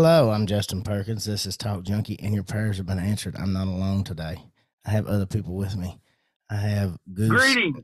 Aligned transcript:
Hello, 0.00 0.30
I'm 0.30 0.46
Justin 0.46 0.82
Perkins. 0.82 1.24
This 1.24 1.44
is 1.44 1.56
Talk 1.56 1.82
Junkie, 1.82 2.20
and 2.20 2.32
your 2.32 2.44
prayers 2.44 2.76
have 2.76 2.86
been 2.86 3.00
answered. 3.00 3.34
I'm 3.36 3.52
not 3.52 3.66
alone 3.66 4.04
today. 4.04 4.36
I 4.86 4.90
have 4.90 5.08
other 5.08 5.26
people 5.26 5.56
with 5.56 5.76
me. 5.76 5.98
I 6.48 6.54
have 6.54 6.96
Goose 7.12 7.28
Greetings. 7.28 7.82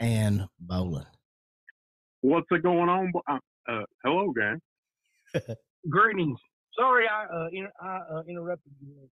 and 0.00 0.46
Bollin. 0.66 1.04
What's 2.22 2.46
going 2.48 2.88
on? 2.88 3.12
Uh, 3.28 3.38
uh, 3.70 3.82
hello, 4.02 4.32
gang. 4.32 4.58
Greetings. 5.90 6.38
Sorry, 6.78 7.04
I 7.06 7.26
uh, 7.26 7.48
inter- 7.52 7.72
I 7.78 7.98
uh, 8.10 8.22
interrupted 8.26 8.72
you. 8.80 9.10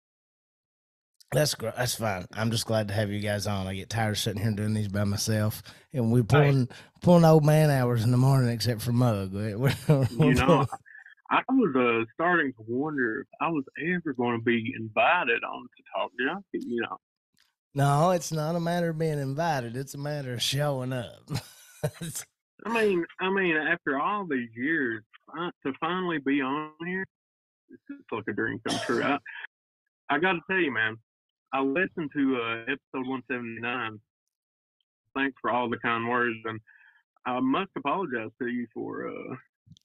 That's 1.32 1.54
great. 1.54 1.76
That's 1.76 1.94
fine. 1.94 2.26
I'm 2.34 2.50
just 2.50 2.66
glad 2.66 2.88
to 2.88 2.96
have 2.96 3.12
you 3.12 3.20
guys 3.20 3.46
on. 3.46 3.68
I 3.68 3.76
get 3.76 3.92
tired 3.92 4.14
of 4.14 4.18
sitting 4.18 4.42
here 4.42 4.50
doing 4.50 4.74
these 4.74 4.88
by 4.88 5.04
myself, 5.04 5.62
and 5.94 6.12
we're 6.12 6.24
pulling 6.24 6.70
pulling 7.02 7.24
old 7.24 7.46
man 7.46 7.70
hours 7.70 8.04
in 8.04 8.10
the 8.10 8.18
morning, 8.18 8.50
except 8.50 8.82
for 8.82 8.94
Mug. 8.94 9.32
We're, 9.34 9.56
we're, 9.56 10.08
You 10.10 10.34
know, 10.34 10.66
I 11.32 11.42
was 11.50 11.76
uh, 11.76 12.06
starting 12.14 12.54
to 12.54 12.64
wonder 12.68 13.22
if 13.22 13.28
I 13.42 13.50
was 13.50 13.64
ever 13.82 14.14
going 14.14 14.38
to 14.38 14.44
be 14.44 14.74
invited 14.78 15.44
on 15.44 15.64
to 15.64 15.84
Talk 15.96 16.12
Junkie. 16.20 16.68
You 16.68 16.82
know, 16.84 16.98
no, 17.74 18.12
it's 18.12 18.32
not 18.32 18.56
a 18.56 18.60
matter 18.60 18.90
of 18.90 18.98
being 18.98 19.20
invited. 19.20 19.76
It's 19.76 19.96
a 19.96 19.98
matter 19.98 20.34
of 20.34 20.42
showing 20.42 20.94
up. 20.94 21.30
I 22.66 22.74
mean, 22.74 23.06
I 23.20 23.30
mean, 23.30 23.58
after 23.58 24.00
all 24.00 24.26
these 24.26 24.50
years, 24.56 25.04
to 25.36 25.74
finally 25.80 26.20
be 26.20 26.42
on 26.42 26.72
here, 26.86 27.06
it's 27.70 27.82
just 27.90 28.04
like 28.12 28.24
a 28.30 28.34
dream 28.34 28.62
come 28.68 28.80
true. 28.86 29.04
I, 29.04 29.18
I 30.10 30.20
got 30.20 30.34
to 30.34 30.40
tell 30.50 30.60
you, 30.60 30.72
man, 30.72 30.98
I 31.54 31.62
listened 31.62 32.12
to 32.16 32.38
uh, 32.38 32.62
episode 32.62 33.08
179. 33.08 34.00
Thanks 35.16 35.36
for 35.42 35.52
all 35.52 35.70
the 35.70 35.78
kind 35.78 36.08
words, 36.08 36.38
and 36.46 36.60
I 37.26 37.40
must 37.40 37.72
apologize 37.76 38.32
to 38.42 38.48
you 38.48 38.68
for 38.74 39.10
uh, 39.10 39.36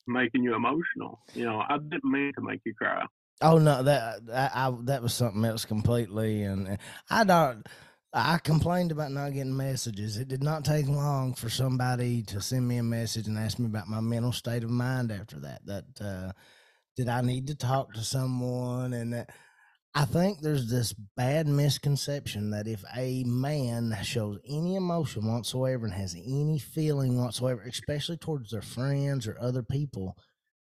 making 0.06 0.42
you 0.42 0.54
emotional. 0.54 1.20
You 1.34 1.44
know, 1.44 1.62
I 1.68 1.78
didn't 1.78 2.04
mean 2.04 2.32
to 2.34 2.42
make 2.42 2.60
you 2.64 2.74
cry. 2.74 3.04
Oh 3.42 3.58
no, 3.58 3.82
that 3.82 4.20
I, 4.32 4.50
I 4.66 4.76
that 4.82 5.02
was 5.02 5.14
something 5.14 5.44
else 5.44 5.64
completely, 5.64 6.42
and 6.42 6.68
and 6.68 6.78
I 7.08 7.24
don't. 7.24 7.66
I 8.12 8.38
complained 8.38 8.90
about 8.90 9.12
not 9.12 9.32
getting 9.32 9.56
messages. 9.56 10.16
It 10.16 10.26
did 10.26 10.42
not 10.42 10.64
take 10.64 10.88
long 10.88 11.34
for 11.34 11.48
somebody 11.48 12.24
to 12.24 12.40
send 12.40 12.66
me 12.66 12.78
a 12.78 12.82
message 12.82 13.28
and 13.28 13.38
ask 13.38 13.58
me 13.60 13.66
about 13.66 13.86
my 13.86 14.00
mental 14.00 14.32
state 14.32 14.64
of 14.64 14.70
mind 14.70 15.12
after 15.12 15.38
that. 15.40 15.64
That 15.64 15.84
uh, 16.00 16.32
did 16.96 17.08
I 17.08 17.20
need 17.20 17.46
to 17.46 17.54
talk 17.54 17.94
to 17.94 18.02
someone, 18.02 18.92
and 18.92 19.12
that 19.12 19.30
I 19.94 20.04
think 20.04 20.40
there's 20.40 20.70
this 20.70 20.92
bad 20.92 21.48
misconception 21.48 22.50
that 22.50 22.68
if 22.68 22.84
a 22.96 23.24
man 23.24 23.96
shows 24.02 24.38
any 24.48 24.76
emotion 24.76 25.26
whatsoever 25.26 25.84
and 25.84 25.94
has 25.94 26.14
any 26.14 26.60
feeling 26.60 27.20
whatsoever, 27.20 27.62
especially 27.62 28.16
towards 28.16 28.50
their 28.50 28.62
friends 28.62 29.26
or 29.26 29.36
other 29.40 29.64
people, 29.64 30.16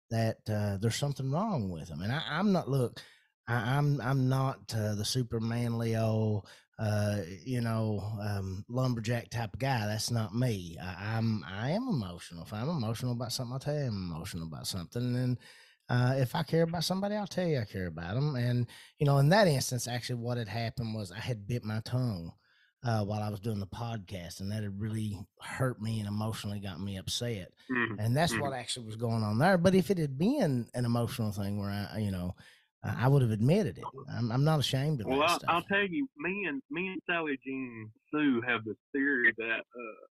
that 0.09 0.37
uh, 0.49 0.77
there's 0.77 0.95
something 0.95 1.31
wrong 1.31 1.69
with 1.69 1.89
them. 1.89 2.01
And 2.01 2.11
I, 2.11 2.23
I'm 2.27 2.51
not. 2.51 2.69
Look, 2.69 2.99
I, 3.47 3.77
I'm 3.77 4.01
I'm 4.01 4.29
not 4.29 4.73
uh, 4.75 4.95
the 4.95 5.05
super 5.05 5.39
manly 5.39 5.95
old, 5.95 6.47
uh, 6.79 7.17
you 7.45 7.61
know, 7.61 8.01
um, 8.19 8.65
lumberjack 8.67 9.29
type 9.29 9.53
of 9.53 9.59
guy. 9.59 9.85
That's 9.85 10.09
not 10.09 10.33
me. 10.33 10.75
I, 10.81 11.17
I'm 11.17 11.43
I 11.47 11.69
am 11.71 11.87
emotional. 11.87 12.43
If 12.43 12.53
I'm 12.53 12.69
emotional 12.69 13.11
about 13.11 13.31
something, 13.31 13.53
I'll 13.53 13.59
tell 13.59 13.75
you 13.75 13.81
I'm 13.81 14.11
emotional 14.11 14.47
about 14.47 14.65
something. 14.65 15.15
And 15.15 15.37
uh, 15.89 16.13
if 16.17 16.35
I 16.35 16.43
care 16.43 16.63
about 16.63 16.83
somebody, 16.83 17.15
I'll 17.15 17.27
tell 17.27 17.47
you 17.47 17.59
I 17.59 17.65
care 17.65 17.87
about 17.87 18.15
them. 18.15 18.35
And 18.35 18.67
you 18.99 19.05
know, 19.05 19.17
in 19.17 19.29
that 19.29 19.47
instance, 19.47 19.87
actually, 19.87 20.19
what 20.21 20.37
had 20.37 20.47
happened 20.47 20.93
was 20.95 21.11
I 21.11 21.19
had 21.19 21.47
bit 21.47 21.63
my 21.63 21.81
tongue. 21.85 22.31
Uh, 22.81 23.03
while 23.03 23.21
I 23.21 23.27
was 23.27 23.41
doing 23.41 23.59
the 23.59 23.67
podcast, 23.67 24.39
and 24.39 24.49
that 24.53 24.63
had 24.63 24.79
really 24.79 25.19
hurt 25.41 25.81
me 25.81 25.99
and 25.99 26.07
emotionally 26.07 26.61
got 26.61 26.79
me 26.79 26.95
upset 26.95 27.51
Mhm. 27.69 27.97
and 27.99 28.15
that's 28.15 28.31
Mhm. 28.31 28.39
what 28.39 28.53
actually 28.53 28.85
was 28.85 28.95
going 28.95 29.21
on 29.21 29.37
there. 29.37 29.57
But 29.57 29.75
if 29.75 29.91
it 29.91 29.97
had 29.97 30.17
been 30.17 30.69
an 30.73 30.85
emotional 30.85 31.33
thing 31.33 31.59
where 31.59 31.69
I, 31.69 31.97
you 31.97 32.09
know, 32.09 32.35
I 32.81 33.09
would 33.09 33.21
have 33.21 33.31
admitted 33.31 33.79
it. 33.79 33.83
I'm, 34.09 34.31
I'm 34.31 34.45
not 34.45 34.61
ashamed 34.61 35.01
of 35.01 35.07
Well, 35.07 35.19
that 35.19 35.41
I'll. 35.49 35.55
I'll 35.55 35.63
tell 35.63 35.85
you, 35.85 36.07
me 36.17 36.45
and 36.47 36.61
me 36.71 36.87
and 36.87 37.01
Sally 37.05 37.37
Jean 37.45 37.91
Sue 38.11 38.41
have 38.47 38.63
this 38.63 38.77
theory 38.93 39.33
that 39.37 39.59
uh, 39.59 40.05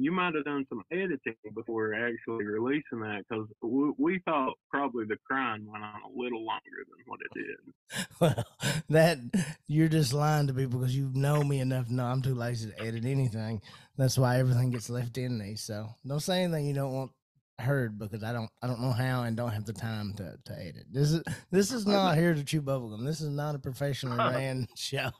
you 0.00 0.10
might 0.10 0.34
have 0.34 0.44
done 0.44 0.64
some 0.68 0.82
editing 0.90 1.36
before 1.54 1.94
actually 1.94 2.46
releasing 2.46 3.00
that 3.00 3.22
because 3.28 3.46
we, 3.62 3.92
we 3.98 4.18
thought 4.24 4.54
probably 4.70 5.04
the 5.04 5.16
crying 5.26 5.66
went 5.70 5.84
on 5.84 6.00
a 6.06 6.18
little 6.18 6.44
longer 6.44 6.60
than 6.88 7.04
what 7.06 7.20
it 7.20 7.34
did. 7.34 8.06
well, 8.20 8.44
that 8.88 9.18
you're 9.66 9.88
just 9.88 10.14
lying 10.14 10.46
to 10.46 10.54
people 10.54 10.80
because 10.80 10.96
you 10.96 11.10
know 11.12 11.44
me 11.44 11.60
enough. 11.60 11.90
know 11.90 12.06
I'm 12.06 12.22
too 12.22 12.34
lazy 12.34 12.70
to 12.70 12.80
edit 12.80 13.04
anything. 13.04 13.60
That's 13.98 14.16
why 14.16 14.38
everything 14.38 14.70
gets 14.70 14.88
left 14.88 15.18
in 15.18 15.36
me. 15.36 15.56
So 15.56 15.88
don't 16.06 16.20
say 16.20 16.44
anything 16.44 16.66
you 16.66 16.74
don't 16.74 16.92
want 16.94 17.12
heard 17.60 17.98
because 17.98 18.24
I 18.24 18.32
don't 18.32 18.50
I 18.62 18.66
don't 18.66 18.80
know 18.80 18.92
how 18.92 19.22
and 19.22 19.36
don't 19.36 19.52
have 19.52 19.66
the 19.66 19.72
time 19.72 20.14
to, 20.14 20.36
to 20.44 20.52
edit. 20.58 20.86
This 20.90 21.12
is 21.12 21.22
this 21.50 21.72
is 21.72 21.86
not 21.86 22.16
here 22.16 22.34
to 22.34 22.42
chew 22.42 22.62
bubblegum. 22.62 23.04
This 23.04 23.20
is 23.20 23.30
not 23.30 23.54
a 23.54 23.58
professionally 23.58 24.16
ran 24.18 24.66
show. 24.76 25.10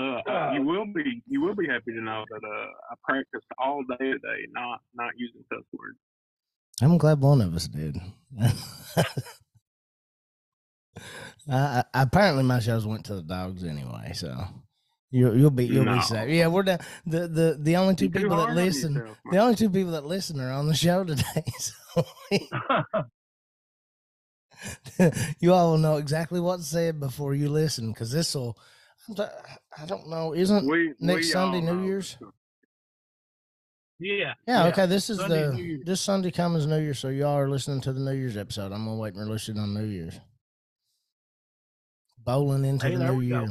Uh, 0.00 0.20
Uh, 0.28 0.52
you 0.54 0.62
will 0.62 0.86
be 0.86 1.22
you 1.28 1.40
will 1.42 1.54
be 1.54 1.66
happy 1.66 1.92
to 1.92 2.00
know 2.00 2.24
that 2.30 2.42
uh, 2.46 2.68
I 2.90 2.94
practiced 3.04 3.46
all 3.58 3.82
day 3.84 4.12
today, 4.12 4.46
not 4.52 4.80
not 4.94 5.12
using 5.16 5.44
cuss 5.52 5.62
words. 5.78 5.98
I'm 6.82 6.98
glad 6.98 7.20
one 7.20 7.40
of 7.40 7.54
us 7.54 7.68
did. 7.68 7.98
I, 11.50 11.84
I, 11.94 12.02
apparently, 12.02 12.44
my 12.44 12.60
shows 12.60 12.86
went 12.86 13.04
to 13.06 13.14
the 13.16 13.22
dogs 13.22 13.64
anyway, 13.64 14.12
so 14.14 14.34
you, 15.10 15.34
you'll 15.34 15.50
be 15.50 15.66
you'll 15.66 15.84
No. 15.84 15.94
be 15.94 16.00
safe. 16.00 16.30
Yeah, 16.30 16.48
we're 16.48 16.62
down. 16.62 16.80
The 17.06 17.28
the 17.28 17.58
the 17.60 17.76
only 17.76 17.94
two 17.94 18.10
people 18.10 18.36
that 18.36 18.54
listen, 18.54 18.94
yourself, 18.94 19.18
the 19.30 19.38
only 19.38 19.56
two 19.56 19.70
people 19.70 19.92
that 19.92 20.06
listen 20.06 20.40
are 20.40 20.52
on 20.52 20.66
the 20.68 20.74
show 20.74 21.04
today. 21.04 21.44
So 21.58 22.04
you 25.40 25.52
all 25.52 25.72
will 25.72 25.78
know 25.78 25.96
exactly 25.96 26.40
what's 26.40 26.66
said 26.66 27.00
before 27.00 27.34
you 27.34 27.48
listen, 27.50 27.92
because 27.92 28.10
this 28.12 28.34
will. 28.34 28.56
I 29.18 29.86
don't 29.86 30.08
know. 30.08 30.34
Isn't 30.34 30.66
we, 30.66 30.92
next 31.00 31.26
we 31.26 31.32
Sunday 31.32 31.58
um, 31.58 31.64
New. 31.64 31.72
Um, 31.72 31.84
Year's? 31.84 32.16
yeah. 33.98 34.34
Yeah, 34.46 34.66
okay. 34.66 34.86
This 34.86 35.10
is 35.10 35.18
Sunday, 35.18 35.48
the 35.50 35.82
this 35.84 36.00
Sunday 36.00 36.30
comes 36.30 36.66
New 36.66 36.80
Year, 36.80 36.94
so 36.94 37.08
y'all 37.08 37.36
are 37.36 37.48
listening 37.48 37.80
to 37.82 37.92
the 37.92 38.00
New 38.00 38.12
Year's 38.16 38.36
episode. 38.36 38.72
I'm 38.72 38.84
gonna 38.84 38.96
wait 38.96 39.14
and 39.14 39.26
release 39.26 39.48
it 39.48 39.58
on 39.58 39.74
New 39.74 39.84
Year's. 39.84 40.20
Bowling 42.18 42.64
into 42.64 42.86
Hey, 42.86 42.96
the 42.96 43.04
new 43.04 43.14
go. 43.14 43.20
year. 43.20 43.48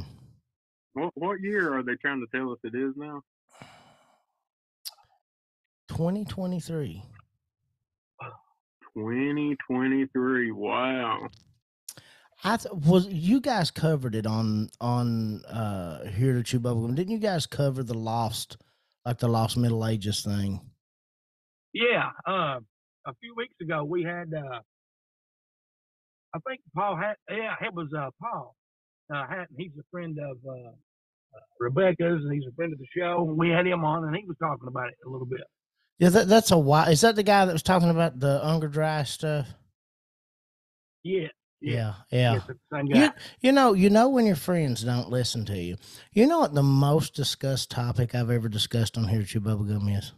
What 0.94 1.12
what 1.16 1.42
year 1.42 1.78
are 1.78 1.84
they 1.84 1.96
trying 1.96 2.22
to 2.22 2.28
tell 2.38 2.52
us 2.52 2.60
it 2.64 2.76
is 2.76 2.94
now? 2.96 3.22
2023. 5.90 7.04
2023. 8.94 10.52
Wow. 10.52 11.28
I 12.44 12.58
th- 12.58 12.74
was 12.74 13.08
you 13.08 13.40
guys 13.40 13.72
covered 13.72 14.16
it 14.16 14.26
on 14.26 14.70
on 14.80 15.44
uh 15.46 16.06
here 16.06 16.34
to 16.34 16.44
chew 16.44 16.60
bubblegum. 16.60 16.96
Didn't 16.96 17.12
you 17.14 17.20
guys 17.20 17.46
cover 17.46 17.84
the 17.84 17.94
lost 17.94 18.58
like 19.06 19.20
the 19.20 19.28
lost 19.28 19.58
middle 19.58 19.86
ages 19.86 20.22
thing? 20.24 20.62
yeah. 21.74 22.10
Uh, 22.28 22.60
a 23.08 23.14
few 23.20 23.34
weeks 23.36 23.56
ago, 23.62 23.84
we 23.84 24.04
had. 24.04 24.32
Uh, 24.36 24.60
I 26.34 26.40
think 26.48 26.62
Paul 26.76 26.96
had. 26.98 27.16
Yeah, 27.30 27.56
it 27.62 27.74
was 27.74 27.88
uh, 27.98 28.10
Paul 28.22 28.56
uh, 29.14 29.28
Hatton. 29.28 29.56
He's 29.58 29.72
a 29.80 29.84
friend 29.92 30.18
of 30.20 30.38
uh, 30.48 30.70
uh, 30.70 31.40
Rebecca's, 31.60 32.24
and 32.24 32.34
he's 32.34 32.46
a 32.52 32.56
friend 32.56 32.74
of 32.74 32.80
the 32.80 32.88
show. 32.96 33.24
We 33.24 33.50
had 33.50 33.66
him 33.66 33.84
on, 33.86 34.06
and 34.06 34.16
he 34.16 34.24
was 34.28 34.38
talking 34.42 34.68
about 34.68 34.90
it 34.90 34.96
a 35.06 35.10
little 35.10 35.26
bit. 35.28 35.42
Yeah, 36.00 36.10
that, 36.10 36.28
that's 36.28 36.52
a 36.52 36.58
why. 36.58 36.90
Is 36.90 37.02
that 37.02 37.16
the 37.16 37.24
guy 37.24 37.46
that 37.46 37.54
was 37.54 37.64
talking 37.64 37.90
about 37.90 38.20
the 38.20 38.42
Younger 38.44 38.68
Dryas 38.68 39.10
stuff? 39.10 39.48
Yeah. 41.04 41.28
Yeah, 41.62 41.94
yeah. 42.12 42.34
Yes, 42.34 42.44
it's 42.50 42.60
the 42.72 42.78
same 42.78 42.88
guy. 42.88 43.00
You, 43.00 43.12
you 43.42 43.52
know, 43.52 43.74
you 43.74 43.90
know 43.90 44.10
when 44.10 44.26
your 44.26 44.36
friends 44.36 44.84
don't 44.84 45.10
listen 45.10 45.46
to 45.46 45.58
you. 45.58 45.78
You 46.12 46.26
know 46.28 46.40
what 46.40 46.54
the 46.54 46.64
most 46.64 47.14
discussed 47.14 47.70
topic 47.70 48.16
I've 48.16 48.32
ever 48.32 48.50
discussed 48.50 48.98
on 48.98 49.08
here 49.08 49.22
at 49.22 49.28
Chew 49.28 49.42
Bubblegum 49.42 49.96
is? 49.96 50.12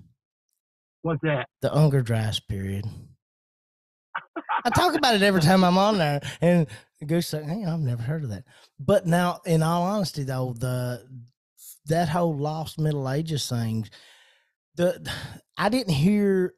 What's 1.02 1.22
that? 1.24 1.48
The 1.62 1.70
Younger 1.70 2.02
Dryas 2.02 2.40
period. 2.40 2.86
I 4.66 4.70
talk 4.70 4.96
about 4.96 5.16
it 5.16 5.22
every 5.22 5.42
time 5.42 5.64
I'm 5.64 5.78
on 5.78 5.98
there, 5.98 6.22
and 6.40 6.68
Goose 7.06 7.34
like, 7.34 7.44
"Hey, 7.44 7.66
I've 7.66 7.80
never 7.80 8.02
heard 8.02 8.24
of 8.24 8.30
that." 8.30 8.46
But 8.80 9.06
now, 9.06 9.42
in 9.46 9.62
all 9.64 9.84
honesty, 9.84 10.24
though, 10.24 10.54
the 10.58 11.06
that 11.88 12.08
whole 12.08 12.38
lost 12.38 12.80
Middle 12.80 13.10
Ages 13.10 13.50
thing, 13.50 13.90
the 14.76 15.12
I 15.58 15.70
didn't 15.70 15.94
hear, 15.94 16.54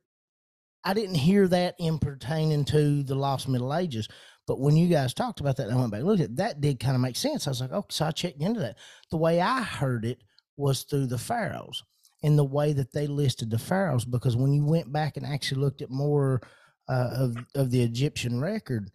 I 0.84 0.94
didn't 0.94 1.16
hear 1.16 1.48
that 1.48 1.76
in 1.80 1.98
pertaining 1.98 2.66
to 2.66 3.04
the 3.04 3.16
lost 3.16 3.48
Middle 3.48 3.74
Ages. 3.74 4.08
But 4.48 4.60
when 4.60 4.76
you 4.76 4.88
guys 4.88 5.14
talked 5.14 5.40
about 5.40 5.58
that, 5.58 5.72
I 5.72 5.76
went 5.76 5.92
back 5.92 6.00
and 6.00 6.08
looked 6.08 6.22
at 6.22 6.30
it, 6.30 6.36
that 6.38 6.62
did 6.62 6.80
kind 6.80 6.96
of 6.96 7.02
make 7.02 7.16
sense. 7.16 7.48
I 7.48 7.52
was 7.52 7.62
like, 7.62 7.72
oh, 7.72 7.86
so 7.90 8.06
I 8.06 8.12
checked 8.12 8.42
into 8.42 8.60
that. 8.60 8.78
The 9.10 9.18
way 9.18 9.42
I 9.42 9.62
heard 9.62 10.06
it 10.06 10.22
was 10.58 10.84
through 10.84 11.08
the 11.08 11.18
pharaohs 11.18 11.84
and 12.24 12.38
the 12.38 12.44
way 12.44 12.74
that 12.74 12.94
they 12.94 13.08
listed 13.08 13.50
the 13.50 13.60
pharaohs, 13.60 14.06
because 14.06 14.36
when 14.36 14.54
you 14.54 14.66
went 14.66 14.92
back 14.94 15.18
and 15.18 15.26
actually 15.26 15.62
looked 15.62 15.82
at 15.82 15.90
more 15.90 16.42
uh, 16.88 17.10
of 17.14 17.38
of 17.56 17.72
the 17.72 17.82
Egyptian 17.82 18.40
record, 18.40 18.92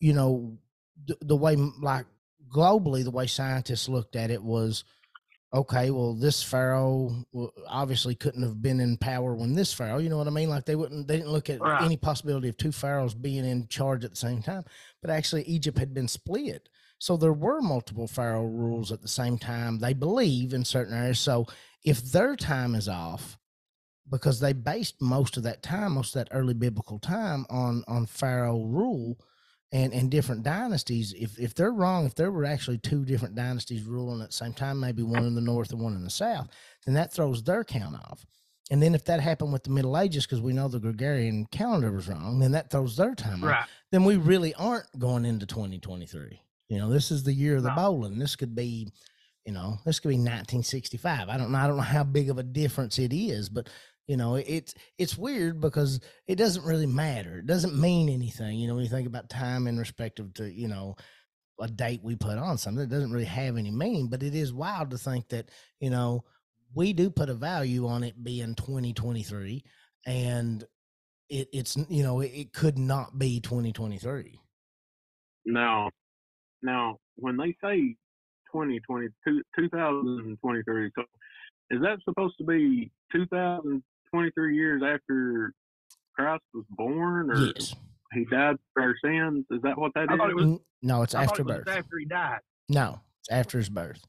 you 0.00 0.12
know, 0.12 0.58
the, 1.06 1.16
the 1.20 1.36
way 1.36 1.54
like 1.56 2.06
globally 2.52 3.04
the 3.04 3.10
way 3.10 3.26
scientists 3.26 3.88
looked 3.88 4.16
at 4.16 4.30
it 4.30 4.42
was 4.42 4.84
okay, 5.52 5.90
well, 5.90 6.14
this 6.14 6.42
pharaoh 6.42 7.24
obviously 7.66 8.14
couldn't 8.14 8.42
have 8.42 8.60
been 8.60 8.80
in 8.80 8.96
power 8.98 9.34
when 9.34 9.54
this 9.54 9.72
pharaoh, 9.72 9.98
you 9.98 10.10
know 10.10 10.18
what 10.18 10.26
I 10.26 10.30
mean? 10.30 10.50
Like 10.50 10.66
they 10.66 10.76
wouldn't, 10.76 11.08
they 11.08 11.16
didn't 11.16 11.32
look 11.32 11.48
at 11.48 11.62
Right. 11.62 11.80
any 11.80 11.96
possibility 11.96 12.48
of 12.48 12.56
two 12.56 12.72
pharaohs 12.72 13.14
being 13.14 13.44
in 13.44 13.66
charge 13.68 14.04
at 14.04 14.10
the 14.10 14.16
same 14.16 14.42
time. 14.42 14.64
But 15.00 15.10
actually, 15.10 15.44
Egypt 15.44 15.78
had 15.78 15.94
been 15.94 16.08
split. 16.08 16.68
So 16.98 17.16
there 17.16 17.32
were 17.32 17.60
multiple 17.62 18.08
pharaoh 18.08 18.44
rules 18.44 18.92
at 18.92 19.00
the 19.02 19.08
same 19.08 19.38
time, 19.38 19.78
they 19.78 19.94
believe 19.94 20.52
in 20.52 20.64
certain 20.64 20.94
areas. 20.96 21.20
So 21.20 21.46
if 21.84 22.02
their 22.12 22.36
time 22.36 22.74
is 22.74 22.88
off, 22.88 23.38
because 24.10 24.40
they 24.40 24.52
based 24.52 25.00
most 25.00 25.36
of 25.36 25.42
that 25.44 25.62
time, 25.62 25.92
most 25.92 26.16
of 26.16 26.24
that 26.24 26.34
early 26.34 26.54
biblical 26.54 26.98
time 26.98 27.46
on 27.50 27.84
on 27.86 28.06
pharaoh 28.06 28.64
rule, 28.64 29.18
and 29.72 29.92
and 29.92 30.10
different 30.10 30.42
dynasties 30.42 31.12
if 31.18 31.38
if 31.38 31.54
they're 31.54 31.72
wrong 31.72 32.06
if 32.06 32.14
there 32.14 32.30
were 32.32 32.44
actually 32.46 32.78
two 32.78 33.04
different 33.04 33.34
dynasties 33.34 33.82
ruling 33.84 34.22
at 34.22 34.28
the 34.28 34.32
same 34.36 34.54
time 34.54 34.80
maybe 34.80 35.02
one 35.02 35.26
in 35.26 35.34
the 35.34 35.40
north 35.42 35.70
and 35.72 35.80
one 35.80 35.94
in 35.94 36.04
the 36.04 36.10
south 36.10 36.48
then 36.86 36.94
that 36.94 37.12
throws 37.12 37.42
their 37.42 37.64
count 37.64 37.94
off. 37.94 38.24
And 38.70 38.82
then 38.82 38.94
if 38.94 39.04
that 39.06 39.20
happened 39.20 39.52
with 39.54 39.64
the 39.64 39.70
middle 39.70 39.96
ages 39.98 40.26
because 40.26 40.42
we 40.42 40.52
know 40.52 40.68
the 40.68 40.78
gregorian 40.78 41.46
calendar 41.46 41.90
was 41.92 42.08
wrong 42.08 42.38
then 42.38 42.52
that 42.52 42.70
throws 42.70 42.96
their 42.96 43.14
time 43.14 43.42
off. 43.44 43.50
Right. 43.50 43.66
then 43.92 44.04
we 44.04 44.16
really 44.16 44.54
aren't 44.54 44.86
going 44.98 45.24
into 45.24 45.44
2023 45.46 46.40
you 46.68 46.78
know 46.78 46.88
this 46.90 47.10
is 47.10 47.24
the 47.24 47.32
year 47.32 47.56
of 47.56 47.62
the 47.62 47.70
No. 47.70 47.74
bowling. 47.76 48.18
This 48.18 48.36
could 48.36 48.54
be 48.54 48.88
you 49.44 49.52
know 49.54 49.78
this 49.86 49.98
could 50.00 50.10
be 50.10 50.16
1965 50.16 51.28
i 51.30 51.38
don't 51.38 51.50
know 51.50 51.58
i 51.58 51.66
don't 51.66 51.76
know 51.76 51.82
how 51.82 52.04
big 52.04 52.28
of 52.28 52.36
a 52.36 52.42
difference 52.42 52.98
it 52.98 53.12
is 53.14 53.48
but 53.48 53.68
you 54.08 54.16
know 54.16 54.34
it's 54.34 54.74
it's 54.96 55.16
weird 55.16 55.60
because 55.60 56.00
it 56.26 56.36
doesn't 56.36 56.64
really 56.64 56.86
matter. 56.86 57.38
It 57.38 57.46
doesn't 57.46 57.78
mean 57.78 58.08
anything 58.08 58.58
you 58.58 58.66
know 58.66 58.74
when 58.74 58.82
you 58.82 58.90
think 58.90 59.06
about 59.06 59.28
time 59.30 59.68
in 59.68 59.78
respect 59.78 60.18
of 60.18 60.34
to 60.34 60.50
you 60.50 60.66
know 60.66 60.96
a 61.60 61.68
date 61.68 62.00
we 62.02 62.16
put 62.16 62.38
on 62.38 62.56
something 62.56 62.84
it 62.84 62.90
doesn't 62.90 63.12
really 63.12 63.24
have 63.24 63.56
any 63.56 63.70
meaning 63.70 64.08
but 64.08 64.22
it 64.22 64.34
is 64.34 64.52
wild 64.52 64.90
to 64.90 64.98
think 64.98 65.28
that 65.28 65.50
you 65.80 65.90
know 65.90 66.24
we 66.74 66.92
do 66.92 67.10
put 67.10 67.28
a 67.28 67.34
value 67.34 67.86
on 67.86 68.04
it 68.04 68.22
being 68.22 68.54
2023 68.54 69.64
and 70.06 70.64
it, 71.28 71.48
it's 71.52 71.76
you 71.88 72.02
know 72.02 72.20
it, 72.20 72.30
it 72.32 72.52
could 72.52 72.78
not 72.78 73.18
be 73.18 73.40
2023 73.40 74.38
Now, 75.44 75.90
now 76.62 76.98
when 77.16 77.36
they 77.36 77.56
say 77.62 77.96
2020, 78.52 79.08
2023, 79.26 80.90
so 80.94 81.02
is 81.70 81.80
that 81.82 81.98
supposed 82.04 82.34
to 82.38 82.44
be 82.44 82.90
2023 84.12 84.56
years 84.56 84.82
after 84.84 85.52
Christ 86.14 86.42
was 86.54 86.64
born, 86.70 87.30
or 87.30 87.36
yes 87.36 87.74
he 88.14 88.24
died 88.24 88.56
for 88.72 88.82
our 88.82 88.94
sins? 89.04 89.44
Is 89.50 89.60
that 89.62 89.76
what 89.78 89.92
that 89.94 90.08
I 90.08 90.14
is? 90.14 90.18
thought 90.18 90.30
it 90.30 90.36
was- 90.36 90.60
no 90.82 91.02
it's 91.02 91.14
I 91.14 91.24
after 91.24 91.42
it 91.42 91.46
birth 91.46 91.68
after 91.68 91.98
he 91.98 92.06
died. 92.06 92.40
no 92.68 93.00
it's 93.20 93.28
after 93.30 93.58
his 93.58 93.68
birth 93.68 94.02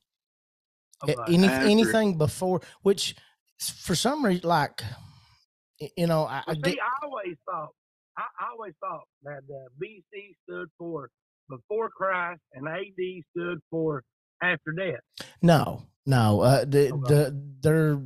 Okay. 1.04 1.16
Any, 1.30 1.48
After- 1.48 1.68
anything 1.68 2.18
before 2.18 2.62
which 2.82 3.16
for 3.60 3.96
some 3.96 4.24
reason 4.26 4.48
like 4.50 4.82
you 5.98 6.08
know 6.08 6.24
i, 6.26 6.40
I 6.40 6.44
Well, 6.48 6.56
get 6.58 6.74
see, 6.74 6.80
I 6.80 7.06
always 7.06 7.36
thought, 7.50 7.70
I, 8.18 8.24
I 8.40 8.50
always 8.52 8.74
thought 8.82 9.06
that 9.24 9.44
uh, 9.50 9.70
BC 9.82 10.36
stood 10.44 10.68
for 10.78 11.10
before 11.50 11.90
Christ 11.90 12.42
and 12.54 12.68
AD 12.68 13.24
stood 13.36 13.60
for 13.72 14.04
after 14.44 14.72
death. 14.72 15.00
no 15.42 15.84
no 16.06 16.42
uh 16.42 16.66
the 16.66 16.92
Okay. 16.94 17.14
the 17.14 17.42
they're 17.62 18.00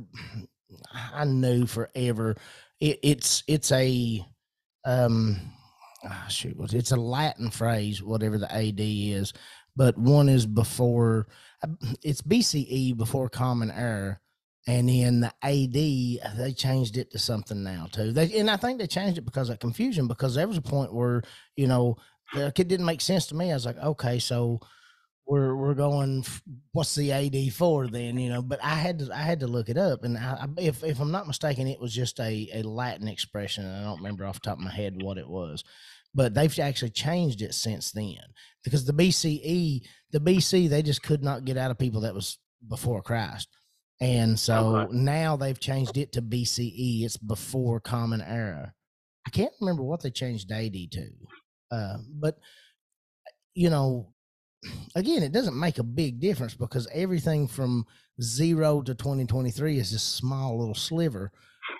i 1.14 1.24
knew 1.24 1.66
forever 1.66 2.36
it, 2.80 2.98
it's 3.02 3.42
it's 3.48 3.72
a 3.72 4.24
um 4.84 5.36
ah, 6.04 6.26
shoot 6.28 6.56
it's 6.72 6.92
a 6.92 6.96
latin 6.96 7.50
phrase 7.50 8.02
whatever 8.02 8.38
the 8.38 8.52
ad 8.52 8.74
is 8.78 9.32
but 9.76 9.96
one 9.98 10.28
is 10.28 10.46
before 10.46 11.26
uh, 11.62 11.68
it's 12.02 12.22
bce 12.22 12.96
before 12.96 13.28
common 13.28 13.70
era 13.70 14.18
and 14.66 14.88
then 14.88 15.20
the 15.20 15.32
AD, 15.42 16.36
they 16.38 16.52
changed 16.52 16.96
it 16.96 17.10
to 17.10 17.18
something 17.18 17.62
now 17.62 17.86
too. 17.92 18.12
They 18.12 18.32
and 18.38 18.50
I 18.50 18.56
think 18.56 18.78
they 18.78 18.86
changed 18.86 19.18
it 19.18 19.24
because 19.24 19.50
of 19.50 19.58
confusion. 19.58 20.08
Because 20.08 20.34
there 20.34 20.48
was 20.48 20.56
a 20.56 20.62
point 20.62 20.94
where 20.94 21.22
you 21.56 21.66
know 21.66 21.96
it 22.34 22.54
didn't 22.54 22.86
make 22.86 23.02
sense 23.02 23.26
to 23.26 23.34
me. 23.34 23.50
I 23.50 23.54
was 23.54 23.66
like, 23.66 23.78
okay, 23.78 24.18
so 24.18 24.60
we're 25.26 25.56
we're 25.56 25.74
going. 25.74 26.24
What's 26.72 26.94
the 26.94 27.12
AD 27.12 27.52
for 27.54 27.86
then? 27.86 28.18
You 28.18 28.28
know, 28.28 28.42
but 28.42 28.62
I 28.62 28.74
had 28.74 28.98
to 29.00 29.10
I 29.14 29.22
had 29.22 29.40
to 29.40 29.46
look 29.46 29.68
it 29.68 29.78
up, 29.78 30.04
and 30.04 30.18
I, 30.18 30.46
if 30.58 30.84
if 30.84 31.00
I'm 31.00 31.10
not 31.12 31.26
mistaken, 31.26 31.66
it 31.66 31.80
was 31.80 31.94
just 31.94 32.20
a 32.20 32.48
a 32.52 32.62
Latin 32.62 33.08
expression. 33.08 33.66
I 33.66 33.82
don't 33.84 33.98
remember 33.98 34.26
off 34.26 34.40
the 34.40 34.50
top 34.50 34.58
of 34.58 34.64
my 34.64 34.70
head 34.72 35.02
what 35.02 35.18
it 35.18 35.28
was, 35.28 35.64
but 36.14 36.34
they've 36.34 36.58
actually 36.58 36.90
changed 36.90 37.42
it 37.42 37.54
since 37.54 37.90
then 37.92 38.16
because 38.62 38.84
the 38.84 38.92
BCE, 38.92 39.82
the 40.10 40.20
BC, 40.20 40.68
they 40.68 40.82
just 40.82 41.02
could 41.02 41.22
not 41.22 41.44
get 41.44 41.56
out 41.56 41.70
of 41.70 41.78
people 41.78 42.02
that 42.02 42.14
was 42.14 42.38
before 42.68 43.02
Christ. 43.02 43.48
And 44.00 44.38
so 44.38 44.88
Okay. 44.88 44.96
now 44.96 45.36
they've 45.36 45.58
changed 45.58 45.96
it 45.96 46.12
to 46.12 46.22
BCE. 46.22 47.04
It's 47.04 47.16
before 47.16 47.80
Common 47.80 48.20
Era. 48.20 48.74
I 49.26 49.30
can't 49.30 49.52
remember 49.60 49.82
what 49.82 50.02
they 50.02 50.10
changed 50.10 50.52
AD 50.52 50.72
to, 50.92 51.10
uh, 51.70 51.96
but 52.08 52.38
you 53.54 53.70
know, 53.70 54.13
again, 54.94 55.22
it 55.22 55.32
doesn't 55.32 55.58
make 55.58 55.78
a 55.78 55.82
big 55.84 56.20
difference 56.20 56.54
because 56.54 56.88
everything 56.92 57.46
from 57.48 57.86
zero 58.20 58.82
to 58.82 58.94
2023 58.94 59.78
is 59.78 59.90
this 59.92 60.02
small 60.02 60.58
little 60.58 60.74
sliver. 60.74 61.32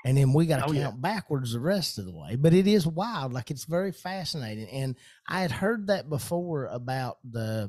And 0.06 0.16
then 0.16 0.32
we 0.32 0.46
got 0.46 0.58
to 0.58 0.64
Oh, 0.64 0.72
count 0.72 0.76
yeah. 0.76 0.90
backwards 0.96 1.52
the 1.52 1.60
rest 1.60 1.98
of 1.98 2.06
the 2.06 2.14
way. 2.14 2.36
But 2.36 2.54
it 2.54 2.66
is 2.66 2.86
wild. 2.86 3.32
Like 3.32 3.50
it's 3.50 3.64
very 3.64 3.92
fascinating. 3.92 4.68
And 4.68 4.96
I 5.28 5.40
had 5.40 5.50
heard 5.50 5.86
that 5.88 6.08
before 6.08 6.66
about 6.66 7.18
the 7.28 7.68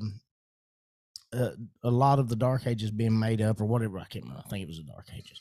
uh, 1.34 1.52
a 1.84 1.92
lot 1.92 2.20
of 2.20 2.30
the 2.30 2.36
dark 2.36 2.66
ages 2.68 2.92
being 2.92 3.18
made 3.18 3.42
up 3.42 3.60
or 3.60 3.66
whatever. 3.66 4.00
I 4.00 4.06
can't 4.06 4.24
remember. 4.24 4.44
I 4.46 4.50
think 4.50 4.64
it 4.64 4.68
was 4.68 4.78
the 4.78 4.84
dark 4.84 5.08
ages. 5.16 5.40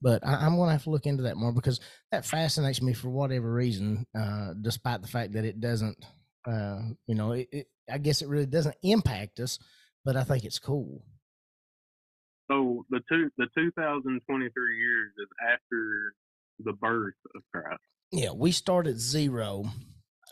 But 0.00 0.26
I, 0.26 0.34
I'm 0.46 0.56
going 0.56 0.68
to 0.68 0.72
have 0.72 0.84
to 0.84 0.90
look 0.90 1.06
into 1.06 1.24
that 1.24 1.36
more 1.36 1.52
because 1.52 1.80
that 2.12 2.24
fascinates 2.24 2.80
me 2.82 2.92
for 2.92 3.08
whatever 3.10 3.52
reason, 3.52 4.06
uh, 4.18 4.54
despite 4.60 5.02
the 5.02 5.08
fact 5.08 5.32
that 5.32 5.44
it 5.44 5.60
doesn't, 5.60 5.96
uh, 6.46 6.80
you 7.06 7.14
know, 7.14 7.32
it, 7.32 7.48
it, 7.52 7.66
I 7.90 7.98
guess 7.98 8.22
it 8.22 8.28
really 8.28 8.46
doesn't 8.46 8.76
impact 8.82 9.40
us, 9.40 9.58
but 10.04 10.16
I 10.16 10.24
think 10.24 10.44
it's 10.44 10.58
cool. 10.58 11.02
So 12.50 12.84
the 12.90 13.00
two 13.10 13.30
the 13.38 13.46
2023 13.56 14.78
years 14.78 15.12
is 15.18 15.28
after 15.42 16.14
the 16.60 16.72
birth 16.72 17.14
of 17.34 17.42
Christ. 17.52 17.80
Yeah, 18.12 18.30
we 18.30 18.52
start 18.52 18.86
at 18.86 18.96
zero 18.96 19.64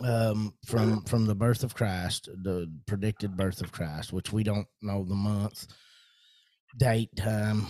um, 0.02 0.54
from 0.66 1.02
from 1.02 1.26
the 1.26 1.34
birth 1.34 1.64
of 1.64 1.74
Christ, 1.74 2.28
the 2.42 2.72
predicted 2.86 3.36
birth 3.36 3.60
of 3.60 3.72
Christ, 3.72 4.12
which 4.12 4.32
we 4.32 4.44
don't 4.44 4.68
know 4.80 5.04
the 5.04 5.14
month, 5.14 5.66
date, 6.78 7.10
time, 7.16 7.66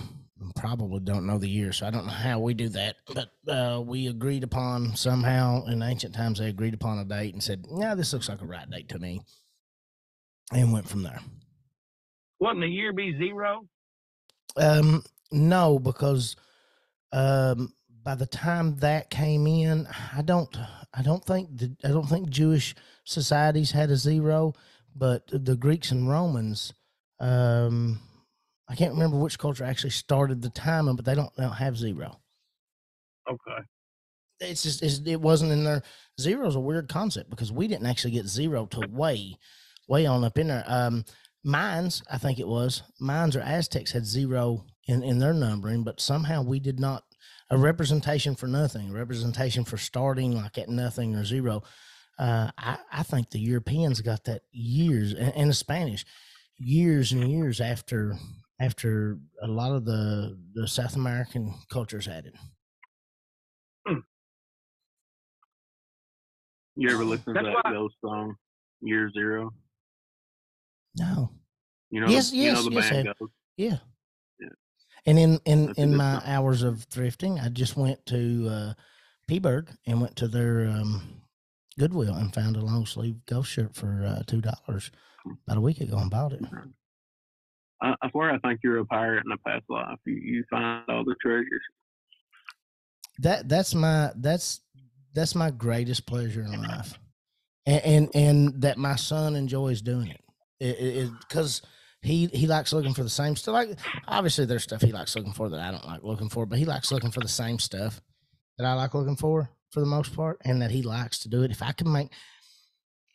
probably 0.57 1.01
don't 1.01 1.27
know 1.27 1.39
the 1.39 1.49
year. 1.49 1.73
So 1.73 1.87
I 1.87 1.91
don't 1.91 2.07
know 2.07 2.13
how 2.13 2.39
we 2.39 2.55
do 2.55 2.69
that, 2.71 2.97
but 3.15 3.31
uh, 3.49 3.81
we 3.81 4.09
agreed 4.09 4.45
upon 4.45 4.97
somehow 4.97 5.65
in 5.67 5.83
ancient 5.83 6.15
times. 6.15 6.39
They 6.39 6.49
agreed 6.49 6.75
upon 6.75 6.99
a 6.99 7.05
date 7.05 7.35
and 7.35 7.43
said, 7.43 7.67
"Yeah, 7.79 7.95
this 7.95 8.13
looks 8.13 8.29
like 8.29 8.43
a 8.43 8.47
right 8.47 8.69
date 8.69 8.89
to 8.91 8.99
me," 8.99 9.21
and 10.53 10.73
went 10.73 10.89
from 10.89 11.03
there. 11.03 11.21
Wouldn't 12.41 12.61
the 12.61 12.69
year 12.69 12.93
be 12.93 13.17
zero? 13.17 13.67
Um, 14.57 15.03
no, 15.33 15.79
because 15.79 16.37
um, 17.13 17.73
by 18.03 18.15
the 18.15 18.27
time 18.27 18.77
that 18.77 19.11
came 19.11 19.47
in, 19.47 19.89
I 20.15 20.23
don't, 20.23 20.55
I 20.93 21.03
don't 21.03 21.25
think 21.25 21.57
the, 21.57 21.77
I 21.85 21.89
don't 21.89 22.09
think 22.09 22.29
Jewish 22.29 22.75
societies 23.05 23.71
had 23.71 23.91
a 23.91 23.97
zero, 23.97 24.53
but 24.95 25.23
the 25.33 25.57
Greeks 25.57 25.91
and 25.91 26.09
Romans, 26.09 26.75
um, 27.19 28.01
I 28.75 28.76
can't 28.76 28.95
remember 28.95 29.19
which 29.19 29.38
culture 29.38 29.62
actually 29.62 29.90
started 29.90 30.43
the 30.43 30.50
timing, 30.50 30.97
but 30.97 31.04
they 31.04 31.14
don't, 31.14 31.33
they 31.37 31.45
don't 31.45 31.52
have 31.52 31.78
zero. 31.78 32.19
Okay. 33.31 33.62
It's 34.40 34.64
just, 34.64 34.83
it's, 34.83 35.00
it 35.07 35.21
wasn't 35.21 35.52
in 35.52 35.62
there. 35.62 35.85
Zero 36.21 36.49
is 36.49 36.57
a 36.57 36.61
weird 36.61 36.88
concept 36.88 37.31
because 37.31 37.52
we 37.52 37.69
didn't 37.69 37.87
actually 37.87 38.11
get 38.11 38.26
zero 38.26 38.66
to 38.66 38.88
way, 38.90 39.38
way 39.87 40.07
on 40.07 40.25
up 40.25 40.38
in 40.38 40.49
there. 40.49 40.64
Um, 40.66 41.04
Mayans, 41.47 42.02
I 42.11 42.19
think 42.19 42.40
it 42.40 42.49
was 42.49 42.83
Mayans 43.00 43.37
or 43.37 43.43
Aztecs 43.43 43.93
had 43.93 44.07
zero 44.07 44.64
in 44.88 45.04
in 45.04 45.21
their 45.21 45.33
numbering, 45.33 45.85
but 45.85 46.00
somehow 46.00 46.43
we 46.43 46.59
did 46.59 46.81
not. 46.81 47.04
A 47.50 47.57
representation 47.57 48.35
for 48.35 48.49
nothing, 48.49 48.90
a 48.90 48.93
representation 48.93 49.62
for 49.64 49.76
starting 49.76 50.35
like 50.35 50.59
at 50.59 50.69
nothing 50.69 51.14
or 51.14 51.25
zero. 51.25 51.62
Uh, 52.19 52.50
I, 52.59 52.78
I 52.90 53.02
think 53.04 53.31
the 53.31 53.38
Europeans 53.38 54.00
got 54.00 54.25
that 54.25 54.43
years, 54.50 55.12
and, 55.12 55.33
and 55.37 55.50
the 55.50 55.54
Spanish 55.54 56.04
years 56.59 57.12
and 57.12 57.31
years 57.31 57.61
after 57.61 58.16
after 58.61 59.18
a 59.42 59.46
lot 59.49 59.73
of 59.73 59.84
the 59.84 60.38
the 60.54 60.66
South 60.68 60.96
American 60.96 61.54
cultures 61.70 62.06
had 62.06 62.26
it. 62.26 62.34
You 66.76 66.90
ever 66.90 67.04
listen 67.04 67.34
to 67.34 67.40
that 67.42 67.73
Ghost 67.73 67.94
song, 68.00 68.34
Year 68.80 69.11
Zero? 69.12 69.52
No, 70.99 71.30
You 71.90 72.00
know, 72.00 72.08
Yes, 72.08 72.30
the, 72.30 72.37
you 72.37 72.42
yes, 72.44 72.56
know 72.56 72.62
the 72.70 72.75
yes, 72.75 72.90
band 72.90 73.08
I- 73.08 73.12
Ghost. 73.18 73.32
Yeah. 73.56 73.78
Yeah. 74.40 74.49
And 75.06 75.18
in 75.18 75.38
in 75.44 75.66
That's 75.66 75.78
in 75.78 75.96
my 75.96 76.14
song. 76.18 76.23
hours 76.26 76.62
of 76.62 76.88
thrifting, 76.88 77.42
I 77.42 77.49
just 77.49 77.76
went 77.76 78.04
to 78.06 78.49
uh 78.49 78.73
Peaburg 79.28 79.68
and 79.87 80.00
went 80.00 80.16
to 80.16 80.28
their 80.28 80.68
um 80.68 81.20
Goodwill 81.78 82.14
and 82.14 82.32
found 82.34 82.56
a 82.56 82.61
long 82.61 82.87
sleeve 82.87 83.25
ghost 83.26 83.50
shirt 83.50 83.75
for 83.76 84.04
uh 84.04 84.23
two 84.26 84.40
dollars 84.40 84.90
about 85.46 85.58
a 85.58 85.61
week 85.61 85.80
ago 85.80 85.99
and 85.99 86.11
bought 86.11 86.32
it. 86.32 86.42
I, 87.85 87.95
I 88.00 88.11
swear 88.11 88.31
I 88.31 88.38
think 88.38 88.61
you're 88.64 88.79
a 88.79 88.85
pirate 88.87 89.25
in 89.26 89.33
a 89.33 89.38
past 89.38 89.64
life. 89.69 89.99
You, 90.07 90.14
you 90.14 90.45
find 90.50 90.85
all 90.88 91.05
the 91.05 91.14
treasures. 91.21 91.62
That 93.19 93.49
that's 93.49 93.75
my 93.75 94.11
that's 94.17 94.61
that's 95.14 95.35
my 95.35 95.50
greatest 95.50 96.07
pleasure 96.07 96.43
in 96.43 96.62
life, 96.62 96.99
and 97.67 97.85
and, 97.85 98.11
and 98.14 98.62
that 98.62 98.79
my 98.79 98.97
son 98.97 99.37
enjoys 99.37 99.83
doing 99.83 100.09
it. 100.09 100.21
It 100.61 101.11
because 101.21 101.62
he 102.00 102.26
he 102.26 102.47
likes 102.47 102.73
looking 102.73 102.95
for 102.95 103.05
the 103.05 103.11
same 103.11 103.37
stuff. 103.37 103.53
Like 103.53 103.79
obviously, 104.09 104.47
there's 104.47 104.64
stuff 104.64 104.83
he 104.83 104.93
likes 104.93 105.14
looking 105.14 105.33
for 105.33 105.49
that 105.50 105.61
I 105.61 105.71
don't 105.71 105.87
like 105.87 106.03
looking 106.03 106.29
for, 106.29 106.47
but 106.47 106.59
he 106.59 106.64
likes 106.64 106.91
looking 106.91 107.12
for 107.12 107.21
the 107.21 107.29
same 107.29 107.59
stuff 107.59 108.00
that 108.59 108.67
I 108.67 108.73
like 108.73 108.95
looking 108.95 109.17
for 109.17 109.50
for 109.71 109.81
the 109.81 109.87
most 109.87 110.17
part, 110.17 110.41
and 110.45 110.62
that 110.62 110.71
he 110.71 110.83
likes 110.83 111.21
to 111.21 111.29
do 111.29 111.43
it. 111.43 111.50
If 111.50 111.62
I 111.62 111.73
can 111.73 111.93
make, 111.93 112.09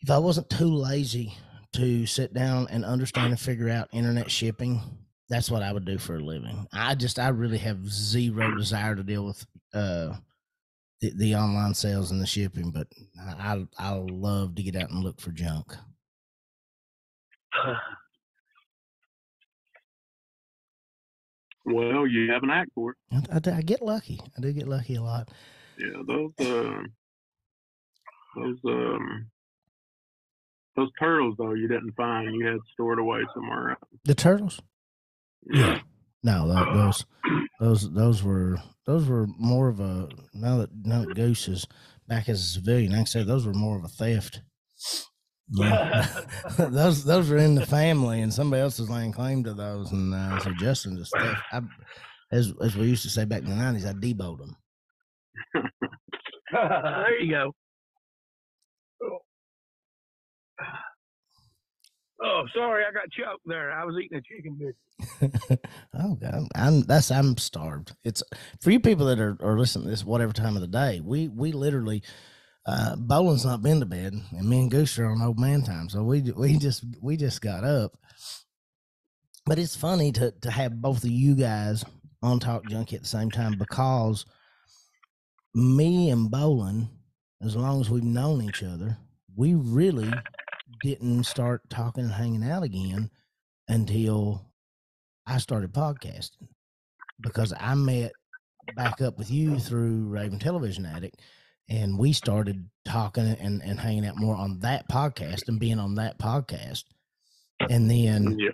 if 0.00 0.10
I 0.10 0.18
wasn't 0.18 0.48
too 0.48 0.72
lazy 0.72 1.36
to 1.74 2.06
sit 2.06 2.34
down 2.34 2.66
and 2.70 2.84
understand 2.84 3.28
and 3.28 3.40
figure 3.40 3.68
out 3.68 3.88
internet 3.92 4.30
shipping, 4.30 4.80
that's 5.28 5.50
what 5.50 5.62
I 5.62 5.72
would 5.72 5.84
do 5.84 5.98
for 5.98 6.16
a 6.16 6.20
living. 6.20 6.66
I 6.72 6.94
just 6.94 7.18
I 7.18 7.28
really 7.28 7.58
have 7.58 7.88
zero 7.88 8.54
desire 8.56 8.96
to 8.96 9.02
deal 9.02 9.24
with 9.24 9.46
uh 9.72 10.14
the, 11.00 11.12
the 11.16 11.34
online 11.34 11.74
sales 11.74 12.10
and 12.10 12.20
the 12.20 12.26
shipping, 12.26 12.70
but 12.70 12.88
I 13.18 13.66
I 13.78 13.92
love 13.94 14.54
to 14.56 14.62
get 14.62 14.76
out 14.76 14.90
and 14.90 15.02
look 15.02 15.20
for 15.20 15.30
junk. 15.30 15.74
Well, 21.66 22.06
you 22.06 22.32
have 22.32 22.42
an 22.42 22.50
act 22.50 22.70
for 22.74 22.92
it. 22.92 22.96
I, 23.12 23.50
I, 23.50 23.56
I, 23.58 23.62
get 23.62 23.82
lucky. 23.82 24.18
I 24.36 24.40
do 24.40 24.52
get 24.52 24.66
lucky 24.66 24.96
a 24.96 25.02
lot. 25.02 25.28
Yeah, 25.78 26.02
those 26.06 26.32
uh, 26.40 26.82
those 28.34 28.58
um 28.64 29.30
those 30.76 30.90
turtles 30.98 31.34
though 31.38 31.54
you 31.54 31.68
didn't 31.68 31.92
find. 31.96 32.34
You 32.34 32.46
had 32.46 32.60
stored 32.72 32.98
away 32.98 33.20
somewhere. 33.34 33.76
The 34.04 34.14
turtles. 34.14 34.60
Yeah. 35.42 35.80
No, 36.22 36.48
that, 36.48 36.74
those 36.74 37.06
those 37.60 37.92
those 37.92 38.22
were 38.22 38.58
those 38.86 39.06
were 39.06 39.26
more 39.38 39.68
of 39.68 39.80
a 39.80 40.08
now 40.34 40.58
that 40.58 40.70
now 40.84 41.00
that 41.00 41.14
Goose 41.14 41.48
is 41.48 41.66
back 42.10 42.28
as 42.28 42.40
a 42.40 42.44
civilian. 42.44 42.92
Like 42.92 43.02
I 43.02 43.04
said, 43.04 43.26
those 43.26 43.46
were 43.46 43.54
more 43.54 43.78
of 43.78 43.84
a 43.84 43.88
theft. 43.88 44.42
Yeah. 45.48 46.06
those 46.58 47.04
those 47.04 47.30
were 47.30 47.38
in 47.38 47.54
the 47.54 47.64
family, 47.64 48.20
and 48.20 48.34
somebody 48.34 48.60
else 48.60 48.78
was 48.78 48.90
laying 48.90 49.12
claim 49.12 49.44
to 49.44 49.54
those. 49.54 49.92
And 49.92 50.14
uh, 50.14 50.38
so 50.40 50.52
Justin 50.58 50.98
just, 50.98 51.14
I, 51.16 51.62
as 52.30 52.52
as 52.62 52.76
we 52.76 52.86
used 52.86 53.04
to 53.04 53.10
say 53.10 53.24
back 53.24 53.42
in 53.42 53.50
the 53.50 53.56
nineties, 53.56 53.86
I 53.86 53.92
deboed 53.92 54.38
them. 54.38 54.56
there 56.52 57.20
you 57.20 57.30
go. 57.30 57.54
Oh, 62.22 62.44
sorry, 62.54 62.84
I 62.84 62.92
got 62.92 63.10
choked 63.10 63.46
there. 63.46 63.72
I 63.72 63.82
was 63.84 63.96
eating 63.96 64.18
a 64.18 64.20
chicken 64.20 64.58
biscuit. 64.58 65.66
oh 65.94 66.16
God, 66.16 66.48
I'm 66.54 66.82
that's 66.82 67.10
I'm 67.10 67.38
starved. 67.38 67.94
It's 68.04 68.22
for 68.60 68.70
you 68.70 68.78
people 68.78 69.06
that 69.06 69.18
are, 69.18 69.38
are 69.40 69.58
listening 69.58 69.84
to 69.84 69.90
this 69.90 70.04
whatever 70.04 70.34
time 70.34 70.54
of 70.54 70.60
the 70.60 70.68
day. 70.68 71.00
We 71.02 71.28
we 71.28 71.52
literally 71.52 72.02
uh, 72.66 72.96
Bollin's 72.96 73.44
not 73.44 73.62
been 73.62 73.80
to 73.80 73.86
bed, 73.86 74.14
and 74.32 74.48
me 74.48 74.60
and 74.60 74.70
Goose 74.70 74.98
are 74.98 75.06
on 75.06 75.22
old 75.22 75.40
man 75.40 75.62
time, 75.62 75.88
so 75.88 76.02
we 76.02 76.20
we 76.36 76.58
just 76.58 76.84
we 77.00 77.16
just 77.16 77.40
got 77.40 77.64
up. 77.64 77.96
But 79.46 79.58
it's 79.58 79.76
funny 79.76 80.12
to 80.12 80.32
to 80.42 80.50
have 80.50 80.80
both 80.80 81.04
of 81.04 81.10
you 81.10 81.34
guys 81.34 81.84
on 82.22 82.38
Talk 82.38 82.66
Junkie 82.68 82.96
at 82.96 83.02
the 83.02 83.08
same 83.08 83.30
time 83.30 83.56
because 83.58 84.26
me 85.54 86.10
and 86.10 86.30
Bollin, 86.30 86.90
as 87.42 87.56
long 87.56 87.80
as 87.80 87.88
we've 87.88 88.04
known 88.04 88.42
each 88.42 88.62
other, 88.62 88.98
we 89.34 89.54
really 89.54 90.12
didn't 90.82 91.24
start 91.24 91.68
talking 91.70 92.04
and 92.04 92.12
hanging 92.12 92.48
out 92.48 92.62
again 92.62 93.10
until 93.68 94.46
I 95.26 95.38
started 95.38 95.72
podcasting 95.72 96.48
because 97.20 97.52
I 97.58 97.74
met 97.74 98.12
back 98.76 99.00
up 99.00 99.18
with 99.18 99.30
you 99.30 99.58
through 99.58 100.08
Raven 100.08 100.38
Television 100.38 100.86
Addict 100.86 101.20
and 101.68 101.96
we 101.96 102.12
started 102.12 102.68
talking 102.84 103.24
and, 103.24 103.62
and 103.62 103.78
hanging 103.78 104.04
out 104.04 104.16
more 104.16 104.34
on 104.34 104.58
that 104.60 104.88
podcast 104.88 105.46
and 105.46 105.60
being 105.60 105.78
on 105.78 105.94
that 105.94 106.18
podcast. 106.18 106.84
And 107.68 107.88
then 107.88 108.36
yeah. 108.38 108.50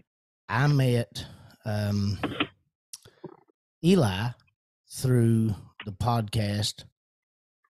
I 0.48 0.66
met 0.66 1.24
um, 1.64 2.18
Eli 3.82 4.28
through 4.90 5.54
the 5.86 5.92
podcast. 5.92 6.84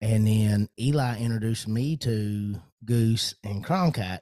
And 0.00 0.26
then 0.26 0.68
Eli 0.78 1.18
introduced 1.18 1.66
me 1.66 1.96
to 1.98 2.60
Goose 2.84 3.34
and 3.44 3.64
Croncat 3.64 4.20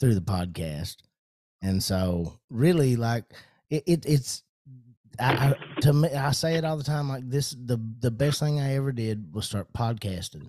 through 0.00 0.14
the 0.14 0.20
podcast. 0.20 0.96
And 1.62 1.82
so 1.82 2.38
really 2.50 2.96
like 2.96 3.24
it, 3.70 3.82
it 3.86 4.06
it's 4.06 4.42
I, 5.20 5.54
to 5.80 5.92
me, 5.92 6.10
I 6.10 6.30
say 6.30 6.54
it 6.54 6.64
all 6.64 6.76
the 6.76 6.84
time. 6.84 7.08
Like 7.08 7.28
this, 7.28 7.50
the 7.50 7.80
the 8.00 8.10
best 8.10 8.38
thing 8.38 8.60
I 8.60 8.76
ever 8.76 8.92
did 8.92 9.34
was 9.34 9.46
start 9.46 9.72
podcasting. 9.72 10.46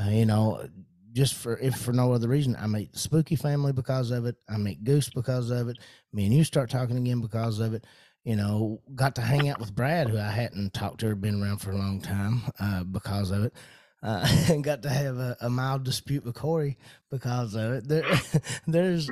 Uh, 0.00 0.10
you 0.10 0.26
know, 0.26 0.64
just 1.12 1.34
for 1.34 1.58
if 1.58 1.74
for 1.74 1.92
no 1.92 2.12
other 2.12 2.28
reason, 2.28 2.56
I 2.58 2.66
meet 2.68 2.92
the 2.92 2.98
Spooky 2.98 3.34
family 3.34 3.72
because 3.72 4.12
of 4.12 4.26
it. 4.26 4.36
I 4.48 4.58
meet 4.58 4.84
Goose 4.84 5.10
because 5.10 5.50
of 5.50 5.68
it. 5.68 5.78
Me 6.12 6.26
and 6.26 6.34
you 6.34 6.44
start 6.44 6.70
talking 6.70 6.96
again 6.96 7.20
because 7.20 7.58
of 7.58 7.74
it. 7.74 7.84
You 8.22 8.36
know, 8.36 8.80
got 8.94 9.14
to 9.16 9.22
hang 9.22 9.48
out 9.48 9.58
with 9.58 9.74
Brad, 9.74 10.08
who 10.08 10.18
I 10.18 10.30
hadn't 10.30 10.74
talked 10.74 11.00
to 11.00 11.08
or 11.08 11.14
been 11.14 11.42
around 11.42 11.58
for 11.58 11.72
a 11.72 11.76
long 11.76 12.00
time 12.00 12.42
uh, 12.60 12.84
because 12.84 13.30
of 13.30 13.44
it 13.44 13.54
uh, 14.02 14.26
and 14.48 14.64
got 14.64 14.82
to 14.82 14.88
have 14.88 15.18
a, 15.18 15.36
a, 15.40 15.50
mild 15.50 15.84
dispute 15.84 16.24
with 16.24 16.34
Corey 16.34 16.78
because 17.10 17.54
of 17.54 17.72
it. 17.72 17.88
There, 17.88 18.04
there's 18.66 19.10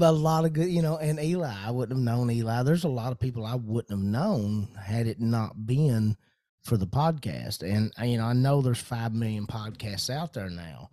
a 0.00 0.12
lot 0.12 0.44
of 0.44 0.52
good, 0.52 0.68
you 0.68 0.82
know, 0.82 0.96
and 0.98 1.20
Eli, 1.20 1.54
I 1.64 1.70
wouldn't 1.70 1.98
have 1.98 2.04
known 2.04 2.30
Eli. 2.30 2.62
There's 2.62 2.84
a 2.84 2.88
lot 2.88 3.12
of 3.12 3.20
people 3.20 3.44
I 3.44 3.54
wouldn't 3.54 3.90
have 3.90 4.00
known 4.00 4.68
had 4.82 5.06
it 5.06 5.20
not 5.20 5.66
been 5.66 6.16
for 6.64 6.76
the 6.76 6.86
podcast. 6.86 7.62
And, 7.62 7.92
uh, 8.00 8.04
you 8.04 8.18
know, 8.18 8.24
I 8.24 8.32
know 8.32 8.60
there's 8.60 8.80
5 8.80 9.14
million 9.14 9.46
podcasts 9.46 10.10
out 10.10 10.32
there 10.32 10.50
now, 10.50 10.90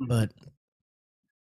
mm-hmm. 0.00 0.06
but 0.06 0.32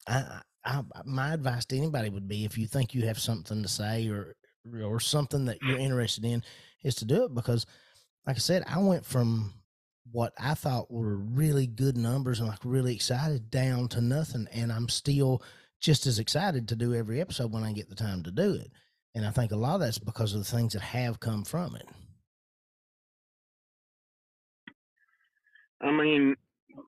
I, 0.08 0.40
I, 0.64 0.82
my 1.04 1.34
advice 1.34 1.66
to 1.66 1.76
anybody 1.76 2.08
would 2.08 2.28
be 2.28 2.44
if 2.44 2.56
you 2.56 2.66
think 2.66 2.94
you 2.94 3.06
have 3.06 3.18
something 3.18 3.62
to 3.62 3.68
say 3.68 4.08
or, 4.08 4.34
or 4.82 4.98
something 4.98 5.44
that 5.44 5.58
you're 5.60 5.78
interested 5.78 6.24
in 6.24 6.42
is 6.82 6.94
to 6.96 7.04
do 7.04 7.24
it 7.24 7.34
because 7.34 7.66
like 8.26 8.36
I 8.36 8.40
said, 8.40 8.64
I 8.66 8.78
went 8.78 9.04
from 9.04 9.52
what 10.14 10.32
I 10.38 10.54
thought 10.54 10.92
were 10.92 11.16
really 11.16 11.66
good 11.66 11.96
numbers 11.96 12.38
and 12.38 12.48
like 12.48 12.60
really 12.62 12.94
excited 12.94 13.50
down 13.50 13.88
to 13.88 14.00
nothing. 14.00 14.46
And 14.52 14.72
I'm 14.72 14.88
still 14.88 15.42
just 15.80 16.06
as 16.06 16.20
excited 16.20 16.68
to 16.68 16.76
do 16.76 16.94
every 16.94 17.20
episode 17.20 17.52
when 17.52 17.64
I 17.64 17.72
get 17.72 17.88
the 17.88 17.96
time 17.96 18.22
to 18.22 18.30
do 18.30 18.54
it. 18.54 18.70
And 19.16 19.26
I 19.26 19.32
think 19.32 19.50
a 19.50 19.56
lot 19.56 19.74
of 19.74 19.80
that's 19.80 19.98
because 19.98 20.32
of 20.32 20.38
the 20.38 20.44
things 20.44 20.74
that 20.74 20.82
have 20.82 21.18
come 21.18 21.42
from 21.42 21.74
it. 21.74 21.88
I 25.80 25.90
mean, 25.90 26.36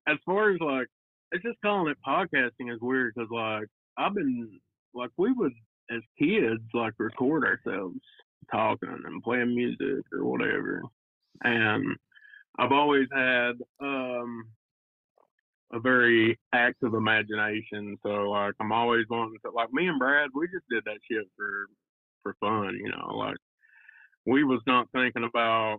as 0.07 0.19
far 0.25 0.53
as 0.53 0.61
like, 0.61 0.87
it's 1.33 1.43
just 1.43 1.61
calling 1.63 1.91
it 1.91 1.99
podcasting 2.07 2.73
is 2.73 2.81
weird 2.81 3.13
because 3.17 3.29
like 3.33 3.67
I've 3.99 4.15
been 4.15 4.61
like 4.95 5.11
we 5.17 5.33
would 5.33 5.53
as 5.91 6.03
kids 6.17 6.63
like 6.73 6.95
record 6.99 7.45
ourselves 7.45 7.99
talking 8.53 8.89
and 9.05 9.23
playing 9.25 9.57
music 9.57 10.05
or 10.13 10.25
whatever, 10.25 10.83
and 11.43 11.97
I've 12.59 12.73
always 12.73 13.09
had 13.13 13.53
um, 13.81 14.47
a 15.73 15.81
very 15.81 16.39
active 16.53 16.95
imagination. 16.95 17.99
So 18.03 18.31
like 18.31 18.55
I'm 18.61 18.73
always 18.73 19.07
wanting 19.11 19.39
to 19.45 19.51
like 19.51 19.73
me 19.73 19.89
and 19.89 19.99
Brad, 19.99 20.31
we 20.35 20.47
just 20.47 20.69
did 20.71 20.85
that 20.85 20.99
shit 21.11 21.27
for 21.37 21.67
for 22.23 22.37
fun, 22.41 22.79
you 22.83 22.91
know, 22.91 23.15
like 23.15 23.37
we 24.27 24.45
was 24.45 24.61
not 24.67 24.89
thinking 24.93 25.25
about 25.25 25.79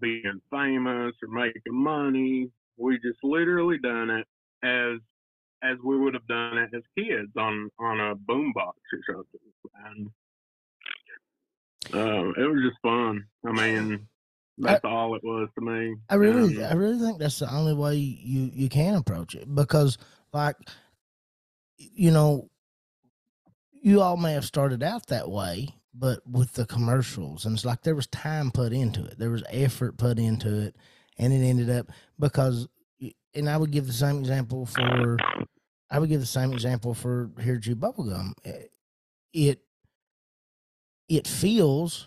being 0.00 0.40
famous 0.50 1.14
or 1.22 1.28
making 1.28 1.62
money. 1.72 2.50
We 2.76 2.98
just 2.98 3.18
literally 3.22 3.78
done 3.78 4.10
it 4.10 4.26
as 4.62 4.98
as 5.62 5.76
we 5.84 5.98
would 5.98 6.14
have 6.14 6.26
done 6.26 6.58
it 6.58 6.70
as 6.74 6.82
kids 6.96 7.32
on 7.36 7.70
on 7.78 8.00
a 8.00 8.14
boombox 8.14 8.74
or 8.92 9.00
something. 9.06 9.40
And 9.84 10.10
um, 11.92 12.34
it 12.36 12.46
was 12.46 12.62
just 12.62 12.80
fun. 12.82 13.24
I 13.46 13.52
mean, 13.52 14.06
that's 14.60 14.84
I, 14.84 14.88
all 14.88 15.14
it 15.14 15.24
was 15.24 15.48
to 15.54 15.60
me. 15.60 15.96
I 16.08 16.14
really, 16.14 16.62
um, 16.62 16.70
I 16.70 16.74
really 16.74 16.98
think 16.98 17.18
that's 17.18 17.38
the 17.38 17.52
only 17.52 17.74
way 17.74 17.96
you 17.96 18.50
you 18.52 18.68
can 18.68 18.94
approach 18.94 19.34
it 19.34 19.52
because, 19.54 19.98
like, 20.32 20.56
you 21.78 22.10
know, 22.10 22.50
you 23.72 24.00
all 24.02 24.16
may 24.16 24.32
have 24.32 24.44
started 24.44 24.82
out 24.82 25.06
that 25.06 25.30
way, 25.30 25.68
but 25.94 26.20
with 26.26 26.52
the 26.52 26.66
commercials, 26.66 27.46
and 27.46 27.54
it's 27.54 27.64
like 27.64 27.82
there 27.82 27.94
was 27.94 28.06
time 28.08 28.50
put 28.50 28.72
into 28.72 29.04
it, 29.04 29.18
there 29.18 29.30
was 29.30 29.42
effort 29.50 29.96
put 29.96 30.18
into 30.18 30.60
it, 30.60 30.76
and 31.18 31.32
it 31.32 31.44
ended 31.44 31.70
up 31.70 31.86
because, 32.18 32.68
and 33.34 33.48
I 33.48 33.56
would 33.56 33.70
give 33.70 33.86
the 33.86 33.92
same 33.92 34.18
example 34.18 34.66
for, 34.66 35.16
I 35.90 35.98
would 35.98 36.08
give 36.08 36.20
the 36.20 36.26
same 36.26 36.52
example 36.52 36.94
for 36.94 37.30
here 37.40 37.58
Chew 37.58 37.76
Bubblegum. 37.76 38.32
Eh, 38.44 38.64
it 39.32 39.60
it 41.08 41.26
feels 41.26 42.06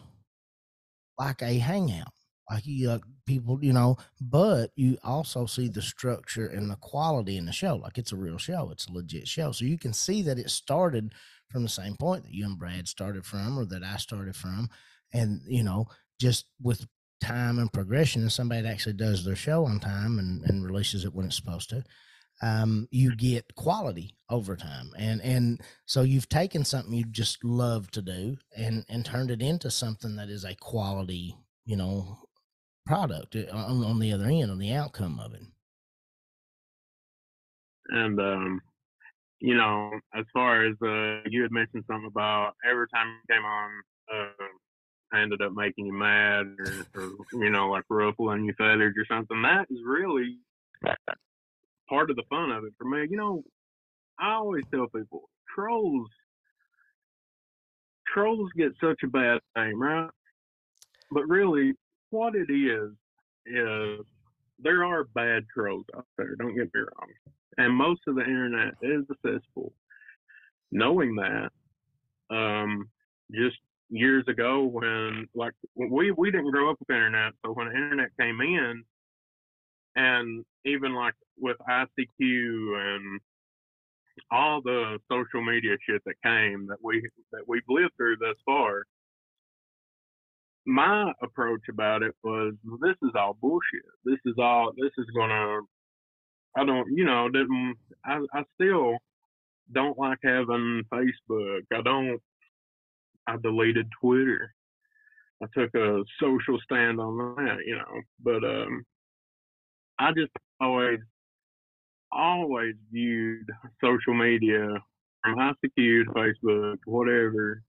like 1.17 1.41
a 1.41 1.57
hangout 1.57 2.13
like 2.53 2.67
you 2.67 2.88
like 2.89 3.01
people, 3.25 3.57
you 3.62 3.74
know, 3.74 3.98
but 4.22 4.72
you 4.75 4.98
also 5.03 5.45
see 5.45 5.67
the 5.67 5.81
structure 5.81 6.45
and 6.45 6.69
the 6.69 6.75
quality 6.75 7.38
in 7.38 7.45
the 7.45 7.51
show. 7.51 7.75
Like 7.75 7.98
it's 7.98 8.12
a 8.12 8.17
real 8.17 8.38
show, 8.38 8.69
it's 8.72 8.88
a 8.88 8.91
legit 8.93 9.27
show. 9.27 9.51
So 9.51 9.65
you 9.65 9.77
can 9.77 9.93
see 9.93 10.22
that 10.24 10.38
it 10.38 10.50
started 10.50 11.13
from 11.50 11.63
the 11.63 11.69
same 11.69 11.95
point 11.95 12.24
that 12.24 12.33
you 12.33 12.45
and 12.45 12.57
Brad 12.57 12.88
started 12.88 13.25
from 13.25 13.57
or 13.57 13.65
that 13.65 13.83
I 13.83 13.98
started 13.98 14.36
from. 14.36 14.69
And, 15.13 15.41
you 15.48 15.63
know, 15.63 15.88
just 16.19 16.45
with 16.62 16.86
time 17.22 17.57
and 17.57 17.72
progression, 17.72 18.22
and 18.22 18.31
somebody 18.31 18.62
that 18.62 18.69
actually 18.72 18.93
does 18.93 19.24
their 19.24 19.36
show 19.36 19.65
on 19.65 19.79
time 19.79 20.19
and, 20.19 20.43
and 20.43 20.65
releases 20.65 21.05
it 21.05 21.13
when 21.13 21.25
it's 21.25 21.36
supposed 21.36 21.69
to, 21.69 21.83
um, 22.41 22.88
you 22.91 23.15
get 23.15 23.55
quality 23.55 24.15
over 24.29 24.55
time. 24.55 24.91
And 24.98 25.22
and 25.22 25.62
so 25.86 26.01
you've 26.01 26.29
taken 26.29 26.65
something 26.65 26.93
you 26.93 27.05
just 27.05 27.43
love 27.43 27.89
to 27.91 28.01
do 28.01 28.38
and 28.57 28.83
and 28.89 29.05
turned 29.05 29.31
it 29.31 29.41
into 29.41 29.72
something 29.72 30.15
that 30.17 30.29
is 30.29 30.43
a 30.43 30.55
quality, 30.55 31.38
you 31.65 31.77
know, 31.77 32.17
product 32.86 33.36
uh, 33.36 33.56
on, 33.56 33.84
on 33.84 34.00
the 34.00 34.12
other 34.13 34.25
end, 34.25 34.52
on 34.52 34.60
the 34.60 34.74
outcome 34.74 35.20
of 35.20 35.34
it. 35.34 35.42
And 37.90 38.20
um, 38.20 38.62
you 39.40 39.56
know, 39.56 39.92
as 40.16 40.25
far 40.34 40.66
as 40.66 40.75
uh, 40.82 41.28
you 41.30 41.42
had 41.42 41.52
mentioned 41.52 41.84
something 41.88 42.08
about 42.08 42.54
every 42.70 42.88
time 42.94 43.08
you 43.08 43.36
came 43.36 43.44
on, 43.44 43.72
uh, 44.13 44.46
I 45.12 45.22
ended 45.22 45.42
up 45.42 45.52
making 45.54 45.86
you 45.86 45.94
mad 45.94 46.48
or, 46.58 46.86
or 46.96 47.12
you 47.34 47.50
know, 47.50 47.70
like 47.70 47.84
ruffling 47.90 48.46
your 48.46 48.56
feathers 48.56 48.96
or 48.98 49.06
something. 49.06 49.42
That 49.42 49.68
is 49.70 49.80
really 49.86 50.38
part 51.90 52.10
of 52.10 52.16
the 52.16 52.24
fun 52.30 52.52
of 52.52 52.63
it 52.63 52.74
for 52.78 52.86
me. 52.86 53.06
You 53.10 53.18
know, 53.18 53.44
I 54.20 54.34
always 54.34 54.63
tell 54.74 54.88
people 54.88 55.30
trolls 55.54 56.08
trolls 58.13 58.50
get 58.56 58.72
such 58.80 59.02
a 59.04 59.08
bad 59.08 59.40
name, 59.58 59.82
right? 59.82 60.10
But 61.12 61.28
really, 61.28 61.74
what 62.13 62.36
it 62.36 62.51
is 62.53 62.91
is 63.48 64.05
there 64.60 64.86
are 64.86 65.03
bad 65.15 65.43
trolls 65.53 65.86
out 65.98 66.05
there. 66.17 66.36
Don't 66.36 66.55
get 66.55 66.74
me 66.74 66.82
wrong, 66.82 67.10
and 67.58 67.74
most 67.74 68.01
of 68.08 68.15
the 68.15 68.22
internet 68.22 68.75
is 68.82 69.03
accessible. 69.10 69.74
Knowing 70.72 71.15
that, 71.15 71.50
um, 72.29 72.89
just 73.32 73.58
years 73.89 74.24
ago 74.27 74.63
when 74.63 75.27
like 75.36 75.53
we 75.75 76.12
we 76.12 76.32
didn't 76.32 76.51
grow 76.51 76.70
up 76.70 76.77
with 76.79 76.89
internet, 76.89 77.34
so 77.43 77.51
when 77.51 77.67
the 77.67 77.74
internet 77.74 78.10
came 78.20 78.39
in, 78.41 78.84
and 79.96 80.46
even 80.65 80.93
like 80.93 81.15
with 81.39 81.58
ICQ 81.67 82.08
and 82.20 83.20
all 84.32 84.62
the 84.62 85.00
social 85.12 85.43
media 85.43 85.75
shit 85.88 86.01
that 86.05 86.22
came 86.24 86.67
that 86.67 86.77
we 86.84 87.01
that 87.32 87.41
we've 87.48 87.63
lived 87.67 87.93
through 87.98 88.17
thus 88.17 88.38
far, 88.46 88.84
my 90.65 91.12
approach 91.22 91.62
about 91.70 92.03
it 92.03 92.15
was 92.24 92.53
this 92.82 92.96
is 93.03 93.12
all 93.15 93.38
bullshit. 93.41 93.84
This 94.05 94.20
is 94.25 94.36
all 94.38 94.72
this 94.77 94.91
is 94.98 95.08
gonna 95.15 95.60
I 96.58 96.65
don't 96.65 96.88
you 96.96 97.05
know, 97.05 97.29
didn't 97.29 97.75
I, 98.05 98.20
I 98.34 98.43
still 98.55 98.98
don't 99.72 99.98
like 99.98 100.20
having 100.24 100.84
Facebook. 100.93 101.62
I 101.74 101.82
don't 101.82 102.20
I 103.27 103.38
deleted 103.41 103.88
Twitter. 104.01 104.53
I 105.41 105.48
took 105.58 105.74
a 105.75 106.03
social 106.22 106.60
stand 106.63 107.00
on 107.00 107.36
that, 107.38 107.58
you 107.65 107.75
know. 107.75 108.01
But 108.24 108.43
um 108.43 108.84
I 110.00 110.12
just 110.13 110.32
always 110.62 111.00
always 112.12 112.75
viewed 112.91 113.50
social 113.84 114.13
media 114.13 114.68
from 115.24 115.38
ICQ 115.38 116.05
to 116.05 116.11
Facebook, 116.16 116.77
whatever, 116.85 117.64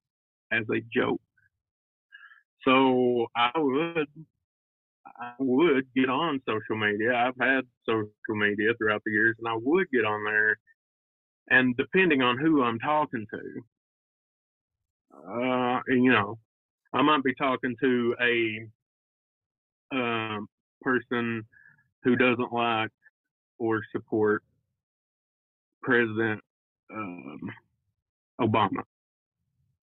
as 0.53 0.65
a 0.71 0.81
joke. 0.95 1.21
So 2.65 3.27
I 3.37 3.51
would 3.57 4.09
I 5.07 5.33
would 5.39 5.87
get 5.95 6.09
on 6.09 6.41
social 6.49 6.77
media. 6.77 7.15
I've 7.15 7.37
had 7.41 7.65
social 7.87 8.11
media 8.31 8.73
throughout 8.79 9.03
the 9.05 9.13
years 9.13 9.37
and 9.39 9.49
I 9.49 9.57
would 9.57 9.87
get 9.93 10.05
on 10.05 10.25
there 10.25 10.59
and 11.51 11.77
depending 11.77 12.23
on 12.23 12.39
who 12.39 12.63
I'm 12.63 12.79
talking 12.79 13.27
to, 13.33 13.65
uh, 15.29 15.81
you 15.89 16.11
know, 16.11 16.39
I 16.93 17.03
might 17.03 17.23
be 17.23 17.35
talking 17.35 17.77
to 17.83 18.17
a 18.21 18.67
um, 19.95 20.49
person 20.81 21.45
who 22.03 22.17
doesn't 22.17 22.53
like 22.53 22.91
or 23.59 23.83
support 23.93 24.43
President 25.83 26.41
um, 26.93 27.41
Obama. 28.41 28.83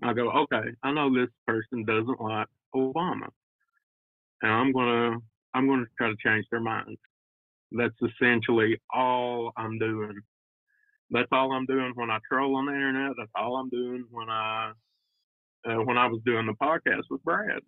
I 0.04 0.14
go, 0.14 0.32
okay, 0.32 0.72
I 0.84 0.92
know 0.92 1.14
this 1.14 1.30
person 1.46 1.86
doesn't 1.86 2.20
like 2.20 2.48
Obama, 2.76 3.28
and 4.42 4.52
I'm 4.52 4.72
gonna 4.72 5.18
I'm 5.54 5.68
gonna 5.68 5.86
try 5.98 6.10
to 6.10 6.16
change 6.24 6.46
their 6.52 6.62
minds. 6.62 7.00
That's 7.72 7.96
essentially 8.02 8.80
all 8.94 9.52
I'm 9.58 9.80
doing. 9.80 10.20
That's 11.10 11.28
all 11.32 11.52
I'm 11.52 11.66
doing 11.66 11.92
when 11.96 12.10
I 12.10 12.20
troll 12.30 12.56
on 12.56 12.66
the 12.66 12.74
internet. 12.74 13.12
That's 13.18 13.32
all 13.36 13.58
I'm 13.58 13.70
doing 13.70 14.06
when 14.12 14.30
I 14.30 14.72
uh, 15.68 15.76
when 15.84 15.98
I 15.98 16.08
was 16.08 16.22
doing 16.26 16.48
the 16.48 16.54
podcast 16.54 17.04
with 17.10 17.24
Brad. 17.24 17.62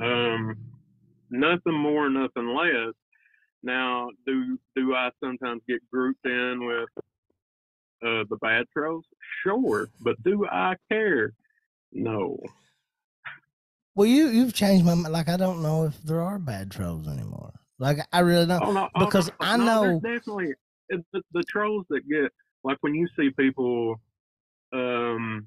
Um, 0.00 0.56
nothing 1.30 1.74
more, 1.74 2.08
nothing 2.08 2.48
less. 2.48 2.94
Now, 3.62 4.08
do 4.26 4.58
do 4.74 4.94
I 4.94 5.10
sometimes 5.22 5.62
get 5.68 5.80
grouped 5.90 6.24
in 6.24 6.66
with 6.66 6.88
uh, 8.04 8.24
the 8.28 8.36
bad 8.40 8.66
trolls? 8.72 9.04
Sure, 9.42 9.88
but 10.00 10.22
do 10.22 10.46
I 10.46 10.76
care? 10.90 11.32
No. 11.92 12.38
Well, 13.94 14.06
you 14.06 14.28
you've 14.28 14.54
changed 14.54 14.84
my 14.84 14.94
mind. 14.94 15.12
Like 15.12 15.28
I 15.28 15.36
don't 15.36 15.62
know 15.62 15.84
if 15.84 16.00
there 16.02 16.20
are 16.22 16.38
bad 16.38 16.70
trolls 16.70 17.06
anymore. 17.08 17.52
Like 17.78 17.98
I 18.12 18.20
really 18.20 18.46
don't 18.46 18.62
Oh 18.62 18.72
no, 18.72 18.88
oh, 18.94 19.04
because 19.04 19.28
no, 19.28 19.34
I 19.40 19.56
know 19.56 19.82
there's 20.00 20.18
definitely 20.20 20.54
the, 20.88 21.22
the 21.32 21.42
trolls 21.48 21.84
that 21.90 22.08
get 22.08 22.30
like 22.64 22.78
when 22.80 22.94
you 22.94 23.06
see 23.18 23.30
people 23.30 24.00
um 24.72 25.46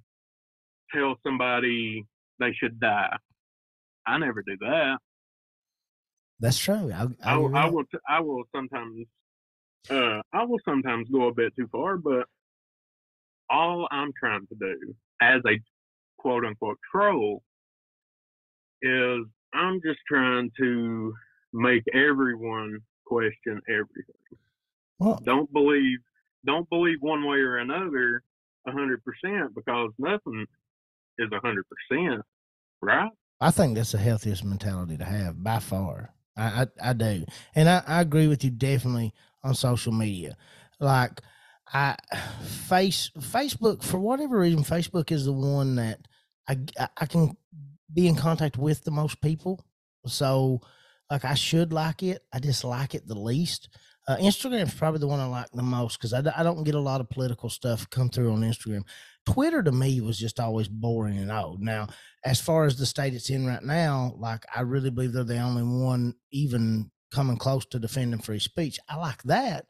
tell 0.93 1.15
somebody 1.25 2.05
they 2.39 2.53
should 2.53 2.79
die. 2.79 3.15
I 4.05 4.17
never 4.19 4.43
do 4.43 4.55
that. 4.62 4.97
that's 6.39 6.60
true. 6.60 6.91
I, 6.93 7.03
I, 7.23 7.34
I, 7.34 7.38
will- 7.38 7.55
I 7.58 7.65
will. 7.65 7.84
T- 7.86 7.97
I 8.08 8.19
will 8.19 8.43
sometimes. 8.55 9.08
Uh, 9.89 10.21
I 10.34 10.43
will 10.43 10.60
sometimes 10.65 11.10
go 11.10 11.27
a 11.27 11.34
bit 11.34 11.55
too 11.55 11.67
far, 11.71 11.97
but 11.97 12.27
all 13.49 13.88
I'm 13.91 14.12
trying 14.19 14.45
to 14.47 14.55
do 14.55 14.95
as 15.21 15.41
a 15.47 15.60
quote 16.17 16.43
unquote 16.45 16.77
troll 16.91 17.41
is 18.81 19.25
I'm 19.53 19.81
just 19.85 19.99
trying 20.07 20.51
to 20.59 21.13
make 21.53 21.83
everyone 21.93 22.79
question 23.05 23.61
everything. 23.69 24.15
Well, 24.99 25.21
Don't 25.23 25.51
believe. 25.51 25.99
Don't 26.45 26.69
believe 26.69 26.97
one 27.01 27.25
way 27.25 27.38
or 27.39 27.57
another 27.57 28.23
a 28.67 28.71
hundred 28.71 29.01
percent 29.03 29.55
because 29.55 29.91
nothing 29.97 30.45
is 31.17 31.29
a 31.31 31.39
hundred 31.39 31.65
percent, 31.69 32.21
right? 32.81 33.09
I 33.41 33.51
think 33.51 33.75
that's 33.75 33.91
the 33.91 33.97
healthiest 33.97 34.43
mentality 34.43 34.97
to 34.97 35.05
have 35.05 35.43
by 35.43 35.59
far. 35.59 36.13
I 36.38 36.63
I, 36.63 36.89
I 36.89 36.93
do, 36.93 37.25
and 37.55 37.69
I, 37.69 37.83
I 37.88 38.01
agree 38.01 38.27
with 38.27 38.43
you 38.43 38.49
definitely 38.51 39.13
on 39.43 39.55
social 39.55 39.91
media. 39.91 40.38
Like 40.79 41.21
I 41.73 41.95
face 42.43 43.11
Facebook 43.17 43.83
for 43.83 43.99
whatever 43.99 44.39
reason, 44.39 44.63
Facebook 44.63 45.11
is 45.11 45.25
the 45.25 45.33
one 45.33 45.75
that 45.75 46.07
I 46.47 46.57
I- 46.79 46.89
I 46.97 47.05
can 47.07 47.35
be 47.93 48.07
in 48.07 48.15
contact 48.15 48.57
with 48.57 48.83
the 48.83 48.91
most 48.91 49.21
people. 49.21 49.65
So 50.05 50.61
like 51.09 51.25
I 51.25 51.35
should 51.35 51.73
like 51.73 52.03
it, 52.03 52.21
I 52.33 52.39
dislike 52.39 52.95
it 52.95 53.07
the 53.07 53.19
least. 53.19 53.69
Uh, 54.07 54.17
Instagram 54.17 54.67
is 54.67 54.73
probably 54.73 54.99
the 54.99 55.07
one 55.07 55.19
I 55.19 55.25
like 55.25 55.49
the 55.51 55.63
most 55.63 55.97
because 55.97 56.13
I 56.13 56.21
don't 56.43 56.63
get 56.63 56.75
a 56.75 56.79
lot 56.79 57.01
of 57.01 57.09
political 57.09 57.49
stuff 57.49 57.89
come 57.89 58.09
through 58.09 58.31
on 58.33 58.41
Instagram. 58.41 58.83
Twitter 59.25 59.63
to 59.63 59.71
me 59.71 59.99
was 59.99 60.19
just 60.19 60.39
always 60.39 60.67
boring 60.67 61.17
and 61.17 61.31
old. 61.31 61.59
Now, 61.61 61.87
as 62.23 62.39
far 62.39 62.65
as 62.65 62.77
the 62.77 62.85
state 62.85 63.15
it's 63.15 63.31
in 63.31 63.47
right 63.47 63.63
now, 63.63 64.13
like 64.17 64.45
I 64.55 64.61
really 64.61 64.91
believe 64.91 65.13
they're 65.13 65.23
the 65.23 65.39
only 65.39 65.63
one 65.63 66.13
even 66.31 66.91
coming 67.11 67.37
close 67.37 67.65
to 67.67 67.79
defending 67.79 68.19
free 68.19 68.39
speech. 68.39 68.77
I 68.87 68.97
like 68.97 69.23
that, 69.23 69.65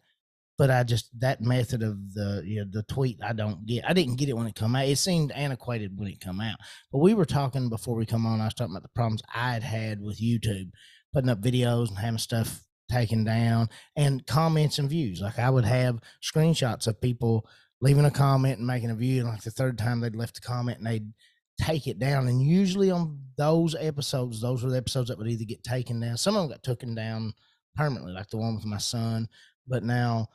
but 0.58 0.72
I 0.72 0.84
just 0.84 1.10
that 1.20 1.42
method 1.42 1.84
of 1.84 2.14
the 2.14 2.42
you 2.46 2.60
know, 2.60 2.66
the 2.72 2.84
tweet 2.84 3.20
I 3.24 3.34
don't 3.34 3.66
get. 3.66 3.88
I 3.88 3.94
didn't 3.94 4.16
get 4.16 4.30
it 4.30 4.38
when 4.38 4.48
it 4.48 4.56
come 4.56 4.76
out. 4.76 4.88
It 4.88 4.98
seemed 4.98 5.32
antiquated 5.32 5.98
when 5.98 6.08
it 6.08 6.20
come 6.20 6.40
out. 6.40 6.58
But 6.92 7.00
we 7.00 7.14
were 7.14 7.26
talking 7.26 7.70
before 7.70 7.96
we 7.96 8.06
come 8.06 8.26
on. 8.26 8.42
I 8.42 8.46
was 8.46 8.54
talking 8.54 8.74
about 8.74 8.84
the 8.84 8.90
problems 8.90 9.22
I 9.34 9.54
had 9.54 9.64
had 9.64 10.02
with 10.02 10.20
YouTube, 10.20 10.72
putting 11.14 11.30
up 11.30 11.42
videos 11.42 11.90
and 11.90 11.98
having 11.98 12.18
stuff 12.18 12.62
taken 12.90 13.24
down, 13.24 13.70
and 13.96 14.26
comments 14.28 14.80
and 14.80 14.90
views. 14.90 15.22
Like 15.22 15.40
I 15.40 15.50
would 15.50 15.66
have 15.66 16.00
screenshots 16.24 16.88
of 16.88 17.02
people 17.02 17.48
leaving 17.82 18.06
a 18.06 18.12
comment 18.12 18.60
and 18.60 18.68
making 18.68 18.92
a 18.92 18.96
view, 18.96 19.22
and 19.22 19.30
like 19.30 19.44
the 19.44 19.52
third 19.52 19.78
time 19.78 20.00
they'd 20.00 20.16
left 20.16 20.38
a 20.38 20.42
comment 20.42 20.78
and 20.78 20.88
they'd 20.88 21.12
take 21.60 21.88
it 21.88 22.00
down. 22.00 22.28
And 22.28 22.42
usually 22.42 22.92
on 22.92 23.20
those 23.38 23.76
episodes, 23.76 24.42
those 24.42 24.64
were 24.64 24.70
the 24.70 24.78
episodes 24.78 25.10
that 25.10 25.18
would 25.18 25.28
either 25.28 25.46
get 25.46 25.64
taken 25.64 26.00
down. 26.00 26.18
Some 26.18 26.36
of 26.36 26.44
them 26.44 26.52
got 26.52 26.64
taken 26.64 26.96
down 26.96 27.34
permanently, 27.76 28.14
like 28.14 28.30
the 28.30 28.38
one 28.38 28.56
with 28.56 28.66
my 28.66 28.78
son. 28.78 29.28
But 29.68 29.84
now, 29.84 30.30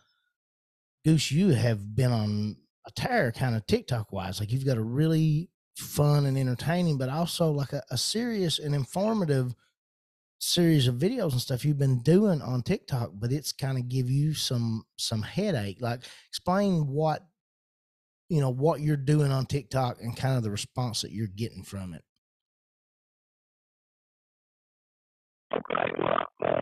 Goose, 1.04 1.30
you 1.30 1.50
have 1.50 1.94
been 1.94 2.12
on 2.12 2.56
a 2.86 2.90
tear 2.90 3.32
kind 3.32 3.56
of 3.56 3.66
TikTok 3.66 4.12
wise. 4.12 4.40
Like 4.40 4.52
you've 4.52 4.66
got 4.66 4.76
a 4.76 4.82
really 4.82 5.50
fun 5.76 6.26
and 6.26 6.36
entertaining, 6.36 6.98
but 6.98 7.08
also 7.08 7.50
like 7.50 7.72
a, 7.72 7.82
a 7.90 7.96
serious 7.96 8.58
and 8.58 8.74
informative 8.74 9.54
series 10.38 10.88
of 10.88 10.96
videos 10.96 11.32
and 11.32 11.40
stuff 11.40 11.64
you've 11.64 11.78
been 11.78 12.02
doing 12.02 12.40
on 12.42 12.62
TikTok, 12.62 13.12
but 13.14 13.32
it's 13.32 13.52
kind 13.52 13.78
of 13.78 13.88
give 13.88 14.10
you 14.10 14.34
some 14.34 14.84
some 14.98 15.22
headache. 15.22 15.78
Like 15.80 16.04
explain 16.28 16.86
what 16.86 17.22
you 18.28 18.40
know 18.40 18.50
what 18.50 18.80
you're 18.80 18.96
doing 18.96 19.32
on 19.32 19.46
TikTok 19.46 19.98
and 20.00 20.16
kind 20.16 20.36
of 20.36 20.42
the 20.42 20.50
response 20.50 21.02
that 21.02 21.12
you're 21.12 21.26
getting 21.26 21.62
from 21.62 21.94
it. 21.94 22.02
Okay, 25.52 25.90
well, 25.98 26.26
uh. 26.44 26.60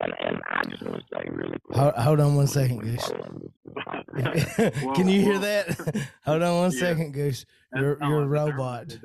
And, 0.00 0.12
and 0.20 0.38
I 0.48 0.62
just 0.70 0.82
want 0.82 0.96
to 0.96 1.02
say 1.12 1.28
really 1.30 1.58
quick. 1.64 1.76
Hold, 1.76 1.94
hold 1.94 2.20
on 2.20 2.36
one 2.36 2.46
second, 2.46 2.78
Goose. 2.80 3.04
following 3.04 3.50
this- 3.64 4.54
this- 4.56 4.96
Can 4.96 5.08
you 5.08 5.20
hear 5.20 5.38
that? 5.40 6.08
hold 6.24 6.42
on 6.42 6.56
one 6.58 6.70
yeah. 6.72 6.78
second, 6.78 7.12
Goose. 7.14 7.44
You're, 7.74 8.00
all 8.02 8.08
you're 8.10 8.18
a 8.20 8.22
I'm 8.22 8.30
determined 8.30 8.58
robot. 8.58 8.98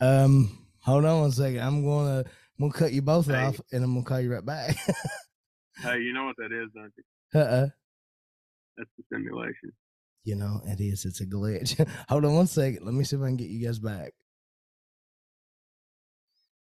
Um, 0.00 0.66
hold 0.80 1.04
on 1.04 1.20
one 1.20 1.32
second. 1.32 1.60
I'm 1.60 1.84
gonna 1.84 2.20
I'm 2.20 2.24
gonna 2.70 2.72
cut 2.72 2.92
you 2.92 3.02
both 3.02 3.26
Hey. 3.26 3.34
off, 3.44 3.60
and 3.72 3.84
I'm 3.84 3.92
gonna 3.94 4.04
call 4.04 4.20
you 4.20 4.32
right 4.32 4.44
back. 4.44 4.76
Hey, 5.78 6.00
you 6.00 6.12
know 6.12 6.26
what 6.26 6.36
that 6.36 6.52
is, 6.52 6.68
don't 6.74 6.92
you? 6.96 7.40
uh-uh. 7.40 7.66
That's 8.76 8.90
the 8.98 9.04
simulation. 9.10 9.72
You 10.22 10.36
know 10.36 10.60
it 10.66 10.80
is. 10.80 11.04
It's 11.06 11.20
a 11.22 11.26
glitch. 11.26 11.84
hold 12.08 12.24
on 12.26 12.34
one 12.34 12.46
second. 12.46 12.84
Let 12.84 12.94
me 12.94 13.04
see 13.04 13.16
if 13.16 13.22
I 13.22 13.26
can 13.26 13.36
get 13.36 13.48
you 13.48 13.66
guys 13.66 13.78
back. 13.78 14.12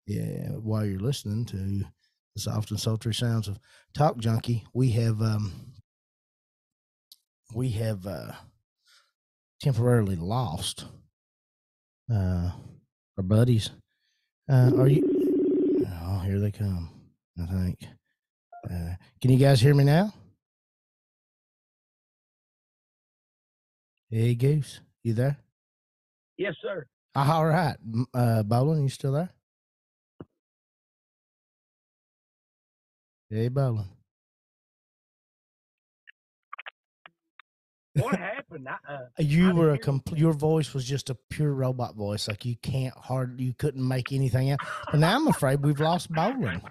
Yeah, 0.08 0.50
while 0.60 0.86
you're 0.86 1.00
listening 1.02 1.46
to 1.48 1.84
the 2.36 2.42
soft 2.42 2.72
and 2.72 2.80
sultry 2.80 3.14
sounds 3.14 3.48
of 3.48 3.60
Talk 3.94 4.18
Junkie, 4.18 4.64
we 4.74 4.92
have 4.92 5.22
um 5.22 5.52
we 7.54 7.70
have 7.72 8.06
uh 8.08 8.32
temporarily 9.60 10.16
lost 10.16 10.86
uh 12.12 12.52
our 13.18 13.24
buddies. 13.24 13.72
Uh 14.50 14.72
are 14.78 14.88
you 14.88 15.08
Oh, 16.04 16.20
here 16.20 16.40
they 16.40 16.52
come, 16.52 16.90
I 17.42 17.46
think. 17.46 17.80
Uh 18.70 18.96
can 19.22 19.32
you 19.32 19.38
guys 19.38 19.60
hear 19.62 19.74
me 19.76 19.84
now? 19.84 20.14
Hey 24.10 24.36
Goose, 24.36 24.82
you 25.04 25.14
there? 25.14 25.38
Yes, 26.38 26.56
sir. 26.62 26.86
All 27.16 27.46
right. 27.46 27.76
Uh 28.14 28.44
Bollin, 28.44 28.84
you 28.84 28.90
still 28.90 29.12
there? 29.14 29.30
Hey 33.32 33.50
Bollin. 33.50 33.86
What 37.96 38.16
happened? 38.20 38.68
I, 38.68 38.94
uh, 38.94 39.00
You 39.20 39.50
I 39.52 39.54
were 39.54 39.70
a 39.70 39.74
hear 39.76 39.84
compl- 39.84 40.18
your 40.20 40.34
voice 40.34 40.74
was 40.74 40.86
just 40.86 41.10
a 41.10 41.16
pure 41.30 41.54
robot 41.54 41.96
voice. 41.96 42.28
Like 42.28 42.44
you 42.46 42.58
can't 42.62 42.94
hard 42.98 43.40
you 43.40 43.54
couldn't 43.54 43.88
make 43.88 44.12
anything 44.12 44.52
out. 44.52 44.60
But 44.92 45.00
now 45.00 45.16
I'm 45.16 45.28
afraid 45.28 45.64
we've 45.64 45.80
lost 45.80 46.12
Bollin. 46.12 46.62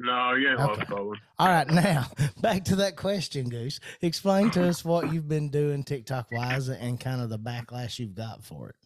No, 0.00 0.34
you 0.34 0.50
ain't 0.50 0.60
Okay. 0.60 0.78
lost 0.80 0.90
Bollin. 0.90 1.16
All 1.38 1.48
right, 1.48 1.68
now 1.70 2.06
back 2.40 2.64
to 2.64 2.76
that 2.76 2.96
question, 2.96 3.48
Goose. 3.48 3.78
Explain 4.02 4.50
to 4.50 4.64
us 4.68 4.84
what 4.84 5.12
you've 5.12 5.28
been 5.28 5.48
doing 5.48 5.84
TikTok 5.84 6.32
wise 6.32 6.68
and 6.68 6.98
kind 6.98 7.20
of 7.20 7.30
the 7.30 7.38
backlash 7.38 7.98
you've 8.00 8.14
got 8.16 8.42
for 8.44 8.70
it. 8.70 8.76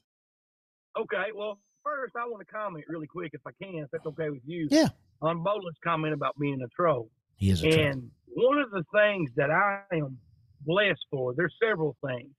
okay, 1.01 1.33
well, 1.35 1.59
first 1.83 2.15
I 2.17 2.27
want 2.29 2.47
to 2.47 2.53
comment 2.53 2.85
really 2.89 3.07
quick, 3.07 3.31
if 3.33 3.41
I 3.47 3.51
can, 3.63 3.77
if 3.77 3.91
that's 3.91 4.05
okay 4.07 4.29
with 4.29 4.43
you. 4.45 4.69
Yeah. 4.71 4.89
On 5.23 5.43
Bollin's 5.45 5.77
comment 5.85 6.15
about 6.15 6.39
being 6.39 6.61
a 6.63 6.69
troll. 6.75 7.11
He 7.37 7.51
is 7.51 7.63
a 7.63 7.71
troll. 7.71 7.87
And 7.87 8.11
one 8.29 8.59
of 8.59 8.71
the 8.71 8.85
things 8.95 9.31
that 9.37 9.51
I 9.51 9.83
am 9.93 10.19
blessed 10.65 11.05
for, 11.11 11.35
there's 11.37 11.55
several 11.63 11.97
things, 12.07 12.31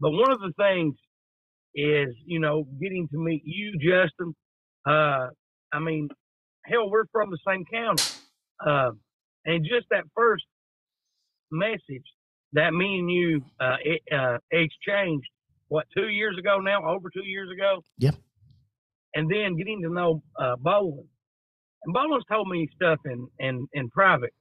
but 0.00 0.10
one 0.10 0.30
of 0.30 0.40
the 0.40 0.52
things 0.56 0.94
is, 1.74 2.14
you 2.24 2.40
know, 2.40 2.64
getting 2.80 3.08
to 3.08 3.18
meet 3.18 3.42
you, 3.44 3.72
Justin. 3.78 4.34
Uh, 4.86 5.28
I 5.72 5.78
mean, 5.78 6.08
hell, 6.64 6.90
we're 6.90 7.04
from 7.12 7.30
the 7.30 7.38
same 7.46 7.64
county. 7.72 8.02
Uh, 8.64 8.90
and 9.44 9.64
just 9.64 9.86
that 9.90 10.04
first 10.14 10.44
message 11.50 12.04
that 12.52 12.72
me 12.72 12.98
and 12.98 13.10
you 13.10 13.42
uh, 13.60 13.76
uh, 14.14 14.38
exchanged, 14.50 15.28
what, 15.68 15.86
two 15.96 16.08
years 16.08 16.36
ago 16.38 16.58
now, 16.58 16.84
over 16.88 17.08
two 17.10 17.24
years 17.24 17.48
ago? 17.52 17.82
Yep. 17.98 18.16
And 19.14 19.30
then 19.30 19.56
getting 19.56 19.82
to 19.82 19.92
know 19.92 20.22
uh, 20.38 20.56
Bollin. 20.56 21.06
And 21.84 21.94
Bollin's 21.94 22.24
told 22.30 22.48
me 22.48 22.68
stuff 22.74 22.98
in, 23.06 23.26
in, 23.38 23.66
in 23.72 23.88
private. 23.90 24.32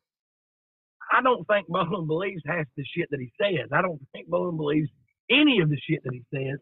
I 1.12 1.22
don't 1.22 1.46
think 1.48 1.68
Bollin 1.70 2.08
believes 2.08 2.42
half 2.46 2.66
the 2.78 2.84
shit 2.96 3.08
that 3.12 3.20
he 3.20 3.32
says. 3.42 3.70
I 3.74 3.82
don't 3.82 4.02
think 4.14 4.30
Bollin 4.30 4.58
believes 4.58 4.90
any 5.32 5.60
of 5.62 5.70
the 5.70 5.78
shit 5.90 6.02
that 6.04 6.14
he 6.14 6.24
says. 6.34 6.60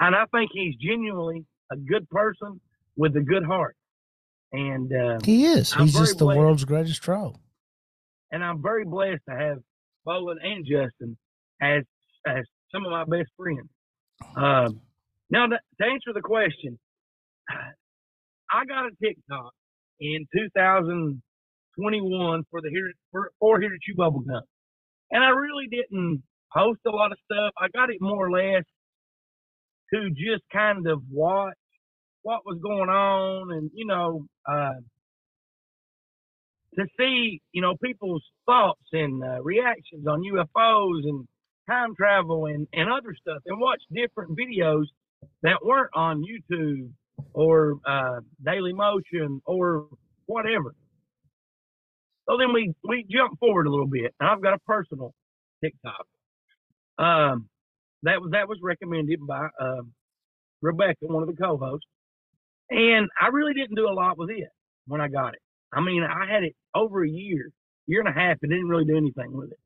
And 0.00 0.14
I 0.16 0.24
think 0.34 0.50
he's 0.52 0.74
genuinely 0.76 1.44
a 1.72 1.76
good 1.76 2.08
person 2.10 2.60
with 2.96 3.16
a 3.16 3.20
good 3.20 3.44
heart. 3.44 3.76
And 4.52 4.92
uh, 4.92 5.18
He 5.24 5.46
is. 5.46 5.72
I'm 5.74 5.82
He's 5.82 5.94
just 5.94 6.18
the 6.18 6.24
blessed. 6.24 6.38
world's 6.38 6.64
greatest 6.64 7.02
troll. 7.02 7.36
and 8.32 8.42
I'm 8.44 8.62
very 8.62 8.84
blessed 8.84 9.22
to 9.28 9.36
have 9.36 9.58
Bollin 10.06 10.36
and 10.42 10.64
Justin 10.66 11.16
as 11.60 11.84
as 12.26 12.44
some 12.72 12.84
of 12.84 12.90
my 12.90 13.04
best 13.04 13.30
friends. 13.36 13.68
Um, 14.36 14.80
now, 15.30 15.46
to, 15.46 15.58
to 15.80 15.86
answer 15.86 16.12
the 16.12 16.20
question, 16.20 16.78
I 17.48 18.64
got 18.66 18.86
a 18.86 18.90
TikTok 19.02 19.52
in 20.00 20.26
2021 20.36 22.44
for 22.50 22.60
the 22.60 22.70
here 22.70 22.92
for, 23.12 23.30
for 23.38 23.60
here 23.60 23.70
to 23.70 23.78
chew 23.82 23.94
bubble 23.96 24.20
gum, 24.20 24.42
and 25.10 25.22
I 25.22 25.28
really 25.30 25.66
didn't 25.70 26.22
post 26.54 26.80
a 26.86 26.90
lot 26.90 27.12
of 27.12 27.18
stuff. 27.24 27.52
I 27.58 27.68
got 27.68 27.90
it 27.90 28.00
more 28.00 28.26
or 28.26 28.30
less 28.30 28.64
to 29.92 30.10
just 30.10 30.44
kind 30.52 30.86
of 30.86 31.02
watch 31.10 31.54
what 32.22 32.46
was 32.46 32.58
going 32.62 32.88
on, 32.88 33.52
and 33.52 33.70
you 33.74 33.86
know. 33.86 34.26
Uh, 34.48 34.74
to 36.78 36.86
see, 36.98 37.42
you 37.52 37.60
know, 37.60 37.74
people's 37.82 38.22
thoughts 38.46 38.80
and 38.92 39.24
uh, 39.24 39.42
reactions 39.42 40.06
on 40.06 40.22
UFOs 40.22 41.02
and 41.02 41.26
time 41.68 41.94
travel 41.96 42.46
and, 42.46 42.66
and 42.72 42.90
other 42.90 43.14
stuff 43.20 43.42
and 43.46 43.60
watch 43.60 43.80
different 43.92 44.38
videos 44.38 44.84
that 45.42 45.64
weren't 45.64 45.90
on 45.94 46.22
YouTube 46.22 46.90
or 47.32 47.78
uh, 47.86 48.20
Daily 48.44 48.72
Motion 48.72 49.40
or 49.44 49.88
whatever. 50.26 50.74
So 52.28 52.36
then 52.38 52.52
we, 52.52 52.72
we 52.84 53.04
jump 53.10 53.38
forward 53.40 53.66
a 53.66 53.70
little 53.70 53.86
bit. 53.86 54.14
And 54.20 54.28
I've 54.28 54.42
got 54.42 54.54
a 54.54 54.58
personal 54.66 55.12
TikTok. 55.62 56.06
Um, 56.98 57.48
that 58.02 58.20
was 58.20 58.30
that 58.32 58.48
was 58.48 58.58
recommended 58.62 59.20
by 59.26 59.48
um, 59.60 59.92
Rebecca, 60.62 60.96
one 61.02 61.22
of 61.22 61.28
the 61.28 61.42
co-hosts, 61.42 61.86
and 62.70 63.08
I 63.20 63.28
really 63.28 63.54
didn't 63.54 63.76
do 63.76 63.88
a 63.88 63.92
lot 63.92 64.18
with 64.18 64.30
it 64.30 64.48
when 64.86 65.00
I 65.00 65.08
got 65.08 65.34
it. 65.34 65.40
I 65.72 65.80
mean, 65.80 66.02
I 66.02 66.30
had 66.30 66.44
it 66.44 66.54
over 66.74 67.04
a 67.04 67.08
year, 67.08 67.50
year 67.86 68.00
and 68.00 68.08
a 68.08 68.12
half, 68.12 68.38
and 68.42 68.50
didn't 68.50 68.68
really 68.68 68.84
do 68.84 68.96
anything 68.96 69.32
with 69.32 69.50
it. 69.52 69.58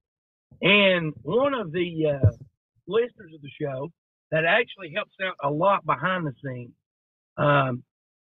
And 0.63 1.13
one 1.23 1.55
of 1.55 1.73
the 1.73 2.07
uh, 2.07 2.31
listeners 2.87 3.33
of 3.35 3.43
the 3.43 3.51
show 3.61 3.91
that 4.31 4.45
actually 4.45 4.93
helps 4.95 5.15
out 5.23 5.35
a 5.43 5.51
lot 5.51 5.85
behind 5.87 6.27
the 6.27 6.33
scenes, 6.43 6.73
um, 7.37 7.83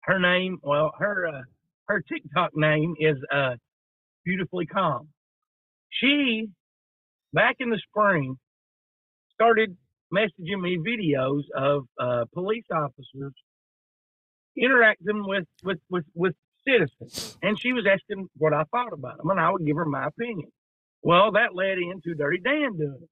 her 0.02 0.18
name, 0.18 0.58
well, 0.62 0.92
her 0.98 1.26
uh, 1.28 1.42
her 1.88 2.02
TikTok 2.02 2.50
name 2.56 2.94
is 2.98 3.16
uh, 3.32 3.54
Beautifully 4.24 4.66
Calm. 4.66 5.08
She, 5.90 6.48
back 7.32 7.56
in 7.60 7.70
the 7.70 7.80
spring, 7.90 8.38
started 9.34 9.76
messaging 10.14 10.60
me 10.60 10.78
videos 10.78 11.42
of 11.56 11.84
uh, 12.00 12.24
police 12.34 12.64
officers 12.72 13.32
interacting 14.56 15.26
with 15.26 15.44
with 15.64 15.78
with 15.90 16.04
with 16.14 16.34
citizens, 16.66 17.36
and 17.42 17.58
she 17.60 17.72
was 17.72 17.86
asking 17.90 18.28
what 18.36 18.52
I 18.52 18.64
thought 18.70 18.92
about 18.92 19.18
them, 19.18 19.30
and 19.30 19.40
I 19.40 19.50
would 19.50 19.66
give 19.66 19.76
her 19.76 19.84
my 19.84 20.06
opinion. 20.06 20.50
Well, 21.02 21.32
that 21.32 21.54
led 21.54 21.78
into 21.78 22.14
Dirty 22.14 22.38
Dan 22.38 22.76
doing 22.76 22.98
it, 23.02 23.08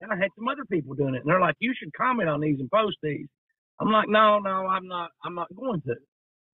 and 0.00 0.12
I 0.12 0.16
had 0.16 0.30
some 0.36 0.48
other 0.48 0.64
people 0.70 0.94
doing 0.94 1.14
it, 1.14 1.22
and 1.22 1.30
they're 1.30 1.40
like, 1.40 1.56
"You 1.58 1.74
should 1.76 1.92
comment 1.94 2.28
on 2.28 2.40
these 2.40 2.60
and 2.60 2.70
post 2.70 2.96
these." 3.02 3.26
I'm 3.80 3.90
like, 3.90 4.08
"No, 4.08 4.38
no, 4.38 4.66
I'm 4.66 4.86
not. 4.86 5.10
I'm 5.24 5.34
not 5.34 5.48
going 5.54 5.82
to," 5.82 5.94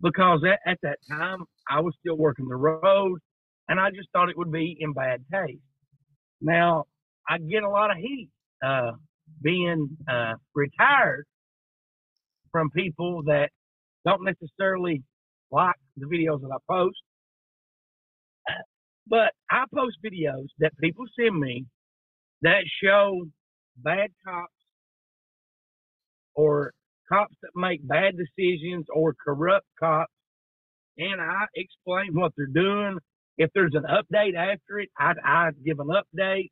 because 0.02 0.42
at, 0.44 0.60
at 0.70 0.78
that 0.82 0.98
time 1.10 1.44
I 1.68 1.80
was 1.80 1.94
still 2.00 2.16
working 2.16 2.48
the 2.48 2.56
road, 2.56 3.18
and 3.68 3.80
I 3.80 3.90
just 3.90 4.08
thought 4.12 4.30
it 4.30 4.38
would 4.38 4.52
be 4.52 4.76
in 4.80 4.92
bad 4.92 5.24
taste. 5.32 5.60
Now 6.40 6.84
I 7.28 7.38
get 7.38 7.62
a 7.62 7.68
lot 7.68 7.90
of 7.90 7.98
heat 7.98 8.30
uh, 8.64 8.92
being 9.42 9.96
uh, 10.10 10.34
retired 10.54 11.26
from 12.52 12.70
people 12.70 13.22
that 13.24 13.50
don't 14.04 14.24
necessarily 14.24 15.02
like 15.50 15.76
the 15.96 16.06
videos 16.06 16.40
that 16.40 16.50
I 16.52 16.58
post. 16.68 16.98
But 19.06 19.32
I 19.50 19.64
post 19.74 19.96
videos 20.04 20.46
that 20.60 20.72
people 20.78 21.04
send 21.18 21.38
me 21.38 21.66
that 22.42 22.62
show 22.82 23.24
bad 23.76 24.10
cops 24.24 24.52
or 26.34 26.72
cops 27.10 27.36
that 27.42 27.50
make 27.54 27.86
bad 27.86 28.14
decisions 28.16 28.86
or 28.94 29.14
corrupt 29.24 29.66
cops. 29.78 30.12
And 30.98 31.20
I 31.20 31.46
explain 31.56 32.14
what 32.14 32.32
they're 32.36 32.46
doing. 32.46 32.98
If 33.38 33.50
there's 33.54 33.74
an 33.74 33.84
update 33.84 34.36
after 34.36 34.80
it, 34.80 34.90
I, 34.98 35.14
I 35.24 35.50
give 35.64 35.80
an 35.80 35.88
update. 35.88 36.50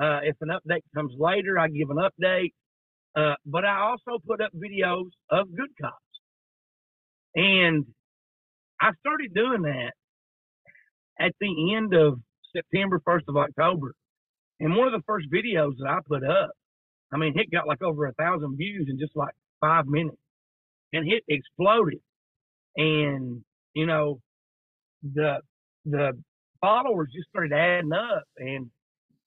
Uh, 0.00 0.20
if 0.24 0.36
an 0.42 0.50
update 0.50 0.82
comes 0.94 1.14
later, 1.18 1.58
I 1.58 1.68
give 1.68 1.90
an 1.90 1.98
update. 1.98 2.52
Uh, 3.16 3.34
but 3.46 3.64
I 3.64 3.80
also 3.80 4.20
put 4.26 4.42
up 4.42 4.52
videos 4.54 5.10
of 5.30 5.48
good 5.56 5.70
cops. 5.80 5.96
And 7.34 7.86
I 8.80 8.90
started 9.00 9.34
doing 9.34 9.62
that 9.62 9.92
at 11.20 11.32
the 11.40 11.74
end 11.76 11.94
of 11.94 12.20
September, 12.54 13.00
1st 13.06 13.24
of 13.28 13.36
October. 13.38 13.94
And 14.60 14.76
one 14.76 14.88
of 14.88 14.92
the 14.92 15.04
first 15.06 15.28
videos 15.32 15.72
that 15.78 15.88
I 15.88 15.98
put 16.08 16.24
up 16.24 16.50
I 17.12 17.16
mean, 17.18 17.38
it 17.38 17.50
got 17.50 17.66
like 17.66 17.82
over 17.82 18.06
a 18.06 18.12
thousand 18.14 18.56
views 18.56 18.88
in 18.90 18.98
just 18.98 19.16
like 19.16 19.34
five 19.60 19.86
minutes, 19.86 20.18
and 20.92 21.10
it 21.10 21.24
exploded. 21.28 22.00
And 22.76 23.42
you 23.74 23.86
know, 23.86 24.20
the 25.02 25.40
the 25.86 26.12
followers 26.60 27.10
just 27.14 27.28
started 27.30 27.52
adding 27.54 27.92
up, 27.92 28.24
and 28.38 28.70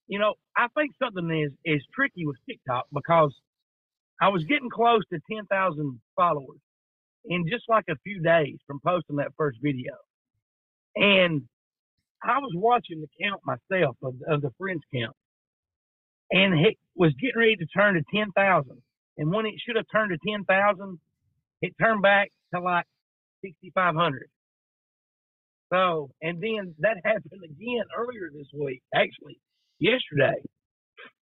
you 0.07 0.19
know, 0.19 0.35
I 0.57 0.67
think 0.77 0.91
something 1.01 1.29
is 1.31 1.53
is 1.65 1.83
tricky 1.93 2.25
with 2.25 2.37
TikTok 2.49 2.85
because 2.93 3.35
I 4.21 4.29
was 4.29 4.43
getting 4.45 4.69
close 4.69 5.03
to 5.13 5.19
ten 5.31 5.45
thousand 5.47 6.01
followers 6.15 6.59
in 7.25 7.45
just 7.49 7.65
like 7.69 7.85
a 7.89 7.95
few 8.03 8.21
days 8.21 8.57
from 8.67 8.79
posting 8.85 9.17
that 9.17 9.33
first 9.37 9.59
video, 9.63 9.93
and 10.95 11.43
I 12.23 12.39
was 12.39 12.51
watching 12.55 13.01
the 13.01 13.07
count 13.23 13.41
myself 13.45 13.97
of, 14.03 14.15
of 14.29 14.41
the 14.41 14.51
friends 14.57 14.81
count, 14.93 15.15
and 16.31 16.55
it 16.65 16.77
was 16.95 17.13
getting 17.21 17.39
ready 17.39 17.55
to 17.57 17.65
turn 17.67 17.95
to 17.95 18.03
10,000. 18.13 18.83
And 19.19 19.32
when 19.34 19.47
it 19.47 19.55
should 19.65 19.77
have 19.77 19.88
turned 19.93 20.12
to 20.12 20.32
10,000, 20.32 20.99
it 21.63 21.73
turned 21.82 22.03
back 22.03 22.29
to 22.55 22.62
like 22.62 22.86
6,500. 23.45 24.29
So, 25.73 26.12
and 26.21 26.41
then 26.41 26.75
that 26.79 26.97
happened 27.05 27.43
again 27.45 27.84
earlier 27.97 28.32
this 28.34 28.47
week, 28.53 28.82
actually, 28.95 29.39
yesterday, 29.79 30.41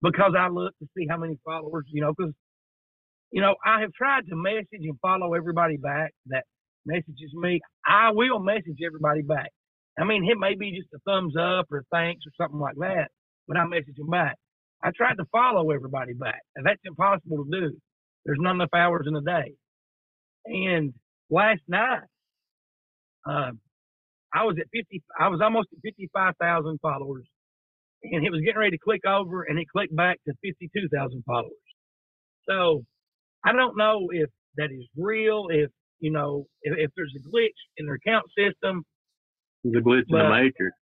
because 0.01 0.34
I 0.38 0.49
looked 0.49 0.80
to 0.80 0.88
see 0.97 1.08
how 1.10 1.17
many 1.17 1.38
followers, 1.45 1.86
you 1.91 2.01
know, 2.01 2.13
because, 2.17 2.34
you 3.32 3.41
know, 3.41 3.56
I 3.65 3.82
have 3.82 3.93
tried 3.93 4.27
to 4.30 4.36
message 4.36 4.84
and 4.84 4.99
follow 5.01 5.34
everybody 5.36 5.77
back 5.77 6.13
that 6.27 6.45
messages 6.86 7.34
me. 7.34 7.62
I 7.88 8.12
will 8.13 8.39
message 8.39 8.80
everybody 8.86 9.23
back. 9.23 9.51
I 9.99 10.06
mean, 10.06 10.25
it 10.30 10.39
may 10.39 10.56
be 10.56 10.71
just 10.77 10.93
a 10.95 10.99
thumbs 11.06 11.36
up 11.39 11.67
or 11.71 11.86
thanks 11.91 12.23
or 12.27 12.32
something 12.41 12.60
like 12.60 12.75
that, 12.77 13.10
but 13.47 13.58
I 13.58 13.65
message 13.67 13.97
them 13.97 14.10
back. 14.10 14.38
I 14.83 14.91
tried 14.95 15.15
to 15.15 15.25
follow 15.31 15.71
everybody 15.71 16.13
back, 16.13 16.41
and 16.55 16.65
that's 16.65 16.81
impossible 16.85 17.45
to 17.45 17.51
do. 17.51 17.77
There's 18.25 18.39
not 18.39 18.55
enough 18.55 18.73
hours 18.75 19.05
in 19.07 19.15
a 19.15 19.21
day. 19.21 19.53
And 20.45 20.93
last 21.29 21.61
night, 21.67 22.01
uh, 23.29 23.51
I 24.33 24.43
was 24.45 24.55
at 24.59 24.67
50, 24.73 25.03
I 25.19 25.27
was 25.27 25.41
almost 25.43 25.67
at 25.73 25.79
55,000 25.83 26.79
followers, 26.81 27.25
and 28.03 28.25
it 28.25 28.31
was 28.31 28.41
getting 28.41 28.59
ready 28.59 28.71
to 28.77 28.83
click 28.83 29.01
over, 29.05 29.43
and 29.43 29.59
it 29.59 29.67
clicked 29.71 29.95
back 29.95 30.17
to 30.27 30.33
52,000 30.43 31.23
followers. 31.25 31.51
So 32.49 32.83
I 33.45 33.51
don't 33.53 33.77
know 33.77 34.07
if 34.11 34.29
that 34.57 34.71
is 34.71 34.87
real, 34.97 35.47
if, 35.49 35.69
you 35.99 36.11
know, 36.11 36.45
if, 36.63 36.73
if 36.77 36.91
there's 36.95 37.13
a 37.15 37.29
glitch 37.29 37.49
in 37.77 37.85
their 37.85 37.99
count 38.05 38.25
system, 38.37 38.83
The 39.63 39.79
glitch 39.79 40.05
in 40.09 40.17
the 40.17 40.23
But- 40.23 40.29
matrix. 40.29 40.75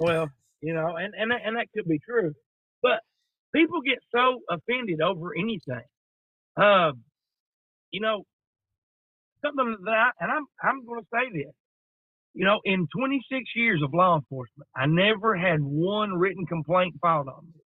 Well, 0.00 0.30
you 0.62 0.72
know, 0.72 0.96
and 0.96 1.12
and 1.14 1.30
that, 1.30 1.40
and 1.44 1.56
that 1.56 1.66
could 1.76 1.86
be 1.86 1.98
true, 1.98 2.32
but 2.82 3.00
people 3.54 3.80
get 3.82 3.98
so 4.14 4.40
offended 4.50 5.00
over 5.02 5.34
anything. 5.36 5.84
Um, 6.56 7.02
you 7.92 8.00
know, 8.00 8.24
something 9.44 9.76
that 9.84 9.92
I, 9.92 10.10
and 10.20 10.32
I'm 10.32 10.44
I'm 10.62 10.86
going 10.86 11.00
to 11.02 11.08
say 11.12 11.30
this. 11.44 11.52
You 12.34 12.44
know, 12.46 12.60
in 12.64 12.86
26 12.96 13.44
years 13.56 13.82
of 13.84 13.94
law 13.94 14.16
enforcement, 14.16 14.68
I 14.76 14.86
never 14.86 15.36
had 15.36 15.60
one 15.60 16.14
written 16.14 16.46
complaint 16.46 16.94
filed 17.02 17.28
on 17.28 17.46
me. 17.46 17.60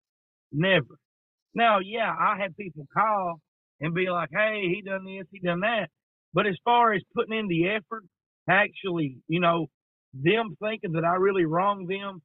Never. 0.53 0.97
Now, 1.55 1.79
yeah, 1.79 2.13
I 2.19 2.37
had 2.39 2.57
people 2.57 2.87
call 2.97 3.41
and 3.81 3.93
be 3.95 4.09
like, 4.09 4.29
"Hey, 4.33 4.63
he 4.73 4.83
done 4.83 5.05
this, 5.05 5.27
he 5.31 5.39
done 5.39 5.61
that," 5.61 5.89
but 6.33 6.47
as 6.47 6.57
far 6.65 6.93
as 6.93 7.03
putting 7.15 7.37
in 7.37 7.47
the 7.49 7.69
effort, 7.69 8.03
actually, 8.49 9.17
you 9.27 9.41
know, 9.41 9.67
them 10.13 10.55
thinking 10.63 10.93
that 10.93 11.05
I 11.05 11.15
really 11.15 11.45
wronged 11.45 11.89
them 11.89 12.21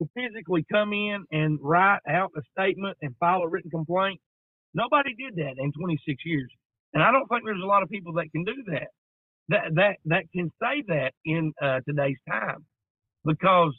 to 0.00 0.08
physically 0.14 0.64
come 0.72 0.92
in 0.92 1.24
and 1.32 1.58
write 1.62 2.00
out 2.08 2.32
a 2.36 2.42
statement 2.52 2.96
and 3.02 3.14
file 3.20 3.42
a 3.42 3.48
written 3.48 3.70
complaint. 3.70 4.20
Nobody 4.74 5.14
did 5.14 5.36
that 5.36 5.54
in 5.58 5.72
26 5.72 6.22
years. 6.24 6.50
And 6.94 7.02
I 7.02 7.12
don't 7.12 7.28
think 7.28 7.42
there's 7.44 7.62
a 7.62 7.66
lot 7.66 7.82
of 7.82 7.90
people 7.90 8.14
that 8.14 8.32
can 8.32 8.44
do 8.44 8.54
that, 8.68 8.88
that, 9.48 9.62
that, 9.74 9.96
that 10.06 10.24
can 10.34 10.50
say 10.60 10.82
that 10.88 11.12
in 11.24 11.52
uh, 11.62 11.80
today's 11.88 12.18
time 12.28 12.66
because 13.24 13.74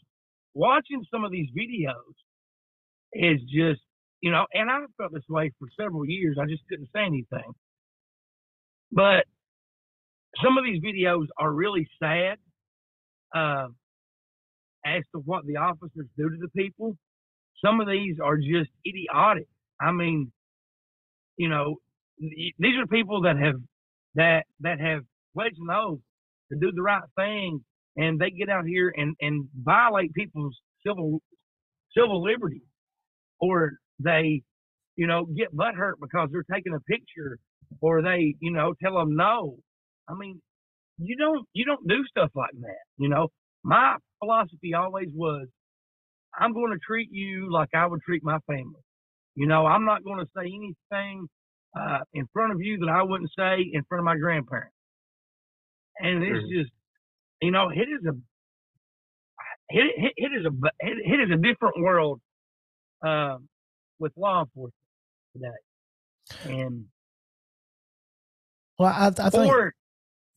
watching 0.54 1.04
some 1.12 1.24
of 1.24 1.32
these 1.32 1.50
videos 1.58 2.16
is 3.14 3.40
just, 3.44 3.82
you 4.22 4.32
know, 4.32 4.46
and 4.54 4.70
I 4.70 4.80
felt 4.98 5.14
this 5.14 5.24
way 5.30 5.52
for 5.60 5.68
several 5.80 6.06
years. 6.06 6.38
I 6.42 6.46
just 6.46 6.64
couldn't 6.70 6.90
say 6.96 7.02
anything. 7.02 7.54
But 8.92 9.26
some 10.44 10.58
of 10.58 10.64
these 10.64 10.82
videos 10.82 11.28
are 11.40 11.52
really 11.52 11.88
sad 12.02 12.38
uh, 13.36 13.68
as 14.86 15.04
to 15.14 15.22
what 15.26 15.46
the 15.46 15.58
officers 15.58 16.08
do 16.18 16.30
to 16.30 16.38
the 16.40 16.50
people. 16.50 16.96
Some 17.64 17.80
of 17.80 17.88
these 17.88 18.16
are 18.24 18.38
just 18.38 18.70
idiotic. 18.88 19.48
I 19.80 19.92
mean, 19.92 20.32
you 21.38 21.50
know, 21.50 21.78
these 22.20 22.78
are 22.80 22.88
people 22.88 23.22
that 23.24 23.38
have 23.38 23.56
that 24.16 24.44
that 24.62 24.80
have 24.80 25.02
pledged 25.36 25.58
an 25.60 25.70
oath 25.72 26.00
to 26.52 26.58
do 26.60 26.72
the 26.74 26.82
right 26.82 27.02
thing, 27.16 27.64
and 27.98 28.20
they 28.20 28.30
get 28.32 28.50
out 28.50 28.66
here 28.66 28.94
and 28.96 29.16
and 29.22 29.48
violate 29.64 30.14
people's 30.14 30.58
civil 30.86 31.22
civil 31.98 32.24
liberty, 32.24 32.62
or 33.40 33.74
they, 34.00 34.42
you 34.96 35.08
know, 35.08 35.26
get 35.26 35.56
butthurt 35.56 35.94
because 36.02 36.30
they're 36.32 36.46
taking 36.54 36.74
a 36.74 36.80
picture, 36.82 37.38
or 37.82 38.02
they, 38.02 38.36
you 38.40 38.52
know, 38.52 38.74
tell 38.82 38.96
them 38.96 39.16
no. 39.16 39.58
I 40.10 40.14
mean, 40.16 40.42
you 40.98 41.16
don't 41.18 41.48
you 41.54 41.66
don't 41.66 41.88
do 41.88 42.04
stuff 42.10 42.32
like 42.36 42.54
that. 42.62 42.84
You 42.98 43.10
know, 43.10 43.30
my 43.64 43.96
philosophy 44.22 44.74
always 44.76 45.10
was, 45.14 45.48
I'm 46.40 46.54
going 46.54 46.72
to 46.72 46.80
treat 46.80 47.10
you 47.12 47.52
like 47.52 47.70
I 47.76 47.86
would 47.88 48.02
treat 48.02 48.24
my 48.24 48.40
family. 48.48 48.82
You 49.36 49.48
know, 49.48 49.66
I'm 49.66 49.86
not 49.86 50.04
going 50.04 50.20
to 50.20 50.32
say 50.36 50.46
anything 50.46 51.28
uh, 51.80 52.00
in 52.14 52.28
front 52.34 52.54
of 52.54 52.62
you 52.62 52.78
that 52.80 52.90
I 52.90 53.04
wouldn't 53.04 53.32
say 53.38 53.62
in 53.74 53.84
front 53.90 54.00
of 54.02 54.06
my 54.06 54.18
grandparents. 54.18 54.76
And 56.00 56.24
it's 56.24 56.46
Mhm. 56.46 56.52
just, 56.52 56.72
you 57.42 57.52
know, 57.52 57.70
it 57.70 57.90
is 57.90 58.06
a, 58.06 58.14
it, 59.70 59.94
it, 59.98 60.14
it 60.18 60.32
is 60.40 60.46
a, 60.46 60.52
it, 60.80 60.98
it 61.06 61.20
is 61.22 61.32
a 61.32 61.38
different 61.42 61.80
world 61.80 62.22
um, 63.04 63.48
with 64.00 64.14
law 64.18 64.42
enforcement 64.42 64.74
today. 65.34 65.50
And 66.46 66.86
Well, 68.80 68.90
I, 68.94 69.08
I 69.08 69.30
think. 69.30 69.34
for 69.34 69.74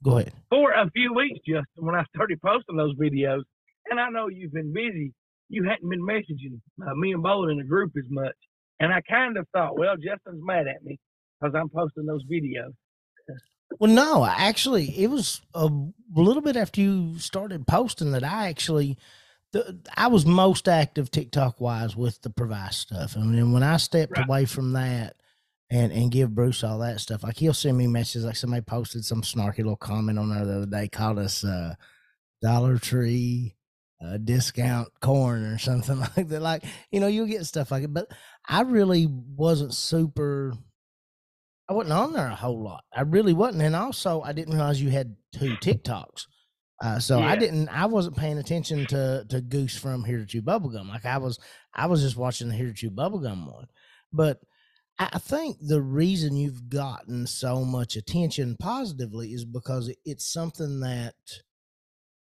Go 0.03 0.19
ahead. 0.19 0.33
for 0.51 0.73
a 0.73 0.91
few 0.91 1.15
weeks, 1.15 1.41
Justin, 1.47 1.65
when 1.87 1.95
I 1.95 2.05
started 2.15 2.41
posting 2.43 2.77
those 2.77 2.95
videos, 2.97 3.43
and 3.91 4.01
I 4.01 4.11
know 4.11 4.29
you've 4.29 4.53
been 4.53 4.73
busy, 4.73 5.13
you 5.49 5.65
hadn't 5.65 5.89
been 5.89 6.03
messaging 6.03 6.61
uh, 6.87 6.95
me 6.95 7.13
and 7.13 7.25
Bollin 7.25 7.53
in 7.53 7.59
the 7.59 7.65
group 7.65 7.93
as 7.99 8.11
much. 8.11 8.35
And 8.81 8.93
I 8.93 9.01
kind 9.03 9.37
of 9.37 9.47
thought, 9.55 9.79
well, 9.79 9.97
Justin's 9.97 10.43
mad 10.45 10.67
at 10.69 10.83
me 10.85 10.99
because 11.41 11.55
I'm 11.55 11.69
posting 11.69 12.07
those 12.07 12.25
videos. 12.25 12.73
Well, 13.81 13.93
no, 13.93 14.25
actually, 14.25 14.91
it 14.99 15.09
was 15.09 15.43
a 15.55 15.69
little 16.15 16.43
bit 16.43 16.57
after 16.57 16.81
you 16.81 17.19
started 17.19 17.67
posting 17.67 18.13
that 18.13 18.25
I 18.25 18.49
actually, 18.49 18.99
the, 19.53 19.79
I 19.97 20.07
was 20.09 20.25
most 20.27 20.69
active 20.69 21.11
TikTok 21.11 21.61
wise 21.61 21.97
with 21.97 22.23
the 22.23 22.31
Provice 22.31 22.77
stuff. 22.79 23.17
And 23.17 23.35
then 23.37 23.53
when 23.53 23.63
I 23.65 23.77
stepped 23.79 24.19
Right. 24.19 24.21
away 24.21 24.45
from 24.47 24.73
that 24.75 25.17
and 25.71 25.93
and 25.93 26.11
give 26.13 26.35
Bruce 26.35 26.65
all 26.65 26.79
that 26.81 27.01
stuff, 27.01 27.25
like 27.25 27.37
he'll 27.39 27.55
send 27.55 27.77
me 27.79 27.87
messages 27.89 28.25
like 28.25 28.37
somebody 28.37 28.63
posted 28.63 29.05
some 29.05 29.23
snarky 29.23 29.59
little 29.59 29.77
comment 29.77 30.19
on 30.19 30.31
there 30.31 30.45
the 30.45 30.57
other 30.59 30.67
day, 30.67 30.89
called 30.89 31.19
us 31.19 31.45
uh, 31.45 31.75
Dollar 32.43 32.79
Tree 32.79 33.57
uh, 34.05 34.19
discount 34.19 34.89
corn 35.01 35.45
or 35.45 35.59
something 35.59 35.99
like 36.17 36.29
that. 36.29 36.43
Like 36.43 36.65
you 36.91 37.01
know, 37.01 37.07
you'll 37.07 37.27
get 37.27 37.47
stuff 37.47 37.71
like 37.71 37.85
it, 37.85 37.95
but 37.95 38.09
I 38.47 38.63
really 38.63 39.07
wasn't 39.09 39.75
super. 39.75 40.55
I 41.69 41.73
wasn't 41.73 41.95
on 41.95 42.13
there 42.13 42.27
a 42.27 42.35
whole 42.35 42.63
lot. 42.63 42.85
I 42.93 43.03
really 43.03 43.33
wasn't, 43.33 43.63
and 43.63 43.77
also 43.77 44.21
I 44.21 44.33
didn't 44.33 44.55
realize 44.55 44.83
you 44.83 44.91
had 44.91 45.17
two 45.33 45.57
TikToks. 45.57 46.27
Uh, 46.83 46.99
so 46.99 47.21
I 47.21 47.37
didn't. 47.37 47.69
I 47.69 47.87
wasn't 47.87 48.17
paying 48.17 48.39
attention 48.39 48.87
to 48.87 49.25
to 49.31 49.41
Goose 49.41 49.79
from 49.79 50.05
Here 50.05 50.19
to 50.19 50.27
Chew 50.27 50.43
Bubblegum. 50.43 50.89
Like 50.89 51.07
I 51.07 51.19
was, 51.19 51.39
I 51.73 51.87
was 51.87 52.03
just 52.03 52.17
watching 52.17 52.49
the 52.49 52.55
Here 52.55 52.67
to 52.67 52.75
Chew 52.75 52.91
Bubblegum 52.91 53.47
one. 53.47 53.69
But 54.13 54.41
I 54.99 55.19
think 55.19 55.57
the 55.61 55.83
reason 55.83 56.37
you've 56.37 56.69
gotten 56.69 57.27
so 57.27 57.65
much 57.65 57.97
attention 57.97 58.57
positively 58.61 59.33
is 59.33 59.45
because 59.45 59.93
it's 60.05 60.33
something 60.33 60.81
that, 60.81 61.15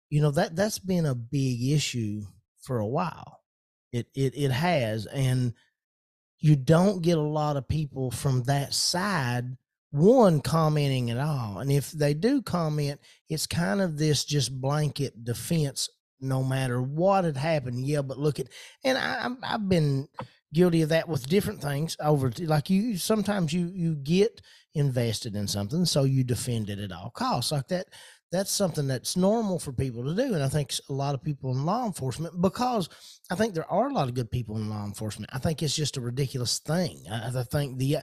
you 0.09 0.21
know, 0.21 0.31
that 0.31 0.55
that's 0.55 0.79
been 0.79 1.05
a 1.05 1.15
big 1.15 1.61
issue 1.63 2.23
for 2.61 2.79
a 2.79 2.87
while. 2.87 3.41
It 3.91 4.07
it 4.15 4.33
it 4.35 4.51
has, 4.51 5.05
and 5.05 5.53
you 6.39 6.55
don't 6.55 7.01
get 7.01 7.17
a 7.17 7.21
lot 7.21 7.57
of 7.57 7.67
people 7.67 8.11
from 8.11 8.43
that 8.43 8.73
side 8.73 9.57
one 9.91 10.39
commenting 10.39 11.09
at 11.09 11.17
all 11.17 11.59
and 11.59 11.71
if 11.71 11.91
they 11.91 12.13
do 12.13 12.41
comment 12.43 12.99
it's 13.27 13.47
kind 13.47 13.81
of 13.81 13.97
this 13.97 14.23
just 14.23 14.61
blanket 14.61 15.23
defense 15.23 15.89
no 16.21 16.43
matter 16.43 16.79
what 16.79 17.23
had 17.23 17.37
happened 17.37 17.87
yeah 17.87 18.01
but 18.01 18.19
look 18.19 18.39
at 18.39 18.47
and 18.83 18.97
I, 18.97 19.29
i've 19.43 19.67
been 19.67 20.07
guilty 20.53 20.83
of 20.83 20.89
that 20.89 21.09
with 21.09 21.27
different 21.27 21.61
things 21.61 21.97
over 21.99 22.31
like 22.39 22.69
you 22.69 22.97
sometimes 22.97 23.51
you 23.51 23.71
you 23.73 23.95
get 23.95 24.41
invested 24.75 25.35
in 25.35 25.47
something 25.47 25.85
so 25.85 26.03
you 26.03 26.23
defend 26.23 26.69
it 26.69 26.77
at 26.77 26.91
all 26.91 27.09
costs 27.09 27.51
like 27.51 27.67
that 27.69 27.87
that's 28.31 28.51
something 28.51 28.87
that's 28.87 29.17
normal 29.17 29.57
for 29.59 29.71
people 29.71 30.03
to 30.03 30.15
do. 30.15 30.33
And 30.33 30.43
I 30.43 30.49
think 30.49 30.73
a 30.89 30.93
lot 30.93 31.15
of 31.15 31.23
people 31.23 31.51
in 31.51 31.65
law 31.65 31.85
enforcement, 31.85 32.39
because 32.41 32.89
I 33.31 33.35
think 33.35 33.53
there 33.53 33.69
are 33.71 33.89
a 33.89 33.93
lot 33.93 34.07
of 34.07 34.13
good 34.13 34.29
people 34.29 34.57
in 34.57 34.69
law 34.69 34.85
enforcement. 34.85 35.31
I 35.33 35.39
think 35.39 35.63
it's 35.63 35.75
just 35.75 35.97
a 35.97 36.01
ridiculous 36.01 36.59
thing. 36.59 37.03
I, 37.11 37.31
I 37.39 37.43
think 37.43 37.77
the, 37.77 37.97
uh, 37.97 38.01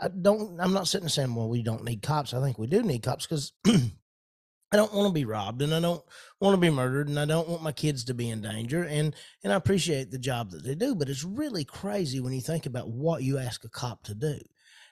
I 0.00 0.08
don't, 0.08 0.60
I'm 0.60 0.72
not 0.72 0.88
sitting 0.88 1.08
saying, 1.08 1.34
well, 1.34 1.48
we 1.48 1.62
don't 1.62 1.84
need 1.84 2.02
cops. 2.02 2.34
I 2.34 2.40
think 2.40 2.58
we 2.58 2.68
do 2.68 2.82
need 2.82 3.02
cops 3.02 3.26
because 3.26 3.52
I 3.66 4.76
don't 4.76 4.94
want 4.94 5.08
to 5.08 5.12
be 5.12 5.24
robbed 5.24 5.60
and 5.60 5.74
I 5.74 5.80
don't 5.80 6.02
want 6.40 6.54
to 6.54 6.60
be 6.60 6.70
murdered 6.70 7.08
and 7.08 7.18
I 7.18 7.24
don't 7.24 7.48
want 7.48 7.62
my 7.62 7.72
kids 7.72 8.04
to 8.04 8.14
be 8.14 8.30
in 8.30 8.42
danger. 8.42 8.84
And, 8.84 9.14
and 9.42 9.52
I 9.52 9.56
appreciate 9.56 10.10
the 10.10 10.18
job 10.18 10.50
that 10.50 10.64
they 10.64 10.76
do, 10.76 10.94
but 10.94 11.08
it's 11.08 11.24
really 11.24 11.64
crazy 11.64 12.20
when 12.20 12.32
you 12.32 12.40
think 12.40 12.66
about 12.66 12.88
what 12.88 13.24
you 13.24 13.38
ask 13.38 13.64
a 13.64 13.68
cop 13.68 14.04
to 14.04 14.14
do 14.14 14.38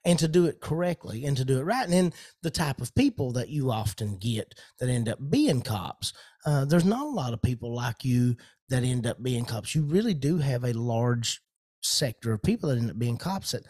and 0.05 0.19
to 0.19 0.29
do 0.29 0.47
it 0.47 0.61
correctly 0.61 1.25
and 1.25 1.37
to 1.37 1.45
do 1.45 1.59
it 1.59 1.63
right. 1.63 1.85
And 1.85 1.93
then 1.93 2.13
the 2.43 2.51
type 2.51 2.81
of 2.81 2.95
people 2.95 3.33
that 3.33 3.49
you 3.49 3.71
often 3.71 4.17
get 4.17 4.55
that 4.79 4.89
end 4.89 5.09
up 5.09 5.19
being 5.31 5.63
cops, 5.63 6.13
uh, 6.45 6.65
there's 6.65 6.85
not 6.85 7.07
a 7.07 7.11
lot 7.11 7.33
of 7.33 7.43
people 7.43 7.75
like 7.75 8.05
you 8.05 8.37
that 8.69 8.83
end 8.83 9.07
up 9.07 9.23
being 9.23 9.45
cops. 9.45 9.75
You 9.75 9.83
really 9.83 10.15
do 10.15 10.39
have 10.39 10.65
a 10.65 10.73
large 10.73 11.41
sector 11.83 12.33
of 12.33 12.43
people 12.43 12.69
that 12.69 12.79
end 12.79 12.91
up 12.91 12.99
being 12.99 13.19
cops 13.19 13.53
that 13.53 13.65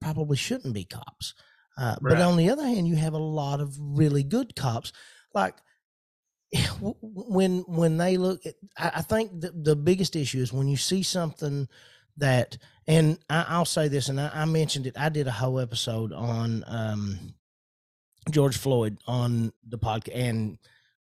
probably 0.00 0.36
shouldn't 0.36 0.74
be 0.74 0.84
cops. 0.84 1.34
Uh, 1.78 1.96
right. 2.00 2.14
But 2.14 2.22
on 2.22 2.36
the 2.36 2.50
other 2.50 2.64
hand, 2.64 2.88
you 2.88 2.96
have 2.96 3.14
a 3.14 3.18
lot 3.18 3.60
of 3.60 3.76
really 3.78 4.22
good 4.22 4.56
cops. 4.56 4.92
Like 5.34 5.56
when 6.80 7.60
when 7.68 7.96
they 7.98 8.16
look, 8.16 8.44
at, 8.46 8.54
I 8.76 9.02
think 9.02 9.40
the, 9.40 9.52
the 9.52 9.76
biggest 9.76 10.16
issue 10.16 10.40
is 10.40 10.52
when 10.52 10.68
you 10.68 10.76
see 10.76 11.02
something 11.02 11.68
that 12.18 12.58
and 12.88 13.18
I, 13.28 13.58
will 13.58 13.64
say 13.64 13.88
this, 13.88 14.08
and 14.08 14.20
I, 14.20 14.30
I, 14.32 14.44
mentioned 14.44 14.86
it. 14.86 14.98
I 14.98 15.08
did 15.08 15.26
a 15.26 15.32
whole 15.32 15.58
episode 15.58 16.12
on 16.12 16.62
um, 16.68 17.34
George 18.30 18.56
Floyd 18.56 18.98
on 19.06 19.52
the 19.66 19.78
podcast, 19.78 20.12
and 20.14 20.58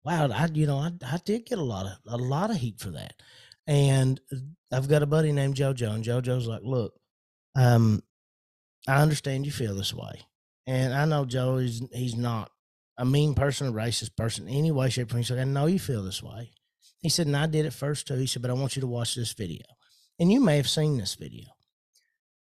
wow, 0.03 0.29
I 0.31 0.47
you 0.53 0.67
know 0.67 0.77
I, 0.77 0.91
I 1.05 1.17
did 1.25 1.45
get 1.45 1.57
a 1.57 1.63
lot 1.63 1.87
of 1.87 1.93
a 2.07 2.17
lot 2.17 2.51
of 2.51 2.57
heat 2.57 2.79
for 2.79 2.91
that. 2.91 3.13
And 3.65 4.19
I've 4.71 4.89
got 4.89 5.03
a 5.03 5.07
buddy 5.07 5.31
named 5.31 5.55
JoJo, 5.55 5.95
and 5.95 6.03
JoJo's 6.03 6.47
like, 6.47 6.61
"Look, 6.63 6.93
um, 7.55 8.03
I 8.87 9.01
understand 9.01 9.45
you 9.45 9.51
feel 9.51 9.73
this 9.73 9.93
way, 9.93 10.21
and 10.67 10.93
I 10.93 11.05
know 11.05 11.25
Joe 11.25 11.57
is 11.57 11.81
he's 11.91 12.15
not 12.15 12.51
a 12.99 13.05
mean 13.05 13.33
person, 13.33 13.67
a 13.67 13.71
racist 13.71 14.15
person, 14.15 14.47
any 14.47 14.71
way, 14.71 14.91
shape, 14.91 15.07
or 15.07 15.09
form." 15.11 15.21
He's 15.21 15.31
like, 15.31 15.39
"I 15.39 15.45
know 15.45 15.65
you 15.65 15.79
feel 15.79 16.03
this 16.03 16.21
way." 16.21 16.51
He 16.99 17.09
said, 17.09 17.27
and 17.27 17.35
I 17.35 17.47
did 17.47 17.65
it 17.65 17.73
first 17.73 18.07
too. 18.07 18.15
He 18.15 18.27
said, 18.27 18.41
but 18.41 18.49
I 18.49 18.53
want 18.53 18.77
you 18.77 18.79
to 18.79 18.87
watch 18.87 19.13
this 19.13 19.33
video. 19.33 19.65
And 20.19 20.31
you 20.31 20.39
may 20.39 20.57
have 20.57 20.69
seen 20.69 20.97
this 20.97 21.15
video 21.15 21.53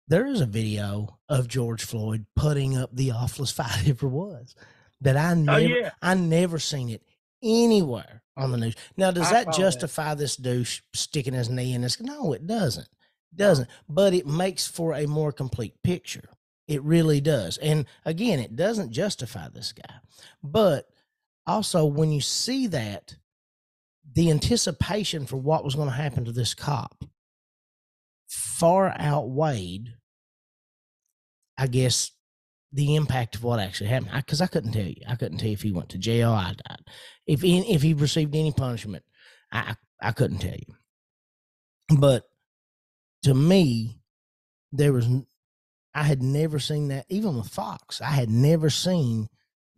there 0.09 0.25
is 0.25 0.41
a 0.41 0.45
video 0.45 1.19
of 1.29 1.47
George 1.47 1.85
Floyd 1.85 2.25
putting 2.35 2.75
up 2.75 2.89
the 2.93 3.11
awfulest 3.11 3.55
fight 3.55 3.87
ever 3.87 4.07
was 4.07 4.55
that 5.01 5.15
I 5.15 5.31
oh, 5.31 5.35
never, 5.35 5.59
oh, 5.59 5.77
yeah. 5.79 5.91
I 6.01 6.15
never 6.15 6.59
seen 6.59 6.89
it 6.89 7.03
anywhere 7.41 8.23
on 8.35 8.51
the 8.51 8.57
news. 8.57 8.75
Now, 8.97 9.11
does 9.11 9.31
I 9.31 9.45
that 9.45 9.53
justify 9.53 10.09
that. 10.09 10.17
this 10.17 10.35
douche 10.35 10.81
sticking 10.93 11.33
his 11.33 11.49
knee 11.49 11.73
in 11.73 11.81
this? 11.81 12.01
No, 12.01 12.33
it 12.33 12.47
doesn't. 12.47 12.89
It 13.31 13.37
doesn't. 13.37 13.69
But 13.87 14.13
it 14.13 14.25
makes 14.25 14.67
for 14.67 14.93
a 14.93 15.05
more 15.05 15.31
complete 15.31 15.75
picture. 15.83 16.29
It 16.67 16.83
really 16.83 17.21
does. 17.21 17.57
And 17.57 17.85
again, 18.03 18.39
it 18.39 18.55
doesn't 18.55 18.91
justify 18.91 19.47
this 19.49 19.73
guy. 19.73 19.95
But 20.43 20.89
also, 21.45 21.85
when 21.85 22.11
you 22.11 22.21
see 22.21 22.67
that, 22.67 23.15
the 24.11 24.31
anticipation 24.31 25.27
for 25.27 25.37
what 25.37 25.63
was 25.63 25.75
going 25.75 25.87
to 25.87 25.95
happen 25.95 26.25
to 26.25 26.31
this 26.31 26.53
cop 26.53 27.05
far 28.29 28.95
outweighed 28.99 29.89
I 31.59 31.67
guess 31.67 32.11
the 32.71 32.95
impact 32.95 33.35
of 33.35 33.43
what 33.43 33.59
actually 33.59 33.89
happened 33.89 34.11
because 34.15 34.39
I, 34.39 34.45
I, 34.45 34.47
couldn't 34.47 34.71
tell 34.71 34.85
you. 34.85 35.01
I 35.07 35.15
couldn't 35.15 35.39
tell 35.39 35.47
you 35.47 35.53
if 35.53 35.61
he 35.61 35.73
went 35.73 35.89
to 35.89 35.97
jail. 35.97 36.31
I 36.31 36.53
died. 36.53 36.83
If 37.27 37.41
he, 37.41 37.59
if 37.73 37.81
he 37.81 37.93
received 37.93 38.33
any 38.33 38.53
punishment, 38.53 39.03
I 39.51 39.75
I 40.01 40.13
couldn't 40.13 40.39
tell 40.39 40.55
you. 40.55 41.97
But 41.97 42.23
to 43.23 43.33
me, 43.33 43.99
there 44.71 44.93
was 44.93 45.07
I 45.93 46.03
had 46.03 46.23
never 46.23 46.59
seen 46.59 46.87
that. 46.89 47.05
Even 47.09 47.35
with 47.35 47.49
Fox, 47.49 48.01
I 48.01 48.11
had 48.11 48.29
never 48.29 48.69
seen 48.69 49.27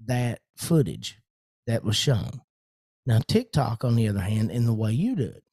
that 0.05 0.41
footage 0.55 1.17
that 1.65 1.83
was 1.83 1.95
shown. 1.95 2.41
Now 3.07 3.21
TikTok, 3.27 3.83
on 3.83 3.95
the 3.95 4.07
other 4.07 4.19
hand, 4.19 4.51
in 4.51 4.65
the 4.65 4.73
way 4.73 4.91
you 4.91 5.15
do 5.15 5.23
it, 5.23 5.43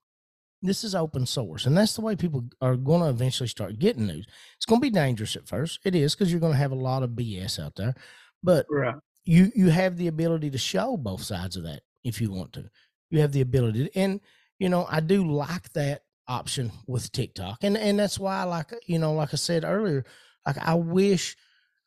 this 0.63 0.83
is 0.85 0.95
open 0.95 1.25
source 1.25 1.67
and 1.67 1.77
that's 1.77 1.95
the 1.95 2.01
way 2.01 2.17
people 2.17 2.45
are 2.61 2.77
going 2.77 3.01
to 3.01 3.09
eventually 3.09 3.49
start 3.49 3.79
getting 3.79 4.07
news. 4.07 4.27
It's 4.57 4.67
going 4.67 4.81
to 4.81 4.87
be 4.87 4.91
dangerous 4.91 5.37
at 5.37 5.47
first. 5.47 5.79
It 5.85 5.95
is 5.95 6.15
because 6.15 6.31
you're 6.31 6.41
going 6.41 6.53
to 6.53 6.59
have 6.59 6.73
a 6.73 6.77
lot 6.77 7.03
of 7.03 7.11
bs 7.11 7.59
out 7.59 7.77
there 7.77 7.95
but 8.43 8.67
right. 8.71 8.95
you 9.25 9.51
you 9.55 9.71
have 9.71 9.97
the 9.97 10.09
ability 10.09 10.51
to 10.51 10.59
show 10.59 10.97
both 10.97 11.23
sides 11.23 11.57
of 11.57 11.65
that 11.65 11.83
if 12.05 12.21
you 12.21 12.31
want 12.31 12.53
to. 12.55 12.71
You 13.11 13.21
have 13.21 13.33
the 13.33 13.41
ability 13.41 13.89
to, 13.89 13.99
and 13.99 14.21
you 14.59 14.69
know 14.69 14.87
i 14.91 15.01
do 15.01 15.25
like 15.25 15.73
that 15.73 16.03
option 16.27 16.71
with 16.87 17.11
tiktok 17.13 17.59
and 17.63 17.77
and 17.77 17.99
that's 17.99 18.19
why 18.19 18.43
like 18.45 18.73
you 18.87 18.99
know 18.99 19.15
like 19.15 19.33
i 19.33 19.37
said 19.37 19.65
earlier 19.65 20.05
like 20.47 20.59
i 20.59 20.75
wish 20.75 21.37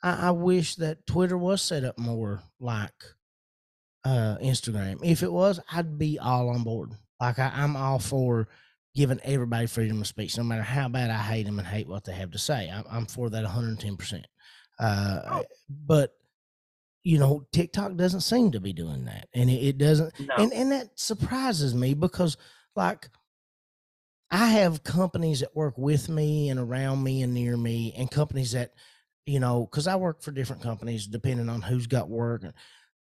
I, 0.02 0.28
I 0.28 0.32
wish 0.32 0.76
that 0.76 1.06
twitter 1.06 1.38
was 1.38 1.62
set 1.62 1.84
up 1.84 2.00
more 2.00 2.42
like 2.60 2.94
uh 4.04 4.38
instagram. 4.42 5.00
If 5.04 5.22
it 5.22 5.32
was 5.32 5.60
i'd 5.72 6.00
be 6.00 6.18
all 6.18 6.50
on 6.50 6.64
board 6.64 6.94
like 7.22 7.40
I, 7.40 7.52
I'm 7.56 7.78
all 7.78 8.00
for 8.00 8.48
giving 8.96 9.20
everybody 9.24 9.68
freedom 9.68 10.02
of 10.02 10.08
speech, 10.08 10.38
no 10.38 10.44
matter 10.44 10.64
how 10.64 10.90
bad 10.90 11.12
I 11.12 11.20
hate 11.20 11.46
them 11.46 11.60
and 11.60 11.68
hate 11.68 11.88
what 11.88 12.04
they 12.04 12.14
have 12.14 12.32
to 12.32 12.40
say. 12.40 12.70
I'm, 12.70 12.84
I'm 12.92 13.06
for 13.06 13.30
that 13.30 13.44
110. 13.44 13.96
percent 13.96 14.28
uh, 14.80 15.22
oh. 15.32 15.44
But 15.70 16.14
you 17.04 17.20
know, 17.20 17.46
TikTok 17.54 17.96
doesn't 17.96 18.22
seem 18.22 18.52
to 18.52 18.60
be 18.60 18.74
doing 18.74 19.06
that, 19.06 19.28
and 19.34 19.50
it, 19.50 19.64
it 19.64 19.78
doesn't, 19.78 20.20
no. 20.20 20.36
and 20.38 20.52
and 20.52 20.72
that 20.72 21.00
surprises 21.00 21.74
me 21.74 21.94
because 21.94 22.36
like. 22.76 23.08
I 24.34 24.48
have 24.48 24.86
companies 24.86 25.42
that 25.42 25.54
work 25.58 25.78
with 25.78 26.08
me 26.08 26.48
and 26.48 26.58
around 26.58 27.04
me 27.04 27.22
and 27.22 27.34
near 27.34 27.58
me, 27.58 27.94
and 27.98 28.10
companies 28.10 28.54
that, 28.54 28.72
you 29.26 29.42
know, 29.42 29.68
because 29.70 29.88
I 29.88 29.98
work 29.98 30.22
for 30.22 30.32
different 30.32 30.62
companies 30.62 31.06
depending 31.06 31.50
on 31.50 31.62
who's 31.62 31.86
got 31.86 32.10
work. 32.10 32.46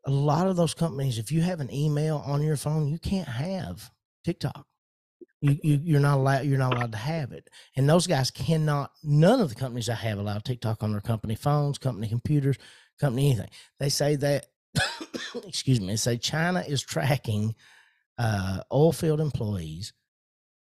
A 0.07 0.11
lot 0.11 0.49
of 0.49 0.57
those 0.57 0.75
companies, 0.75 1.19
if 1.19 1.31
you 1.31 1.41
have 1.43 1.61
an 1.61 1.73
email 1.73 2.21
on 2.27 2.43
your 2.43 2.57
phone, 2.57 2.89
you 2.89 2.99
can't 2.99 3.29
have 3.29 3.93
TikTok. 4.25 4.67
You, 5.41 5.59
you 5.63 5.81
you're 5.83 6.01
not 6.01 6.19
allowed 6.19 6.45
you're 6.45 6.59
not 6.59 6.75
allowed 6.75 6.93
to 6.93 6.99
have 6.99 7.33
it. 7.33 7.49
And 7.77 7.89
those 7.89 8.07
guys 8.07 8.31
cannot 8.31 8.91
none 9.03 9.41
of 9.41 9.49
the 9.49 9.55
companies 9.55 9.89
I 9.89 9.95
have 9.95 10.19
allow 10.19 10.39
TikTok 10.39 10.83
on 10.83 10.93
their 10.93 11.01
company 11.01 11.35
phones, 11.35 11.79
company 11.79 12.09
computers, 12.09 12.57
company 13.01 13.31
anything. 13.31 13.51
They 13.79 13.89
say 13.89 14.17
that 14.17 14.47
excuse 15.47 15.81
me, 15.81 15.89
they 15.89 15.97
say 15.97 16.19
China 16.19 16.61
is 16.67 16.83
tracking 16.83 17.55
uh, 18.19 18.61
oil 18.73 18.93
field 18.93 19.21
employees 19.21 19.93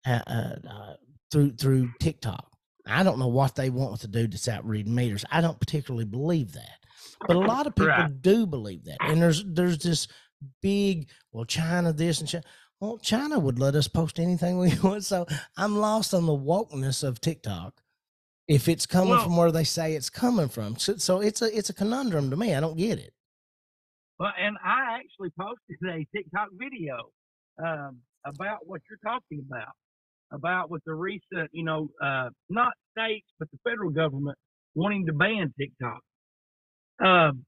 uh, 0.06 0.20
uh, 0.26 0.54
uh, 0.68 0.94
through 1.30 1.52
through 1.52 1.90
TikTok. 2.00 2.46
I 2.86 3.02
don't 3.02 3.18
know 3.18 3.28
what 3.28 3.54
they 3.54 3.70
want 3.70 4.00
to 4.00 4.08
do 4.08 4.26
to 4.26 4.52
out 4.52 4.66
reading 4.66 4.94
meters. 4.94 5.24
I 5.30 5.40
don't 5.40 5.60
particularly 5.60 6.06
believe 6.06 6.52
that, 6.52 6.78
but 7.26 7.36
a 7.36 7.40
lot 7.40 7.66
of 7.66 7.74
people 7.76 7.88
right. 7.88 8.22
do 8.22 8.46
believe 8.46 8.84
that. 8.84 8.96
And 9.00 9.20
there's 9.20 9.44
there's 9.44 9.78
this 9.78 10.08
big 10.62 11.08
well, 11.32 11.44
China 11.44 11.92
this 11.92 12.20
and 12.20 12.28
China. 12.28 12.44
Well, 12.80 12.96
China 12.98 13.38
would 13.38 13.58
let 13.58 13.74
us 13.74 13.88
post 13.88 14.18
anything 14.18 14.58
we 14.58 14.72
want. 14.82 15.04
So 15.04 15.26
I'm 15.56 15.76
lost 15.76 16.14
on 16.14 16.26
the 16.26 16.32
wokeness 16.32 17.04
of 17.04 17.20
TikTok. 17.20 17.82
If 18.48 18.68
it's 18.68 18.86
coming 18.86 19.10
well, 19.10 19.22
from 19.22 19.36
where 19.36 19.52
they 19.52 19.64
say 19.64 19.94
it's 19.94 20.10
coming 20.10 20.48
from, 20.48 20.76
so, 20.76 20.96
so 20.96 21.20
it's 21.20 21.40
a 21.40 21.56
it's 21.56 21.70
a 21.70 21.74
conundrum 21.74 22.30
to 22.30 22.36
me. 22.36 22.52
I 22.52 22.58
don't 22.58 22.76
get 22.76 22.98
it. 22.98 23.12
Well, 24.18 24.32
and 24.36 24.56
I 24.64 24.98
actually 24.98 25.30
posted 25.38 25.78
a 25.88 26.04
TikTok 26.14 26.48
video 26.58 27.12
um, 27.64 27.98
about 28.26 28.66
what 28.66 28.80
you're 28.90 28.98
talking 29.04 29.46
about, 29.48 29.72
about 30.32 30.68
with 30.68 30.82
the 30.84 30.94
recent, 30.94 31.48
you 31.52 31.64
know, 31.64 31.90
uh, 32.02 32.30
not 32.48 32.72
states 32.90 33.28
but 33.38 33.48
the 33.52 33.58
federal 33.62 33.90
government 33.90 34.36
wanting 34.74 35.06
to 35.06 35.12
ban 35.12 35.54
TikTok. 35.56 36.00
Um, 37.00 37.44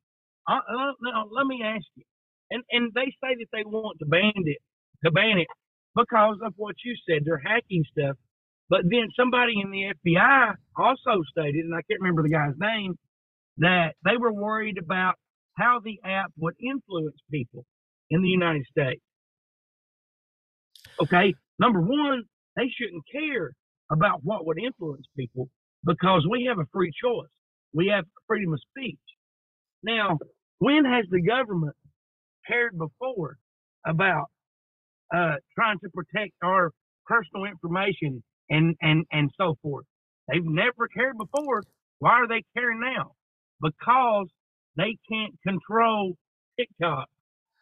I, 0.47 0.59
uh, 0.59 1.25
let 1.33 1.47
me 1.49 1.63
ask 1.65 1.85
you, 1.97 2.05
and 2.53 2.63
and 2.71 2.93
they 2.95 3.07
say 3.21 3.35
that 3.41 3.47
they 3.53 3.65
want 3.65 3.99
to 3.99 4.07
ban 4.07 4.33
it 4.37 4.59
it 5.03 5.49
because 5.95 6.39
of 6.45 6.55
what 6.57 6.77
you 6.85 6.95
said. 7.09 7.23
They're 7.25 7.43
hacking 7.45 7.85
stuff. 7.91 8.17
But 8.69 8.83
then 8.85 9.09
somebody 9.17 9.61
in 9.63 9.71
the 9.71 9.93
FBI 10.05 10.55
also 10.77 11.23
stated, 11.31 11.65
and 11.65 11.75
I 11.75 11.83
can't 11.83 12.01
remember 12.01 12.23
the 12.23 12.31
guy's 12.31 12.55
name, 12.59 12.97
that 13.59 13.95
they 14.05 14.17
were 14.17 14.33
worried 14.33 14.79
about 14.79 15.17
how 15.59 15.81
the 15.85 15.99
app 16.05 16.33
would 16.39 16.55
influence 16.59 17.17
people 17.31 17.65
in 18.11 18.23
the 18.23 18.29
United 18.29 18.65
States. 18.71 19.03
Okay, 21.01 21.35
number 21.59 21.81
one, 21.81 22.23
they 22.57 22.69
shouldn't 22.69 23.05
care 23.11 23.53
about 23.91 24.21
what 24.23 24.47
would 24.47 24.59
influence 24.59 25.07
people 25.17 25.49
because 25.85 26.27
we 26.31 26.47
have 26.49 26.59
a 26.59 26.67
free 26.73 26.93
choice. 27.03 27.29
We 27.75 27.89
have 27.89 28.05
freedom 28.27 28.55
of 28.55 28.61
speech. 28.71 28.99
Now, 29.83 30.19
when 30.59 30.85
has 30.85 31.05
the 31.11 31.21
government 31.21 31.77
cared 32.47 32.79
before 32.79 33.37
about 33.87 34.27
uh, 35.15 35.35
trying 35.55 35.79
to 35.81 35.89
protect 35.91 36.33
our 36.43 36.71
personal 37.07 37.45
information 37.45 38.23
and, 38.51 38.77
and, 38.81 39.05
and 39.13 39.31
so 39.39 39.57
forth. 39.63 39.85
They've 40.29 40.45
never 40.45 40.89
cared 40.89 41.19
before. 41.19 41.63
Why 41.99 42.13
are 42.13 42.29
they 42.29 42.43
caring 42.57 42.81
now? 42.81 43.13
Because 43.61 44.29
they 44.77 44.97
can't 45.11 45.35
control 45.47 46.15
TikTok. 46.59 47.09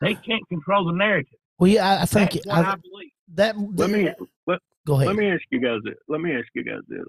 They 0.01 0.15
can't 0.15 0.47
control 0.49 0.87
the 0.87 0.93
narrative. 0.93 1.39
Well, 1.59 1.69
yeah, 1.71 1.89
I, 1.89 2.03
I 2.03 2.05
think 2.07 2.33
That's 2.33 2.47
what 2.47 2.67
I, 2.67 2.73
I 2.73 2.75
believe. 2.77 3.11
that. 3.35 3.55
Let 3.59 3.91
me 3.91 4.09
let, 4.47 4.61
go 4.87 4.95
ahead. 4.95 5.09
let 5.09 5.17
me 5.17 5.31
ask 5.31 5.43
you 5.51 5.61
guys 5.61 5.81
this. 5.85 5.95
Let 6.09 6.21
me 6.23 6.35
ask 6.35 6.47
you 6.55 6.65
guys 6.65 6.81
this. 6.89 7.05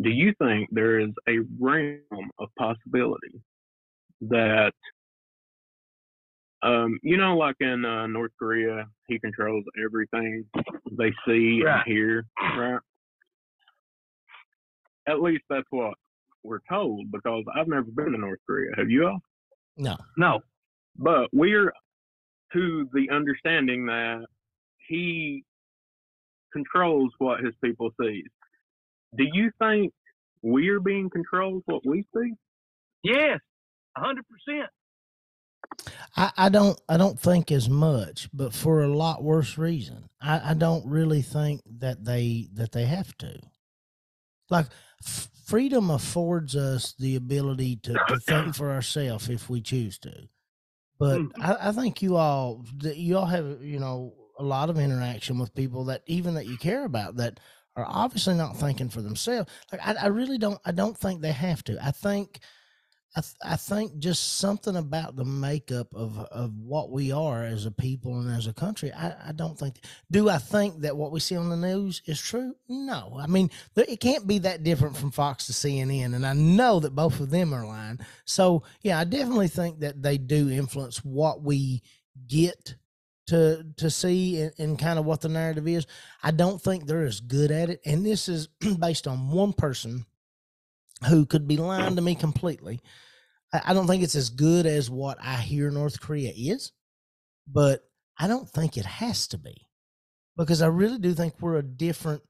Do 0.00 0.08
you 0.08 0.32
think 0.40 0.68
there 0.72 1.00
is 1.00 1.10
a 1.28 1.40
realm 1.60 2.30
of 2.38 2.48
possibility 2.58 3.42
that 4.22 4.72
um 6.62 6.98
you 7.02 7.16
know 7.16 7.36
like 7.36 7.56
in 7.60 7.84
uh, 7.84 8.06
North 8.06 8.32
Korea 8.38 8.86
he 9.06 9.18
controls 9.18 9.64
everything 9.84 10.44
they 10.92 11.12
see 11.26 11.62
Right. 11.64 11.74
and 11.76 11.82
hear, 11.86 12.24
right? 12.56 12.80
At 15.08 15.22
least 15.22 15.44
that's 15.48 15.66
what 15.70 15.94
we're 16.42 16.60
told 16.70 17.10
because 17.10 17.44
I've 17.56 17.68
never 17.68 17.86
been 17.90 18.12
to 18.12 18.18
North 18.18 18.40
Korea. 18.46 18.70
Have 18.76 18.90
you 18.90 19.06
all? 19.08 19.20
no, 19.76 19.96
No, 20.16 20.40
But 20.96 21.28
we're 21.32 21.72
to 22.52 22.88
the 22.92 23.08
understanding 23.10 23.86
that 23.86 24.24
he 24.88 25.44
controls 26.52 27.12
what 27.18 27.40
his 27.40 27.54
people 27.62 27.90
sees. 28.00 28.24
Do 29.16 29.24
you 29.32 29.50
think 29.58 29.92
we're 30.42 30.80
being 30.80 31.08
controlled 31.10 31.62
what 31.66 31.86
we 31.86 32.04
see? 32.14 32.32
yes, 33.04 33.38
a 33.96 34.00
hundred 34.00 34.24
percent. 34.28 34.68
I, 36.16 36.32
I 36.36 36.48
don't. 36.48 36.80
I 36.88 36.96
don't 36.96 37.18
think 37.18 37.52
as 37.52 37.68
much, 37.68 38.28
but 38.32 38.52
for 38.52 38.82
a 38.82 38.88
lot 38.94 39.22
worse 39.22 39.56
reason. 39.58 40.08
I, 40.20 40.50
I 40.50 40.54
don't 40.54 40.86
really 40.86 41.22
think 41.22 41.62
that 41.78 42.04
they 42.04 42.48
that 42.54 42.72
they 42.72 42.86
have 42.86 43.16
to. 43.18 43.38
Like 44.50 44.66
f- 45.04 45.28
freedom 45.44 45.90
affords 45.90 46.56
us 46.56 46.94
the 46.98 47.16
ability 47.16 47.76
to, 47.84 47.92
to 48.08 48.18
think 48.20 48.54
for 48.56 48.70
ourselves 48.72 49.28
if 49.28 49.48
we 49.48 49.60
choose 49.60 49.98
to. 50.00 50.28
But 50.98 51.20
Mhm. 51.20 51.30
I, 51.40 51.68
I 51.68 51.72
think 51.72 52.02
you 52.02 52.16
all 52.16 52.64
that 52.78 52.96
you 52.96 53.16
all 53.18 53.26
have 53.26 53.62
you 53.62 53.78
know 53.78 54.14
a 54.38 54.42
lot 54.42 54.70
of 54.70 54.78
interaction 54.78 55.38
with 55.38 55.54
people 55.54 55.84
that 55.84 56.02
even 56.06 56.34
that 56.34 56.46
you 56.46 56.56
care 56.56 56.84
about 56.84 57.16
that 57.16 57.38
are 57.76 57.86
obviously 57.86 58.34
not 58.34 58.56
thinking 58.56 58.88
for 58.88 59.02
themselves. 59.02 59.50
Like 59.70 59.86
I, 59.86 59.94
I 59.94 60.06
really 60.06 60.38
don't. 60.38 60.58
I 60.64 60.72
don't 60.72 60.96
think 60.98 61.20
they 61.20 61.32
have 61.32 61.62
to. 61.64 61.78
I 61.84 61.92
think. 61.92 62.40
I, 63.18 63.20
th- 63.20 63.34
I 63.42 63.56
think 63.56 63.98
just 63.98 64.38
something 64.38 64.76
about 64.76 65.16
the 65.16 65.24
makeup 65.24 65.88
of 65.92 66.18
of 66.18 66.56
what 66.56 66.92
we 66.92 67.10
are 67.10 67.42
as 67.42 67.66
a 67.66 67.70
people 67.72 68.20
and 68.20 68.30
as 68.30 68.46
a 68.46 68.52
country. 68.52 68.92
I, 68.92 69.30
I 69.30 69.32
don't 69.32 69.58
think. 69.58 69.80
Do 70.08 70.28
I 70.28 70.38
think 70.38 70.82
that 70.82 70.96
what 70.96 71.10
we 71.10 71.18
see 71.18 71.36
on 71.36 71.50
the 71.50 71.56
news 71.56 72.00
is 72.06 72.20
true? 72.20 72.54
No. 72.68 73.18
I 73.20 73.26
mean, 73.26 73.50
it 73.74 73.98
can't 73.98 74.24
be 74.28 74.38
that 74.40 74.62
different 74.62 74.96
from 74.96 75.10
Fox 75.10 75.46
to 75.46 75.52
CNN, 75.52 76.14
and 76.14 76.24
I 76.24 76.32
know 76.32 76.78
that 76.78 76.94
both 76.94 77.18
of 77.18 77.30
them 77.30 77.52
are 77.52 77.66
lying. 77.66 77.98
So 78.24 78.62
yeah, 78.82 79.00
I 79.00 79.04
definitely 79.04 79.48
think 79.48 79.80
that 79.80 80.00
they 80.00 80.16
do 80.16 80.48
influence 80.48 81.04
what 81.04 81.42
we 81.42 81.82
get 82.28 82.76
to 83.26 83.66
to 83.78 83.90
see 83.90 84.40
and, 84.42 84.52
and 84.58 84.78
kind 84.78 84.96
of 84.96 85.04
what 85.04 85.22
the 85.22 85.28
narrative 85.28 85.66
is. 85.66 85.88
I 86.22 86.30
don't 86.30 86.62
think 86.62 86.86
they're 86.86 87.04
as 87.04 87.18
good 87.18 87.50
at 87.50 87.68
it, 87.68 87.80
and 87.84 88.06
this 88.06 88.28
is 88.28 88.46
based 88.78 89.08
on 89.08 89.32
one 89.32 89.54
person 89.54 90.06
who 91.08 91.26
could 91.26 91.48
be 91.48 91.56
lying 91.56 91.96
to 91.96 92.02
me 92.02 92.14
completely. 92.14 92.80
I, 93.52 93.72
don't 93.72 93.86
think 93.86 94.02
it's 94.02 94.14
as 94.14 94.30
good 94.30 94.66
as 94.66 94.90
what 94.90 95.18
I 95.22 95.36
hear 95.36 95.70
North 95.70 96.00
Korea 96.00 96.32
is, 96.36 96.72
but 97.46 97.82
I 98.18 98.26
don't 98.28 98.48
think 98.48 98.76
it 98.76 98.84
has 98.84 99.26
to 99.28 99.38
be 99.38 99.68
because 100.36 100.62
I 100.62 100.66
really 100.66 100.98
do 100.98 101.14
think 101.14 101.34
we're 101.40 101.58
a 101.58 101.62
different. 101.62 102.22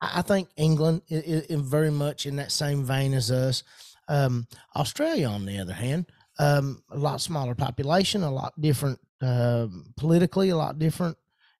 I 0.00 0.22
think 0.22 0.48
England 0.56 1.02
is, 1.08 1.46
very 1.62 1.90
much 1.90 2.26
in 2.26 2.36
that 2.36 2.52
same 2.52 2.84
vein 2.84 3.14
as 3.14 3.30
us. 3.30 3.62
Um, 4.08 4.46
Australia, 4.76 5.28
on 5.28 5.46
the 5.46 5.58
other 5.58 5.72
hand, 5.72 6.06
um, 6.38 6.82
a 6.90 6.98
lot 6.98 7.20
smaller 7.20 7.54
population, 7.54 8.22
a 8.22 8.30
lot 8.30 8.60
different 8.60 8.98
um, 9.22 9.94
politically, 9.96 10.50
a 10.50 10.56
lot 10.56 10.78
different 10.78 11.16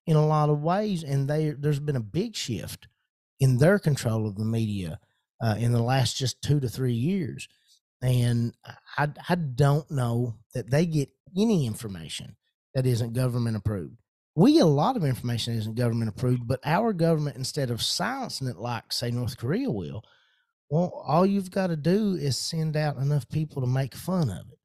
in 0.06 0.16
a 0.16 0.26
lot 0.26 0.50
of 0.50 0.62
ways, 0.62 1.02
and 1.02 1.28
they 1.28 1.50
there's 1.50 1.80
been 1.80 1.96
a 1.96 2.00
big 2.00 2.36
shift 2.36 2.88
in 3.40 3.58
their 3.58 3.78
control 3.78 4.26
of 4.26 4.36
the 4.36 4.44
media 4.44 4.98
uh, 5.42 5.54
in 5.58 5.72
the 5.72 5.82
last 5.82 6.16
just 6.16 6.42
two 6.42 6.60
to 6.60 6.68
three 6.68 6.92
years. 6.92 7.48
And 8.04 8.52
I, 8.98 9.08
I 9.28 9.34
don't 9.34 9.90
know 9.90 10.34
that 10.52 10.70
they 10.70 10.84
get 10.84 11.08
any 11.36 11.66
information 11.66 12.36
that 12.74 12.84
isn't 12.86 13.14
government 13.14 13.56
approved. 13.56 13.96
We 14.36 14.54
get 14.54 14.62
a 14.62 14.66
lot 14.66 14.96
of 14.96 15.04
information 15.04 15.54
that 15.54 15.60
isn't 15.60 15.76
government 15.76 16.10
approved, 16.10 16.46
but 16.46 16.60
our 16.66 16.92
government, 16.92 17.36
instead 17.36 17.70
of 17.70 17.82
silencing 17.82 18.48
it 18.48 18.58
like, 18.58 18.92
say, 18.92 19.10
North 19.10 19.38
Korea 19.38 19.70
will, 19.70 20.02
well, 20.68 21.02
all 21.06 21.24
you've 21.24 21.50
got 21.50 21.68
to 21.68 21.76
do 21.76 22.14
is 22.14 22.36
send 22.36 22.76
out 22.76 22.98
enough 22.98 23.26
people 23.30 23.62
to 23.62 23.68
make 23.68 23.94
fun 23.94 24.28
of 24.28 24.50
it 24.52 24.58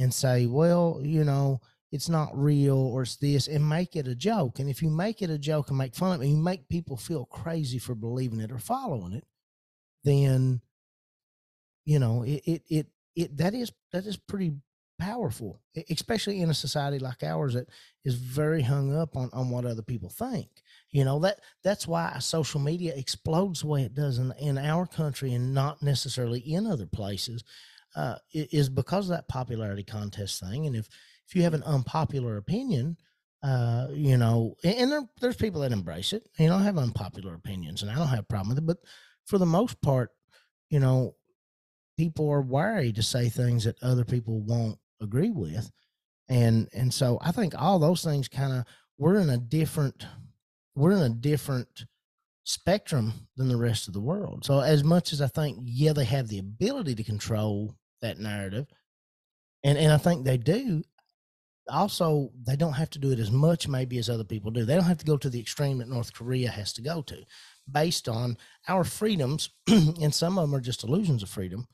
and 0.00 0.14
say, 0.14 0.46
well, 0.46 1.00
you 1.02 1.24
know, 1.24 1.60
it's 1.90 2.08
not 2.08 2.38
real 2.38 2.76
or 2.76 3.02
it's 3.02 3.16
this 3.16 3.48
and 3.48 3.68
make 3.68 3.96
it 3.96 4.06
a 4.06 4.14
joke. 4.14 4.60
And 4.60 4.68
if 4.68 4.82
you 4.82 4.90
make 4.90 5.20
it 5.20 5.30
a 5.30 5.38
joke 5.38 5.70
and 5.70 5.78
make 5.78 5.96
fun 5.96 6.12
of 6.12 6.20
it, 6.20 6.26
and 6.26 6.36
you 6.36 6.40
make 6.40 6.68
people 6.68 6.96
feel 6.96 7.24
crazy 7.24 7.78
for 7.78 7.96
believing 7.96 8.40
it 8.40 8.52
or 8.52 8.58
following 8.58 9.14
it, 9.14 9.24
then 10.04 10.60
you 11.88 11.98
know 11.98 12.22
it 12.22 12.42
it 12.44 12.62
it, 12.68 12.86
it 13.16 13.36
that 13.36 13.54
is 13.54 13.72
that 13.92 14.04
is 14.04 14.18
pretty 14.18 14.52
powerful 15.00 15.60
especially 15.90 16.40
in 16.40 16.50
a 16.50 16.54
society 16.54 16.98
like 16.98 17.22
ours 17.22 17.54
that 17.54 17.68
is 18.04 18.16
very 18.16 18.60
hung 18.60 18.94
up 18.94 19.16
on 19.16 19.30
on 19.32 19.48
what 19.48 19.64
other 19.64 19.80
people 19.80 20.10
think 20.10 20.48
you 20.90 21.04
know 21.04 21.18
that 21.20 21.40
that's 21.62 21.86
why 21.86 22.14
social 22.18 22.60
media 22.60 22.92
explodes 22.94 23.60
the 23.60 23.66
way 23.68 23.82
it 23.82 23.94
does 23.94 24.18
in, 24.18 24.32
in 24.40 24.58
our 24.58 24.86
country 24.86 25.32
and 25.32 25.54
not 25.54 25.80
necessarily 25.82 26.40
in 26.40 26.66
other 26.66 26.86
places 26.86 27.42
uh, 27.96 28.16
is 28.32 28.68
because 28.68 29.08
of 29.08 29.16
that 29.16 29.28
popularity 29.28 29.84
contest 29.84 30.40
thing 30.40 30.66
and 30.66 30.76
if 30.76 30.88
if 31.26 31.34
you 31.34 31.42
have 31.42 31.54
an 31.54 31.62
unpopular 31.62 32.36
opinion 32.36 32.96
uh, 33.40 33.86
you 33.92 34.16
know, 34.16 34.56
and 34.64 34.90
there, 34.90 35.02
there's 35.20 35.36
people 35.36 35.60
that 35.60 35.70
embrace 35.70 36.12
it. 36.12 36.28
You 36.40 36.48
know, 36.48 36.56
I 36.56 36.64
have 36.64 36.76
unpopular 36.76 37.34
opinions, 37.34 37.82
and 37.82 37.90
I 37.90 37.94
don't 37.94 38.08
have 38.08 38.18
a 38.18 38.24
problem 38.24 38.48
with 38.48 38.58
it. 38.58 38.66
But 38.66 38.78
for 39.26 39.38
the 39.38 39.46
most 39.46 39.80
part, 39.80 40.10
you 40.70 40.80
know, 40.80 41.14
people 41.98 42.30
are 42.30 42.40
wary 42.40 42.92
to 42.92 43.02
say 43.02 43.28
things 43.28 43.64
that 43.64 43.82
other 43.82 44.04
people 44.04 44.40
won't 44.40 44.78
agree 45.02 45.30
with, 45.30 45.70
and 46.28 46.68
and 46.72 46.94
so 46.94 47.18
I 47.20 47.32
think 47.32 47.60
all 47.60 47.78
those 47.78 48.02
things 48.02 48.28
kind 48.28 48.52
of 48.52 48.64
we're 48.96 49.18
in 49.18 49.28
a 49.28 49.36
different 49.36 50.06
we're 50.74 50.92
in 50.92 51.02
a 51.02 51.08
different 51.10 51.84
spectrum 52.44 53.12
than 53.36 53.48
the 53.48 53.56
rest 53.56 53.88
of 53.88 53.94
the 53.94 54.00
world. 54.00 54.44
So 54.44 54.60
as 54.60 54.82
much 54.82 55.12
as 55.12 55.20
I 55.20 55.26
think, 55.26 55.58
yeah, 55.62 55.92
they 55.92 56.04
have 56.04 56.28
the 56.28 56.38
ability 56.38 56.94
to 56.94 57.04
control 57.04 57.74
that 58.00 58.18
narrative, 58.18 58.66
and 59.64 59.76
and 59.76 59.92
I 59.92 59.98
think 59.98 60.24
they 60.24 60.38
do. 60.38 60.82
Also, 61.70 62.30
they 62.46 62.56
don't 62.56 62.72
have 62.72 62.88
to 62.88 62.98
do 62.98 63.10
it 63.10 63.18
as 63.18 63.30
much, 63.30 63.68
maybe, 63.68 63.98
as 63.98 64.08
other 64.08 64.24
people 64.24 64.50
do. 64.50 64.64
They 64.64 64.74
don't 64.74 64.84
have 64.84 64.96
to 64.98 65.04
go 65.04 65.18
to 65.18 65.28
the 65.28 65.38
extreme 65.38 65.76
that 65.78 65.88
North 65.88 66.14
Korea 66.14 66.48
has 66.48 66.72
to 66.72 66.80
go 66.80 67.02
to, 67.02 67.18
based 67.70 68.08
on 68.08 68.38
our 68.68 68.84
freedoms, 68.84 69.50
and 69.68 70.14
some 70.14 70.38
of 70.38 70.48
them 70.48 70.54
are 70.56 70.62
just 70.62 70.82
illusions 70.82 71.22
of 71.22 71.28
freedom, 71.28 71.66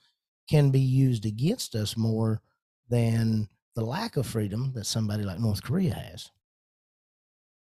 can 0.48 0.70
be 0.70 0.80
used 0.80 1.24
against 1.24 1.74
us 1.74 1.96
more 1.96 2.40
than 2.88 3.48
the 3.74 3.84
lack 3.84 4.16
of 4.16 4.26
freedom 4.26 4.72
that 4.74 4.86
somebody 4.86 5.24
like 5.24 5.40
North 5.40 5.62
Korea 5.62 5.94
has. 5.94 6.30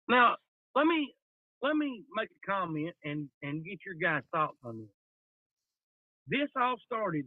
Now, 0.10 0.36
let 0.76 0.86
me 0.86 1.14
let 1.62 1.76
me 1.76 2.04
make 2.16 2.30
a 2.30 2.52
comment 2.52 2.94
and 3.04 3.30
and 3.42 3.64
get 3.64 3.80
your 3.86 3.96
guys' 3.96 4.24
thoughts 4.34 4.58
on 4.64 4.80
this. 4.80 4.90
This 6.28 6.50
all 6.60 6.76
started 6.86 7.26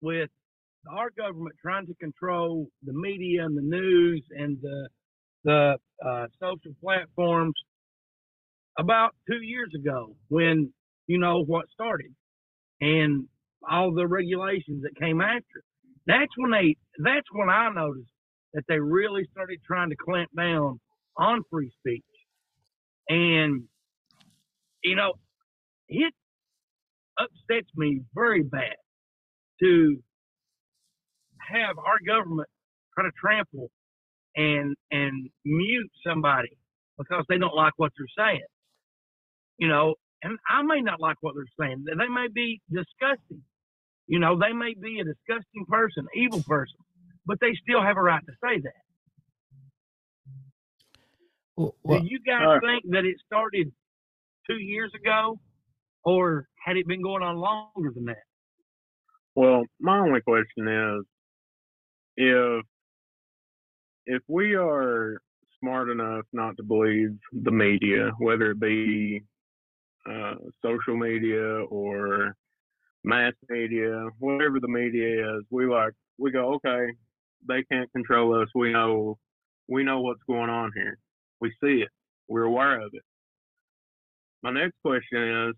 with 0.00 0.30
our 0.90 1.10
government 1.10 1.56
trying 1.60 1.86
to 1.86 1.94
control 1.94 2.68
the 2.84 2.92
media 2.92 3.44
and 3.44 3.56
the 3.56 3.62
news 3.62 4.24
and 4.30 4.58
the 4.62 4.88
the 5.44 5.76
uh, 6.04 6.26
social 6.40 6.72
platforms 6.82 7.54
about 8.78 9.14
two 9.28 9.42
years 9.42 9.70
ago 9.74 10.14
when 10.28 10.72
you 11.06 11.18
know 11.18 11.42
what 11.44 11.66
started 11.72 12.14
and 12.80 13.26
all 13.68 13.92
the 13.94 14.06
regulations 14.06 14.82
that 14.82 14.96
came 15.00 15.20
after. 15.20 15.62
That's 16.06 16.32
when 16.36 16.50
they 16.50 16.76
that's 16.98 17.26
when 17.32 17.48
I 17.50 17.70
noticed 17.70 18.10
that 18.54 18.64
they 18.68 18.78
really 18.78 19.26
started 19.32 19.60
trying 19.66 19.90
to 19.90 19.96
clamp 19.96 20.30
down 20.36 20.80
on 21.16 21.42
free 21.50 21.72
speech. 21.80 22.04
And, 23.08 23.64
you 24.84 24.96
know, 24.96 25.14
it 25.88 26.14
upsets 27.18 27.68
me 27.76 28.02
very 28.14 28.42
bad 28.42 28.76
to 29.60 29.98
have 31.40 31.78
our 31.78 31.98
government 32.06 32.48
try 32.94 33.04
to 33.04 33.10
trample 33.20 33.70
and 34.36 34.76
and 34.90 35.30
mute 35.44 35.90
somebody 36.06 36.56
because 36.98 37.24
they 37.28 37.38
don't 37.38 37.54
like 37.54 37.74
what 37.76 37.92
they're 37.98 38.26
saying. 38.26 38.44
You 39.58 39.68
know, 39.68 39.94
and 40.22 40.38
I 40.48 40.62
may 40.62 40.80
not 40.82 41.00
like 41.00 41.16
what 41.20 41.34
they're 41.34 41.66
saying. 41.66 41.84
They 41.86 42.08
may 42.08 42.28
be 42.32 42.60
disgusting. 42.70 43.42
You 44.08 44.18
know, 44.18 44.38
they 44.38 44.52
may 44.52 44.74
be 44.74 45.00
a 45.00 45.04
disgusting 45.04 45.66
person, 45.68 46.06
evil 46.14 46.42
person, 46.42 46.78
but 47.26 47.38
they 47.40 47.54
still 47.62 47.82
have 47.82 47.98
a 47.98 48.02
right 48.02 48.24
to 48.24 48.32
say 48.42 48.60
that. 48.60 48.72
Well, 51.56 51.74
well, 51.84 52.00
Do 52.00 52.06
you 52.06 52.18
guys 52.26 52.46
Alright. 52.46 52.62
think 52.62 52.92
that 52.92 53.04
it 53.04 53.16
started 53.26 53.70
two 54.48 54.56
years 54.56 54.90
ago, 54.94 55.38
or 56.04 56.48
had 56.64 56.78
it 56.78 56.86
been 56.86 57.02
going 57.02 57.22
on 57.22 57.36
longer 57.36 57.92
than 57.94 58.06
that? 58.06 58.24
Well, 59.34 59.64
my 59.78 59.98
only 59.98 60.22
question 60.22 60.66
is 60.68 61.04
if 62.16 62.64
if 64.06 64.22
we 64.26 64.54
are 64.54 65.20
smart 65.60 65.90
enough 65.90 66.24
not 66.32 66.56
to 66.56 66.62
believe 66.62 67.10
the 67.32 67.50
media, 67.50 68.10
whether 68.18 68.52
it 68.52 68.60
be 68.60 69.22
uh, 70.10 70.34
social 70.64 70.96
media 70.96 71.64
or 71.66 72.34
mass 73.04 73.32
media, 73.48 74.08
whatever 74.18 74.60
the 74.60 74.68
media 74.68 75.36
is, 75.36 75.44
we 75.50 75.66
like 75.66 75.92
we 76.18 76.30
go, 76.30 76.54
okay, 76.54 76.92
they 77.46 77.62
can't 77.70 77.90
control 77.92 78.40
us. 78.40 78.48
We 78.54 78.72
know 78.72 79.18
we 79.68 79.84
know 79.84 80.00
what's 80.00 80.22
going 80.26 80.50
on 80.50 80.72
here. 80.74 80.98
We 81.40 81.50
see 81.62 81.82
it. 81.82 81.88
We're 82.28 82.44
aware 82.44 82.80
of 82.80 82.90
it. 82.92 83.02
My 84.42 84.50
next 84.50 84.74
question 84.84 85.48
is 85.48 85.54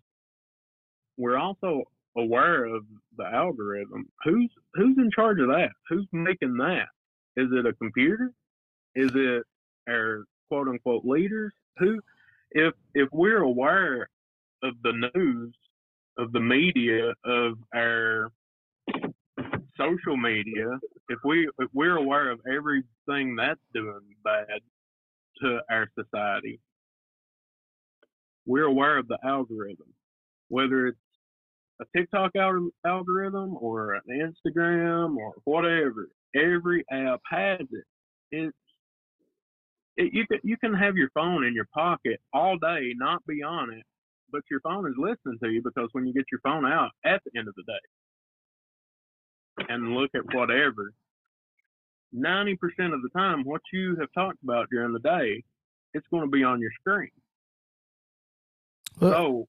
we're 1.17 1.39
also 1.39 1.83
aware 2.17 2.65
of 2.65 2.83
the 3.17 3.25
algorithm. 3.25 4.07
Who's 4.25 4.51
who's 4.75 4.97
in 4.99 5.11
charge 5.15 5.39
of 5.41 5.49
that? 5.49 5.71
Who's 5.89 6.07
making 6.13 6.57
that? 6.59 6.87
Is 7.37 7.49
it 7.53 7.67
a 7.67 7.73
computer? 7.75 8.33
Is 8.95 9.11
it 9.15 9.43
our 9.89 10.25
quote 10.49 10.69
unquote 10.69 11.05
leaders? 11.05 11.53
Who 11.79 12.01
if 12.53 12.75
if 12.95 13.09
we're 13.13 13.43
aware 13.43 14.09
of 14.63 14.75
the 14.83 15.11
news, 15.15 15.55
of 16.19 16.33
the 16.33 16.41
media, 16.41 17.13
of 17.25 17.55
our 17.75 18.31
social 19.77 20.17
media, 20.17 20.79
if 21.09 21.19
we 21.25 21.49
if 21.59 21.69
we're 21.73 21.97
aware 21.97 22.31
of 22.31 22.41
everything 22.53 23.37
that's 23.37 23.61
doing 23.75 24.01
bad 24.23 24.61
to 25.43 25.61
our 25.71 25.89
society, 25.99 26.61
we're 28.47 28.65
aware 28.65 28.99
of 28.99 29.09
the 29.09 29.19
algorithm, 29.25 29.93
whether 30.49 30.89
it's 30.89 30.99
a 31.81 31.85
TikTok 31.97 32.33
algorithm 32.85 33.57
or 33.59 33.95
an 33.95 34.03
Instagram 34.11 35.17
or 35.17 35.33
whatever. 35.45 36.09
Every 36.35 36.85
app 36.91 37.21
has 37.29 37.61
it. 37.61 37.85
It's 38.31 38.57
it, 39.97 40.13
you 40.13 40.27
can 40.27 40.39
you 40.45 40.57
can 40.57 40.75
have 40.75 40.97
your 40.97 41.11
phone 41.15 41.45
in 41.45 41.55
your 41.55 41.69
pocket 41.75 42.21
all 42.33 42.57
day, 42.59 42.93
not 42.97 43.25
be 43.27 43.43
on 43.43 43.73
it, 43.73 43.85
but 44.33 44.43
your 44.51 44.61
phone 44.61 44.87
is 44.87 44.95
listening 44.97 45.39
to 45.43 45.51
you 45.51 45.63
because 45.63 45.89
when 45.93 46.07
you 46.07 46.13
get 46.13 46.25
your 46.31 46.41
phone 46.41 46.67
out 46.67 46.91
at 47.05 47.23
the 47.25 47.39
end 47.39 47.49
of 47.49 47.55
the 47.55 47.63
day 47.63 49.67
and 49.69 49.95
look 49.95 50.11
at 50.15 50.35
whatever, 50.35 50.93
ninety 52.13 52.57
percent 52.57 52.95
of 52.95 53.03
the 53.03 53.09
time, 53.11 53.45
what 53.45 53.61
you 53.73 53.97
have 54.01 54.09
talked 54.15 54.43
about 54.43 54.69
during 54.71 54.93
the 54.93 55.01
day, 55.01 55.43
it's 55.95 56.07
going 56.11 56.25
to 56.25 56.31
be 56.31 56.45
on 56.45 56.61
your 56.61 56.71
screen. 56.81 57.11
So, 59.01 59.49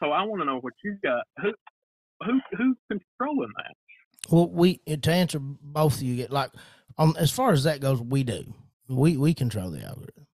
so 0.00 0.12
I 0.12 0.22
want 0.22 0.42
to 0.42 0.46
know 0.46 0.58
what 0.60 0.74
you 0.82 0.96
got. 1.02 1.24
Who, 1.40 1.52
who, 2.24 2.40
who's 2.56 2.76
controlling 2.88 3.52
that? 3.56 3.74
Well, 4.30 4.48
we 4.48 4.80
to 4.86 5.12
answer 5.12 5.38
both 5.40 5.96
of 5.96 6.02
you 6.02 6.16
get 6.16 6.30
like 6.30 6.50
um 6.98 7.16
as 7.18 7.30
far 7.30 7.52
as 7.52 7.64
that 7.64 7.80
goes, 7.80 8.00
we 8.00 8.24
do. 8.24 8.54
We 8.88 9.16
we 9.16 9.34
control 9.34 9.70
the 9.70 9.84
algorithm. 9.84 10.26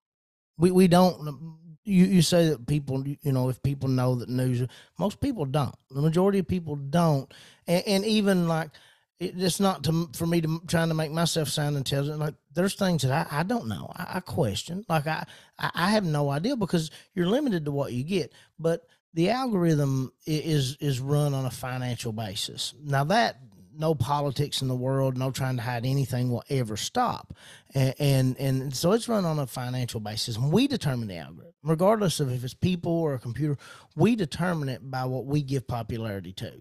We 0.59 0.71
we 0.71 0.89
don't. 0.89 1.61
You 1.85 2.05
you 2.05 2.23
say 2.23 2.49
that 2.49 2.67
people 2.67 3.05
you 3.07 3.33
know 3.33 3.49
if 3.49 3.63
people 3.63 3.89
know 3.89 4.15
that 4.17 4.29
news, 4.29 4.67
most 4.99 5.21
people 5.21 5.45
don't. 5.45 5.75
The 5.91 6.01
majority 6.01 6.39
of 6.39 6.49
people 6.49 6.77
don't, 6.77 7.33
and, 7.67 7.83
and 7.87 8.05
even 8.05 8.49
like 8.49 8.71
it, 9.19 9.35
it's 9.37 9.61
not 9.61 9.85
to 9.85 10.09
for 10.15 10.27
me 10.27 10.41
to 10.41 10.61
trying 10.67 10.89
to 10.89 10.95
make 10.95 11.13
myself 11.13 11.49
sound 11.49 11.77
intelligent. 11.77 12.19
Like 12.19 12.35
there's 12.55 12.75
things 12.75 13.03
that 13.03 13.33
I, 13.33 13.41
I 13.41 13.43
don't 13.43 13.69
know. 13.69 13.91
I, 13.97 14.17
I 14.17 14.21
question. 14.21 14.85
Like 14.89 15.07
I, 15.07 15.25
I 15.59 15.71
I 15.75 15.91
have 15.91 16.05
no 16.05 16.31
idea 16.31 16.57
because 16.57 16.91
you're 17.15 17.27
limited 17.27 17.65
to 17.65 17.73
what 17.73 17.93
you 17.93 18.05
get. 18.05 18.33
But 18.59 18.87
the 19.15 19.31
algorithm 19.31 20.13
is 20.27 20.77
is 20.81 21.01
run 21.01 21.35
on 21.35 21.47
a 21.47 21.51
financial 21.51 22.13
basis. 22.13 22.75
Now 22.83 23.05
that 23.05 23.39
no 23.77 23.95
politics 23.95 24.63
in 24.63 24.69
the 24.69 24.75
world, 24.75 25.17
no 25.17 25.31
trying 25.31 25.57
to 25.57 25.63
hide 25.63 25.87
anything 25.87 26.31
will 26.31 26.45
ever 26.49 26.77
stop, 26.77 27.35
and 27.75 27.95
and, 27.99 28.37
and 28.39 28.75
so 28.75 28.93
it's 28.93 29.09
run 29.09 29.25
on 29.25 29.39
a 29.39 29.47
financial 29.47 30.01
basis. 30.01 30.37
And 30.37 30.53
we 30.53 30.67
determine 30.67 31.09
the 31.09 31.17
algorithm, 31.17 31.53
regardless 31.63 32.21
of 32.21 32.33
if 32.33 32.45
it's 32.45 32.55
people 32.55 32.93
or 32.93 33.15
a 33.15 33.19
computer. 33.19 33.59
We 33.97 34.17
determine 34.17 34.69
it 34.69 34.91
by 34.91 35.05
what 35.05 35.27
we 35.27 35.43
give 35.43 35.67
popularity 35.67 36.33
to. 36.35 36.53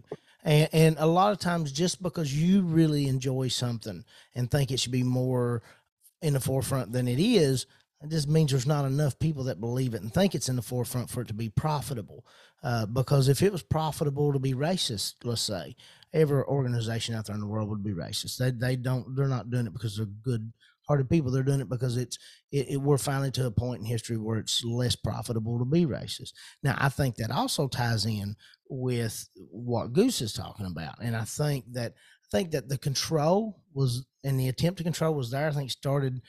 And, 0.43 0.70
and 0.74 0.95
a 0.99 1.05
lot 1.05 1.32
of 1.32 1.39
times, 1.39 1.72
just 1.72 2.01
because 2.01 2.34
you 2.34 2.62
really 2.64 3.07
enjoy 3.07 3.49
something 3.49 4.03
and 4.36 4.49
think 4.49 4.72
it 4.72 4.80
should 4.80 4.91
be 4.91 5.03
more 5.03 5.62
in 6.22 6.34
the 6.34 6.39
forefront 6.39 6.91
than 6.91 7.07
it 7.07 7.20
is, 7.20 7.66
it 8.03 8.09
just 8.09 8.28
means 8.28 8.51
there's 8.51 8.66
not 8.66 8.86
enough 8.86 9.20
people 9.20 9.43
that 9.45 9.62
believe 9.62 9.93
it 9.93 10.01
and 10.01 10.14
think 10.14 10.34
it's 10.34 10.49
in 10.49 10.55
the 10.55 10.62
forefront 10.62 11.09
for 11.09 11.22
it 11.22 11.28
to 11.28 11.34
be 11.34 11.49
profitable. 11.49 12.26
Uh, 12.64 12.86
because 12.86 13.28
if 13.28 13.41
it 13.41 13.51
was 13.51 13.64
profitable 13.64 14.34
to 14.34 14.39
be 14.39 14.53
racist, 14.53 15.16
let's 15.24 15.41
say, 15.41 15.76
every 16.14 16.43
organization 16.43 17.16
out 17.16 17.26
there 17.26 17.36
in 17.36 17.41
the 17.41 17.47
world 17.47 17.70
would 17.70 17.84
be 17.84 17.93
racist. 17.93 18.38
They 18.38 18.51
they 18.51 18.76
don't 18.76 19.16
they're 19.16 19.28
not 19.28 19.49
doing 19.49 19.68
it 19.68 19.74
because 19.74 19.97
they're 19.97 20.05
good 20.05 20.51
hearted 20.88 21.09
people. 21.09 21.32
They're 21.32 21.43
doing 21.43 21.62
it 21.62 21.70
because 21.70 21.97
it's 21.97 22.18
it, 22.51 22.72
it, 22.72 22.78
we're 22.78 22.97
finally 22.97 23.32
to 23.32 23.45
a 23.45 23.51
point 23.51 23.80
in 23.80 23.86
history 23.86 24.18
where 24.18 24.38
it's 24.38 24.64
less 24.64 24.95
profitable 24.95 25.57
to 25.59 25.66
be 25.66 25.86
racist. 25.86 26.34
Now 26.64 26.76
I 26.78 26.89
think 26.89 27.16
that 27.16 27.32
also 27.32 27.68
ties 27.68 28.05
in 28.05 28.36
with 28.70 29.30
what 29.36 29.93
Goose 29.93 30.22
is 30.22 30.34
talking 30.34 30.66
about, 30.66 30.95
and 31.01 31.16
I 31.16 31.24
think 31.24 31.66
that 31.74 31.93
I 31.93 32.38
think 32.38 32.51
that 32.51 32.70
the 32.70 32.78
control 32.78 33.62
was 33.74 34.05
and 34.24 34.39
the 34.39 34.49
attempt 34.49 34.78
to 34.80 34.84
control 34.84 35.14
was 35.14 35.32
there. 35.32 35.47
I 35.47 35.51
think 35.51 35.72
started 35.72 36.22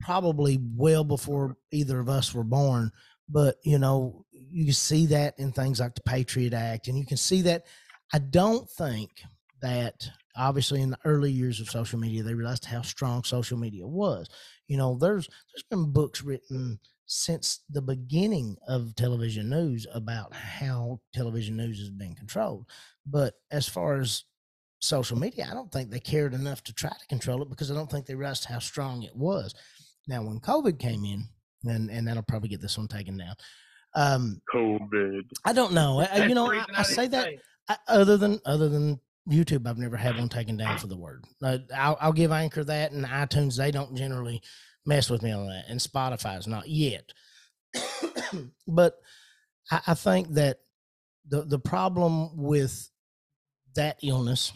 probably 0.00 0.60
well 0.76 1.04
before 1.04 1.56
either 1.72 2.00
of 2.00 2.08
us 2.08 2.34
were 2.34 2.44
born. 2.44 2.90
But 3.28 3.56
you 3.64 3.78
know, 3.78 4.26
you 4.32 4.72
see 4.72 5.06
that 5.06 5.34
in 5.38 5.52
things 5.52 5.80
like 5.80 5.94
the 5.94 6.02
Patriot 6.02 6.52
Act, 6.52 6.88
and 6.88 6.98
you 6.98 7.06
can 7.06 7.16
see 7.16 7.42
that. 7.42 7.64
I 8.12 8.18
don't 8.18 8.68
think 8.68 9.10
that 9.62 10.10
obviously 10.36 10.82
in 10.82 10.90
the 10.90 10.98
early 11.04 11.30
years 11.30 11.60
of 11.60 11.70
social 11.70 11.98
media 11.98 12.22
they 12.22 12.34
realized 12.34 12.64
how 12.64 12.82
strong 12.82 13.24
social 13.24 13.58
media 13.58 13.86
was. 13.86 14.28
You 14.68 14.76
know, 14.76 14.96
there's 14.96 15.26
there's 15.26 15.64
been 15.70 15.92
books 15.92 16.22
written 16.22 16.78
since 17.06 17.60
the 17.70 17.82
beginning 17.82 18.56
of 18.66 18.94
television 18.94 19.50
news 19.50 19.86
about 19.92 20.34
how 20.34 21.00
television 21.12 21.56
news 21.56 21.78
has 21.78 21.90
been 21.90 22.14
controlled. 22.14 22.66
But 23.06 23.34
as 23.50 23.68
far 23.68 24.00
as 24.00 24.24
social 24.80 25.18
media, 25.18 25.46
I 25.50 25.54
don't 25.54 25.70
think 25.70 25.90
they 25.90 26.00
cared 26.00 26.34
enough 26.34 26.62
to 26.64 26.72
try 26.72 26.90
to 26.90 27.06
control 27.08 27.42
it 27.42 27.50
because 27.50 27.70
I 27.70 27.74
don't 27.74 27.90
think 27.90 28.06
they 28.06 28.14
realized 28.14 28.46
how 28.46 28.58
strong 28.58 29.02
it 29.02 29.14
was. 29.14 29.54
Now, 30.06 30.22
when 30.22 30.40
COVID 30.40 30.78
came 30.78 31.04
in, 31.04 31.28
and 31.66 31.90
and 31.90 32.06
that'll 32.06 32.22
probably 32.22 32.48
get 32.48 32.60
this 32.60 32.76
one 32.76 32.88
taken 32.88 33.16
down. 33.16 33.34
Um, 33.94 34.40
COVID. 34.54 35.22
I 35.44 35.52
don't 35.52 35.72
know. 35.72 36.00
I, 36.00 36.26
you 36.26 36.34
know, 36.34 36.52
I, 36.52 36.64
I 36.76 36.82
say 36.82 37.06
that. 37.08 37.28
I, 37.68 37.76
other 37.88 38.16
than 38.16 38.40
other 38.44 38.68
than 38.68 39.00
YouTube, 39.28 39.66
I've 39.66 39.78
never 39.78 39.96
had 39.96 40.16
one 40.16 40.28
taken 40.28 40.56
down 40.56 40.78
for 40.78 40.86
the 40.86 40.96
word. 40.96 41.24
Uh, 41.42 41.58
I'll, 41.74 41.96
I'll 42.00 42.12
give 42.12 42.30
Anchor 42.32 42.64
that, 42.64 42.92
and 42.92 43.04
iTunes 43.04 43.56
they 43.56 43.70
don't 43.70 43.96
generally 43.96 44.42
mess 44.84 45.08
with 45.08 45.22
me 45.22 45.30
on 45.30 45.46
that, 45.46 45.64
and 45.68 45.80
Spotify's 45.80 46.46
not 46.46 46.68
yet. 46.68 47.12
but 48.68 48.96
I, 49.70 49.80
I 49.88 49.94
think 49.94 50.34
that 50.34 50.58
the 51.26 51.42
the 51.42 51.58
problem 51.58 52.36
with 52.36 52.90
that 53.74 53.98
illness 54.02 54.52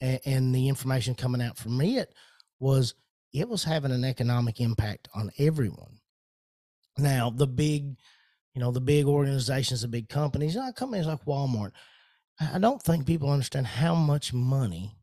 and, 0.00 0.20
and 0.24 0.54
the 0.54 0.68
information 0.68 1.14
coming 1.14 1.42
out 1.42 1.56
from 1.56 1.80
it 1.80 2.12
was 2.58 2.94
it 3.32 3.48
was 3.48 3.64
having 3.64 3.92
an 3.92 4.04
economic 4.04 4.60
impact 4.60 5.08
on 5.14 5.30
everyone. 5.38 5.98
Now 6.98 7.30
the 7.30 7.46
big, 7.46 7.96
you 8.54 8.60
know, 8.60 8.70
the 8.72 8.80
big 8.80 9.06
organizations, 9.06 9.82
the 9.82 9.88
big 9.88 10.08
companies, 10.08 10.54
you 10.54 10.60
know, 10.60 10.72
companies 10.72 11.06
like 11.06 11.24
Walmart. 11.24 11.72
I 12.40 12.58
don't 12.58 12.82
think 12.82 13.06
people 13.06 13.30
understand 13.30 13.66
how 13.66 13.94
much 13.94 14.32
money 14.32 14.94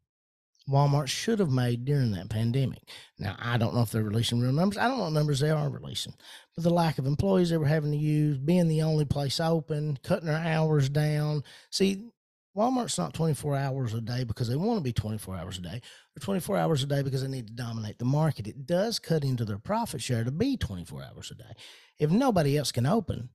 Walmart 0.68 1.08
should 1.08 1.40
have 1.40 1.52
made 1.52 1.86
during 1.86 2.12
that 2.12 2.30
pandemic. 2.30 2.82
Now, 3.18 3.36
I 3.40 3.58
don't 3.58 3.74
know 3.74 3.82
if 3.82 3.92
they're 3.92 4.04
releasing 4.04 4.42
real 4.42 4.52
numbers. 4.52 4.78
I 4.78 4.88
don't 4.88 4.98
know 4.98 5.06
what 5.06 5.14
numbers 5.14 5.40
they 5.40 5.50
are 5.50 5.70
releasing, 5.70 6.14
but 6.56 6.64
the 6.64 6.70
lack 6.70 6.98
of 6.98 7.06
employees 7.06 7.50
they 7.50 7.58
were 7.58 7.68
having 7.68 7.92
to 7.92 7.98
use, 7.98 8.38
being 8.38 8.68
the 8.68 8.82
only 8.82 9.06
place 9.06 9.40
open, 9.40 9.98
cutting 10.04 10.26
their 10.26 10.36
hours 10.36 10.90
down. 10.90 11.44
See, 11.72 12.10
Walmart's 12.56 12.98
not 12.98 13.14
24 13.14 13.56
hours 13.56 13.94
a 13.94 14.02
day 14.02 14.24
because 14.24 14.50
they 14.50 14.56
want 14.56 14.80
to 14.80 14.84
be 14.84 14.92
24 14.92 15.38
hours 15.38 15.58
a 15.60 15.62
day. 15.62 15.80
They're 16.16 16.26
24 16.26 16.58
hours 16.58 16.84
a 16.84 16.88
day 16.88 17.04
because 17.04 17.22
they 17.22 17.30
need 17.30 17.48
to 17.48 17.54
dominate 17.54 18.00
the 18.00 18.06
market. 18.06 18.48
It 18.48 18.66
does 18.66 19.00
cut 19.00 19.24
into 19.24 19.46
their 19.46 19.60
profit 19.60 20.02
share 20.02 20.24
to 20.24 20.32
be 20.32 20.58
24 20.58 21.04
hours 21.04 21.32
a 21.32 21.36
day. 21.36 21.54
If 22.00 22.10
nobody 22.10 22.58
else 22.58 22.72
can 22.72 22.88
open, 22.88 23.30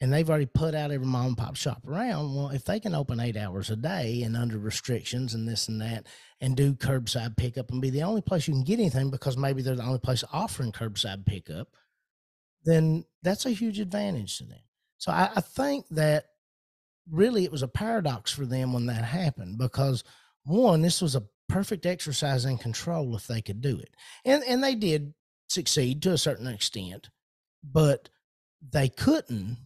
and 0.00 0.12
they've 0.12 0.28
already 0.28 0.46
put 0.46 0.74
out 0.74 0.90
every 0.90 1.06
mom 1.06 1.28
and 1.28 1.38
pop 1.38 1.56
shop 1.56 1.86
around. 1.86 2.34
Well, 2.34 2.50
if 2.50 2.64
they 2.64 2.80
can 2.80 2.94
open 2.94 3.18
eight 3.18 3.36
hours 3.36 3.70
a 3.70 3.76
day 3.76 4.22
and 4.22 4.36
under 4.36 4.58
restrictions 4.58 5.32
and 5.32 5.48
this 5.48 5.68
and 5.68 5.80
that, 5.80 6.06
and 6.40 6.56
do 6.56 6.74
curbside 6.74 7.36
pickup 7.36 7.70
and 7.70 7.80
be 7.80 7.90
the 7.90 8.02
only 8.02 8.20
place 8.20 8.46
you 8.46 8.54
can 8.54 8.64
get 8.64 8.78
anything 8.78 9.10
because 9.10 9.36
maybe 9.36 9.62
they're 9.62 9.74
the 9.74 9.82
only 9.82 9.98
place 9.98 10.22
offering 10.32 10.72
curbside 10.72 11.24
pickup, 11.24 11.68
then 12.64 13.04
that's 13.22 13.46
a 13.46 13.50
huge 13.50 13.80
advantage 13.80 14.38
to 14.38 14.44
them. 14.44 14.60
So 14.98 15.12
I, 15.12 15.30
I 15.36 15.40
think 15.40 15.86
that 15.92 16.26
really 17.10 17.44
it 17.44 17.52
was 17.52 17.62
a 17.62 17.68
paradox 17.68 18.32
for 18.32 18.44
them 18.44 18.72
when 18.72 18.86
that 18.86 19.04
happened 19.04 19.56
because 19.58 20.04
one, 20.44 20.82
this 20.82 21.00
was 21.00 21.16
a 21.16 21.24
perfect 21.48 21.86
exercise 21.86 22.44
in 22.44 22.58
control 22.58 23.14
if 23.16 23.26
they 23.26 23.40
could 23.40 23.60
do 23.60 23.78
it, 23.78 23.94
and 24.24 24.42
and 24.44 24.62
they 24.62 24.74
did 24.74 25.14
succeed 25.48 26.02
to 26.02 26.12
a 26.12 26.18
certain 26.18 26.46
extent, 26.46 27.08
but 27.64 28.08
they 28.72 28.88
couldn't 28.88 29.58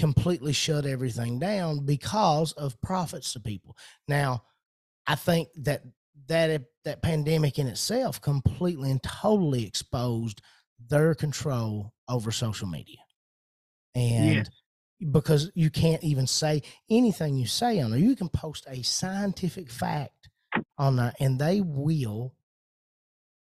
completely 0.00 0.54
shut 0.54 0.86
everything 0.86 1.38
down 1.38 1.84
because 1.84 2.52
of 2.52 2.80
profits 2.80 3.34
to 3.34 3.40
people. 3.40 3.76
Now, 4.08 4.44
I 5.06 5.14
think 5.14 5.48
that 5.56 5.82
that 6.26 6.62
that 6.84 7.02
pandemic 7.02 7.58
in 7.58 7.66
itself 7.66 8.20
completely 8.20 8.90
and 8.90 9.02
totally 9.02 9.66
exposed 9.66 10.40
their 10.88 11.14
control 11.14 11.92
over 12.08 12.32
social 12.32 12.66
media. 12.66 12.96
And 13.94 14.36
Yes. 14.36 14.48
because 15.12 15.50
you 15.54 15.68
can't 15.70 16.02
even 16.02 16.26
say 16.26 16.62
anything 16.88 17.36
you 17.36 17.46
say 17.46 17.80
on 17.80 17.90
there, 17.90 18.00
you 18.00 18.16
can 18.16 18.30
post 18.30 18.66
a 18.68 18.82
scientific 18.82 19.70
fact 19.70 20.30
on 20.78 20.96
there, 20.96 21.12
and 21.20 21.38
they 21.38 21.60
will 21.60 22.34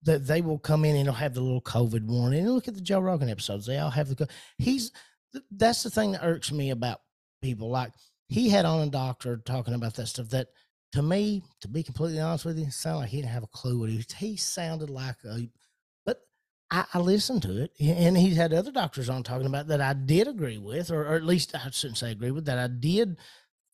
that 0.03 0.27
they 0.27 0.41
will 0.41 0.59
come 0.59 0.85
in 0.85 0.95
and 0.95 1.07
it'll 1.07 1.15
have 1.15 1.33
the 1.33 1.41
little 1.41 1.61
COVID 1.61 2.03
warning. 2.05 2.41
And 2.45 2.53
look 2.53 2.67
at 2.67 2.75
the 2.75 2.81
Joe 2.81 2.99
Rogan 2.99 3.29
episodes; 3.29 3.65
they 3.65 3.79
all 3.79 3.89
have 3.89 4.09
the. 4.09 4.27
He's 4.59 4.91
th- 5.35 5.45
that's 5.51 5.83
the 5.83 5.89
thing 5.89 6.13
that 6.13 6.23
irks 6.23 6.51
me 6.51 6.69
about 6.69 6.99
people. 7.41 7.69
Like 7.69 7.91
he 8.27 8.49
had 8.49 8.65
on 8.65 8.87
a 8.87 8.91
doctor 8.91 9.37
talking 9.37 9.73
about 9.73 9.95
that 9.95 10.07
stuff. 10.07 10.29
That 10.29 10.47
to 10.93 11.01
me, 11.01 11.43
to 11.61 11.67
be 11.67 11.83
completely 11.83 12.19
honest 12.19 12.45
with 12.45 12.57
you, 12.57 12.71
sounded 12.71 12.99
like 12.99 13.09
he 13.09 13.17
didn't 13.17 13.31
have 13.31 13.43
a 13.43 13.47
clue 13.47 13.79
what 13.79 13.89
he 13.89 13.97
was. 13.97 14.11
He 14.17 14.37
sounded 14.37 14.89
like 14.89 15.17
a, 15.25 15.49
but 16.05 16.21
I, 16.71 16.85
I 16.93 16.99
listened 16.99 17.41
to 17.43 17.63
it, 17.63 17.71
and 17.79 18.17
he's 18.17 18.37
had 18.37 18.53
other 18.53 18.71
doctors 18.71 19.09
on 19.09 19.23
talking 19.23 19.47
about 19.47 19.67
that 19.67 19.81
I 19.81 19.93
did 19.93 20.27
agree 20.27 20.57
with, 20.57 20.91
or, 20.91 21.01
or 21.05 21.15
at 21.15 21.25
least 21.25 21.53
I 21.53 21.69
shouldn't 21.69 21.97
say 21.97 22.11
agree 22.11 22.31
with 22.31 22.45
that 22.45 22.57
I 22.57 22.67
did 22.67 23.17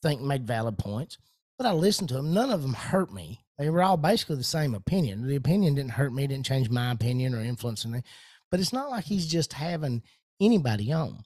think 0.02 0.22
made 0.22 0.48
valid 0.48 0.78
points. 0.78 1.18
But 1.58 1.68
I 1.68 1.74
listened 1.74 2.10
to 2.10 2.16
them. 2.16 2.34
None 2.34 2.50
of 2.50 2.64
them 2.64 2.74
hurt 2.74 3.14
me. 3.14 3.46
They 3.60 3.70
were 3.70 3.84
all 3.84 3.98
basically 3.98 4.38
the 4.38 4.44
same 4.44 4.74
opinion. 4.74 5.28
The 5.28 5.36
opinion 5.36 5.76
didn't 5.76 5.92
hurt 5.92 6.12
me, 6.12 6.26
didn't 6.26 6.48
change 6.48 6.72
my 6.72 6.92
opinion 6.92 7.36
or 7.36 7.42
influence 7.42 7.86
me. 7.86 8.02
But 8.50 8.60
it's 8.60 8.74
not 8.74 8.90
like 8.90 9.06
he's 9.06 9.28
just 9.28 9.54
having 9.54 10.02
anybody 10.42 10.92
on. 10.92 11.24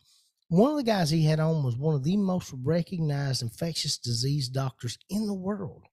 One 0.49 0.71
of 0.71 0.77
the 0.77 0.83
guys 0.83 1.09
he 1.09 1.25
had 1.25 1.39
on 1.39 1.63
was 1.63 1.75
one 1.75 1.95
of 1.95 2.03
the 2.03 2.17
most 2.17 2.53
recognized 2.63 3.41
infectious 3.41 3.97
disease 3.97 4.47
doctors 4.47 4.97
in 5.09 5.25
the 5.25 5.33
world. 5.33 5.83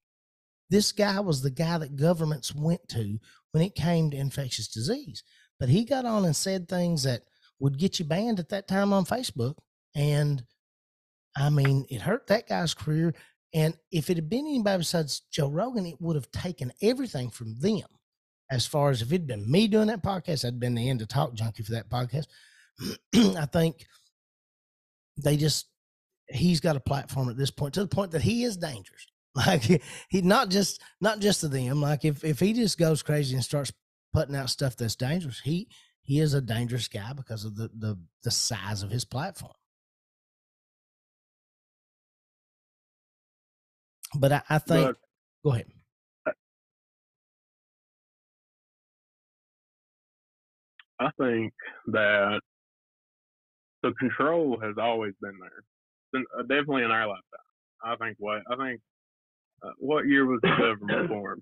This 0.69 0.91
guy 0.91 1.19
was 1.19 1.41
the 1.41 1.51
guy 1.51 1.77
that 1.77 1.95
governments 1.95 2.53
went 2.53 2.87
to 2.89 3.17
when 3.51 3.63
it 3.63 3.75
came 3.75 4.11
to 4.11 4.17
infectious 4.17 4.67
disease. 4.67 5.23
But 5.59 5.69
he 5.69 5.85
got 5.85 6.05
on 6.05 6.25
and 6.25 6.35
said 6.35 6.67
things 6.67 7.03
that 7.03 7.21
would 7.59 7.79
get 7.79 7.99
you 7.99 8.05
banned 8.05 8.39
at 8.39 8.49
that 8.49 8.67
time 8.67 8.93
on 8.93 9.05
Facebook. 9.05 9.55
And 9.95 10.43
I 11.35 11.49
mean, 11.49 11.85
it 11.89 12.01
hurt 12.01 12.27
that 12.27 12.47
guy's 12.47 12.73
career. 12.73 13.13
And 13.53 13.75
if 13.91 14.09
it 14.09 14.17
had 14.17 14.29
been 14.29 14.47
anybody 14.47 14.79
besides 14.79 15.21
Joe 15.31 15.49
Rogan, 15.49 15.85
it 15.85 16.01
would 16.01 16.15
have 16.15 16.31
taken 16.31 16.71
everything 16.81 17.29
from 17.29 17.59
them. 17.59 17.87
As 18.51 18.65
far 18.65 18.89
as 18.89 19.01
if 19.01 19.11
it'd 19.11 19.27
been 19.27 19.49
me 19.49 19.67
doing 19.67 19.87
that 19.87 20.03
podcast, 20.03 20.45
I'd 20.45 20.59
been 20.59 20.75
the 20.75 20.89
end 20.89 21.01
of 21.01 21.07
Talk 21.07 21.33
Junkie 21.33 21.63
for 21.63 21.71
that 21.71 21.89
podcast. 21.89 22.27
I 23.37 23.45
think 23.45 23.85
they 25.17 25.37
just 25.37 25.67
he's 26.27 26.59
got 26.59 26.75
a 26.75 26.79
platform 26.79 27.29
at 27.29 27.37
this 27.37 27.51
point 27.51 27.73
to 27.75 27.81
the 27.81 27.87
point 27.87 28.11
that 28.11 28.21
he 28.21 28.43
is 28.43 28.57
dangerous. 28.57 29.07
Like 29.35 29.63
he, 29.63 29.81
he 30.09 30.21
not 30.21 30.49
just 30.49 30.79
not 31.01 31.19
just 31.19 31.41
to 31.41 31.47
them. 31.47 31.81
Like 31.81 32.05
if 32.05 32.23
if 32.23 32.39
he 32.39 32.53
just 32.53 32.77
goes 32.77 33.01
crazy 33.01 33.33
and 33.33 33.43
starts 33.43 33.73
putting 34.13 34.35
out 34.35 34.51
stuff 34.51 34.77
that's 34.77 34.95
dangerous, 34.95 35.39
he 35.39 35.67
he 36.03 36.19
is 36.19 36.35
a 36.35 36.41
dangerous 36.41 36.87
guy 36.87 37.13
because 37.13 37.43
of 37.43 37.55
the 37.55 37.67
the 37.73 37.97
the 38.23 38.29
size 38.29 38.83
of 38.83 38.91
his 38.91 39.05
platform. 39.05 39.55
But 44.15 44.33
I, 44.33 44.41
I 44.49 44.59
think 44.59 44.85
But 44.85 44.95
go 45.43 45.53
ahead. 45.53 45.65
I 50.99 51.09
think 51.19 51.53
that 51.87 52.41
the 53.83 53.93
control 53.99 54.57
has 54.61 54.75
always 54.81 55.13
been 55.21 55.37
there, 55.39 56.21
uh, 56.39 56.41
definitely 56.43 56.83
in 56.83 56.91
our 56.91 57.07
lifetime. 57.07 57.23
I 57.83 57.95
think 57.97 58.17
what 58.19 58.41
I 58.49 58.55
think. 58.55 58.81
Uh, 59.61 59.69
what 59.77 60.05
year 60.07 60.25
was 60.25 60.39
the 60.41 60.49
government 60.49 61.07
formed? 61.09 61.41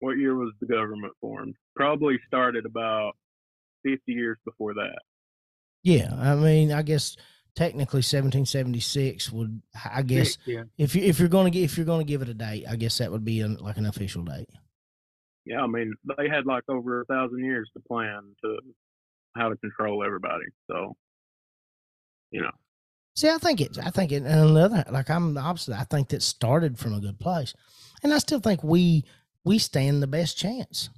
What 0.00 0.18
year 0.18 0.34
was 0.34 0.52
the 0.60 0.66
government 0.66 1.12
formed? 1.20 1.54
Probably 1.76 2.18
started 2.26 2.66
about 2.66 3.12
fifty 3.84 4.12
years 4.12 4.38
before 4.44 4.74
that. 4.74 4.98
Yeah, 5.82 6.10
I 6.18 6.34
mean, 6.34 6.72
I 6.72 6.82
guess 6.82 7.16
technically 7.56 7.98
1776 7.98 9.32
would 9.32 9.60
I 9.92 10.02
guess 10.02 10.38
Yeah. 10.46 10.64
if 10.78 10.94
you 10.94 11.02
if 11.02 11.18
you're 11.18 11.28
going 11.28 11.46
to 11.46 11.50
get 11.50 11.64
if 11.64 11.76
you're 11.76 11.86
going 11.86 12.04
to 12.04 12.10
give 12.10 12.22
it 12.22 12.28
a 12.28 12.34
date, 12.34 12.64
I 12.68 12.76
guess 12.76 12.98
that 12.98 13.10
would 13.10 13.24
be 13.24 13.40
an, 13.40 13.56
like 13.56 13.76
an 13.76 13.86
official 13.86 14.22
date. 14.22 14.48
Yeah, 15.46 15.62
I 15.62 15.66
mean 15.66 15.94
they 16.16 16.28
had 16.28 16.46
like 16.46 16.64
over 16.68 17.00
a 17.00 17.04
thousand 17.06 17.42
years 17.44 17.70
to 17.74 17.80
plan 17.88 18.20
to 18.44 18.58
how 19.36 19.48
to 19.48 19.56
control 19.56 20.04
everybody. 20.04 20.44
So, 20.70 20.94
you 22.30 22.42
know, 22.42 22.50
See, 23.16 23.28
I 23.28 23.38
think 23.38 23.60
it. 23.60 23.76
I 23.82 23.90
think 23.90 24.12
it. 24.12 24.22
And 24.22 24.50
another, 24.50 24.84
like 24.90 25.10
I'm 25.10 25.34
the 25.34 25.40
opposite. 25.40 25.78
I 25.78 25.84
think 25.84 26.08
that 26.08 26.22
started 26.22 26.78
from 26.78 26.94
a 26.94 27.00
good 27.00 27.18
place, 27.18 27.54
and 28.02 28.14
I 28.14 28.18
still 28.18 28.40
think 28.40 28.62
we 28.62 29.04
we 29.44 29.58
stand 29.58 30.02
the 30.02 30.06
best 30.06 30.38
chance. 30.38 30.90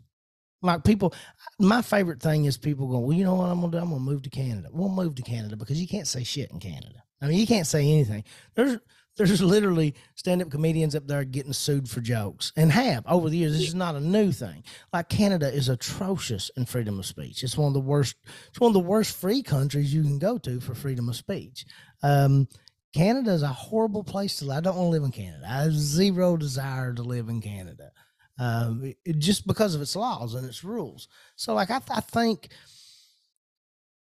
Like 0.60 0.84
people, 0.84 1.14
my 1.58 1.82
favorite 1.82 2.20
thing 2.20 2.44
is 2.44 2.56
people 2.56 2.86
going, 2.86 3.02
well, 3.02 3.16
you 3.16 3.24
know 3.24 3.34
what 3.34 3.48
I'm 3.48 3.60
gonna 3.60 3.72
do? 3.72 3.78
I'm 3.78 3.90
gonna 3.90 4.00
move 4.00 4.22
to 4.22 4.30
Canada. 4.30 4.68
We'll 4.70 4.88
move 4.88 5.16
to 5.16 5.22
Canada 5.22 5.56
because 5.56 5.80
you 5.80 5.88
can't 5.88 6.06
say 6.06 6.22
shit 6.22 6.50
in 6.52 6.60
Canada. 6.60 7.02
I 7.20 7.26
mean, 7.26 7.38
you 7.38 7.46
can't 7.46 7.66
say 7.66 7.80
anything. 7.80 8.24
There's 8.54 8.78
there's 9.16 9.42
literally 9.42 9.94
stand 10.14 10.42
up 10.42 10.50
comedians 10.50 10.94
up 10.96 11.06
there 11.06 11.24
getting 11.24 11.52
sued 11.52 11.88
for 11.88 12.00
jokes 12.00 12.52
and 12.56 12.72
have 12.72 13.04
over 13.06 13.28
the 13.30 13.38
years. 13.38 13.52
This 13.58 13.68
is 13.68 13.74
not 13.74 13.94
a 13.94 14.00
new 14.00 14.32
thing. 14.32 14.64
Like 14.92 15.08
Canada 15.08 15.52
is 15.52 15.68
atrocious 15.68 16.50
in 16.56 16.66
freedom 16.66 16.98
of 16.98 17.06
speech. 17.06 17.44
It's 17.44 17.56
one 17.58 17.68
of 17.68 17.74
the 17.74 17.80
worst. 17.80 18.16
It's 18.48 18.60
one 18.60 18.70
of 18.70 18.74
the 18.74 18.80
worst 18.80 19.16
free 19.16 19.42
countries 19.42 19.92
you 19.94 20.02
can 20.02 20.18
go 20.18 20.38
to 20.38 20.60
for 20.60 20.74
freedom 20.74 21.08
of 21.08 21.16
speech. 21.16 21.66
Um, 22.02 22.48
Canada 22.94 23.32
is 23.32 23.42
a 23.42 23.48
horrible 23.48 24.04
place 24.04 24.38
to 24.38 24.46
live. 24.46 24.58
I 24.58 24.60
don't 24.62 24.76
want 24.76 24.86
to 24.88 24.90
live 24.90 25.04
in 25.04 25.12
Canada. 25.12 25.44
I 25.48 25.62
have 25.64 25.72
zero 25.74 26.36
desire 26.36 26.92
to 26.94 27.02
live 27.02 27.28
in 27.28 27.40
Canada, 27.40 27.92
um, 28.38 28.94
it- 29.04 29.18
just 29.18 29.46
because 29.46 29.74
of 29.74 29.82
its 29.82 29.96
laws 29.96 30.34
and 30.34 30.46
its 30.46 30.64
rules. 30.64 31.08
So, 31.36 31.54
like, 31.54 31.70
I, 31.70 31.78
th- 31.78 31.90
I 31.98 32.00
think 32.00 32.48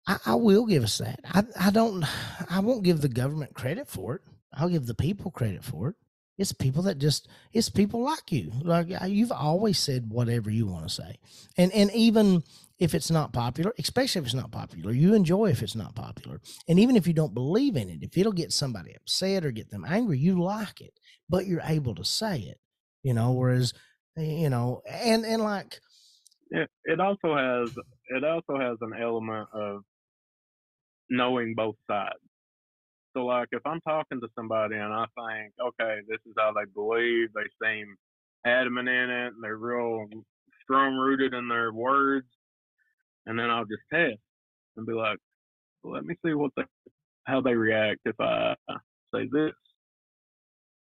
I, 0.07 0.17
I 0.25 0.35
will 0.35 0.65
give 0.65 0.83
us 0.83 0.97
that. 0.99 1.19
I, 1.25 1.43
I 1.59 1.69
don't. 1.71 2.03
I 2.51 2.59
won't 2.59 2.83
give 2.83 3.01
the 3.01 3.09
government 3.09 3.53
credit 3.53 3.87
for 3.87 4.15
it. 4.15 4.21
I'll 4.53 4.69
give 4.69 4.85
the 4.85 4.95
people 4.95 5.31
credit 5.31 5.63
for 5.63 5.89
it. 5.89 5.95
It's 6.37 6.53
people 6.53 6.83
that 6.83 6.97
just. 6.97 7.27
It's 7.53 7.69
people 7.69 8.03
like 8.03 8.31
you. 8.31 8.51
Like 8.63 8.87
you've 9.07 9.31
always 9.31 9.77
said 9.77 10.09
whatever 10.09 10.49
you 10.49 10.65
want 10.65 10.87
to 10.87 10.89
say, 10.89 11.17
and 11.57 11.71
and 11.73 11.91
even 11.91 12.43
if 12.81 12.95
it's 12.95 13.11
not 13.11 13.31
popular, 13.31 13.71
especially 13.77 14.21
if 14.21 14.25
it's 14.25 14.33
not 14.33 14.51
popular, 14.51 14.91
you 14.91 15.13
enjoy 15.13 15.51
if 15.51 15.61
it's 15.61 15.75
not 15.75 15.93
popular. 15.93 16.41
And 16.67 16.79
even 16.79 16.95
if 16.95 17.05
you 17.05 17.13
don't 17.13 17.35
believe 17.35 17.75
in 17.75 17.89
it, 17.89 17.99
if 18.01 18.17
it'll 18.17 18.31
get 18.31 18.51
somebody 18.51 18.95
upset 18.95 19.45
or 19.45 19.51
get 19.51 19.69
them 19.69 19.85
angry, 19.87 20.17
you 20.17 20.41
like 20.41 20.81
it, 20.81 20.99
but 21.29 21.45
you're 21.45 21.61
able 21.63 21.93
to 21.93 22.03
say 22.03 22.39
it, 22.39 22.59
you 23.03 23.13
know, 23.13 23.33
whereas, 23.33 23.75
eh, 24.17 24.23
you 24.23 24.49
know, 24.49 24.81
and, 24.89 25.23
and 25.25 25.43
like, 25.43 25.79
it, 26.49 26.69
it 26.85 26.99
also 26.99 27.35
has 27.35 27.71
it 28.07 28.23
also 28.23 28.59
has 28.59 28.77
an 28.81 28.93
element 28.99 29.47
of 29.53 29.83
knowing 31.07 31.53
both 31.55 31.75
sides. 31.87 32.17
So 33.13 33.25
like 33.25 33.49
if 33.51 33.61
I'm 33.65 33.81
talking 33.81 34.21
to 34.21 34.27
somebody 34.35 34.75
and 34.75 34.93
I 34.93 35.05
think, 35.15 35.53
okay, 35.61 35.99
this 36.07 36.19
is 36.25 36.33
how 36.37 36.53
they 36.53 36.69
believe, 36.73 37.29
they 37.33 37.47
seem 37.63 37.95
adamant 38.45 38.87
in 38.89 39.09
it, 39.09 39.33
and 39.33 39.43
they're 39.43 39.57
real 39.57 40.05
strong 40.63 40.95
rooted 40.95 41.33
in 41.33 41.47
their 41.47 41.73
words, 41.73 42.27
and 43.25 43.37
then 43.37 43.49
I'll 43.49 43.65
just 43.65 43.81
test 43.91 44.19
and 44.77 44.85
be 44.85 44.93
like, 44.93 45.17
well, 45.83 45.93
let 45.93 46.05
me 46.05 46.15
see 46.25 46.33
what 46.33 46.51
they 46.55 46.63
how 47.25 47.41
they 47.41 47.53
react 47.53 47.99
if 48.05 48.15
I 48.19 48.55
say 49.13 49.27
this. 49.31 49.51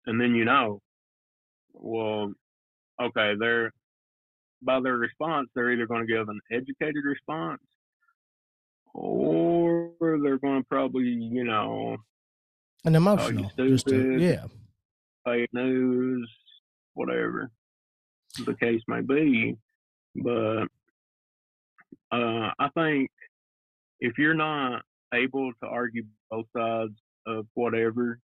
And 0.06 0.20
then 0.20 0.34
you 0.34 0.44
know, 0.44 0.80
well, 1.72 2.32
okay, 3.00 3.34
they're 3.38 3.72
by 4.62 4.80
their 4.80 4.96
response, 4.96 5.48
they're 5.54 5.72
either 5.72 5.86
going 5.86 6.06
to 6.06 6.12
give 6.12 6.28
an 6.28 6.40
educated 6.50 7.04
response 7.04 7.60
or 8.94 9.90
they're 10.00 10.38
going 10.38 10.62
to 10.62 10.68
probably, 10.68 11.04
you 11.04 11.44
know, 11.44 11.96
an 12.84 12.94
emotional, 12.94 13.50
just 13.56 13.86
to, 13.88 14.18
yeah. 14.18 14.44
fake 15.24 15.48
news, 15.52 16.30
whatever 16.94 17.50
the 18.44 18.54
case 18.54 18.80
may 18.88 19.00
be. 19.00 19.56
But 20.16 20.64
uh, 22.10 22.50
I 22.58 22.68
think 22.74 23.10
if 24.00 24.18
you're 24.18 24.34
not 24.34 24.82
able 25.14 25.52
to 25.62 25.68
argue 25.68 26.04
both 26.30 26.46
sides 26.56 26.94
of 27.26 27.46
whatever 27.54 28.18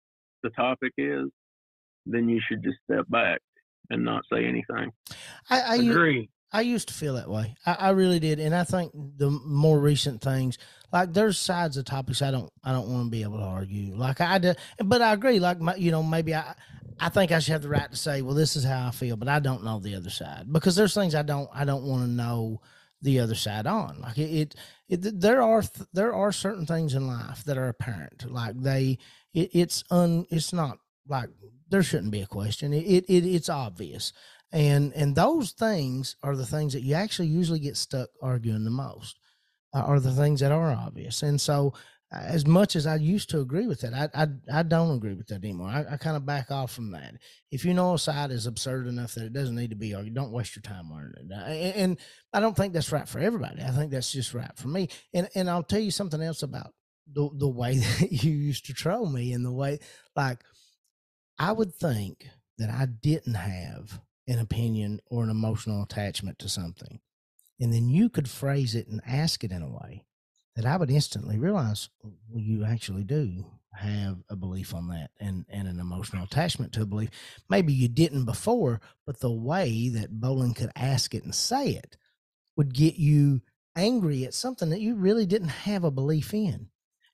the 0.43 0.51
topic 0.51 0.93
is, 0.97 1.29
then 2.07 2.29
you 2.29 2.41
should 2.47 2.63
just 2.63 2.77
step 2.89 3.07
back 3.09 3.41
and 3.91 4.05
not 4.05 4.25
say 4.33 4.45
anything. 4.45 4.93
I, 5.51 5.61
I, 5.61 5.77
Agree. 5.77 6.31
I 6.55 6.61
used 6.61 6.87
to 6.87 6.95
feel 6.95 7.15
that 7.15 7.29
way. 7.29 7.57
I, 7.67 7.73
I 7.73 7.91
really 7.91 8.21
did, 8.21 8.39
and 8.39 8.55
I 8.55 8.63
think 8.63 8.93
the 8.95 9.29
more 9.29 9.77
recent 9.81 10.23
things, 10.23 10.57
like 10.93 11.13
there's 11.13 11.37
sides 11.37 11.77
of 11.77 11.85
topics 11.85 12.23
I 12.23 12.31
don't, 12.31 12.51
I 12.63 12.71
don't 12.71 12.89
want 12.89 13.07
to 13.07 13.11
be 13.11 13.25
able 13.25 13.39
to 13.39 13.45
argue. 13.45 13.97
Like 13.97 14.21
I 14.21 14.39
do, 14.39 14.55
but 14.79 15.03
I 15.03 15.13
agree. 15.13 15.41
Like 15.41 15.61
my, 15.61 15.75
you 15.75 15.91
know, 15.91 16.05
maybe 16.05 16.33
I, 16.33 16.55
I 17.01 17.09
think 17.09 17.33
I 17.33 17.41
should 17.41 17.53
have 17.55 17.63
the 17.63 17.69
right 17.69 17.91
to 17.91 17.97
say, 17.97 18.23
well, 18.23 18.37
this 18.37 18.55
is 18.55 18.63
how 18.63 18.87
I 18.87 18.93
feel, 18.93 19.17
but 19.17 19.27
I 19.27 19.41
don't 19.41 19.65
know 19.65 19.81
the 19.81 19.97
other 19.97 20.11
side 20.11 20.53
because 20.53 20.77
there's 20.77 20.95
things 20.95 21.17
I 21.17 21.23
don't, 21.23 21.51
I 21.53 21.65
don't 21.65 21.83
want 21.87 22.05
to 22.05 22.09
know 22.09 22.61
the 23.03 23.19
other 23.19 23.35
side 23.35 23.67
on. 23.67 24.01
Like 24.01 24.17
it, 24.17 24.31
it, 24.31 25.03
it 25.03 25.21
there 25.21 25.43
are, 25.43 25.63
th- 25.63 25.89
there 25.93 26.15
are 26.15 26.31
certain 26.31 26.67
things 26.67 26.95
in 26.95 27.09
life 27.09 27.43
that 27.47 27.59
are 27.59 27.69
apparent. 27.69 28.31
Like 28.31 28.57
they, 28.63 28.99
it, 29.33 29.51
it's 29.53 29.83
un, 29.91 30.25
it's 30.31 30.53
not 30.53 30.79
like 31.09 31.31
there 31.69 31.83
shouldn't 31.83 32.13
be 32.13 32.21
a 32.21 32.27
question. 32.27 32.73
It, 32.73 32.85
it, 32.85 33.05
it 33.09 33.27
it's 33.27 33.49
obvious 33.49 34.13
and 34.55 34.93
and 34.95 35.17
those 35.17 35.51
things 35.51 36.15
are 36.23 36.37
the 36.37 36.47
things 36.47 36.73
that 36.73 36.83
you 36.83 36.95
actually 36.95 37.29
usually 37.29 37.59
get 37.59 37.77
stuck 37.77 38.09
arguing 38.23 38.65
the 38.65 38.71
most 38.71 39.19
uh, 39.75 39.81
are 39.81 39.99
the 39.99 40.13
things 40.13 40.41
that 40.41 40.53
are 40.53 40.73
obvious. 40.73 41.23
And 41.23 41.41
so 41.41 41.75
uh, 42.13 42.19
as 42.19 42.47
much 42.47 42.77
as 42.77 42.87
i 42.87 42.95
used 42.95 43.31
to 43.31 43.41
agree 43.41 43.67
with 43.67 43.81
that 43.81 43.95
i 43.95 44.23
i, 44.23 44.59
I 44.61 44.63
don't 44.63 44.95
agree 44.95 45.15
with 45.15 45.27
that 45.29 45.43
anymore. 45.43 45.69
I, 45.69 45.85
I 45.91 45.97
kind 45.97 46.17
of 46.17 46.25
back 46.25 46.53
off 46.53 46.71
from 46.71 46.93
that. 46.93 47.15
If 47.51 47.65
you 47.65 47.75
know 47.75 47.95
a 47.95 47.99
side 47.99 48.31
is 48.31 48.47
absurd 48.47 48.87
enough 48.87 49.15
that 49.15 49.25
it 49.25 49.33
doesn't 49.33 49.57
need 49.57 49.71
to 49.71 49.77
be 49.77 49.93
argued 49.93 50.15
don't 50.15 50.31
waste 50.31 50.55
your 50.55 50.63
time 50.63 50.91
learning 50.93 51.15
it. 51.17 51.33
And, 51.33 51.75
and 51.77 51.99
i 52.33 52.39
don't 52.39 52.57
think 52.57 52.73
that's 52.73 52.93
right 52.93 53.09
for 53.09 53.19
everybody. 53.19 53.61
I 53.61 53.71
think 53.71 53.91
that's 53.91 54.13
just 54.13 54.35
right 54.35 54.57
for 54.57 54.69
me. 54.69 54.89
And 55.13 55.29
and 55.35 55.51
i'll 55.51 55.65
tell 55.65 55.81
you 55.81 55.91
something 55.91 56.23
else 56.23 56.45
about 56.45 56.73
the, 57.13 57.29
the 57.35 57.49
way 57.49 57.79
that 57.79 58.13
you 58.13 58.31
used 58.31 58.67
to 58.67 58.75
troll 58.75 59.11
me 59.11 59.33
and 59.33 59.45
the 59.45 59.53
way 59.53 59.81
like 60.15 60.39
i 61.41 61.51
would 61.51 61.75
think 61.75 62.29
that 62.59 62.71
i 62.71 62.87
didn't 62.87 63.35
have 63.35 64.01
an 64.27 64.39
opinion 64.39 65.01
or 65.07 65.23
an 65.23 65.31
emotional 65.31 65.83
attachment 65.83 66.39
to 66.39 66.49
something. 66.49 67.01
And 67.61 67.73
then 67.73 67.89
you 67.89 68.09
could 68.09 68.29
phrase 68.29 68.75
it 68.75 68.89
and 68.89 69.01
ask 69.07 69.45
it 69.45 69.53
in 69.53 69.63
a 69.63 69.71
way 69.71 70.05
that 70.57 70.67
I 70.67 70.77
would 70.77 70.91
instantly 70.91 71.39
realize 71.39 71.89
oh, 72.05 72.13
well, 72.29 72.43
you 72.43 72.65
actually 72.65 73.05
do 73.05 73.45
have 73.75 74.19
a 74.31 74.37
belief 74.37 74.75
on 74.75 74.89
that 74.89 75.11
and, 75.19 75.45
and 75.49 75.67
an 75.67 75.81
emotional 75.81 76.25
attachment 76.25 76.73
to 76.73 76.83
a 76.83 76.87
belief. 76.87 77.11
Maybe 77.49 77.73
you 77.73 77.89
didn't 77.89 78.25
before, 78.25 78.81
but 79.05 79.21
the 79.21 79.33
way 79.33 79.89
that 79.91 80.21
Bollin 80.21 80.55
could 80.55 80.71
ask 80.77 81.15
it 81.15 81.25
and 81.25 81.35
say 81.35 81.71
it 81.71 81.97
would 82.57 82.73
get 82.73 82.95
you 82.97 83.43
angry 83.77 84.25
at 84.25 84.35
something 84.35 84.71
that 84.71 84.81
you 84.81 84.95
really 84.95 85.27
didn't 85.27 85.49
have 85.49 85.83
a 85.85 85.91
belief 85.91 86.33
in. 86.33 86.69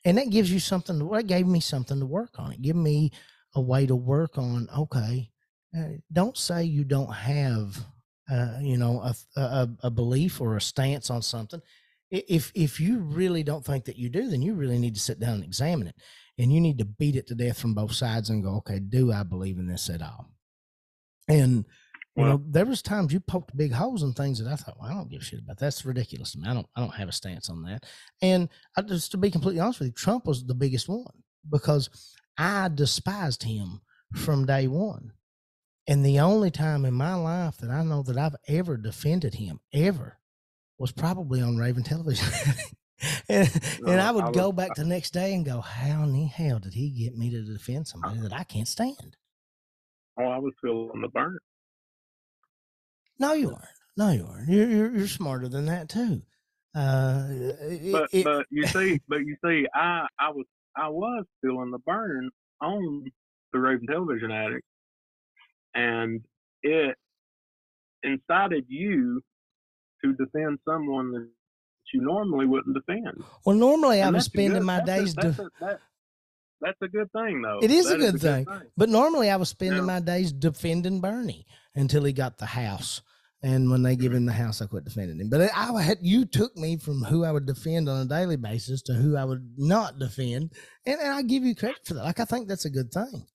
And 0.04 0.18
that 0.18 0.30
gives 0.30 0.52
you 0.52 0.60
something, 0.60 1.06
that 1.08 1.26
gave 1.26 1.46
me 1.46 1.60
something 1.60 1.98
to 1.98 2.06
work 2.06 2.38
on. 2.38 2.52
It 2.52 2.62
gave 2.62 2.76
me 2.76 3.10
a 3.54 3.60
way 3.60 3.86
to 3.86 3.96
work 3.96 4.38
on, 4.38 4.68
okay, 4.76 5.30
don't 6.12 6.36
say 6.36 6.64
you 6.64 6.84
don't 6.84 7.12
have 7.12 7.84
uh, 8.30 8.58
you 8.60 8.76
know 8.76 9.00
a, 9.00 9.14
a, 9.40 9.68
a 9.84 9.90
belief 9.90 10.40
or 10.40 10.56
a 10.56 10.60
stance 10.60 11.10
on 11.10 11.22
something. 11.22 11.60
If 12.10 12.50
if 12.54 12.80
you 12.80 12.98
really 12.98 13.42
don't 13.42 13.64
think 13.64 13.84
that 13.84 13.96
you 13.96 14.08
do 14.08 14.28
then 14.28 14.42
you 14.42 14.54
really 14.54 14.78
need 14.78 14.94
to 14.94 15.00
sit 15.00 15.20
down 15.20 15.34
and 15.34 15.44
examine 15.44 15.88
it. 15.88 15.94
And 16.38 16.52
you 16.52 16.60
need 16.60 16.78
to 16.78 16.84
beat 16.84 17.16
it 17.16 17.26
to 17.26 17.34
death 17.34 17.58
from 17.58 17.74
both 17.74 17.92
sides 17.92 18.30
and 18.30 18.42
go 18.42 18.56
okay 18.56 18.78
do 18.78 19.12
i 19.12 19.22
believe 19.22 19.58
in 19.58 19.66
this 19.66 19.90
at 19.90 20.02
all? 20.02 20.26
And 21.28 21.64
you 22.16 22.22
well, 22.24 22.28
know 22.30 22.44
there 22.48 22.66
was 22.66 22.82
times 22.82 23.12
you 23.12 23.20
poked 23.20 23.56
big 23.56 23.72
holes 23.72 24.02
in 24.02 24.12
things 24.12 24.42
that 24.42 24.52
i 24.52 24.56
thought 24.56 24.76
well 24.80 24.90
i 24.90 24.94
don't 24.94 25.10
give 25.10 25.22
a 25.22 25.24
shit 25.24 25.38
about 25.38 25.58
That. 25.58 25.66
that's 25.66 25.84
ridiculous 25.84 26.32
to 26.32 26.38
me. 26.38 26.48
I 26.48 26.54
don't 26.54 26.66
i 26.74 26.80
don't 26.80 26.94
have 26.94 27.08
a 27.08 27.12
stance 27.12 27.48
on 27.48 27.62
that. 27.62 27.86
And 28.20 28.48
I, 28.76 28.82
just 28.82 29.12
to 29.12 29.18
be 29.18 29.30
completely 29.30 29.60
honest 29.60 29.78
with 29.78 29.88
you 29.88 29.92
trump 29.92 30.26
was 30.26 30.44
the 30.44 30.54
biggest 30.54 30.88
one 30.88 31.22
because 31.48 31.88
i 32.36 32.68
despised 32.68 33.44
him 33.44 33.80
from 34.16 34.46
day 34.46 34.66
one 34.66 35.12
and 35.90 36.04
the 36.04 36.20
only 36.20 36.52
time 36.52 36.84
in 36.84 36.94
my 36.94 37.14
life 37.14 37.56
that 37.56 37.68
I 37.68 37.82
know 37.82 38.04
that 38.04 38.16
I've 38.16 38.36
ever 38.46 38.76
defended 38.76 39.34
him, 39.34 39.58
ever, 39.72 40.18
was 40.78 40.92
probably 40.92 41.42
on 41.42 41.56
Raven 41.56 41.82
television. 41.82 42.28
and, 43.28 43.50
no, 43.80 43.90
and 43.90 44.00
I 44.00 44.12
would 44.12 44.26
I 44.26 44.30
go 44.30 44.52
back 44.52 44.76
the 44.76 44.84
next 44.84 45.10
day 45.10 45.34
and 45.34 45.44
go, 45.44 45.60
How 45.60 46.04
in 46.04 46.12
the 46.12 46.26
hell 46.26 46.60
did 46.60 46.74
he 46.74 46.90
get 46.90 47.18
me 47.18 47.28
to 47.30 47.42
defend 47.42 47.88
somebody 47.88 48.20
that 48.20 48.32
I 48.32 48.44
can't 48.44 48.68
stand? 48.68 49.16
Oh, 50.16 50.26
I 50.26 50.38
was 50.38 50.52
still 50.58 50.92
on 50.92 51.00
the 51.00 51.08
burn. 51.08 51.38
No, 53.18 53.32
you 53.32 53.50
aren't. 53.50 53.64
No, 53.96 54.12
you 54.12 54.28
aren't. 54.30 54.48
You're, 54.48 54.68
you're, 54.68 54.96
you're 54.96 55.08
smarter 55.08 55.48
than 55.48 55.66
that, 55.66 55.88
too. 55.88 56.22
Uh, 56.72 57.26
it, 57.30 57.90
but 57.90 58.08
it, 58.12 58.24
but 58.24 58.46
you 58.48 58.64
see, 58.68 59.00
but 59.08 59.26
you 59.26 59.36
see, 59.44 59.66
I 59.74 60.06
I 60.20 60.30
was 60.30 60.46
I 60.76 60.88
was 60.88 61.24
still 61.38 61.62
in 61.62 61.72
the 61.72 61.80
burn 61.80 62.30
on 62.60 63.10
the 63.52 63.58
Raven 63.58 63.88
Television 63.88 64.30
Addict 64.30 64.64
and 65.74 66.20
it 66.62 66.96
incited 68.02 68.64
you 68.68 69.22
to 70.04 70.12
defend 70.14 70.58
someone 70.66 71.12
that 71.12 71.28
you 71.92 72.02
normally 72.02 72.46
wouldn't 72.46 72.74
defend. 72.74 73.22
Well, 73.44 73.56
normally 73.56 74.00
and 74.00 74.08
I 74.08 74.18
was 74.18 74.24
spending 74.24 74.60
good, 74.60 74.62
my 74.62 74.80
days. 74.82 75.12
A, 75.12 75.22
that's, 75.22 75.38
a, 75.38 75.50
that, 75.60 75.80
that's, 76.60 76.78
a, 76.82 76.88
good 76.88 77.10
thing, 77.12 77.42
though. 77.42 77.58
It 77.62 77.70
is 77.70 77.90
a, 77.90 77.96
good, 77.96 78.14
is 78.14 78.24
a 78.24 78.32
thing. 78.32 78.44
good, 78.44 78.60
thing. 78.60 78.68
But 78.76 78.88
normally 78.88 79.30
I 79.30 79.36
was 79.36 79.48
spending 79.48 79.78
yeah. 79.78 79.84
my 79.84 80.00
days 80.00 80.32
defending 80.32 81.00
Bernie 81.00 81.46
until 81.74 82.04
he 82.04 82.12
got 82.12 82.38
the 82.38 82.46
house. 82.46 83.02
And 83.42 83.70
when 83.70 83.82
they 83.82 83.96
give 83.96 84.08
mm-hmm. 84.08 84.18
him 84.18 84.26
the 84.26 84.32
house, 84.32 84.60
I 84.60 84.66
quit 84.66 84.84
defending 84.84 85.18
him. 85.18 85.30
But 85.30 85.50
I 85.56 85.82
had 85.82 85.98
you 86.02 86.26
took 86.26 86.56
me 86.56 86.76
from 86.76 87.02
who 87.02 87.24
I 87.24 87.32
would 87.32 87.46
defend 87.46 87.88
on 87.88 88.02
a 88.02 88.08
daily 88.08 88.36
basis 88.36 88.82
to 88.82 88.92
who 88.92 89.16
I 89.16 89.24
would 89.24 89.54
not 89.56 89.98
defend, 89.98 90.52
and, 90.84 91.00
and 91.00 91.10
I 91.10 91.22
give 91.22 91.42
you 91.42 91.54
credit 91.54 91.86
for 91.86 91.94
that. 91.94 92.04
Like 92.04 92.20
I 92.20 92.26
think 92.26 92.48
that's 92.48 92.66
a 92.66 92.70
good 92.70 92.92
thing. 92.92 93.26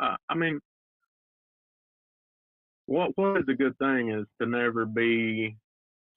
Uh, 0.00 0.16
I 0.28 0.34
mean, 0.34 0.60
what 2.86 3.10
what 3.16 3.38
is 3.38 3.44
a 3.48 3.54
good 3.54 3.76
thing 3.78 4.10
is 4.10 4.26
to 4.40 4.46
never 4.46 4.86
be 4.86 5.56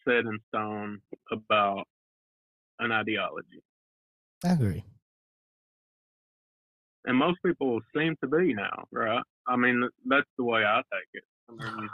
set 0.07 0.25
in 0.25 0.39
stone 0.49 1.01
about 1.32 1.86
an 2.80 2.91
ideology. 2.91 3.61
I 4.45 4.53
agree. 4.53 4.84
And 7.05 7.17
most 7.17 7.39
people 7.45 7.80
seem 7.95 8.15
to 8.21 8.27
be 8.27 8.53
now, 8.53 8.86
right? 8.91 9.23
I 9.47 9.55
mean, 9.55 9.88
that's 10.05 10.27
the 10.38 10.43
way 10.43 10.63
I 10.63 10.82
take 10.93 11.09
it. 11.13 11.23
I 11.49 11.53
mean, 11.53 11.89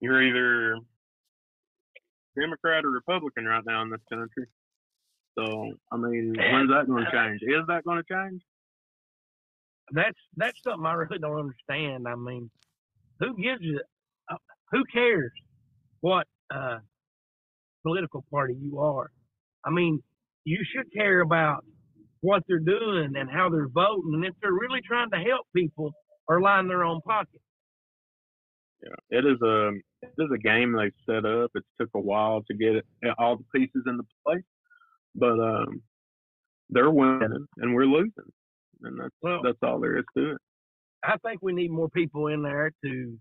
you're 0.00 0.22
either 0.22 0.78
Democrat 2.38 2.84
or 2.84 2.90
Republican 2.90 3.44
right 3.44 3.64
now 3.66 3.82
in 3.82 3.90
this 3.90 4.00
country. 4.10 4.46
So, 5.38 5.72
I 5.92 5.96
mean, 5.96 6.34
when's 6.38 6.70
that 6.70 6.86
going 6.86 7.04
to 7.10 7.10
change? 7.10 7.42
Is 7.42 7.66
that 7.68 7.84
going 7.84 8.02
to 8.02 8.14
change? 8.14 8.42
That's 9.92 10.18
that's 10.36 10.58
something 10.62 10.86
I 10.86 10.94
really 10.94 11.18
don't 11.18 11.38
understand. 11.38 12.06
I 12.08 12.16
mean, 12.16 12.50
who 13.20 13.36
gives 13.36 13.62
it? 13.62 13.82
Uh, 14.30 14.36
who 14.72 14.84
cares 14.92 15.30
what 16.00 16.26
uh, 16.52 16.78
political 17.84 18.24
party 18.30 18.54
you 18.60 18.78
are? 18.80 19.10
I 19.64 19.70
mean, 19.70 20.02
you 20.44 20.58
should 20.74 20.92
care 20.92 21.20
about 21.20 21.64
what 22.20 22.42
they're 22.48 22.58
doing 22.58 23.14
and 23.16 23.30
how 23.30 23.48
they're 23.48 23.68
voting, 23.68 24.12
and 24.14 24.24
if 24.24 24.34
they're 24.42 24.52
really 24.52 24.80
trying 24.86 25.10
to 25.10 25.18
help 25.18 25.46
people 25.54 25.92
or 26.28 26.40
line 26.40 26.66
their 26.66 26.84
own 26.84 27.00
pocket. 27.02 27.40
Yeah, 28.82 29.18
it 29.18 29.24
is 29.24 29.40
a 29.42 29.68
it 30.02 30.12
is 30.18 30.30
a 30.34 30.38
game 30.38 30.72
they've 30.72 30.92
set 31.08 31.24
up. 31.24 31.50
It 31.54 31.64
took 31.80 31.90
a 31.94 32.00
while 32.00 32.42
to 32.48 32.54
get 32.54 32.76
it, 32.76 32.84
all 33.18 33.36
the 33.36 33.58
pieces 33.58 33.82
into 33.86 34.04
place, 34.26 34.42
but 35.14 35.38
um, 35.40 35.82
they're 36.70 36.90
winning 36.90 37.46
and 37.58 37.74
we're 37.74 37.86
losing 37.86 38.32
and 38.82 39.00
that's 39.00 39.14
well, 39.22 39.40
that's 39.42 39.58
all 39.62 39.80
there 39.80 39.98
is 39.98 40.04
to 40.16 40.32
it. 40.32 40.38
I 41.04 41.16
think 41.18 41.40
we 41.42 41.52
need 41.52 41.70
more 41.70 41.88
people 41.88 42.28
in 42.28 42.42
there 42.42 42.72
to 42.84 43.18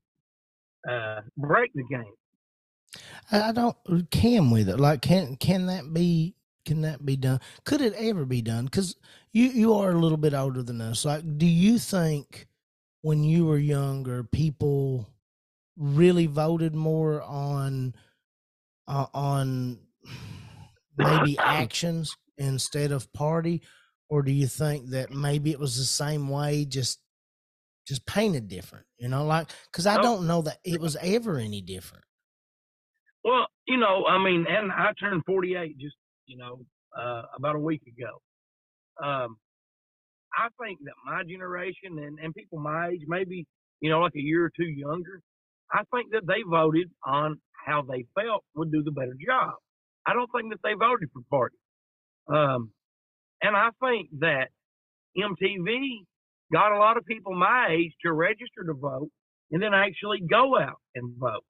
uh, 0.89 1.21
break 1.37 1.71
the 1.73 1.83
game. 1.83 2.13
I 3.31 3.51
don't. 3.51 3.75
Can 4.11 4.51
we 4.51 4.61
it. 4.61 4.79
Like, 4.79 5.01
can 5.01 5.35
can 5.35 5.67
that 5.67 5.93
be? 5.93 6.35
Can 6.65 6.81
that 6.81 7.05
be 7.05 7.15
done? 7.15 7.39
Could 7.63 7.81
it 7.81 7.93
ever 7.93 8.25
be 8.25 8.41
done? 8.41 8.65
Because 8.65 8.95
you 9.33 9.45
you 9.47 9.73
are 9.73 9.91
a 9.91 9.99
little 9.99 10.17
bit 10.17 10.33
older 10.33 10.63
than 10.63 10.81
us. 10.81 11.05
Like, 11.05 11.37
do 11.37 11.45
you 11.45 11.77
think 11.77 12.47
when 13.01 13.23
you 13.23 13.45
were 13.45 13.57
younger, 13.57 14.23
people 14.23 15.07
really 15.77 16.25
voted 16.25 16.73
more 16.73 17.21
on 17.21 17.93
uh, 18.87 19.07
on 19.13 19.79
maybe 20.97 21.37
actions 21.37 22.15
instead 22.37 22.91
of 22.91 23.11
party, 23.13 23.61
or 24.09 24.21
do 24.21 24.31
you 24.31 24.47
think 24.47 24.89
that 24.89 25.11
maybe 25.11 25.51
it 25.51 25.59
was 25.59 25.77
the 25.77 25.83
same 25.83 26.29
way 26.29 26.65
just 26.65 26.99
just 27.87 28.05
painted 28.05 28.47
different 28.47 28.85
you 28.97 29.07
know 29.07 29.25
like 29.25 29.47
because 29.71 29.85
i 29.85 30.01
don't 30.01 30.25
know 30.27 30.41
that 30.41 30.57
it 30.63 30.81
was 30.81 30.97
ever 31.01 31.37
any 31.37 31.61
different. 31.61 32.03
Well 33.23 33.47
you 33.67 33.77
know 33.77 34.05
i 34.05 34.17
mean 34.17 34.45
and 34.47 34.71
i 34.71 34.91
turned 34.99 35.23
48 35.25 35.77
just 35.77 35.95
you 36.25 36.37
know 36.37 36.59
uh, 36.97 37.23
about 37.35 37.55
a 37.55 37.59
week 37.59 37.81
ago. 37.83 38.21
Um, 39.03 39.37
i 40.37 40.47
think 40.61 40.79
that 40.85 40.93
my 41.05 41.23
generation 41.23 41.99
and, 41.99 42.17
and 42.19 42.33
people 42.33 42.59
my 42.59 42.89
age 42.89 43.01
maybe 43.07 43.45
you 43.81 43.89
know 43.89 43.99
like 43.99 44.15
a 44.15 44.21
year 44.21 44.45
or 44.45 44.51
two 44.55 44.65
younger 44.65 45.21
i 45.71 45.81
think 45.93 46.11
that 46.11 46.25
they 46.25 46.41
voted 46.49 46.89
on 47.05 47.39
how 47.65 47.81
they 47.81 48.05
felt 48.15 48.43
would 48.55 48.71
do 48.71 48.83
the 48.83 48.91
better 48.91 49.15
job. 49.25 49.53
I 50.05 50.13
don't 50.13 50.29
think 50.35 50.51
that 50.51 50.59
they 50.63 50.73
voted 50.73 51.09
for 51.11 51.21
party 51.29 51.57
um, 52.27 52.71
and 53.45 53.55
I 53.55 53.69
think 53.79 54.09
that 54.19 54.47
MTV 55.17 56.05
got 56.51 56.71
a 56.71 56.79
lot 56.79 56.97
of 56.97 57.05
people 57.05 57.35
my 57.35 57.69
age 57.71 57.93
to 58.03 58.11
register 58.11 58.63
to 58.65 58.73
vote 58.73 59.09
and 59.51 59.61
then 59.61 59.73
actually 59.73 60.19
go 60.19 60.57
out 60.57 60.79
and 60.95 61.13
vote. 61.17 61.43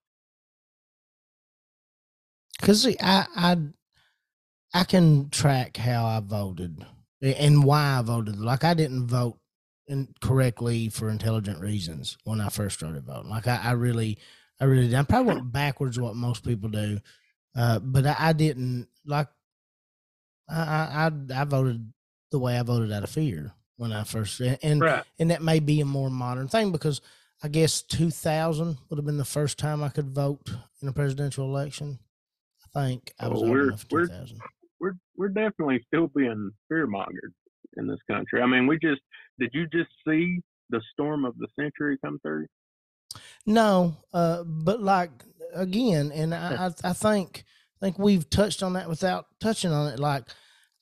Because 2.59 2.87
I, 2.87 3.25
I, 3.35 3.57
I 4.73 4.83
can 4.83 5.29
track 5.29 5.77
how 5.77 6.05
I 6.05 6.19
voted 6.19 6.85
and 7.21 7.63
why 7.63 7.99
I 7.99 8.01
voted. 8.01 8.39
Like 8.39 8.63
I 8.63 8.73
didn't 8.73 9.07
vote 9.07 9.37
correctly 10.21 10.89
for 10.89 11.09
intelligent 11.09 11.59
reasons 11.59 12.17
when 12.23 12.41
I 12.41 12.49
first 12.49 12.79
started 12.79 13.05
voting. 13.05 13.29
Like 13.29 13.47
I, 13.47 13.59
I 13.63 13.71
really, 13.71 14.17
I 14.59 14.65
really 14.65 14.87
did. 14.87 14.95
I 14.95 15.03
probably 15.03 15.33
went 15.33 15.51
backwards 15.51 15.99
what 15.99 16.15
most 16.15 16.43
people 16.43 16.69
do, 16.69 16.99
uh, 17.55 17.79
but 17.79 18.05
I, 18.05 18.15
I, 18.19 18.33
didn't 18.33 18.87
like 19.05 19.27
I, 20.49 21.09
I 21.35 21.41
I 21.41 21.43
voted 21.45 21.91
the 22.31 22.39
way 22.39 22.57
I 22.59 22.63
voted 22.63 22.91
out 22.91 23.03
of 23.03 23.09
fear. 23.09 23.53
when 23.77 23.91
I 23.91 24.03
first 24.03 24.39
and 24.39 24.79
Right. 24.81 25.03
and 25.19 25.31
that 25.31 25.41
may 25.43 25.59
be 25.59 25.81
a 25.81 25.85
more 25.85 26.09
modern 26.09 26.47
thing 26.47 26.71
because 26.71 27.01
I 27.43 27.49
guess 27.49 27.81
2000 27.81 28.77
would 28.89 28.97
have 28.97 29.05
been 29.05 29.17
the 29.17 29.25
first 29.25 29.59
time 29.59 29.83
I 29.83 29.89
could 29.89 30.09
vote 30.15 30.49
in 30.81 30.87
a 30.87 30.93
presidential 30.93 31.45
election. 31.45 31.99
I 32.63 32.79
think 32.85 33.13
I 33.19 33.27
was 33.27 33.41
old 33.41 33.49
we're- 33.51 33.67
enough 33.67 33.85
we're- 33.91 34.07
2000. 34.07 34.39
We're 34.79 34.97
we're 35.17 35.29
definitely 35.29 35.83
still 35.87 36.07
being 36.07 36.51
fear 36.69 36.85
mongered 36.87 37.33
in 37.77 37.87
this 37.87 37.99
country. 38.09 38.41
I 38.41 38.45
mean, 38.45 38.67
we 38.67 38.77
just 38.79 39.01
did 39.39 39.49
you 39.53 39.67
just 39.67 39.89
see 40.07 40.41
the 40.69 40.81
storm 40.93 41.25
of 41.25 41.37
the 41.37 41.47
century 41.59 41.97
come 42.03 42.19
through? 42.19 42.47
No, 43.45 43.95
uh, 44.13 44.43
but 44.43 44.81
like 44.81 45.11
again, 45.53 46.11
and 46.13 46.33
I, 46.33 46.67
I, 46.67 46.89
I 46.89 46.93
think 46.93 47.43
think 47.85 47.99
we've 47.99 48.27
touched 48.29 48.63
on 48.63 48.73
that 48.73 48.89
without 48.89 49.27
touching 49.39 49.71
on 49.71 49.93
it. 49.93 49.99
Like 49.99 50.23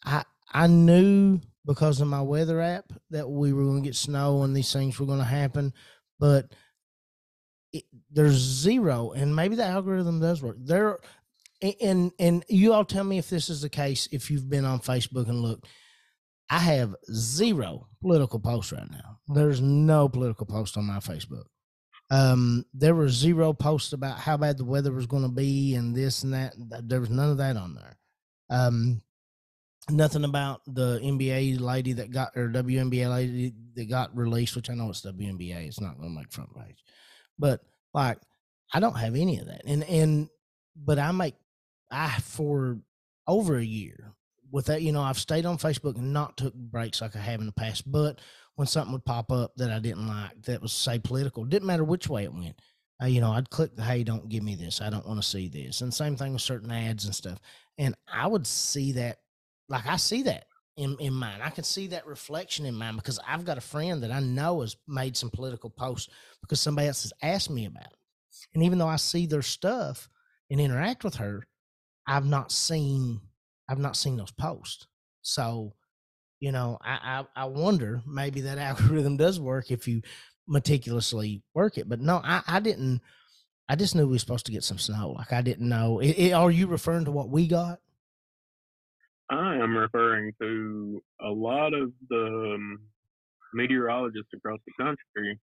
I 0.06 0.24
I 0.52 0.68
knew 0.68 1.42
because 1.66 2.00
of 2.00 2.08
my 2.08 2.22
weather 2.22 2.62
app 2.62 2.86
that 3.10 3.30
we 3.30 3.52
were 3.52 3.64
going 3.64 3.84
to 3.84 3.88
get 3.88 3.96
snow 3.96 4.44
and 4.44 4.56
these 4.56 4.72
things 4.72 5.00
were 5.00 5.06
going 5.06 5.20
to 5.20 5.26
happen, 5.26 5.74
but 6.20 6.54
it, 7.74 7.84
there's 8.12 8.36
zero, 8.36 9.12
and 9.12 9.36
maybe 9.36 9.56
the 9.56 9.66
algorithm 9.66 10.20
does 10.20 10.42
work. 10.42 10.58
There, 10.60 11.00
and 11.82 12.12
and 12.20 12.46
you 12.48 12.74
all 12.74 12.86
tell 12.86 13.04
me 13.04 13.18
if 13.18 13.30
this 13.30 13.50
is 13.50 13.62
the 13.62 13.70
case. 13.70 14.08
If 14.12 14.32
you've 14.32 14.50
been 14.50 14.66
on 14.66 14.80
Facebook 14.80 15.28
and 15.28 15.42
looked, 15.42 15.68
I 16.50 16.60
have 16.60 16.96
zero 17.12 17.88
political 18.02 18.40
posts 18.40 18.72
right 18.72 18.90
now. 18.90 19.20
There's 19.28 19.60
no 19.60 20.08
political 20.08 20.46
post 20.46 20.78
on 20.78 20.86
my 20.86 21.00
Facebook 21.00 21.46
um 22.12 22.66
there 22.74 22.96
were 22.96 23.10
zero 23.10 23.54
posts 23.54 23.94
about 23.94 24.20
how 24.20 24.38
bad 24.38 24.58
the 24.58 24.66
weather 24.66 24.92
was 24.92 25.06
going 25.06 25.24
to 25.24 25.30
be 25.30 25.76
and 25.76 25.96
this 25.96 26.24
and 26.24 26.34
that 26.34 26.54
there 26.88 27.00
was 27.00 27.10
none 27.10 27.30
of 27.30 27.38
that 27.38 27.58
on 27.58 27.76
there. 27.76 27.98
Um 28.50 29.02
nothing 29.90 30.24
about 30.24 30.62
the 30.66 31.00
nba 31.04 31.60
lady 31.60 31.92
that 31.94 32.10
got 32.10 32.32
or 32.38 32.48
WNBA 32.48 33.10
lady 33.10 33.54
that 33.76 33.90
got 33.90 34.16
released 34.16 34.56
which 34.56 34.70
i 34.70 34.74
know 34.74 34.90
it's 34.90 35.02
WNBA 35.02 35.68
it's 35.68 35.82
not 35.82 35.98
going 35.98 36.10
to 36.10 36.20
make 36.20 36.32
front 36.32 36.56
page. 36.56 36.84
But 37.38 37.62
like 37.94 38.20
i 38.74 38.80
don't 38.80 38.98
have 38.98 39.16
any 39.16 39.40
of 39.40 39.48
that. 39.48 39.64
And 39.66 39.84
and 39.84 40.30
but 40.76 41.00
i 41.00 41.12
make 41.12 41.36
i 41.92 42.10
for 42.22 42.80
over 43.28 43.58
a 43.58 43.64
year 43.64 44.14
with 44.54 44.68
that 44.68 44.82
you 44.82 44.94
know 44.94 45.02
i've 45.02 45.20
stayed 45.20 45.46
on 45.46 45.58
facebook 45.58 45.98
and 45.98 46.14
not 46.14 46.38
took 46.38 46.54
breaks 46.54 47.02
like 47.02 47.16
i 47.18 47.20
have 47.20 47.42
in 47.42 47.46
the 47.46 47.52
past 47.52 47.92
but 47.92 48.20
when 48.56 48.68
something 48.68 48.94
would 48.94 49.06
pop 49.06 49.32
up 49.32 49.56
that 49.56 49.72
I 49.72 49.80
didn't 49.80 50.08
like 50.08 50.44
that 50.44 50.62
was 50.62 50.74
say 50.74 51.00
political, 51.00 51.44
didn't 51.44 51.68
matter 51.68 51.84
which 51.84 52.08
way 52.08 52.24
it 52.24 52.34
went. 52.34 52.60
Uh, 53.02 53.08
you 53.08 53.22
know, 53.22 53.32
I'd 53.32 53.50
click 53.50 53.76
the 53.76 53.84
hey, 53.84 54.04
don't 54.04 54.30
give 54.30 54.44
me 54.44 54.56
this. 54.56 54.82
I 54.82 54.90
don't 54.90 55.08
want 55.08 55.22
to 55.22 55.28
see 55.28 55.48
this. 55.48 55.82
And 55.82 55.94
same 55.94 56.16
thing 56.16 56.34
with 56.34 56.42
certain 56.42 56.72
ads 56.72 57.06
and 57.06 57.16
stuff. 57.16 57.40
And 57.78 57.96
I 58.12 58.28
would 58.28 58.46
see 58.46 58.94
that, 58.94 59.18
like 59.68 59.88
I 59.88 59.98
see 59.98 60.24
that 60.24 60.46
in, 60.78 60.96
in 61.00 61.14
mine. 61.14 61.40
I 61.42 61.50
can 61.50 61.64
see 61.64 61.88
that 61.88 62.06
reflection 62.06 62.66
in 62.66 62.76
mine 62.76 62.96
because 62.96 63.20
I've 63.28 63.46
got 63.46 63.58
a 63.58 63.62
friend 63.62 64.04
that 64.04 64.12
I 64.12 64.20
know 64.20 64.62
has 64.62 64.76
made 64.88 65.18
some 65.18 65.32
political 65.32 65.72
posts 65.72 66.10
because 66.42 66.62
somebody 66.62 66.88
else 66.88 67.04
has 67.04 67.14
asked 67.24 67.50
me 67.50 67.66
about 67.66 67.86
it. 67.86 67.98
And 68.54 68.64
even 68.64 68.78
though 68.78 68.88
I 68.88 68.98
see 68.98 69.26
their 69.26 69.42
stuff 69.42 70.08
and 70.52 70.62
interact 70.62 71.04
with 71.04 71.16
her, 71.16 71.48
I've 72.06 72.26
not 72.26 72.52
seen 72.52 73.22
I've 73.70 73.80
not 73.80 73.98
seen 73.98 74.18
those 74.18 74.32
posts. 74.32 74.88
So 75.22 75.74
you 76.40 76.52
know, 76.52 76.78
I, 76.82 77.26
I 77.36 77.44
I 77.44 77.46
wonder 77.46 78.02
maybe 78.06 78.42
that 78.42 78.58
algorithm 78.60 79.18
does 79.18 79.40
work 79.40 79.72
if 79.72 79.88
you 79.88 80.02
meticulously 80.48 81.44
work 81.54 81.78
it. 81.78 81.88
But 81.90 82.02
no, 82.02 82.22
I 82.24 82.42
I 82.48 82.60
didn't. 82.60 83.02
I 83.70 83.76
just 83.76 83.96
knew 83.96 84.06
we 84.06 84.14
were 84.14 84.20
supposed 84.20 84.46
to 84.48 84.52
get 84.52 84.64
some 84.64 84.78
snow. 84.78 85.12
Like 85.12 85.34
I 85.34 85.42
didn't 85.42 85.70
know. 85.70 86.00
It, 86.00 86.10
it- 86.12 86.34
are 86.34 86.52
you 86.52 86.68
referring 86.68 87.06
to 87.06 87.12
what 87.12 87.30
we 87.30 87.48
got? 87.48 87.80
I 89.30 89.56
am 89.56 89.76
referring 89.76 90.34
to 90.42 91.02
a 91.22 91.30
lot 91.30 91.74
of 91.74 91.92
the 92.10 92.54
um, 92.56 92.80
meteorologists 93.54 94.32
across 94.36 94.60
the 94.68 94.74
country. 94.84 95.40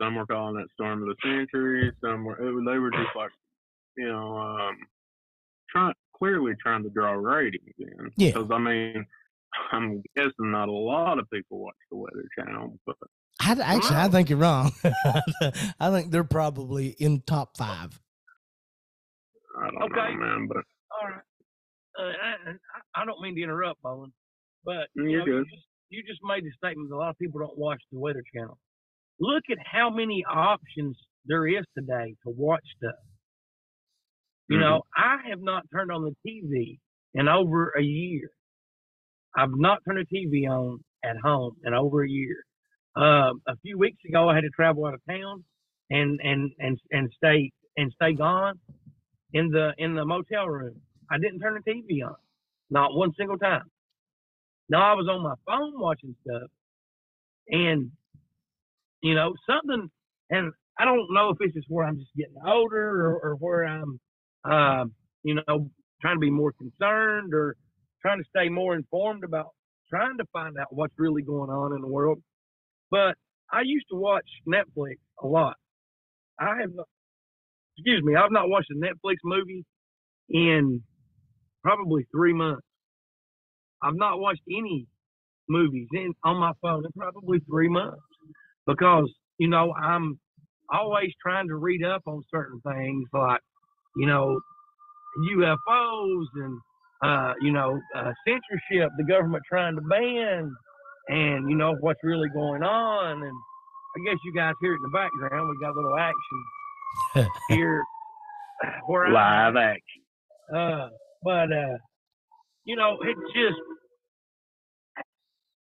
Some 0.00 0.14
were 0.16 0.26
calling 0.26 0.60
it 0.60 0.68
storm 0.74 1.02
of 1.02 1.08
the 1.08 1.16
century. 1.22 1.92
Some 2.02 2.24
were 2.24 2.36
they 2.36 2.78
were 2.78 2.90
just 2.90 3.14
like, 3.16 3.30
you 3.96 4.08
know, 4.08 4.36
um, 4.36 4.76
trying 5.70 5.94
clearly 6.18 6.52
trying 6.62 6.82
to 6.82 6.90
draw 6.90 7.12
ratings 7.12 7.74
in. 7.78 8.10
Yeah. 8.16 8.28
Because 8.32 8.48
I 8.50 8.58
mean, 8.58 9.06
I'm 9.72 10.02
guessing 10.16 10.32
not 10.50 10.68
a 10.68 10.72
lot 10.72 11.18
of 11.18 11.28
people 11.30 11.58
watch 11.58 11.74
the 11.90 11.96
Weather 11.96 12.24
Channel, 12.38 12.78
but 12.86 12.96
I, 13.40 13.52
actually, 13.52 13.96
I 13.96 14.06
Wow. 14.06 14.10
think 14.10 14.30
you're 14.30 14.38
wrong. 14.38 14.72
I 15.80 15.90
think 15.90 16.10
they're 16.10 16.24
probably 16.24 16.88
in 16.98 17.22
top 17.22 17.56
five. 17.56 18.00
I 19.60 19.70
don't 19.70 19.82
Okay. 19.84 20.14
know, 20.14 20.18
man. 20.20 20.48
But 20.48 20.56
All 21.00 21.08
right. 21.08 21.20
Uh, 21.98 22.02
I, 22.02 22.50
I- 22.50 23.02
I 23.02 23.04
don't 23.04 23.20
mean 23.20 23.36
to 23.36 23.42
interrupt, 23.42 23.80
Bollin, 23.82 24.10
but 24.64 24.88
Mm, 24.98 25.04
you, 25.04 25.10
you're 25.10 25.26
know, 25.26 25.36
you 25.38 25.44
just 25.44 25.66
you 25.90 26.02
just 26.06 26.20
made 26.24 26.44
the 26.44 26.50
statement 26.56 26.90
that 26.90 26.96
a 26.96 26.98
lot 26.98 27.10
of 27.10 27.18
people 27.18 27.40
don't 27.40 27.56
watch 27.56 27.80
the 27.92 27.98
Weather 27.98 28.22
Channel. 28.34 28.58
Look 29.20 29.44
at 29.50 29.58
how 29.64 29.88
many 29.90 30.24
options 30.30 30.96
there 31.26 31.46
is 31.46 31.64
today 31.76 32.14
to 32.24 32.30
watch 32.36 32.64
stuff. 32.76 32.94
You 34.48 34.58
know, 34.58 34.82
I 34.96 35.18
have 35.28 35.40
not 35.40 35.64
turned 35.72 35.92
on 35.92 36.04
the 36.04 36.14
TV 36.26 36.78
in 37.14 37.28
over 37.28 37.72
a 37.78 37.82
year. 37.82 38.30
I've 39.36 39.50
not 39.54 39.80
turned 39.86 40.06
the 40.10 40.16
TV 40.16 40.48
on 40.48 40.80
at 41.04 41.16
home 41.22 41.56
in 41.64 41.74
over 41.74 42.02
a 42.02 42.08
year. 42.08 42.36
Um, 42.96 43.42
a 43.46 43.56
few 43.62 43.78
weeks 43.78 43.98
ago, 44.08 44.28
I 44.28 44.34
had 44.34 44.42
to 44.42 44.50
travel 44.50 44.86
out 44.86 44.94
of 44.94 45.00
town 45.08 45.44
and 45.90 46.20
and 46.22 46.50
and 46.58 46.78
and 46.90 47.12
stay 47.16 47.52
and 47.76 47.92
stay 47.92 48.14
gone 48.14 48.58
in 49.32 49.50
the 49.50 49.72
in 49.78 49.94
the 49.94 50.04
motel 50.04 50.48
room. 50.48 50.80
I 51.10 51.18
didn't 51.18 51.40
turn 51.40 51.60
the 51.64 51.70
TV 51.70 52.04
on, 52.06 52.16
not 52.70 52.94
one 52.94 53.12
single 53.16 53.38
time. 53.38 53.64
No, 54.68 54.78
I 54.78 54.94
was 54.94 55.08
on 55.08 55.22
my 55.22 55.34
phone 55.46 55.78
watching 55.78 56.14
stuff, 56.26 56.50
and 57.48 57.90
you 59.02 59.14
know 59.14 59.34
something. 59.48 59.90
And 60.30 60.52
I 60.78 60.84
don't 60.84 61.06
know 61.12 61.30
if 61.30 61.38
it's 61.40 61.54
just 61.54 61.68
where 61.70 61.86
I'm 61.86 61.98
just 61.98 62.14
getting 62.16 62.36
older, 62.46 63.06
or, 63.06 63.18
or 63.18 63.36
where 63.36 63.64
I'm, 63.64 63.98
uh, 64.44 64.84
you 65.22 65.34
know, 65.34 65.70
trying 66.00 66.16
to 66.16 66.20
be 66.20 66.30
more 66.30 66.52
concerned, 66.52 67.34
or 67.34 67.56
trying 68.02 68.18
to 68.18 68.24
stay 68.36 68.48
more 68.48 68.74
informed 68.74 69.24
about 69.24 69.48
trying 69.90 70.18
to 70.18 70.24
find 70.32 70.56
out 70.58 70.68
what's 70.70 70.94
really 70.98 71.22
going 71.22 71.50
on 71.50 71.74
in 71.74 71.80
the 71.80 71.88
world. 71.88 72.18
But 72.90 73.16
I 73.52 73.62
used 73.64 73.86
to 73.90 73.96
watch 73.96 74.26
Netflix 74.46 74.96
a 75.22 75.26
lot. 75.26 75.56
I 76.38 76.56
have 76.60 76.74
not, 76.74 76.86
excuse 77.76 78.02
me, 78.04 78.14
I've 78.16 78.32
not 78.32 78.48
watched 78.48 78.70
a 78.70 78.74
Netflix 78.74 79.16
movie 79.24 79.64
in 80.30 80.82
probably 81.62 82.06
three 82.14 82.32
months. 82.32 82.62
I've 83.82 83.96
not 83.96 84.20
watched 84.20 84.42
any 84.48 84.86
movies 85.48 85.88
in 85.92 86.12
on 86.24 86.38
my 86.38 86.52
phone 86.62 86.84
in 86.84 86.92
probably 86.96 87.40
three 87.50 87.68
months 87.68 88.02
because 88.66 89.10
you 89.38 89.48
know 89.48 89.72
I'm 89.74 90.18
always 90.70 91.10
trying 91.22 91.48
to 91.48 91.56
read 91.56 91.84
up 91.84 92.02
on 92.06 92.22
certain 92.30 92.60
things 92.60 93.08
like 93.12 93.40
you 93.96 94.06
know 94.06 94.38
UFOs 95.36 96.26
and 96.34 96.60
uh, 97.02 97.34
you 97.40 97.52
know 97.52 97.80
uh, 97.96 98.12
censorship, 98.26 98.90
the 98.98 99.04
government 99.04 99.42
trying 99.48 99.76
to 99.76 99.82
ban, 99.82 100.50
and 101.08 101.50
you 101.50 101.56
know 101.56 101.74
what's 101.80 102.00
really 102.02 102.28
going 102.30 102.62
on. 102.62 103.22
And 103.22 103.36
I 103.96 103.98
guess 104.04 104.18
you 104.24 104.32
guys 104.34 104.54
hear 104.60 104.72
it 104.72 104.76
in 104.76 104.82
the 104.82 104.88
background. 104.90 105.48
We 105.48 105.58
got 105.60 105.72
a 105.72 105.78
little 105.80 105.96
action 105.98 107.30
here 107.48 107.82
where 108.86 109.06
I'm 109.06 109.54
live 109.54 109.56
action. 109.56 110.02
uh, 110.54 110.88
but 111.22 111.52
uh, 111.52 111.78
you 112.64 112.76
know, 112.76 112.98
it's 113.02 113.32
just 113.34 113.60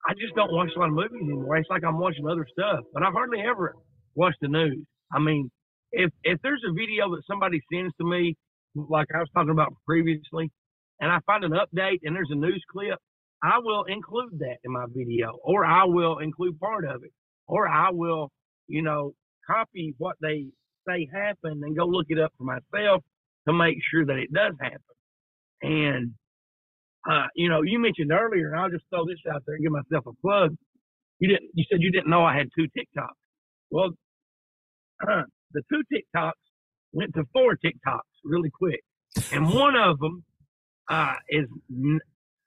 I 0.08 0.14
just 0.14 0.36
don't 0.36 0.52
watch 0.52 0.70
a 0.76 0.80
lot 0.80 0.90
of 0.90 0.96
movies 0.96 1.22
anymore. 1.22 1.58
It's 1.58 1.70
like 1.70 1.84
I'm 1.84 2.00
watching 2.00 2.28
other 2.28 2.46
stuff, 2.52 2.80
but 2.94 3.04
I 3.04 3.12
hardly 3.12 3.40
ever 3.42 3.76
watch 4.16 4.34
the 4.42 4.48
news. 4.48 4.86
I 5.14 5.20
mean, 5.20 5.50
if 5.92 6.12
if 6.24 6.40
there's 6.44 6.64
a 6.68 6.74
video 6.74 7.10
that 7.16 7.24
somebody 7.30 7.62
sends 7.72 7.94
to 8.00 8.06
me, 8.06 8.36
like 8.76 9.08
I 9.16 9.20
was 9.20 9.30
talking 9.34 9.52
about 9.52 9.74
previously, 9.86 10.52
and 11.00 11.12
I 11.12 11.20
find 11.26 11.44
an 11.44 11.52
update 11.52 12.00
and 12.04 12.16
there's 12.16 12.30
a 12.32 12.36
news 12.36 12.64
clip, 12.72 13.00
I 13.44 13.60
will 13.60 13.84
include 13.86 14.40
that 14.40 14.58
in 14.64 14.72
my 14.72 14.86
video, 14.94 15.38
or 15.44 15.66
I 15.66 15.86
will 15.86 16.20
include 16.20 16.60
part 16.60 16.86
of 16.86 17.04
it, 17.04 17.12
or 17.48 17.68
I 17.68 17.90
will, 17.92 18.30
you 18.68 18.82
know, 18.82 19.14
copy 19.48 19.96
what 19.98 20.16
they 20.22 20.46
say 20.88 21.08
happened 21.14 21.64
and 21.64 21.76
go 21.78 21.86
look 21.86 22.08
it 22.10 22.20
up 22.20 22.32
for 22.38 22.44
myself 22.44 23.04
to 23.48 23.54
make 23.54 23.78
sure 23.92 24.06
that 24.06 24.18
it 24.18 24.32
does 24.34 24.54
happen. 24.62 24.80
And 25.62 26.14
uh, 27.10 27.28
you 27.36 27.50
know, 27.50 27.62
you 27.64 27.80
mentioned 27.80 28.12
earlier, 28.12 28.52
and 28.52 28.60
I'll 28.60 28.70
just 28.70 28.86
throw 28.90 29.06
this 29.06 29.18
out 29.34 29.44
there 29.46 29.56
and 29.56 29.64
give 29.64 29.72
myself 29.72 30.06
a 30.08 30.14
plug. 30.22 30.56
You 31.20 31.30
didn't. 31.30 31.50
You 31.54 31.66
said 31.72 31.82
you 31.82 31.92
didn't 31.92 32.10
know 32.10 32.24
I 32.24 32.38
had 32.38 32.50
two 32.58 32.68
TikToks. 32.78 33.08
Well, 33.72 33.90
the 35.54 35.62
two 35.72 35.84
TikToks 35.94 36.32
went 36.94 37.14
to 37.16 37.24
four 37.34 37.56
TikToks 37.56 38.00
really 38.24 38.50
quick, 38.50 38.84
and 39.32 39.50
one 39.54 39.76
of 39.76 40.00
them 40.00 40.24
uh, 40.90 41.14
is 41.30 41.46
the, 41.70 42.00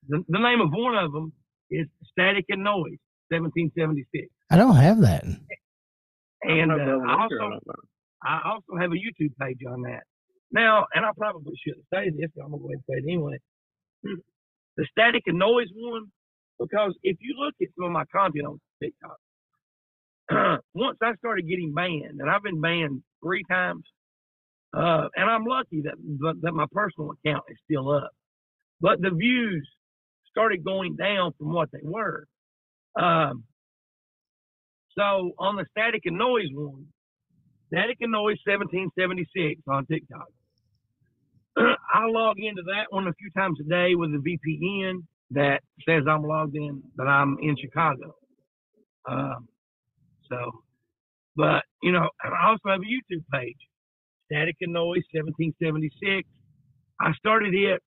the 0.09 0.39
name 0.39 0.61
of 0.61 0.71
one 0.71 0.97
of 0.97 1.13
them 1.13 1.33
is 1.71 1.87
Static 2.13 2.45
and 2.49 2.63
Noise, 2.63 2.99
1776, 3.31 4.29
I 4.51 4.57
don't 4.57 4.77
have 4.77 5.01
that. 5.01 5.25
and 6.43 6.73
I 6.73 6.75
uh, 6.75 6.99
I 7.07 7.23
also. 7.23 7.61
I 8.25 8.41
also 8.47 8.81
have 8.81 8.91
a 8.91 8.95
YouTube 8.95 9.37
page 9.39 9.61
on 9.69 9.83
that. 9.83 10.05
Now, 10.51 10.87
and 10.95 11.05
I 11.05 11.11
probably 11.17 11.53
shouldn't 11.63 11.85
say 11.93 12.09
this, 12.09 12.31
but 12.35 12.45
I'm 12.45 12.53
gonna 12.53 12.63
go 12.63 12.69
ahead 12.69 12.81
and 12.81 12.85
say 12.89 12.95
it 12.99 13.05
anyway. 13.05 13.39
The 14.77 14.87
static 14.91 15.25
and 15.27 15.39
noise 15.39 15.69
one 15.75 16.07
because 16.59 16.95
if 17.03 17.17
you 17.21 17.35
look 17.39 17.55
at 17.61 17.69
some 17.77 17.87
of 17.87 17.93
my 17.93 18.05
content 18.07 18.47
on 18.47 18.61
TikTok, 18.83 19.17
once 20.75 20.99
I 21.03 21.15
started 21.17 21.49
getting 21.49 21.73
banned, 21.75 22.21
and 22.21 22.31
I've 22.31 22.43
been 22.43 22.61
banned 22.61 23.03
three 23.23 23.45
times, 23.51 23.83
uh, 24.77 25.09
and 25.15 25.31
I'm 25.31 25.45
lucky 25.45 25.83
that 25.83 25.95
that 26.43 26.53
my 26.53 26.67
personal 26.73 27.13
account 27.13 27.45
is 27.49 27.59
still 27.65 27.91
up, 27.91 28.11
but 28.81 29.01
the 29.01 29.11
views 29.11 29.69
started 30.31 30.65
going 30.65 30.97
down 30.97 31.33
from 31.39 31.53
what 31.53 31.71
they 31.73 31.81
were. 31.83 32.27
Um, 32.97 33.45
so 34.97 35.33
on 35.39 35.57
the 35.57 35.65
static 35.71 36.03
and 36.05 36.19
noise 36.19 36.49
one, 36.53 36.87
static 37.69 37.99
and 38.01 38.13
noise 38.13 38.39
1776 38.47 39.61
on 39.69 39.87
TikTok. 39.87 40.29
I 41.59 42.07
log 42.07 42.37
into 42.39 42.63
that 42.63 42.87
one 42.91 43.07
a 43.07 43.13
few 43.15 43.31
times 43.31 43.59
a 43.61 43.69
day 43.69 43.95
with 43.95 44.11
a 44.11 44.19
VPN 44.19 45.05
that 45.31 45.61
says 45.87 46.05
I'm 46.09 46.23
logged 46.23 46.57
in, 46.57 46.83
that 46.97 47.07
I'm 47.07 47.37
in 47.41 47.57
Chicago. 47.57 48.15
Um, 49.09 49.49
so, 50.31 50.63
but 51.37 51.63
you 51.83 51.93
know, 51.93 52.09
I 52.23 52.49
also 52.49 52.69
have 52.69 52.81
a 52.81 52.85
YouTube 52.85 53.25
page, 53.33 53.57
Static 54.27 54.57
and 54.61 54.73
Noise 54.73 55.05
1776. 55.13 56.29
I 57.01 57.13
started 57.15 57.55
it 57.55 57.83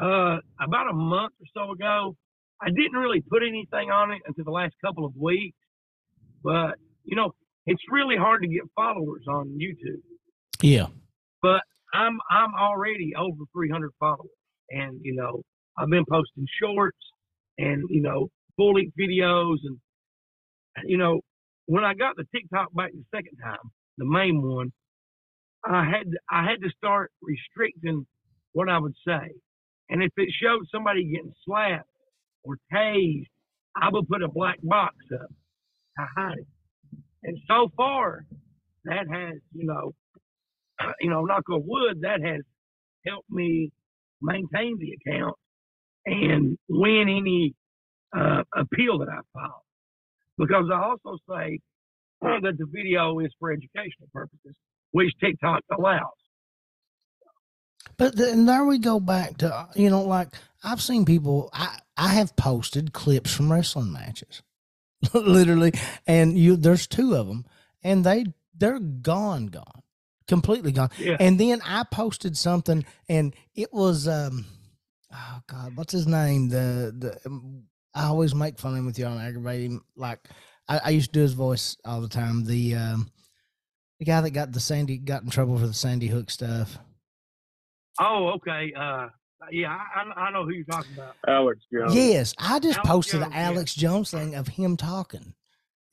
uh, 0.00 0.38
about 0.60 0.90
a 0.90 0.94
month 0.94 1.32
or 1.40 1.46
so 1.54 1.72
ago. 1.72 2.16
I 2.62 2.68
didn't 2.70 2.98
really 2.98 3.22
put 3.28 3.42
anything 3.42 3.90
on 3.90 4.12
it 4.12 4.22
until 4.26 4.44
the 4.44 4.50
last 4.50 4.74
couple 4.84 5.04
of 5.04 5.12
weeks, 5.16 5.56
but 6.42 6.76
you 7.04 7.16
know, 7.16 7.32
it's 7.66 7.82
really 7.90 8.16
hard 8.16 8.42
to 8.42 8.48
get 8.48 8.62
followers 8.74 9.24
on 9.28 9.58
YouTube. 9.58 10.00
Yeah. 10.62 10.86
But 11.42 11.62
I'm 11.92 12.18
I'm 12.30 12.54
already 12.54 13.12
over 13.16 13.44
300 13.52 13.90
followers, 13.98 14.30
and 14.70 15.00
you 15.02 15.14
know, 15.14 15.42
I've 15.76 15.90
been 15.90 16.04
posting 16.10 16.46
shorts 16.60 16.98
and 17.58 17.84
you 17.90 18.02
know 18.02 18.28
full 18.56 18.74
length 18.74 18.94
videos, 18.98 19.56
and 19.64 19.78
you 20.84 20.98
know, 20.98 21.20
when 21.66 21.84
I 21.84 21.94
got 21.94 22.16
the 22.16 22.24
TikTok 22.34 22.74
back 22.74 22.92
the 22.92 23.04
second 23.14 23.38
time, 23.42 23.58
the 23.98 24.04
main 24.06 24.42
one, 24.42 24.72
I 25.64 25.84
had 25.84 26.06
I 26.30 26.44
had 26.44 26.60
to 26.62 26.70
start 26.76 27.10
restricting 27.22 28.06
what 28.52 28.68
I 28.68 28.78
would 28.78 28.94
say, 29.06 29.32
and 29.90 30.02
if 30.02 30.12
it 30.16 30.28
showed 30.42 30.66
somebody 30.72 31.04
getting 31.04 31.32
slapped 31.44 31.88
or 32.44 32.56
tased, 32.72 33.26
I 33.76 33.88
would 33.90 34.08
put 34.08 34.22
a 34.22 34.28
black 34.28 34.58
box 34.62 34.96
up 35.14 35.28
to 35.98 36.06
hide 36.16 36.38
it. 36.38 36.46
And 37.24 37.38
so 37.48 37.70
far, 37.76 38.26
that 38.84 39.06
has, 39.10 39.36
you 39.54 39.66
know, 39.66 39.92
you 41.00 41.10
know, 41.10 41.24
knock 41.24 41.48
on 41.50 41.62
wood, 41.66 42.00
that 42.02 42.20
has 42.22 42.42
helped 43.06 43.30
me 43.30 43.70
maintain 44.22 44.78
the 44.78 44.92
account 45.00 45.36
and 46.06 46.58
win 46.68 47.08
any 47.08 47.54
uh, 48.16 48.42
appeal 48.56 48.98
that 49.00 49.08
I 49.10 49.20
file. 49.34 49.63
Because 50.38 50.66
I 50.72 50.82
also 50.82 51.18
say 51.28 51.60
that 52.20 52.56
the 52.58 52.66
video 52.66 53.18
is 53.20 53.32
for 53.38 53.52
educational 53.52 54.08
purposes, 54.12 54.54
which 54.92 55.12
TikTok 55.20 55.60
allows. 55.76 56.12
But 57.96 58.16
then 58.16 58.46
there 58.46 58.64
we 58.64 58.78
go 58.78 58.98
back 58.98 59.36
to 59.38 59.68
you 59.76 59.90
know, 59.90 60.02
like 60.02 60.28
I've 60.62 60.80
seen 60.80 61.04
people. 61.04 61.50
I 61.52 61.78
I 61.96 62.08
have 62.08 62.34
posted 62.36 62.92
clips 62.92 63.32
from 63.32 63.52
wrestling 63.52 63.92
matches, 63.92 64.42
literally, 65.14 65.72
and 66.06 66.36
you 66.36 66.56
there's 66.56 66.86
two 66.86 67.14
of 67.14 67.28
them, 67.28 67.44
and 67.82 68.04
they 68.04 68.26
they're 68.56 68.80
gone, 68.80 69.46
gone, 69.46 69.82
completely 70.26 70.72
gone. 70.72 70.90
Yeah. 70.98 71.16
And 71.20 71.38
then 71.38 71.60
I 71.64 71.84
posted 71.84 72.36
something, 72.36 72.84
and 73.08 73.34
it 73.54 73.72
was 73.72 74.08
um, 74.08 74.46
oh 75.12 75.40
god, 75.46 75.76
what's 75.76 75.92
his 75.92 76.06
name? 76.06 76.48
The 76.48 76.94
the 76.96 77.20
um, 77.26 77.64
I 77.94 78.04
always 78.06 78.34
make 78.34 78.58
fun 78.58 78.72
of 78.72 78.78
him 78.78 78.86
with 78.86 78.98
you 78.98 79.06
on 79.06 79.18
aggravating. 79.18 79.80
Like 79.96 80.28
I, 80.68 80.80
I 80.84 80.90
used 80.90 81.12
to 81.12 81.18
do 81.18 81.22
his 81.22 81.32
voice 81.32 81.76
all 81.84 82.00
the 82.00 82.08
time. 82.08 82.44
The 82.44 82.74
um, 82.74 83.10
the 83.98 84.04
guy 84.04 84.20
that 84.20 84.30
got 84.30 84.52
the 84.52 84.60
Sandy 84.60 84.98
got 84.98 85.22
in 85.22 85.30
trouble 85.30 85.58
for 85.58 85.66
the 85.66 85.74
Sandy 85.74 86.08
Hook 86.08 86.30
stuff. 86.30 86.78
Oh, 88.00 88.32
okay. 88.36 88.72
Uh, 88.76 89.08
yeah, 89.52 89.68
I, 89.68 90.02
I 90.02 90.20
I 90.26 90.30
know 90.32 90.44
who 90.44 90.52
you're 90.52 90.64
talking 90.64 90.94
about. 90.94 91.14
Alex 91.28 91.60
Jones. 91.72 91.94
Yes, 91.94 92.34
I 92.38 92.58
just 92.58 92.78
Alex 92.78 92.88
posted 92.88 93.20
Jones, 93.20 93.26
an 93.26 93.32
yeah. 93.32 93.46
Alex 93.46 93.74
Jones 93.74 94.10
thing 94.10 94.34
of 94.34 94.48
him 94.48 94.76
talking. 94.76 95.34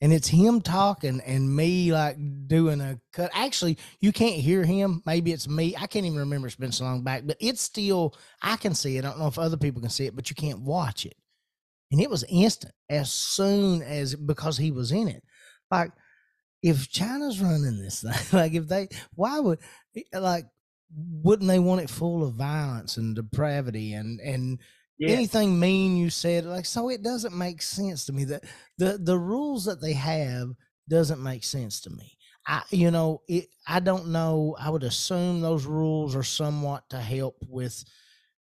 And 0.00 0.12
it's 0.12 0.26
him 0.26 0.60
talking 0.60 1.20
and 1.20 1.54
me 1.54 1.92
like 1.92 2.16
doing 2.48 2.80
a 2.80 2.98
cut. 3.12 3.30
Actually, 3.32 3.78
you 4.00 4.10
can't 4.10 4.34
hear 4.34 4.64
him. 4.64 5.00
Maybe 5.06 5.32
it's 5.32 5.46
me. 5.46 5.76
I 5.76 5.86
can't 5.86 6.04
even 6.04 6.18
remember. 6.18 6.48
It's 6.48 6.56
been 6.56 6.72
so 6.72 6.82
long 6.82 7.04
back, 7.04 7.22
but 7.24 7.36
it's 7.38 7.62
still, 7.62 8.16
I 8.42 8.56
can 8.56 8.74
see 8.74 8.96
it. 8.96 9.04
I 9.04 9.10
don't 9.10 9.20
know 9.20 9.28
if 9.28 9.38
other 9.38 9.56
people 9.56 9.80
can 9.80 9.90
see 9.90 10.06
it, 10.06 10.16
but 10.16 10.28
you 10.28 10.34
can't 10.34 10.62
watch 10.62 11.06
it. 11.06 11.14
And 11.92 12.00
it 12.00 12.10
was 12.10 12.24
instant 12.28 12.74
as 12.90 13.12
soon 13.12 13.82
as, 13.82 14.16
because 14.16 14.58
he 14.58 14.72
was 14.72 14.92
in 14.92 15.08
it. 15.08 15.22
Like, 15.70 15.92
if 16.62 16.88
China's 16.90 17.40
running 17.40 17.78
this 17.82 18.02
thing, 18.02 18.12
like 18.38 18.54
if 18.54 18.68
they, 18.68 18.88
why 19.14 19.40
would, 19.40 19.58
eh, 19.96 20.18
like, 20.18 20.46
wouldn't 20.94 21.48
they 21.48 21.58
want 21.58 21.80
it 21.80 21.90
full 21.90 22.22
of 22.24 22.34
violence 22.34 22.96
and 22.96 23.16
depravity 23.16 23.94
and, 23.94 24.20
and, 24.20 24.58
Yeah. 24.98 25.14
anything 25.14 25.58
mean 25.58 25.96
you 25.96 26.10
said? 26.10 26.44
Like 26.44 26.66
so 26.66 26.88
it 26.90 27.02
doesn't 27.02 27.36
make 27.36 27.62
sense 27.62 28.04
to 28.06 28.12
me. 28.12 28.24
That 28.26 28.44
the 28.78 28.98
the 29.02 29.18
rules 29.18 29.64
that 29.64 29.80
they 29.80 29.94
have 29.94 30.48
doesn't 30.88 31.22
make 31.22 31.44
sense 31.44 31.80
to 31.82 31.90
me. 31.90 32.16
I 32.46 32.62
you 32.70 32.90
know 32.90 33.22
it 33.28 33.46
i 33.66 33.80
don't 33.80 34.08
know. 34.08 34.54
I 34.60 34.70
would 34.70 34.82
assume 34.84 35.40
those 35.40 35.64
rules 35.66 36.14
are 36.14 36.22
somewhat 36.22 36.88
to 36.90 36.98
help 37.00 37.36
with 37.48 37.82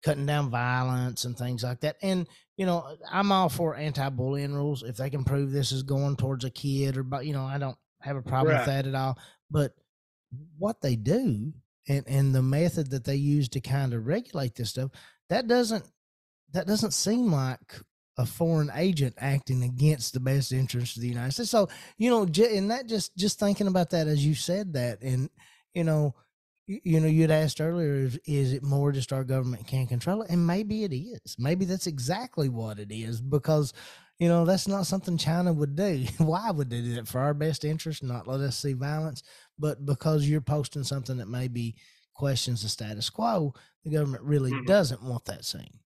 cutting 0.03 0.25
down 0.25 0.49
violence 0.49 1.25
and 1.25 1.37
things 1.37 1.63
like 1.63 1.81
that. 1.81 1.97
And 2.01 2.27
you 2.57 2.65
know 2.65 2.97
i'm 3.11 3.31
all 3.31 3.49
for 3.49 3.75
anti-bullying 3.75 4.53
rules 4.53 4.83
if 4.83 4.97
they 4.97 5.09
can 5.09 5.23
prove 5.23 5.51
this 5.51 5.71
is 5.71 5.83
going 5.83 6.15
towards 6.15 6.45
a 6.45 6.49
kid 6.49 6.97
or 6.97 7.03
but 7.03 7.25
you 7.25 7.33
know 7.33 7.45
i 7.45 7.57
don't 7.57 7.77
have 8.01 8.15
a 8.15 8.21
problem 8.21 8.55
with 8.55 8.65
that 8.65 8.87
at 8.87 8.95
all 8.95 9.17
but 9.49 9.73
what 10.57 10.81
they 10.81 10.95
do 10.95 11.51
and 11.87 12.03
and 12.07 12.33
the 12.33 12.41
method 12.41 12.91
that 12.91 13.03
they 13.03 13.15
use 13.15 13.49
to 13.49 13.59
kind 13.59 13.93
of 13.93 14.05
regulate 14.07 14.55
this 14.55 14.69
stuff 14.69 14.91
that 15.29 15.47
doesn't 15.47 15.85
that 16.53 16.67
doesn't 16.67 16.93
seem 16.93 17.31
like 17.31 17.81
a 18.17 18.25
foreign 18.25 18.71
agent 18.75 19.13
acting 19.17 19.63
against 19.63 20.13
the 20.13 20.19
best 20.19 20.51
interest 20.51 20.95
of 20.95 21.01
the 21.01 21.09
United 21.09 21.33
States. 21.33 21.49
So, 21.49 21.67
you 21.97 22.09
know, 22.09 22.21
and 22.23 22.71
that 22.71 22.87
just 22.87 23.15
just 23.17 23.39
thinking 23.39 23.67
about 23.67 23.89
that 23.89 24.07
as 24.07 24.25
you 24.25 24.35
said 24.35 24.73
that, 24.73 25.01
and 25.01 25.29
you 25.73 25.83
know, 25.83 26.15
you, 26.67 26.79
you 26.83 26.99
know, 26.99 27.07
you'd 27.07 27.31
asked 27.31 27.61
earlier, 27.61 27.93
is, 27.93 28.19
is 28.25 28.53
it 28.53 28.63
more 28.63 28.91
just 28.91 29.13
our 29.13 29.23
government 29.23 29.67
can't 29.67 29.89
control 29.89 30.21
it? 30.21 30.29
And 30.29 30.45
maybe 30.45 30.83
it 30.83 30.93
is. 30.93 31.35
Maybe 31.37 31.65
that's 31.65 31.87
exactly 31.87 32.49
what 32.49 32.79
it 32.79 32.91
is 32.91 33.21
because, 33.21 33.73
you 34.19 34.27
know, 34.27 34.45
that's 34.45 34.67
not 34.67 34.87
something 34.87 35.17
China 35.17 35.53
would 35.53 35.75
do. 35.75 36.05
Why 36.17 36.51
would 36.51 36.69
they 36.69 36.81
do 36.81 36.95
that 36.95 37.07
for 37.07 37.19
our 37.19 37.33
best 37.33 37.65
interest? 37.65 38.03
Not 38.03 38.27
let 38.27 38.39
us 38.39 38.57
see 38.57 38.73
violence, 38.73 39.23
but 39.59 39.85
because 39.85 40.27
you're 40.27 40.41
posting 40.41 40.83
something 40.83 41.17
that 41.17 41.27
maybe 41.27 41.75
questions 42.13 42.61
the 42.61 42.69
status 42.69 43.09
quo, 43.09 43.53
the 43.83 43.91
government 43.91 44.23
really 44.23 44.51
Mhm. 44.51 44.65
doesn't 44.65 45.03
want 45.03 45.25
that 45.25 45.43
seen. 45.45 45.79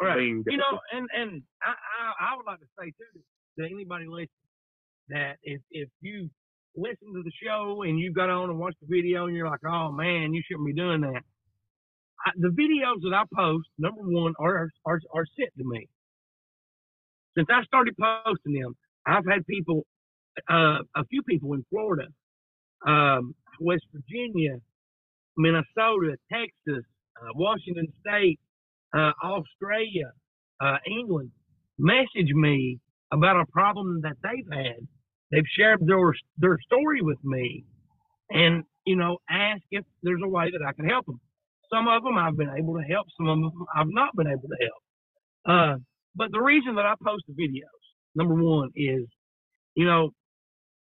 Right. 0.00 0.16
Bingo. 0.18 0.50
You 0.50 0.56
know, 0.58 0.80
and 0.92 1.08
and 1.16 1.42
I, 1.62 1.70
I 1.70 2.32
I 2.32 2.36
would 2.36 2.44
like 2.46 2.58
to 2.60 2.66
say 2.78 2.90
too 2.90 3.20
to 3.58 3.64
anybody 3.64 4.06
listening 4.06 4.28
that 5.08 5.38
if 5.42 5.60
if 5.70 5.88
you 6.00 6.28
listen 6.76 7.12
to 7.14 7.22
the 7.22 7.32
show 7.42 7.82
and 7.82 7.98
you 7.98 8.12
got 8.12 8.30
on 8.30 8.50
and 8.50 8.58
watched 8.58 8.80
the 8.80 8.86
video 8.88 9.26
and 9.26 9.36
you're 9.36 9.48
like, 9.48 9.64
oh 9.66 9.92
man, 9.92 10.34
you 10.34 10.42
shouldn't 10.46 10.66
be 10.66 10.72
doing 10.74 11.02
that. 11.02 11.22
I, 12.26 12.30
the 12.36 12.48
videos 12.48 13.02
that 13.02 13.14
I 13.14 13.24
post, 13.34 13.68
number 13.78 14.02
one, 14.02 14.34
are 14.38 14.68
are 14.86 15.00
are 15.14 15.26
sent 15.38 15.50
to 15.58 15.64
me. 15.64 15.88
Since 17.36 17.48
I 17.50 17.64
started 17.64 17.94
posting 17.98 18.54
them, 18.60 18.76
I've 19.06 19.26
had 19.26 19.46
people, 19.46 19.86
uh, 20.50 20.78
a 20.94 21.04
few 21.10 21.22
people 21.22 21.54
in 21.54 21.64
Florida, 21.70 22.08
um, 22.86 23.34
West 23.60 23.84
Virginia, 23.92 24.58
Minnesota, 25.36 26.16
Texas, 26.30 26.84
uh, 27.20 27.28
Washington 27.34 27.88
State, 28.00 28.38
uh, 28.94 29.12
Australia, 29.24 30.12
uh, 30.60 30.76
England, 30.86 31.30
message 31.78 32.32
me 32.34 32.78
about 33.12 33.40
a 33.40 33.46
problem 33.50 34.02
that 34.02 34.16
they've 34.22 34.52
had. 34.52 34.86
They've 35.32 35.44
shared 35.58 35.80
their 35.86 36.14
their 36.38 36.58
story 36.66 37.02
with 37.02 37.18
me, 37.24 37.64
and 38.30 38.64
you 38.86 38.96
know, 38.96 39.18
ask 39.30 39.62
if 39.70 39.84
there's 40.02 40.22
a 40.24 40.28
way 40.28 40.50
that 40.52 40.66
I 40.66 40.72
can 40.74 40.88
help 40.88 41.06
them. 41.06 41.20
Some 41.72 41.88
of 41.88 42.04
them 42.04 42.18
I've 42.18 42.36
been 42.36 42.54
able 42.56 42.74
to 42.76 42.82
help. 42.84 43.06
Some 43.18 43.28
of 43.28 43.38
them 43.40 43.52
I've 43.74 43.88
not 43.88 44.16
been 44.16 44.28
able 44.28 44.48
to 44.48 44.58
help. 44.60 44.82
Uh, 45.48 45.78
but 46.16 46.32
the 46.32 46.40
reason 46.40 46.76
that 46.76 46.86
I 46.86 46.94
post 47.04 47.24
the 47.28 47.34
videos, 47.34 47.64
number 48.14 48.34
one, 48.34 48.70
is 48.76 49.06
you 49.74 49.86
know, 49.86 50.10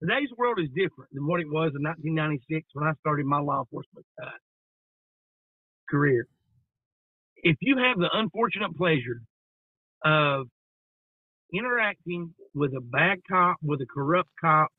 today's 0.01 0.29
world 0.37 0.59
is 0.59 0.69
different 0.69 1.11
than 1.13 1.27
what 1.27 1.39
it 1.39 1.47
was 1.47 1.71
in 1.75 1.83
1996 1.83 2.67
when 2.73 2.87
I 2.87 2.93
started 2.99 3.25
my 3.25 3.39
law 3.39 3.61
enforcement 3.61 4.05
uh, 4.21 4.29
career. 5.89 6.27
If 7.37 7.57
you 7.61 7.77
have 7.77 7.97
the 7.97 8.09
unfortunate 8.13 8.75
pleasure 8.75 9.21
of 10.03 10.47
interacting 11.53 12.33
with 12.53 12.73
a 12.75 12.81
bad 12.81 13.19
cop, 13.29 13.57
with 13.61 13.81
a 13.81 13.85
corrupt 13.85 14.29
cop, 14.39 14.69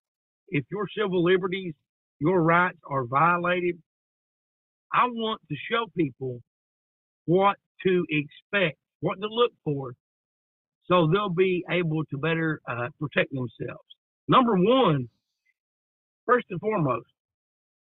if 0.48 0.64
your 0.70 0.86
civil 0.96 1.24
liberties, 1.24 1.74
your 2.18 2.42
rights 2.42 2.78
are 2.88 3.04
violated, 3.04 3.78
I 4.92 5.06
want 5.06 5.40
to 5.48 5.56
show 5.70 5.86
people 5.96 6.40
what 7.26 7.56
to 7.84 8.04
expect, 8.08 8.78
what 9.00 9.20
to 9.20 9.26
look 9.28 9.52
for 9.64 9.92
so 10.88 11.08
they'll 11.12 11.28
be 11.28 11.64
able 11.70 12.04
to 12.06 12.18
better 12.18 12.60
uh, 12.68 12.88
protect 13.00 13.32
themselves. 13.32 13.84
Number 14.28 14.54
one, 14.56 15.08
first 16.26 16.46
and 16.50 16.60
foremost, 16.60 17.06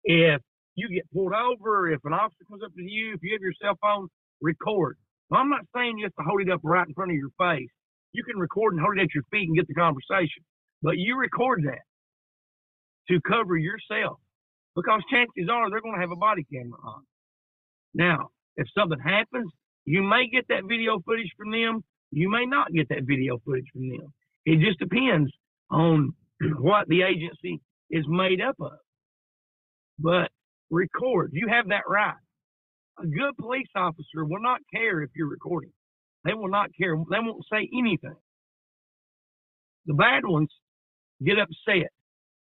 if 0.04 0.42
you 0.76 0.90
get 0.90 1.12
pulled 1.14 1.34
over, 1.34 1.92
if 1.92 2.00
an 2.06 2.14
officer 2.14 2.44
comes 2.50 2.64
up 2.64 2.74
to 2.76 2.82
you, 2.82 3.14
if 3.14 3.20
you 3.24 3.34
have 3.34 3.42
your 3.42 3.54
cell 3.62 3.78
phone, 3.82 4.08
record. 4.42 4.98
Now, 5.32 5.38
I'm 5.38 5.50
not 5.50 5.66
saying 5.76 5.98
you 5.98 6.06
have 6.06 6.16
to 6.16 6.30
hold 6.30 6.42
it 6.42 6.50
up 6.50 6.62
right 6.64 6.88
in 6.88 6.94
front 6.94 7.12
of 7.12 7.18
your 7.18 7.32
face. 7.38 7.70
You 8.14 8.24
can 8.24 8.40
record 8.40 8.74
and 8.74 8.82
hold 8.82 8.98
it 8.98 9.04
at 9.04 9.14
your 9.14 9.24
feet 9.32 9.48
and 9.48 9.56
get 9.56 9.68
the 9.68 9.74
conversation, 9.74 10.44
but 10.82 10.98
you 10.98 11.18
record 11.18 11.64
that 11.66 11.84
to 13.10 13.20
cover 13.28 13.58
yourself 13.58 14.20
because 14.76 15.02
chances 15.12 15.50
are 15.52 15.70
they're 15.70 15.82
going 15.82 15.96
to 15.96 16.02
have 16.02 16.12
a 16.12 16.16
body 16.16 16.46
camera 16.52 16.80
on. 16.84 17.04
Now, 17.94 18.30
if 18.58 18.68
something 18.78 19.00
happens, 19.00 19.52
you 19.86 20.04
may 20.04 20.28
get 20.32 20.48
that 20.50 20.64
video 20.68 21.00
footage 21.06 21.32
from 21.38 21.52
them. 21.52 21.84
You 22.12 22.30
may 22.30 22.46
not 22.46 22.72
get 22.74 22.90
that 22.90 23.04
video 23.04 23.40
footage 23.46 23.68
from 23.74 23.90
them. 23.90 24.14
It 24.46 24.60
just 24.60 24.80
depends 24.80 25.32
on 25.72 26.14
what 26.60 26.88
the 26.88 27.04
agency 27.04 27.62
is 27.90 28.06
made 28.08 28.42
up 28.42 28.56
of. 28.60 28.80
But 30.00 30.30
record. 30.70 31.32
You 31.34 31.48
have 31.50 31.70
that 31.70 31.84
right. 31.88 32.16
A 33.02 33.08
good 33.08 33.38
police 33.38 33.68
officer 33.76 34.26
will 34.26 34.42
not 34.42 34.60
care 34.74 35.02
if 35.02 35.10
you're 35.16 35.30
recording. 35.30 35.72
They 36.26 36.34
will 36.34 36.50
not 36.50 36.70
care. 36.80 36.96
They 37.10 37.18
won't 37.20 37.46
say 37.52 37.70
anything. 37.78 38.16
The 39.86 39.94
bad 39.94 40.26
ones 40.26 40.50
get 41.24 41.38
upset 41.40 41.90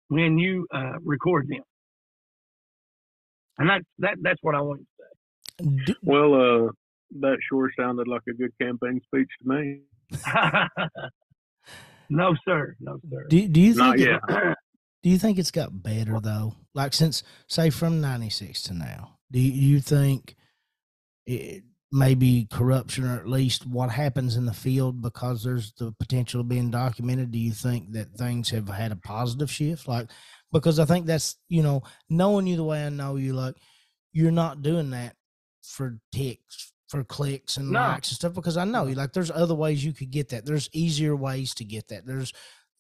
when 0.08 0.38
you 0.38 0.66
uh, 0.74 0.98
record 1.04 1.48
them, 1.48 1.62
and 3.58 3.70
that 3.70 3.82
that 3.98 4.16
that's 4.20 4.38
what 4.42 4.54
I 4.54 4.60
want 4.60 4.80
to 4.80 4.86
say. 4.98 5.94
Well, 6.02 6.34
uh, 6.34 6.72
that 7.20 7.38
sure 7.48 7.70
sounded 7.78 8.08
like 8.08 8.22
a 8.28 8.32
good 8.32 8.52
campaign 8.60 9.00
speech 9.06 9.28
to 9.42 9.48
me. 9.48 9.80
no, 12.10 12.34
sir. 12.44 12.76
No, 12.80 12.98
sir. 13.10 13.26
do, 13.28 13.48
do 13.48 13.60
you 13.60 13.74
Not 13.74 13.96
think 13.96 14.08
yet. 14.08 14.20
it, 14.28 14.58
do 15.02 15.10
you 15.10 15.18
think 15.18 15.38
it's 15.38 15.50
got 15.50 15.82
better 15.82 16.20
though? 16.20 16.54
Like 16.74 16.92
since 16.94 17.22
say 17.46 17.70
from 17.70 18.00
'96 18.00 18.62
to 18.64 18.74
now, 18.74 19.18
do 19.30 19.40
you, 19.40 19.52
you 19.52 19.80
think 19.80 20.34
it, 21.26 21.62
maybe 21.93 22.49
corruption 22.51 23.05
or 23.05 23.16
at 23.18 23.28
least 23.28 23.66
what 23.66 23.90
happens 23.90 24.36
in 24.36 24.47
the 24.47 24.53
field 24.55 25.03
because 25.03 25.45
there's 25.45 25.72
the 25.74 25.93
potential 26.01 26.40
of 26.40 26.49
being 26.49 26.70
documented? 26.70 27.30
Do 27.30 27.38
you 27.38 27.53
think 27.53 27.93
that 27.93 28.14
things 28.14 28.51
have 28.51 28.68
had 28.68 28.93
a 28.93 28.97
positive 28.97 29.51
shift? 29.51 29.86
Like 29.86 30.11
because 30.53 30.78
I 30.78 30.84
think 30.84 31.07
that's 31.07 31.36
you 31.49 31.62
know 31.62 31.82
knowing 32.09 32.47
you 32.47 32.57
the 32.57 32.64
way 32.64 32.86
I 32.86 32.88
know 32.88 33.16
you, 33.16 33.34
like 33.34 33.57
you're 34.12 34.30
not 34.32 34.62
doing 34.62 34.90
that 34.90 35.16
for 35.62 35.99
ticks 36.12 36.72
for 36.88 37.05
clicks 37.05 37.57
and 37.57 37.70
No. 37.70 37.80
likes 37.80 38.11
and 38.11 38.16
stuff 38.16 38.34
because 38.34 38.59
I 38.59 38.64
know 38.64 38.86
you 38.86 38.95
like 38.95 39.12
there's 39.14 39.30
other 39.30 39.55
ways 39.55 39.84
you 39.84 39.93
could 39.93 40.11
get 40.11 40.28
that. 40.30 40.45
There's 40.45 40.68
easier 40.72 41.16
ways 41.16 41.55
to 41.55 41.64
get 41.64 41.88
that. 41.88 42.07
There's 42.07 42.32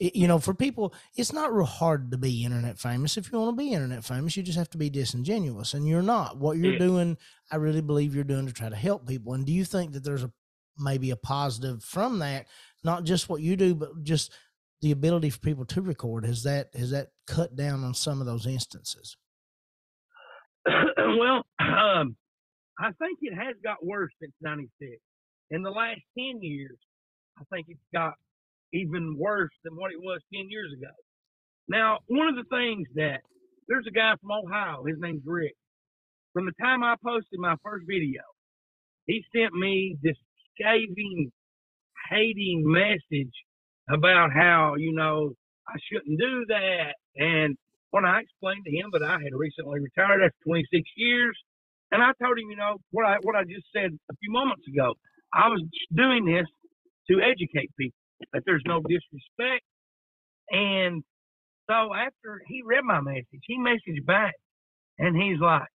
it- 0.02 0.16
you 0.16 0.26
know, 0.26 0.38
for 0.38 0.52
people, 0.54 0.92
it's 1.16 1.32
not 1.32 1.52
real 1.54 1.64
hard 1.64 2.10
to 2.10 2.18
be 2.18 2.44
internet 2.44 2.78
famous. 2.78 3.16
If 3.16 3.30
you 3.30 3.38
want 3.38 3.56
to 3.56 3.62
be 3.62 3.72
internet 3.72 4.04
famous, 4.04 4.36
you 4.36 4.42
just 4.42 4.58
have 4.58 4.70
to 4.70 4.78
be 4.78 4.90
disingenuous, 4.90 5.74
and 5.74 5.86
you're 5.86 6.02
not. 6.02 6.38
What 6.38 6.58
you're 6.58 6.72
Yeah. 6.72 6.78
doing, 6.78 7.18
I 7.50 7.56
really 7.56 7.80
believe 7.82 8.14
you're 8.14 8.24
doing 8.24 8.46
to 8.46 8.52
try 8.52 8.68
to 8.68 8.76
help 8.76 9.06
people. 9.06 9.34
And 9.34 9.46
do 9.46 9.52
you 9.52 9.64
think 9.64 9.92
that 9.92 10.02
there's 10.04 10.24
a 10.24 10.32
maybe 10.78 11.10
a 11.10 11.16
positive 11.16 11.84
from 11.84 12.18
that? 12.18 12.48
Not 12.82 13.04
just 13.04 13.28
what 13.28 13.42
you 13.42 13.56
do, 13.56 13.74
but 13.74 14.02
just 14.02 14.32
the 14.80 14.90
ability 14.90 15.30
for 15.30 15.38
people 15.38 15.64
to 15.66 15.82
record. 15.82 16.24
Has 16.26 16.42
that 16.42 16.74
has 16.74 16.90
that 16.90 17.12
cut 17.26 17.54
down 17.54 17.84
on 17.84 17.94
some 17.94 18.20
of 18.20 18.26
those 18.26 18.46
instances? 18.46 19.16
well, 20.66 21.44
um, 21.60 22.16
I 22.78 22.90
think 22.98 23.18
it 23.22 23.34
has 23.34 23.54
got 23.62 23.84
worse 23.84 24.12
since 24.20 24.32
'96. 24.40 25.00
In 25.50 25.62
the 25.62 25.70
last 25.70 26.00
ten 26.18 26.42
years, 26.42 26.78
I 27.38 27.44
think 27.52 27.68
it's 27.68 27.86
got 27.92 28.14
even 28.72 29.16
worse 29.18 29.52
than 29.64 29.76
what 29.76 29.92
it 29.92 30.00
was 30.00 30.20
ten 30.34 30.50
years 30.50 30.72
ago. 30.72 30.92
Now, 31.68 31.98
one 32.08 32.28
of 32.28 32.36
the 32.36 32.44
things 32.50 32.88
that 32.96 33.20
there's 33.68 33.86
a 33.88 33.92
guy 33.92 34.14
from 34.20 34.32
Ohio. 34.32 34.84
His 34.84 34.98
name's 35.00 35.22
Rick. 35.24 35.54
From 36.34 36.46
the 36.46 36.52
time 36.60 36.82
I 36.84 36.96
posted 37.04 37.38
my 37.40 37.56
first 37.64 37.84
video, 37.88 38.22
he 39.06 39.24
sent 39.34 39.54
me 39.54 39.96
this 40.02 40.16
scathing, 40.54 41.32
hating 42.10 42.62
message 42.64 43.34
about 43.90 44.32
how 44.32 44.74
you 44.78 44.92
know 44.94 45.32
I 45.68 45.76
shouldn't 45.90 46.18
do 46.18 46.46
that, 46.48 46.94
and 47.16 47.56
when 47.90 48.04
I 48.04 48.20
explained 48.20 48.64
to 48.66 48.72
him 48.72 48.90
that 48.92 49.02
I 49.02 49.14
had 49.14 49.34
recently 49.34 49.80
retired 49.80 50.22
after 50.22 50.36
26 50.46 50.82
years, 50.96 51.38
and 51.92 52.02
I 52.02 52.12
told 52.22 52.38
him, 52.38 52.50
you 52.50 52.56
know, 52.56 52.78
what 52.90 53.06
I 53.06 53.18
what 53.22 53.36
I 53.36 53.44
just 53.44 53.66
said 53.74 53.92
a 54.10 54.16
few 54.20 54.32
moments 54.32 54.66
ago, 54.68 54.94
I 55.34 55.48
was 55.48 55.62
doing 55.94 56.24
this 56.26 56.46
to 57.10 57.20
educate 57.22 57.70
people 57.78 58.01
that 58.32 58.42
there's 58.46 58.62
no 58.66 58.80
disrespect. 58.80 59.64
And 60.50 61.02
so 61.68 61.94
after 61.94 62.42
he 62.48 62.62
read 62.64 62.84
my 62.84 63.00
message, 63.00 63.42
he 63.46 63.58
messaged 63.58 64.04
back, 64.06 64.34
and 64.98 65.16
he's 65.16 65.40
like, 65.40 65.68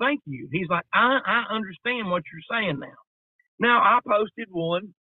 "Thank 0.00 0.20
you." 0.26 0.48
He's 0.52 0.68
like, 0.68 0.84
"I 0.92 1.18
I 1.24 1.54
understand 1.54 2.10
what 2.10 2.22
you're 2.32 2.60
saying 2.60 2.78
now." 2.78 2.98
Now 3.58 3.80
I 3.80 3.98
posted 4.06 4.48
one 4.50 4.94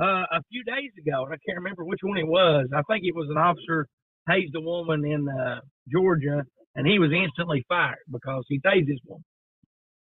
uh, 0.00 0.26
a 0.32 0.42
few 0.50 0.62
days 0.64 0.90
ago, 0.98 1.24
and 1.24 1.34
I 1.34 1.38
can't 1.46 1.58
remember 1.58 1.84
which 1.84 2.00
one 2.02 2.18
it 2.18 2.26
was. 2.26 2.68
I 2.74 2.82
think 2.82 3.04
it 3.04 3.14
was 3.14 3.28
an 3.30 3.38
officer 3.38 3.86
tased 4.28 4.54
a 4.56 4.60
woman 4.60 5.04
in 5.04 5.28
uh, 5.28 5.60
Georgia, 5.92 6.42
and 6.74 6.86
he 6.86 6.98
was 6.98 7.10
instantly 7.12 7.64
fired 7.68 7.98
because 8.10 8.44
he 8.48 8.60
tased 8.60 8.86
this 8.86 8.98
woman. 9.06 9.24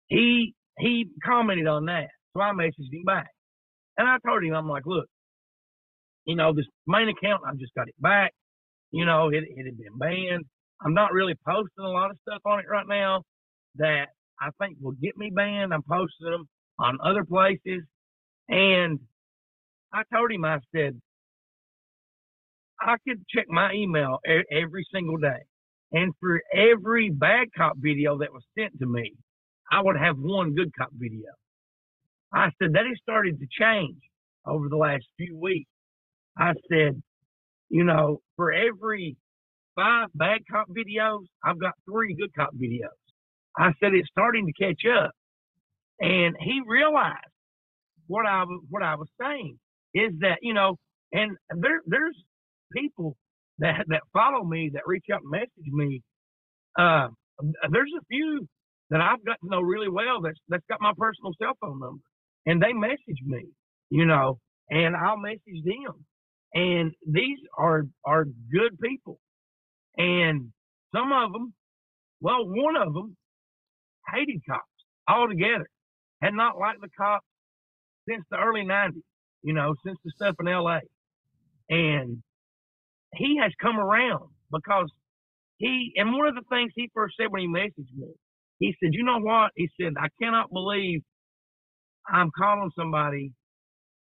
He 0.09 0.55
he 0.79 1.09
commented 1.25 1.67
on 1.67 1.87
that, 1.87 2.09
so 2.35 2.41
I 2.41 2.53
messaged 2.53 2.93
him 2.93 3.05
back, 3.05 3.29
and 3.99 4.09
I 4.09 4.17
told 4.27 4.43
him, 4.43 4.55
I'm 4.55 4.69
like, 4.69 4.87
look, 4.87 5.07
you 6.25 6.37
know, 6.37 6.53
this 6.55 6.67
main 6.87 7.09
account, 7.09 7.43
I 7.47 7.53
just 7.55 7.75
got 7.75 7.89
it 7.89 7.95
back. 8.01 8.33
You 8.91 9.05
know, 9.05 9.29
it 9.29 9.45
it 9.49 9.67
had 9.67 9.79
been 9.79 9.99
banned. 9.99 10.45
I'm 10.85 10.95
not 10.95 11.13
really 11.13 11.35
posting 11.47 11.85
a 11.85 11.91
lot 11.91 12.11
of 12.11 12.19
stuff 12.27 12.43
on 12.45 12.61
it 12.61 12.67
right 12.71 12.87
now 12.89 13.23
that 13.77 14.09
I 14.41 14.51
think 14.61 14.79
will 14.81 14.93
get 14.93 15.17
me 15.17 15.31
banned. 15.35 15.73
I'm 15.75 15.83
posting 15.83 16.31
them 16.31 16.49
on 16.79 16.99
other 17.05 17.25
places, 17.25 17.83
and 18.49 18.99
I 19.93 20.03
told 20.13 20.33
him, 20.33 20.45
I 20.45 20.59
said, 20.75 21.01
I 22.81 22.97
could 23.07 23.23
check 23.35 23.47
my 23.49 23.73
email 23.73 24.19
every 24.51 24.87
single 24.93 25.19
day. 25.19 25.43
And 25.93 26.15
for 26.21 26.41
every 26.55 27.11
bad 27.11 27.49
cop 27.57 27.77
video 27.77 28.19
that 28.19 28.33
was 28.33 28.43
sent 28.59 28.79
to 28.79 28.87
me, 28.87 29.13
I 29.71 29.83
would 29.83 29.97
have 29.97 30.17
one 30.19 30.55
good 30.55 30.71
cop 30.79 30.91
video. 30.93 31.31
I 32.33 32.51
said, 32.61 32.73
that 32.75 32.87
has 32.87 32.99
started 33.03 33.39
to 33.41 33.47
change 33.51 33.99
over 34.47 34.69
the 34.69 34.77
last 34.77 35.05
few 35.17 35.37
weeks. 35.37 35.71
I 36.39 36.53
said, 36.71 37.03
you 37.71 37.85
know, 37.85 38.21
for 38.37 38.53
every 38.53 39.17
five 39.77 40.09
bad 40.15 40.41
cop 40.51 40.69
videos, 40.71 41.25
I've 41.45 41.61
got 41.61 41.75
three 41.91 42.15
good 42.15 42.35
cop 42.37 42.55
videos. 42.55 42.89
I 43.59 43.73
said, 43.81 43.95
it's 43.95 44.09
starting 44.11 44.47
to 44.47 44.53
catch 44.53 44.83
up. 44.87 45.13
And 46.01 46.37
he 46.41 46.61
realized 46.67 47.17
what 48.07 48.27
I 48.27 48.45
was, 48.45 48.63
what 48.71 48.83
I 48.83 48.97
was 48.97 49.09
saying 49.21 49.59
is 49.95 50.13
that, 50.21 50.39
you 50.43 50.55
know, 50.55 50.77
and 51.13 51.37
there, 51.57 51.81
there's 51.87 52.17
people 52.73 53.17
that 53.59 53.85
that 53.89 54.03
follow 54.13 54.45
me 54.45 54.71
that 54.75 54.83
reach 54.87 55.07
out 55.13 55.21
and 55.23 55.31
message 55.31 55.73
me. 55.73 56.03
Uh, 56.79 57.09
there's 57.71 57.93
a 57.99 58.05
few 58.11 58.47
that 58.91 59.01
I've 59.01 59.25
got 59.25 59.39
to 59.43 59.49
know 59.49 59.61
really 59.61 59.89
well 59.89 60.21
that's 60.23 60.39
that's 60.49 60.65
got 60.69 60.81
my 60.81 60.93
personal 60.97 61.33
cell 61.41 61.57
phone 61.61 61.81
number, 61.81 62.03
and 62.47 62.63
they 62.63 62.73
message 62.73 63.21
me, 63.25 63.47
you 63.91 64.07
know, 64.07 64.39
and 64.71 64.97
I'll 64.97 65.17
message 65.19 65.65
them. 65.65 66.05
And 66.55 66.93
these 67.07 67.39
are 67.59 67.85
are 68.05 68.25
good 68.53 68.79
people, 68.81 69.21
and 69.99 70.53
some 70.95 71.13
of 71.13 71.33
them, 71.33 71.55
well, 72.21 72.47
one 72.47 72.77
of 72.77 72.95
them 72.95 73.17
hated 74.13 74.43
cops 74.49 74.65
altogether, 75.09 75.69
had 76.23 76.35
not 76.35 76.59
liked 76.59 76.81
the 76.83 76.89
cops 76.99 77.27
since 78.09 78.25
the 78.31 78.39
early 78.39 78.63
'90s, 78.65 79.03
you 79.43 79.55
know, 79.55 79.75
since 79.87 79.99
the 80.05 80.13
stuff 80.17 80.37
in 80.41 80.49
L.A. 80.49 80.81
And 81.71 82.23
he 83.17 83.39
has 83.43 83.53
come 83.63 83.79
around 83.79 84.31
because 84.53 84.91
he 85.59 85.93
and 85.97 86.13
one 86.15 86.29
of 86.29 86.35
the 86.37 86.43
things 86.51 86.73
he 86.77 86.91
first 86.95 87.17
said 87.21 87.29
when 87.33 87.43
he 87.43 87.49
messaged 87.49 87.97
me, 87.97 88.09
he 88.61 88.75
said, 88.83 88.95
"You 88.95 89.05
know 89.05 89.21
what?" 89.21 89.53
He 89.57 89.71
said, 89.81 89.95
"I 90.01 90.09
cannot 90.23 90.51
believe 90.53 91.03
I'm 92.09 92.31
calling 92.37 92.71
somebody 92.79 93.33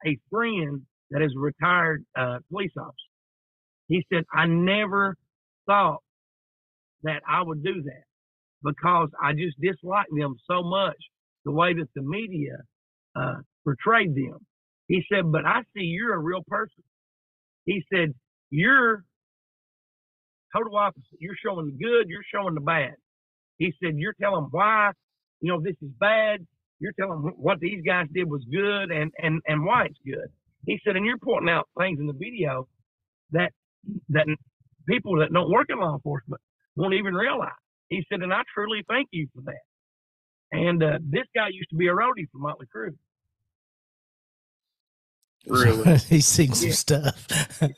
a 0.06 0.18
friend 0.30 0.82
that 1.12 1.22
is 1.22 1.32
a 1.36 1.40
retired 1.40 2.04
uh, 2.18 2.40
police 2.50 2.72
officer." 2.78 2.94
He 3.88 4.06
said, 4.12 4.24
"I 4.34 4.46
never 4.46 5.16
thought 5.66 6.02
that 7.04 7.22
I 7.28 7.42
would 7.42 7.64
do 7.64 7.82
that 7.84 8.04
because 8.64 9.10
I 9.22 9.34
just 9.34 9.60
dislike 9.60 10.08
them 10.16 10.36
so 10.50 10.64
much 10.64 10.98
the 11.46 11.52
way 11.52 11.74
that 11.74 11.88
the 11.96 12.02
media 12.02 12.58
uh, 13.16 13.36
portrayed 13.64 14.16
them." 14.16 14.38
He 14.88 15.04
said, 15.12 15.32
"But 15.32 15.46
I 15.46 15.62
see 15.76 15.84
you're 15.84 16.14
a 16.14 16.20
real 16.20 16.44
person." 16.48 16.84
He 17.66 17.84
said, 17.92 18.14
you're 18.50 19.04
total 20.56 20.76
opposite. 20.76 21.04
You're 21.20 21.36
showing 21.44 21.66
the 21.66 21.72
good, 21.72 22.08
you're 22.08 22.22
showing 22.34 22.54
the 22.54 22.60
bad. 22.62 22.94
He 23.58 23.74
said, 23.82 23.94
you're 23.96 24.14
telling 24.20 24.48
why, 24.52 24.92
you 25.40 25.52
know, 25.52 25.60
this 25.62 25.76
is 25.82 25.90
bad. 26.00 26.46
You're 26.80 26.92
telling 27.00 27.20
what 27.36 27.60
these 27.60 27.82
guys 27.86 28.06
did 28.12 28.30
was 28.30 28.44
good 28.52 28.90
and, 28.90 29.12
and, 29.18 29.40
and 29.46 29.64
why 29.64 29.86
it's 29.86 29.98
good. 30.04 30.28
He 30.66 30.80
said, 30.84 30.96
and 30.96 31.04
you're 31.04 31.18
pointing 31.18 31.48
out 31.50 31.68
things 31.78 31.98
in 32.00 32.06
the 32.06 32.12
video 32.12 32.68
that 33.32 33.52
that 34.10 34.26
people 34.88 35.18
that 35.18 35.32
don't 35.32 35.50
work 35.50 35.66
in 35.70 35.78
law 35.80 35.94
enforcement 35.94 36.40
won't 36.76 36.94
even 36.94 37.14
realize. 37.14 37.50
He 37.88 38.04
said, 38.10 38.20
and 38.22 38.32
I 38.32 38.42
truly 38.54 38.84
thank 38.88 39.08
you 39.10 39.26
for 39.34 39.42
that. 39.42 39.60
And 40.52 40.82
uh, 40.82 40.98
this 41.02 41.24
guy 41.34 41.48
used 41.50 41.70
to 41.70 41.76
be 41.76 41.88
a 41.88 41.92
roadie 41.92 42.28
for 42.30 42.38
Motley 42.38 42.66
Crue. 42.74 42.94
Really? 45.46 45.98
He's 46.08 46.26
seen 46.26 46.52
some 46.52 46.68
Yeah. 46.68 46.74
stuff. 46.74 47.28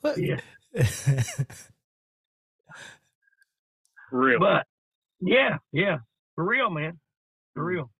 What- 0.00 0.18
Yeah. 0.18 0.40
Really? 4.12 4.38
But 4.38 4.66
yeah, 5.20 5.58
yeah, 5.72 5.98
for 6.34 6.44
real, 6.44 6.70
man, 6.70 6.98
for 7.54 7.64
real. 7.64 7.90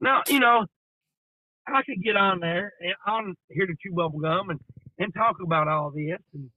Now 0.00 0.22
you 0.28 0.38
know, 0.40 0.66
I 1.74 1.82
could 1.82 2.02
get 2.02 2.16
on 2.16 2.40
there 2.40 2.72
and 2.80 2.94
on 3.06 3.34
here 3.50 3.66
to 3.66 3.74
chew 3.82 3.94
bubble 3.94 4.20
gum 4.20 4.50
and 4.50 4.60
and 4.98 5.14
talk 5.14 5.36
about 5.44 5.68
all 5.68 5.92
this, 5.92 6.18
and, 6.34 6.50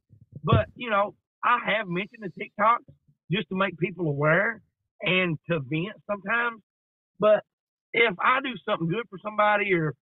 but 0.43 0.67
you 0.75 0.89
know, 0.89 1.13
I 1.43 1.59
have 1.77 1.87
mentioned 1.87 2.23
the 2.23 2.31
TikToks 2.43 2.85
just 3.31 3.49
to 3.49 3.55
make 3.55 3.77
people 3.77 4.07
aware 4.07 4.61
and 5.01 5.37
to 5.49 5.59
vent 5.59 5.95
sometimes. 6.09 6.61
But 7.19 7.43
if 7.93 8.15
I 8.19 8.39
do 8.41 8.53
something 8.65 8.89
good 8.89 9.05
for 9.09 9.19
somebody, 9.23 9.73
or 9.73 9.93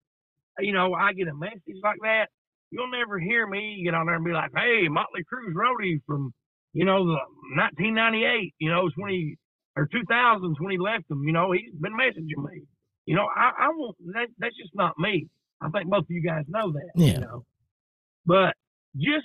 you 0.60 0.72
know, 0.72 0.94
I 0.94 1.12
get 1.14 1.28
a 1.28 1.35
message 1.35 1.80
like 1.82 1.98
that, 2.02 2.26
you'll 2.70 2.90
never 2.90 3.18
hear 3.18 3.47
me 3.47 3.82
get 3.85 3.94
on 3.94 4.06
there 4.06 4.16
and 4.16 4.24
be 4.24 4.32
like, 4.32 4.52
"Hey, 4.56 4.89
Motley 4.89 5.24
Crue's 5.24 5.56
roadie 5.56 6.01
from." 6.06 6.32
you 6.72 6.85
know, 6.85 7.05
the 7.06 7.18
1998, 7.56 8.55
you 8.59 8.70
know, 8.70 8.89
20 8.90 9.36
or 9.76 9.89
2000 9.90 10.56
when 10.60 10.72
he 10.72 10.78
left 10.78 11.09
them, 11.09 11.22
you 11.24 11.32
know, 11.32 11.52
he's 11.52 11.74
been 11.80 11.94
messaging 11.94 12.44
me. 12.44 12.62
You 13.09 13.14
know, 13.16 13.26
I, 13.35 13.52
I 13.59 13.68
won't, 13.70 13.97
that, 14.12 14.28
that's 14.39 14.55
just 14.56 14.74
not 14.74 14.98
me. 14.98 15.28
I 15.62 15.70
think 15.70 15.89
both 15.89 16.01
of 16.05 16.10
you 16.10 16.22
guys 16.22 16.44
know 16.47 16.70
that, 16.72 16.90
Yeah. 16.94 17.12
you 17.14 17.20
know. 17.20 17.44
But 18.26 18.55
just 18.97 19.24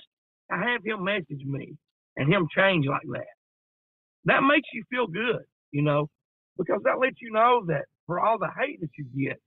to 0.50 0.56
have 0.56 0.82
him 0.82 1.04
message 1.04 1.44
me 1.44 1.74
and 2.16 2.32
him 2.32 2.48
change 2.56 2.86
like 2.86 3.02
that, 3.12 3.26
that 4.24 4.40
makes 4.42 4.68
you 4.72 4.84
feel 4.90 5.06
good, 5.06 5.42
you 5.70 5.82
know, 5.82 6.08
because 6.56 6.80
that 6.84 6.98
lets 6.98 7.16
you 7.20 7.30
know 7.30 7.62
that 7.66 7.84
for 8.06 8.20
all 8.20 8.38
the 8.38 8.48
hate 8.58 8.80
that 8.80 8.88
you 8.96 9.04
get, 9.28 9.38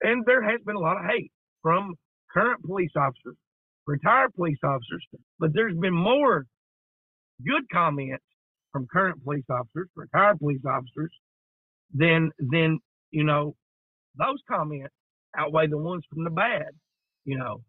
and 0.00 0.24
there 0.24 0.42
has 0.42 0.60
been 0.64 0.76
a 0.76 0.80
lot 0.80 0.96
of 0.96 1.04
hate 1.10 1.30
from 1.60 1.94
current 2.32 2.62
police 2.64 2.92
officers, 2.96 3.36
retired 3.86 4.32
police 4.34 4.58
officers, 4.64 5.04
but 5.38 5.52
there's 5.52 5.76
been 5.76 5.94
more 5.94 6.46
good 7.46 7.64
comments 7.70 8.24
from 8.72 8.86
current 8.90 9.22
police 9.22 9.44
officers, 9.50 9.88
retired 9.94 10.38
police 10.38 10.64
officers, 10.66 11.12
than 11.94 12.30
then 12.38 12.78
you 13.10 13.24
know 13.24 13.54
those 14.18 14.38
comments 14.48 14.94
outweigh 15.36 15.66
the 15.66 15.78
ones 15.78 16.04
from 16.12 16.24
the 16.24 16.30
bad. 16.30 16.68
You 17.24 17.38
know, 17.38 17.62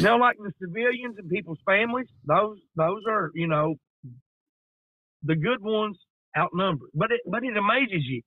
know, 0.00 0.16
like 0.16 0.36
the 0.38 0.52
civilians 0.60 1.16
and 1.18 1.30
people's 1.30 1.60
families, 1.64 2.08
those 2.24 2.58
those 2.76 3.02
are 3.08 3.30
you 3.34 3.46
know 3.46 3.76
the 5.22 5.36
good 5.36 5.62
ones 5.62 5.98
outnumbered. 6.36 6.90
But 6.94 7.12
it 7.12 7.20
but 7.26 7.44
it 7.44 7.56
amazes 7.56 8.04
you 8.04 8.22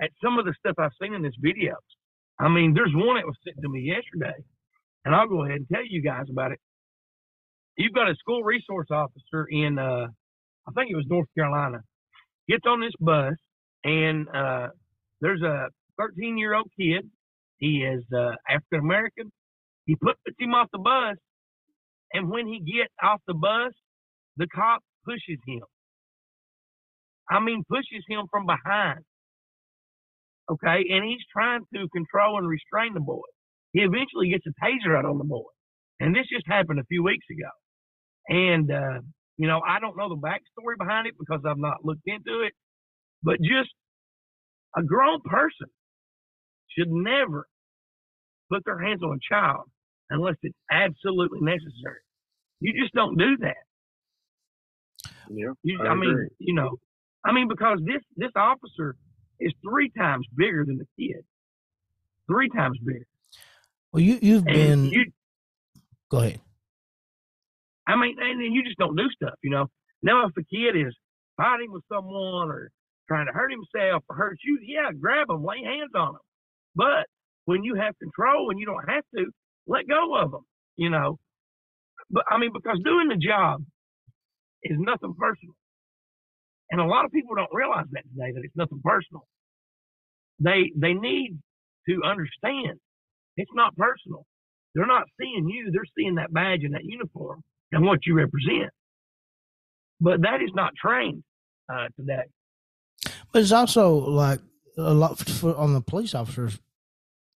at 0.00 0.10
some 0.22 0.38
of 0.38 0.44
the 0.44 0.54
stuff 0.58 0.76
I've 0.78 0.90
seen 1.00 1.14
in 1.14 1.22
this 1.22 1.34
videos. 1.44 1.74
I 2.38 2.48
mean, 2.48 2.72
there's 2.74 2.92
one 2.94 3.16
that 3.16 3.26
was 3.26 3.36
sent 3.44 3.60
to 3.62 3.68
me 3.68 3.80
yesterday, 3.80 4.36
and 5.04 5.14
I'll 5.14 5.28
go 5.28 5.44
ahead 5.44 5.56
and 5.56 5.68
tell 5.68 5.84
you 5.86 6.02
guys 6.02 6.24
about 6.30 6.52
it. 6.52 6.60
You've 7.76 7.92
got 7.92 8.10
a 8.10 8.14
school 8.16 8.42
resource 8.42 8.88
officer 8.90 9.46
in, 9.50 9.78
uh, 9.78 10.06
I 10.66 10.72
think 10.74 10.90
it 10.90 10.96
was 10.96 11.06
North 11.08 11.28
Carolina, 11.36 11.80
gets 12.48 12.64
on 12.66 12.80
this 12.80 12.92
bus, 12.98 13.34
and 13.84 14.28
uh, 14.34 14.68
there's 15.20 15.42
a 15.42 15.68
13 15.98 16.38
year 16.38 16.54
old 16.54 16.70
kid. 16.78 17.08
He 17.58 17.84
is 17.84 18.04
uh, 18.14 18.32
African 18.48 18.80
American. 18.80 19.32
He 19.86 19.96
puts 19.96 20.18
him 20.38 20.54
off 20.54 20.68
the 20.72 20.78
bus, 20.78 21.16
and 22.12 22.30
when 22.30 22.46
he 22.46 22.60
gets 22.60 22.92
off 23.02 23.20
the 23.26 23.34
bus, 23.34 23.72
the 24.36 24.46
cop 24.54 24.80
pushes 25.04 25.38
him. 25.46 25.62
I 27.30 27.40
mean, 27.40 27.62
pushes 27.68 28.04
him 28.08 28.26
from 28.30 28.46
behind. 28.46 29.00
Okay, 30.50 30.84
and 30.90 31.04
he's 31.04 31.22
trying 31.32 31.60
to 31.74 31.88
control 31.90 32.38
and 32.38 32.48
restrain 32.48 32.94
the 32.94 33.00
boy. 33.00 33.26
He 33.72 33.80
eventually 33.80 34.30
gets 34.30 34.44
a 34.46 34.54
taser 34.64 34.98
out 34.98 35.04
on 35.04 35.18
the 35.18 35.24
boy, 35.24 35.48
and 36.00 36.14
this 36.14 36.26
just 36.32 36.46
happened 36.46 36.80
a 36.80 36.84
few 36.84 37.04
weeks 37.04 37.26
ago. 37.30 37.50
And 38.28 38.70
uh, 38.70 39.00
you 39.36 39.46
know, 39.46 39.60
I 39.66 39.80
don't 39.80 39.96
know 39.96 40.08
the 40.08 40.16
backstory 40.16 40.76
behind 40.78 41.06
it 41.06 41.14
because 41.18 41.40
I've 41.46 41.58
not 41.58 41.84
looked 41.84 42.06
into 42.06 42.42
it, 42.42 42.52
but 43.22 43.38
just 43.40 43.70
a 44.76 44.82
grown 44.82 45.20
person 45.22 45.66
should 46.76 46.90
never 46.90 47.48
put 48.50 48.64
their 48.64 48.78
hands 48.80 49.02
on 49.02 49.16
a 49.18 49.34
child 49.34 49.64
unless 50.10 50.36
it's 50.42 50.56
absolutely 50.70 51.40
necessary. 51.40 52.00
You 52.60 52.80
just 52.80 52.94
don't 52.94 53.18
do 53.18 53.36
that. 53.38 53.56
Yeah. 55.28 55.52
You, 55.62 55.80
I 55.82 55.88
I, 55.88 55.94
mean, 55.94 56.28
you 56.38 56.54
know, 56.54 56.78
I 57.24 57.32
mean 57.32 57.48
because 57.48 57.78
this 57.86 58.02
this 58.16 58.32
officer 58.36 58.96
is 59.40 59.52
three 59.62 59.90
times 59.96 60.26
bigger 60.36 60.64
than 60.66 60.78
the 60.78 60.86
kid. 60.98 61.24
Three 62.28 62.48
times 62.50 62.78
bigger. 62.84 63.06
well, 63.92 64.02
you 64.02 64.18
you've 64.22 64.46
And 64.46 64.54
been. 64.54 64.84
you, 64.86 65.04
go 66.10 66.18
ahead. 66.18 66.40
I 67.86 67.96
mean, 67.96 68.16
and 68.20 68.40
then 68.40 68.52
you 68.52 68.62
just 68.64 68.78
don't 68.78 68.96
do 68.96 69.08
stuff, 69.10 69.34
you 69.42 69.50
know. 69.50 69.66
Now, 70.02 70.26
if 70.26 70.34
the 70.34 70.44
kid 70.44 70.76
is 70.76 70.94
fighting 71.36 71.72
with 71.72 71.82
someone 71.92 72.50
or 72.50 72.70
trying 73.10 73.26
to 73.26 73.32
hurt 73.32 73.50
himself 73.50 74.04
or 74.08 74.16
hurt 74.16 74.38
you, 74.44 74.58
yeah, 74.62 74.92
grab 74.92 75.28
them, 75.28 75.44
lay 75.44 75.62
hands 75.64 75.90
on 75.96 76.12
them. 76.14 76.22
But 76.76 77.06
when 77.46 77.64
you 77.64 77.74
have 77.74 77.98
control 77.98 78.50
and 78.50 78.60
you 78.60 78.66
don't 78.66 78.88
have 78.88 79.04
to, 79.16 79.26
let 79.66 79.88
go 79.88 80.14
of 80.16 80.30
them, 80.30 80.44
you 80.76 80.90
know. 80.90 81.18
But 82.10 82.24
I 82.30 82.38
mean, 82.38 82.52
because 82.54 82.78
doing 82.84 83.08
the 83.08 83.16
job 83.16 83.62
is 84.62 84.76
nothing 84.78 85.14
personal. 85.18 85.54
And 86.70 86.80
a 86.80 86.84
lot 86.84 87.04
of 87.04 87.10
people 87.10 87.34
don't 87.34 87.50
realize 87.52 87.86
that 87.92 88.04
today, 88.14 88.32
that 88.32 88.44
it's 88.44 88.56
nothing 88.56 88.80
personal. 88.84 89.26
They 90.38 90.70
they 90.76 90.94
need 90.94 91.38
to 91.88 92.00
understand 92.04 92.78
it's 93.36 93.50
not 93.54 93.76
personal. 93.76 94.24
They're 94.74 94.86
not 94.86 95.04
seeing 95.20 95.48
you, 95.48 95.70
they're 95.72 95.82
seeing 95.98 96.16
that 96.16 96.32
badge 96.32 96.60
and 96.62 96.74
that 96.74 96.84
uniform 96.84 97.42
and 97.72 97.84
what 97.84 98.06
you 98.06 98.14
represent. 98.14 98.70
But 100.00 100.22
that 100.22 100.42
is 100.42 100.50
not 100.54 100.72
trained 100.80 101.24
uh, 101.72 101.88
today. 101.98 102.24
But 103.32 103.42
it's 103.42 103.52
also 103.52 103.94
like 103.94 104.40
a 104.76 104.94
lot 104.94 105.18
for, 105.18 105.54
on 105.56 105.74
the 105.74 105.80
police 105.80 106.14
officers 106.14 106.58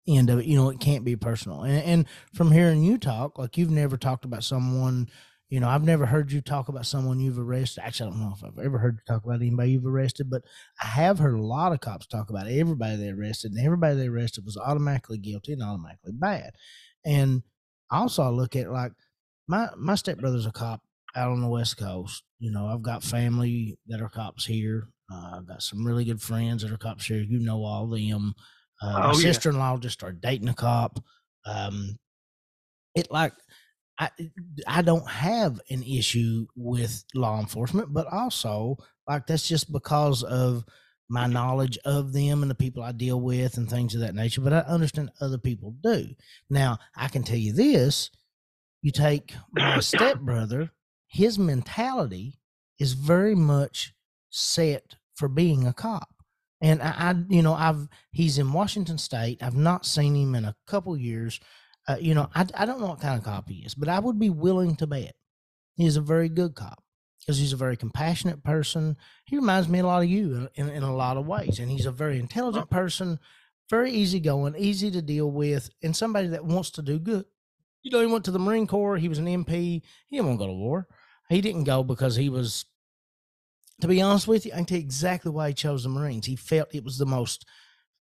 end 0.08 0.30
of 0.30 0.40
it. 0.40 0.46
You 0.46 0.56
know, 0.56 0.70
it 0.70 0.80
can't 0.80 1.06
be 1.06 1.16
personal. 1.16 1.64
And, 1.64 1.84
and 1.84 2.06
from 2.34 2.52
hearing 2.52 2.84
you 2.84 2.98
talk, 2.98 3.38
like 3.38 3.58
you've 3.58 3.72
never 3.72 3.98
talked 3.98 4.26
about 4.26 4.44
someone. 4.44 5.10
You 5.50 5.60
know, 5.60 5.68
I've 5.68 5.84
never 5.84 6.06
heard 6.06 6.32
you 6.32 6.40
talk 6.40 6.70
about 6.70 6.86
someone 6.86 7.20
you've 7.20 7.38
arrested. 7.38 7.84
Actually, 7.84 8.08
I 8.08 8.12
don't 8.12 8.22
know 8.22 8.34
if 8.38 8.44
I've 8.44 8.66
ever 8.66 8.78
heard 8.78 8.96
you 8.96 9.14
talk 9.14 9.26
about 9.26 9.42
anybody 9.42 9.72
you've 9.72 9.86
arrested, 9.86 10.30
but 10.30 10.44
I 10.82 10.88
have 10.88 11.20
heard 11.20 11.34
a 11.34 11.42
lot 11.42 11.74
of 11.74 11.82
cops 11.82 12.08
talk 12.08 12.30
about 12.30 12.48
everybody 12.48 12.96
they 12.96 13.10
arrested, 13.10 13.52
and 13.52 13.66
everybody 13.66 13.96
they 13.96 14.08
arrested 14.08 14.46
was 14.46 14.56
automatically 14.56 15.18
guilty 15.18 15.52
and 15.52 15.62
automatically 15.62 16.14
bad. 16.14 16.52
And 17.04 17.44
also, 17.90 18.24
I 18.24 18.30
look 18.30 18.56
at 18.56 18.72
like 18.72 18.94
my 19.46 19.68
my 19.78 19.96
stepbrother's 19.96 20.46
a 20.46 20.54
cop 20.54 20.84
out 21.18 21.32
on 21.32 21.42
the 21.42 21.50
west 21.50 21.78
coast. 21.78 22.24
You 22.40 22.52
know, 22.52 22.68
I've 22.68 22.82
got 22.82 23.04
family 23.04 23.78
that 23.88 24.02
are 24.02 24.08
cops 24.08 24.46
here. 24.46 24.88
Uh, 25.12 25.38
I've 25.38 25.48
got 25.48 25.64
some 25.64 25.86
really 25.86 26.06
good 26.06 26.22
friends 26.22 26.64
that 26.64 26.72
are 26.72 26.78
cops 26.78 27.06
here. 27.06 27.22
You 27.22 27.40
know 27.40 27.64
all 27.64 27.88
them. 27.88 28.34
Uh, 28.82 29.02
my 29.02 29.12
Oh, 29.12 29.18
yeah. 29.20 29.34
sister 29.34 29.50
in 29.50 29.58
law 29.60 29.78
just 29.78 30.00
started 30.00 30.22
dating 30.22 30.50
a 30.50 30.54
cop. 30.54 31.00
Um, 31.46 31.98
it 32.96 33.12
like 33.12 33.34
I 34.00 34.10
I 34.68 34.82
don't 34.82 35.08
have 35.10 35.60
an 35.70 35.84
issue 35.84 36.48
with 36.56 37.04
law 37.14 37.40
enforcement, 37.40 37.94
but 37.94 38.08
also 38.12 38.78
like 39.08 39.28
that's 39.28 39.48
just 39.48 39.72
because 39.72 40.24
of 40.24 40.66
my 41.10 41.28
knowledge 41.28 41.78
of 41.86 42.14
them 42.14 42.42
and 42.42 42.50
the 42.50 42.56
people 42.56 42.84
I 42.84 42.94
deal 42.94 43.20
with 43.20 43.58
and 43.58 43.70
things 43.70 43.94
of 43.96 44.02
that 44.02 44.16
nature. 44.16 44.42
But 44.42 44.54
I 44.54 44.60
understand 44.60 45.12
other 45.20 45.38
people 45.38 45.76
do. 45.82 46.08
Now 46.50 46.80
I 46.96 47.08
can 47.10 47.24
tell 47.24 47.38
you 47.38 47.54
this: 47.54 48.10
you 48.82 48.92
take 48.92 49.34
my 49.52 49.80
stepbrother, 49.82 50.72
his 51.08 51.38
mentality 51.40 52.40
is 52.80 52.94
very 52.94 53.36
much 53.36 53.94
set 54.30 54.96
for 55.16 55.28
being 55.28 55.68
a 55.68 55.74
cop. 55.74 56.10
And 56.62 56.82
I, 56.82 56.94
I, 56.98 57.16
you 57.30 57.42
know, 57.42 57.54
I've 57.54 57.88
he's 58.12 58.38
in 58.38 58.54
Washington 58.54 58.98
State. 58.98 59.42
I've 59.42 59.56
not 59.56 59.86
seen 59.86 60.16
him 60.16 60.36
in 60.36 60.46
a 60.46 60.56
couple 60.68 60.96
years. 60.96 61.40
Uh, 61.88 61.98
you 62.00 62.14
know, 62.14 62.30
I, 62.36 62.46
I 62.54 62.66
don't 62.66 62.80
know 62.80 62.88
what 62.88 63.02
kind 63.02 63.18
of 63.18 63.26
cop 63.26 63.50
he 63.50 63.66
is, 63.66 63.74
but 63.74 63.90
I 63.90 64.00
would 64.00 64.20
be 64.20 64.30
willing 64.30 64.76
to 64.78 64.88
bet 64.88 65.16
he 65.76 65.86
is 65.86 65.98
a 65.98 66.02
very 66.02 66.30
good 66.30 66.54
cop 66.54 66.84
because 67.20 67.40
he's 67.40 67.54
a 67.54 67.58
very 67.58 67.78
compassionate 67.78 68.44
person. 68.44 68.98
He 69.26 69.36
reminds 69.36 69.68
me 69.68 69.80
a 69.80 69.86
lot 69.86 70.04
of 70.04 70.10
you 70.10 70.36
in, 70.36 70.50
in, 70.68 70.70
in 70.70 70.84
a 70.84 70.96
lot 70.96 71.18
of 71.18 71.26
ways, 71.26 71.60
and 71.60 71.72
he's 71.72 71.86
a 71.86 71.92
very 71.92 72.20
intelligent 72.20 72.70
person, 72.70 73.20
very 73.70 73.92
easygoing, 73.92 74.56
easy 74.58 74.92
to 74.92 75.02
deal 75.02 75.32
with, 75.32 75.70
and 75.82 75.96
somebody 75.96 76.28
that 76.28 76.46
wants 76.46 76.72
to 76.72 76.82
do 76.82 77.00
good. 77.00 77.26
You 77.84 77.92
know, 77.92 78.02
he 78.02 78.06
went 78.06 78.26
to 78.26 78.32
the 78.32 78.40
Marine 78.40 78.68
Corps. 78.68 78.98
He 78.98 79.10
was 79.10 79.18
an 79.18 79.26
MP. 79.26 79.82
He 80.08 80.18
didn't 80.18 80.28
want 80.28 80.40
to 80.40 80.46
go 80.46 80.52
to 80.52 80.58
war. 80.58 80.88
He 81.30 81.42
didn't 81.42 81.64
go 81.64 81.84
because 81.84 82.16
he 82.16 82.30
was 82.30 82.66
to 83.82 83.88
be 83.88 84.02
honest 84.02 84.28
with 84.28 84.46
you, 84.46 84.52
I 84.54 84.58
can 84.58 84.66
tell 84.66 84.78
you 84.78 84.84
exactly 84.84 85.32
why 85.32 85.50
he 85.50 85.54
chose 85.54 85.84
the 85.84 85.90
Marines. 85.90 86.26
He 86.26 86.36
felt 86.36 86.74
it 86.74 86.84
was 86.84 86.98
the 86.98 87.06
most 87.06 87.46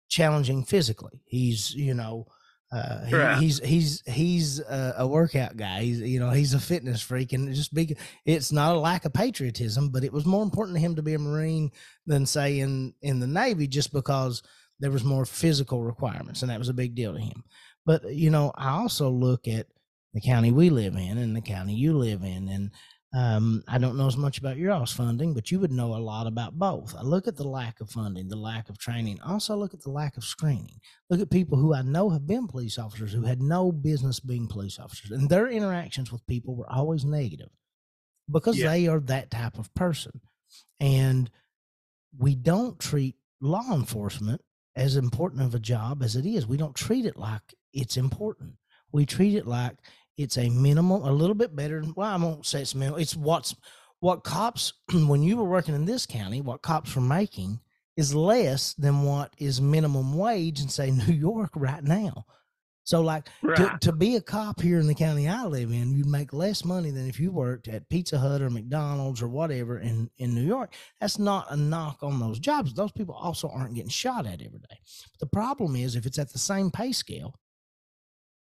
challenging 0.09 0.63
physically. 0.63 1.21
He's, 1.25 1.73
you 1.73 1.93
know, 1.93 2.25
Uh, 2.71 3.03
he- 3.05 3.15
he's 3.39 3.57
he's 3.65 4.03
he's 4.05 4.59
a, 4.59 4.93
a 4.99 5.07
workout 5.07 5.57
guy. 5.57 5.81
He's 5.81 6.01
you 6.01 6.19
know 6.19 6.29
he's 6.29 6.53
a 6.53 6.59
fitness 6.59 7.01
freak, 7.01 7.33
and 7.33 7.51
just 7.51 7.73
be 7.73 7.95
it's 8.25 8.51
not 8.51 8.75
a 8.75 8.79
lack 8.79 9.05
of 9.05 9.11
patriotism, 9.13 9.89
but 9.89 10.03
it 10.03 10.13
was 10.13 10.23
more 10.27 10.43
important 10.43 10.75
to 10.75 10.79
him 10.79 10.95
to 10.95 11.01
be 11.01 11.15
a 11.15 11.19
Marine 11.19 11.71
than 12.05 12.27
say 12.27 12.59
in 12.59 12.93
in 13.01 13.19
the 13.19 13.25
Navy, 13.25 13.67
just 13.67 13.91
because 13.91 14.43
there 14.79 14.91
was 14.91 15.03
more 15.03 15.25
physical 15.25 15.81
requirements, 15.81 16.43
and 16.43 16.51
that 16.51 16.59
was 16.59 16.69
a 16.69 16.73
big 16.81 16.93
deal 16.93 17.13
to 17.13 17.19
him. 17.19 17.43
But 17.87 18.13
you 18.13 18.29
know, 18.29 18.51
I 18.53 18.69
also 18.69 19.09
look 19.09 19.47
at 19.47 19.65
the 20.13 20.21
county 20.21 20.51
we 20.51 20.69
live 20.69 20.95
in 20.95 21.17
and 21.17 21.35
the 21.35 21.41
county 21.41 21.73
you 21.73 21.97
live 21.97 22.21
in, 22.23 22.47
and 22.49 22.69
um, 23.13 23.63
I 23.67 23.79
don't 23.79 23.97
know 23.97 24.05
as 24.07 24.17
much 24.17 24.37
about 24.37 24.57
your 24.57 24.71
all's 24.71 24.91
funding, 24.93 25.33
but 25.33 25.49
you 25.49 25.59
would 25.59 25.71
know 25.71 25.95
a 25.95 25.97
lot 25.97 26.27
about 26.27 26.59
both. 26.59 26.95
I 26.95 27.01
look 27.01 27.27
at 27.27 27.35
the 27.35 27.47
lack 27.47 27.81
of 27.81 27.89
funding, 27.89 28.27
the 28.27 28.35
lack 28.35 28.69
of 28.69 28.77
training. 28.77 29.19
Also 29.21 29.55
look 29.55 29.73
at 29.73 29.81
the 29.81 29.89
lack 29.89 30.15
of 30.15 30.23
screening. 30.23 30.79
Look 31.09 31.19
at 31.19 31.31
people 31.31 31.57
who 31.57 31.73
I 31.73 31.81
know 31.81 32.11
have 32.11 32.27
been 32.27 32.47
police 32.47 32.77
officers 32.77 33.11
who 33.11 33.23
had 33.23 33.41
no 33.41 33.71
business 33.71 34.19
being 34.19 34.47
police 34.47 34.77
officers, 34.77 35.09
and 35.11 35.27
their 35.29 35.47
interactions 35.47 36.11
with 36.11 36.25
people 36.27 36.55
were 36.55 36.69
always 36.71 37.03
negative 37.03 37.49
because 38.31 38.57
Yeah. 38.59 38.69
they 38.69 38.87
are 38.87 38.99
that 39.01 39.31
type 39.31 39.57
of 39.57 39.73
person. 39.73 40.21
And 40.79 41.31
we 42.17 42.35
don't 42.35 42.79
treat 42.79 43.15
law 43.41 43.73
enforcement 43.73 44.41
as 44.75 44.95
important 44.95 45.41
of 45.41 45.55
a 45.55 45.59
job 45.59 46.03
as 46.03 46.15
it 46.15 46.25
is. 46.27 46.45
We 46.45 46.57
don't 46.57 46.75
treat 46.75 47.05
it 47.05 47.17
like 47.17 47.55
it's 47.73 47.97
important. 47.97 48.53
We 48.91 49.05
treat 49.05 49.35
it 49.35 49.47
like 49.47 49.77
it's 50.19 50.37
a 50.37 50.49
minimal, 50.49 51.09
a 51.09 51.11
little 51.11 51.33
bit 51.35 51.55
better. 51.55 51.83
Well, 51.95 52.07
I 52.07 52.17
won't 52.17 52.45
say 52.45 52.61
it's 52.61 52.75
minimal. 52.75 52.99
It's 52.99 53.15
what's 53.15 53.55
what 54.01 54.23
cops 54.23 54.73
when 54.93 55.23
you 55.23 55.37
were 55.37 55.45
working 55.45 55.75
in 55.75 55.85
this 55.85 56.05
county, 56.05 56.41
what 56.41 56.61
cops 56.61 56.95
were 56.95 57.01
making 57.01 57.59
is 57.97 58.13
less 58.13 58.73
than 58.75 59.03
what 59.03 59.33
is 59.37 59.61
minimum 59.61 60.17
wage 60.17 60.61
in 60.61 60.69
say 60.69 60.91
New 61.07 61.13
York 61.13 61.51
right 61.55 61.83
now. 61.83 62.25
So 62.83 63.01
like 63.01 63.25
to, 63.25 63.31
Right. 63.47 63.81
to 63.81 63.91
be 63.91 64.15
a 64.15 64.21
cop 64.21 64.61
here 64.61 64.79
in 64.79 64.87
the 64.87 64.95
county 64.95 65.27
I 65.27 65.45
live 65.45 65.69
in, 65.71 65.91
you'd 65.95 66.07
make 66.07 66.33
less 66.33 66.65
money 66.65 66.89
than 66.89 67.07
if 67.07 67.19
you 67.19 67.31
worked 67.31 67.67
at 67.67 67.87
Pizza 67.87 68.17
Hut 68.17 68.41
or 68.41 68.49
McDonald's 68.49 69.21
or 69.21 69.27
whatever 69.27 69.77
in, 69.77 70.09
in 70.17 70.33
New 70.33 70.41
York. 70.45 70.73
That's 70.99 71.19
not 71.19 71.45
a 71.51 71.55
knock 71.55 71.99
on 72.01 72.19
those 72.19 72.39
jobs. 72.39 72.73
Those 72.73 72.91
people 72.91 73.13
also 73.13 73.47
aren't 73.47 73.75
getting 73.75 73.89
shot 73.91 74.25
at 74.25 74.41
every 74.41 74.59
day. 74.59 74.79
The 75.19 75.27
problem 75.27 75.75
is 75.75 75.95
if 75.95 76.05
it's 76.07 76.17
at 76.17 76.33
the 76.33 76.39
same 76.39 76.71
pay 76.71 76.91
scale, 76.91 77.35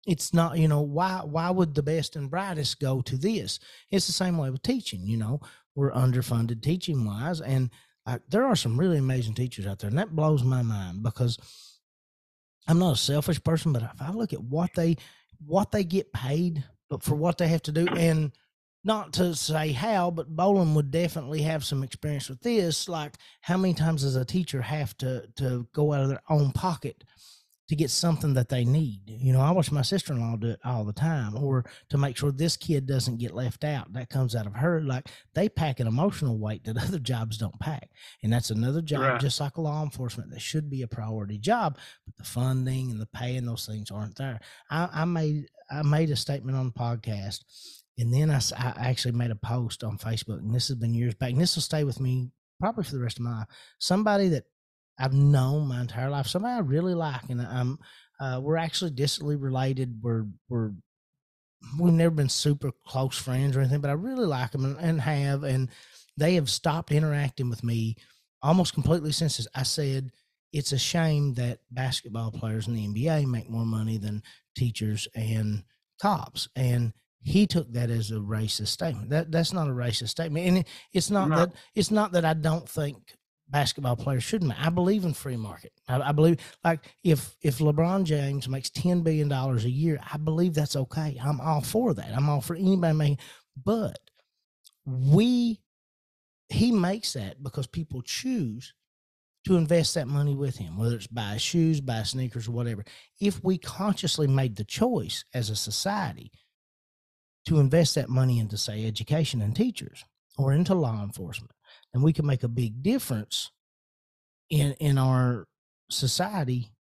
it's 0.07 0.33
not, 0.33 0.59
you 0.59 0.69
know, 0.69 0.81
why 0.81 1.21
why 1.25 1.51
would 1.51 1.75
the 1.75 1.83
best 1.83 2.17
and 2.17 2.31
brightest 2.31 2.81
go 2.81 3.01
to 3.03 3.17
this? 3.17 3.59
It's 3.91 4.07
the 4.07 4.13
same 4.13 4.39
way 4.39 4.51
with 4.51 4.63
teaching, 4.63 5.07
you 5.07 5.17
know. 5.17 5.41
We're 5.75 5.93
underfunded 5.93 6.63
teaching 6.63 7.05
wise. 7.05 7.41
And 7.41 7.71
I, 8.07 8.21
there 8.29 8.47
are 8.47 8.57
some 8.57 8.79
really 8.79 8.99
amazing 8.99 9.35
teachers 9.35 9.67
out 9.67 9.81
there, 9.81 9.91
and 9.91 9.99
that 9.99 10.15
blows 10.15 10.43
my 10.43 10.63
mind 10.63 11.03
because 11.03 11.39
I'm 12.69 12.79
not 12.79 12.95
a 12.95 12.97
selfish 12.97 13.43
person, 13.43 13.73
but 13.73 13.83
if 13.83 14.01
I 14.01 14.11
look 14.11 14.33
at 14.33 14.43
what 14.43 14.71
they 14.75 14.97
what 15.45 15.73
they 15.73 15.85
get 15.85 16.13
paid, 16.13 16.65
but 16.89 17.03
for 17.03 17.15
what 17.15 17.37
they 17.37 17.49
have 17.49 17.63
to 17.63 17.73
do, 17.73 17.87
and 17.89 18.33
not 18.85 19.13
to 19.15 19.35
say 19.35 19.73
how, 19.73 20.13
but 20.13 20.35
Bollin 20.35 20.75
would 20.75 20.93
definitely 20.93 21.43
have 21.43 21.65
some 21.65 21.83
experience 21.83 22.29
with 22.29 22.41
this. 22.41 22.89
Like, 22.89 23.17
how 23.41 23.57
many 23.57 23.75
times 23.75 24.03
does 24.03 24.15
a 24.15 24.25
teacher 24.25 24.63
have 24.63 24.97
to 24.99 25.27
to 25.37 25.67
go 25.75 25.93
out 25.93 26.03
of 26.03 26.09
their 26.09 26.23
own 26.31 26.53
pocket 26.53 27.03
to 27.69 27.77
get 27.77 27.91
something 27.91 28.35
that 28.35 28.49
they 28.49 28.65
need? 28.65 29.01
You 29.07 29.33
know, 29.33 29.41
I 29.41 29.51
watch 29.51 29.73
my 29.73 29.83
sister 29.83 30.13
in 30.13 30.21
law 30.21 30.37
do 30.37 30.49
it 30.51 30.61
all 30.65 30.85
the 30.85 30.93
time, 30.93 31.37
or 31.37 31.65
to 31.91 31.99
make 31.99 32.17
sure 32.17 32.31
this 32.33 32.57
kid 32.57 32.87
doesn't 32.87 33.19
get 33.19 33.35
left 33.35 33.65
out. 33.65 33.93
That 33.93 34.09
comes 34.11 34.35
out 34.37 34.47
of 34.47 34.55
her. 34.55 34.81
Like, 34.81 35.09
they 35.35 35.49
pack 35.49 35.81
an 35.81 35.87
emotional 35.87 36.39
weight 36.39 36.65
that 36.65 36.77
other 36.83 36.99
jobs 36.99 37.39
don't 37.39 37.59
pack, 37.61 37.91
and 38.23 38.33
that's 38.33 38.51
another 38.51 38.83
job, 38.83 39.01
Right. 39.01 39.21
just 39.21 39.41
like 39.41 39.59
law 39.59 39.83
enforcement, 39.83 40.31
that 40.31 40.41
should 40.41 40.71
be 40.71 40.83
a 40.83 40.89
priority 40.89 41.39
job. 41.39 41.79
But 42.05 42.17
the 42.17 42.25
funding 42.25 42.91
and 42.91 43.01
the 43.01 43.07
pay 43.07 43.37
and 43.37 43.47
those 43.49 43.67
things 43.67 43.91
aren't 43.91 44.17
there. 44.17 44.41
I, 44.71 44.89
I 44.93 45.05
made 45.05 45.47
I 45.71 45.83
made 45.83 46.11
a 46.11 46.17
statement 46.17 46.57
on 46.57 46.67
the 46.67 46.73
podcast, 46.73 47.45
and 47.99 48.15
then 48.15 48.31
I 48.31 48.41
actually 48.57 49.13
made 49.13 49.31
a 49.33 49.37
post 49.37 49.83
on 49.83 49.99
Facebook, 49.99 50.39
and 50.39 50.55
this 50.55 50.69
has 50.69 50.77
been 50.77 50.95
years 50.95 51.15
back, 51.15 51.31
and 51.33 51.41
this 51.41 51.57
will 51.57 51.63
stay 51.63 51.83
with 51.83 51.99
me 51.99 52.31
probably 52.61 52.85
for 52.85 52.93
the 52.95 53.03
rest 53.03 53.19
of 53.19 53.25
my 53.25 53.39
life. 53.41 53.49
Somebody 53.79 54.29
that 54.29 54.45
I've 54.99 55.13
known 55.13 55.69
my 55.69 55.81
entire 55.81 56.11
life, 56.11 56.27
somebody 56.27 56.55
I 56.55 56.61
really 56.61 56.95
like, 56.95 57.29
and 57.29 57.41
I'm 57.43 57.79
uh, 58.19 58.41
we're 58.43 58.57
actually 58.57 58.93
distantly 58.93 59.37
related. 59.37 59.99
We're 60.03 60.25
we're 60.49 60.73
we've 61.79 61.93
never 61.93 62.15
been 62.15 62.29
super 62.29 62.71
close 62.87 63.17
friends 63.19 63.57
or 63.57 63.61
anything, 63.61 63.81
but 63.81 63.91
I 63.91 63.95
really 63.95 64.27
like 64.27 64.53
them 64.53 64.65
and, 64.65 64.77
and 64.79 65.01
have, 65.01 65.43
and 65.43 65.69
they 66.17 66.35
have 66.35 66.49
stopped 66.51 66.93
interacting 66.93 67.51
with 67.51 67.65
me 67.65 67.97
almost 68.43 68.75
completely 68.75 69.13
since 69.13 69.39
this- 69.39 69.49
I 69.55 69.63
said 69.65 70.11
it's 70.53 70.73
a 70.73 70.79
shame 70.79 71.35
that 71.35 71.59
basketball 71.71 72.31
players 72.31 72.69
in 72.69 72.75
the 72.75 72.87
NBA 72.87 73.27
make 73.27 73.51
more 73.51 73.67
money 73.67 73.99
than 73.99 74.23
teachers 74.55 75.09
and 75.15 75.65
cops. 76.01 76.49
And 76.55 76.93
he 77.23 77.47
took 77.47 77.73
that 77.73 77.91
as 77.91 78.11
a 78.11 78.15
racist 78.15 78.69
statement. 78.69 79.11
That 79.11 79.33
that's 79.33 79.53
not 79.53 79.69
a 79.69 79.73
racist 79.73 80.11
statement. 80.11 80.47
And 80.47 80.59
it, 80.59 80.69
it's 80.93 81.11
not 81.11 81.29
No. 81.29 81.37
that 81.37 81.53
it's 81.75 81.91
not 81.91 82.13
that 82.13 82.25
I 82.25 82.35
don't 82.35 82.69
think 82.69 83.17
basketball 83.49 83.97
players 83.97 84.25
shouldn't. 84.25 84.59
I 84.65 84.71
believe 84.71 85.05
in 85.05 85.15
free 85.15 85.37
market. 85.37 85.73
I, 85.89 86.01
I 86.01 86.13
believe 86.13 86.39
like 86.65 86.81
if 87.05 87.37
if 87.43 87.59
LeBron 87.59 88.05
James 88.05 88.49
makes 88.49 88.71
ten 88.71 89.03
billion 89.03 89.29
dollars 89.29 89.65
a 89.65 89.71
year, 89.71 90.01
I 90.13 90.17
believe 90.17 90.55
that's 90.55 90.77
okay. 90.77 91.19
I'm 91.23 91.41
all 91.41 91.61
for 91.61 91.95
that. 91.95 92.13
I'm 92.17 92.29
all 92.29 92.41
for 92.41 92.57
anybody 92.57 92.97
making. 92.97 93.19
But 93.65 93.99
we 94.85 95.61
he 96.49 96.73
makes 96.73 97.15
that 97.15 97.43
because 97.43 97.67
people 97.67 98.03
choose 98.03 98.73
to 99.47 99.57
invest 99.57 99.95
that 99.95 100.09
money 100.09 100.35
with 100.35 100.57
him, 100.57 100.77
whether 100.77 100.97
it's 100.97 101.07
buy 101.07 101.37
shoes, 101.37 101.81
buy 101.81 102.03
sneakers, 102.03 102.49
or 102.49 102.53
whatever. 102.53 102.85
If 103.21 103.43
we 103.45 103.59
consciously 103.59 104.27
made 104.27 104.57
the 104.57 104.65
choice 104.65 105.25
as 105.33 105.51
a 105.51 105.57
society 105.57 106.33
to 107.47 107.61
invest 107.61 107.95
that 107.95 108.09
money 108.09 108.41
into, 108.41 108.57
say, 108.57 108.87
education 108.87 109.41
and 109.41 109.55
teachers 109.55 110.05
or 110.37 110.53
into 110.53 110.75
law 110.75 111.01
enforcement, 111.03 111.53
then 111.93 112.03
we 112.03 112.13
can 112.13 112.27
make 112.27 112.43
a 112.43 112.49
big 112.49 112.83
difference 112.83 113.51
in 114.51 114.73
in 114.75 114.99
our 114.99 115.47
society 115.91 116.73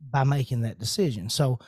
by 0.00 0.24
making 0.24 0.62
that 0.62 0.78
decision. 0.78 1.28
So 1.28 1.58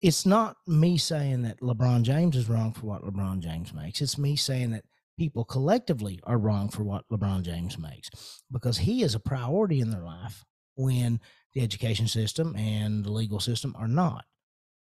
it's 0.00 0.26
not 0.26 0.56
me 0.66 0.98
saying 0.98 1.42
that 1.42 1.60
LeBron 1.60 2.02
James 2.02 2.36
is 2.36 2.48
wrong 2.48 2.72
for 2.72 2.86
what 2.86 3.02
LeBron 3.02 3.40
James 3.40 3.72
makes. 3.72 4.00
It's 4.00 4.18
me 4.18 4.36
saying 4.36 4.72
that 4.72 4.84
people 5.16 5.44
collectively 5.44 6.18
are 6.24 6.38
wrong 6.38 6.68
for 6.68 6.82
what 6.82 7.04
LeBron 7.10 7.42
James 7.42 7.78
makes 7.78 8.10
because 8.50 8.78
he 8.78 9.02
is 9.02 9.14
a 9.14 9.20
priority 9.20 9.80
in 9.80 9.90
their 9.90 10.02
life 10.02 10.44
when 10.74 11.20
the 11.54 11.62
education 11.62 12.08
system 12.08 12.56
and 12.56 13.04
the 13.04 13.12
legal 13.12 13.38
system 13.38 13.74
are 13.78 13.88
not. 13.88 14.24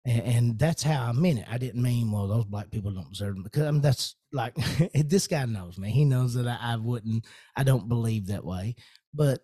And, 0.07 0.21
and 0.21 0.59
that's 0.59 0.81
how 0.81 1.03
I 1.03 1.11
meant 1.11 1.39
it. 1.39 1.45
I 1.51 1.57
didn't 1.57 1.83
mean, 1.83 2.11
well, 2.11 2.27
those 2.27 2.45
black 2.45 2.71
people 2.71 2.91
don't 2.91 3.09
deserve 3.09 3.35
them 3.35 3.43
because 3.43 3.63
I 3.63 3.71
mean, 3.71 3.81
that's 3.81 4.15
like, 4.31 4.55
this 4.93 5.27
guy 5.27 5.45
knows 5.45 5.77
me. 5.77 5.91
He 5.91 6.05
knows 6.05 6.33
that 6.35 6.47
I, 6.47 6.57
I 6.61 6.75
wouldn't, 6.77 7.25
I 7.55 7.63
don't 7.63 7.87
believe 7.89 8.27
that 8.27 8.45
way. 8.45 8.75
But 9.13 9.41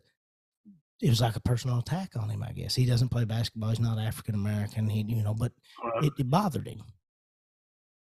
it 1.02 1.10
was 1.10 1.22
like 1.22 1.36
a 1.36 1.42
personal 1.42 1.80
attack 1.80 2.12
on 2.16 2.30
him, 2.30 2.42
I 2.42 2.54
guess. 2.54 2.76
He 2.76 2.86
doesn't 2.86 3.10
play 3.10 3.26
basketball. 3.26 3.70
He's 3.70 3.80
not 3.80 4.00
African 4.00 4.36
American. 4.36 4.90
He, 4.90 5.04
you 5.04 5.22
know, 5.24 5.34
but 5.34 5.52
Uh, 5.84 6.06
it, 6.06 6.14
it 6.18 6.30
bothered 6.30 6.68
him. 6.68 6.82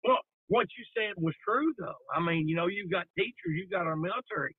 Well, 0.04 0.18
what 0.48 0.68
you 0.78 0.84
said 0.98 1.14
was 1.22 1.36
true, 1.48 1.74
though. 1.78 1.94
I 2.16 2.20
mean, 2.20 2.48
you 2.50 2.56
know, 2.56 2.68
you've 2.68 2.92
got 2.92 3.06
teachers, 3.18 3.54
you've 3.54 3.70
got 3.70 3.86
our 3.86 3.96
military 3.96 4.56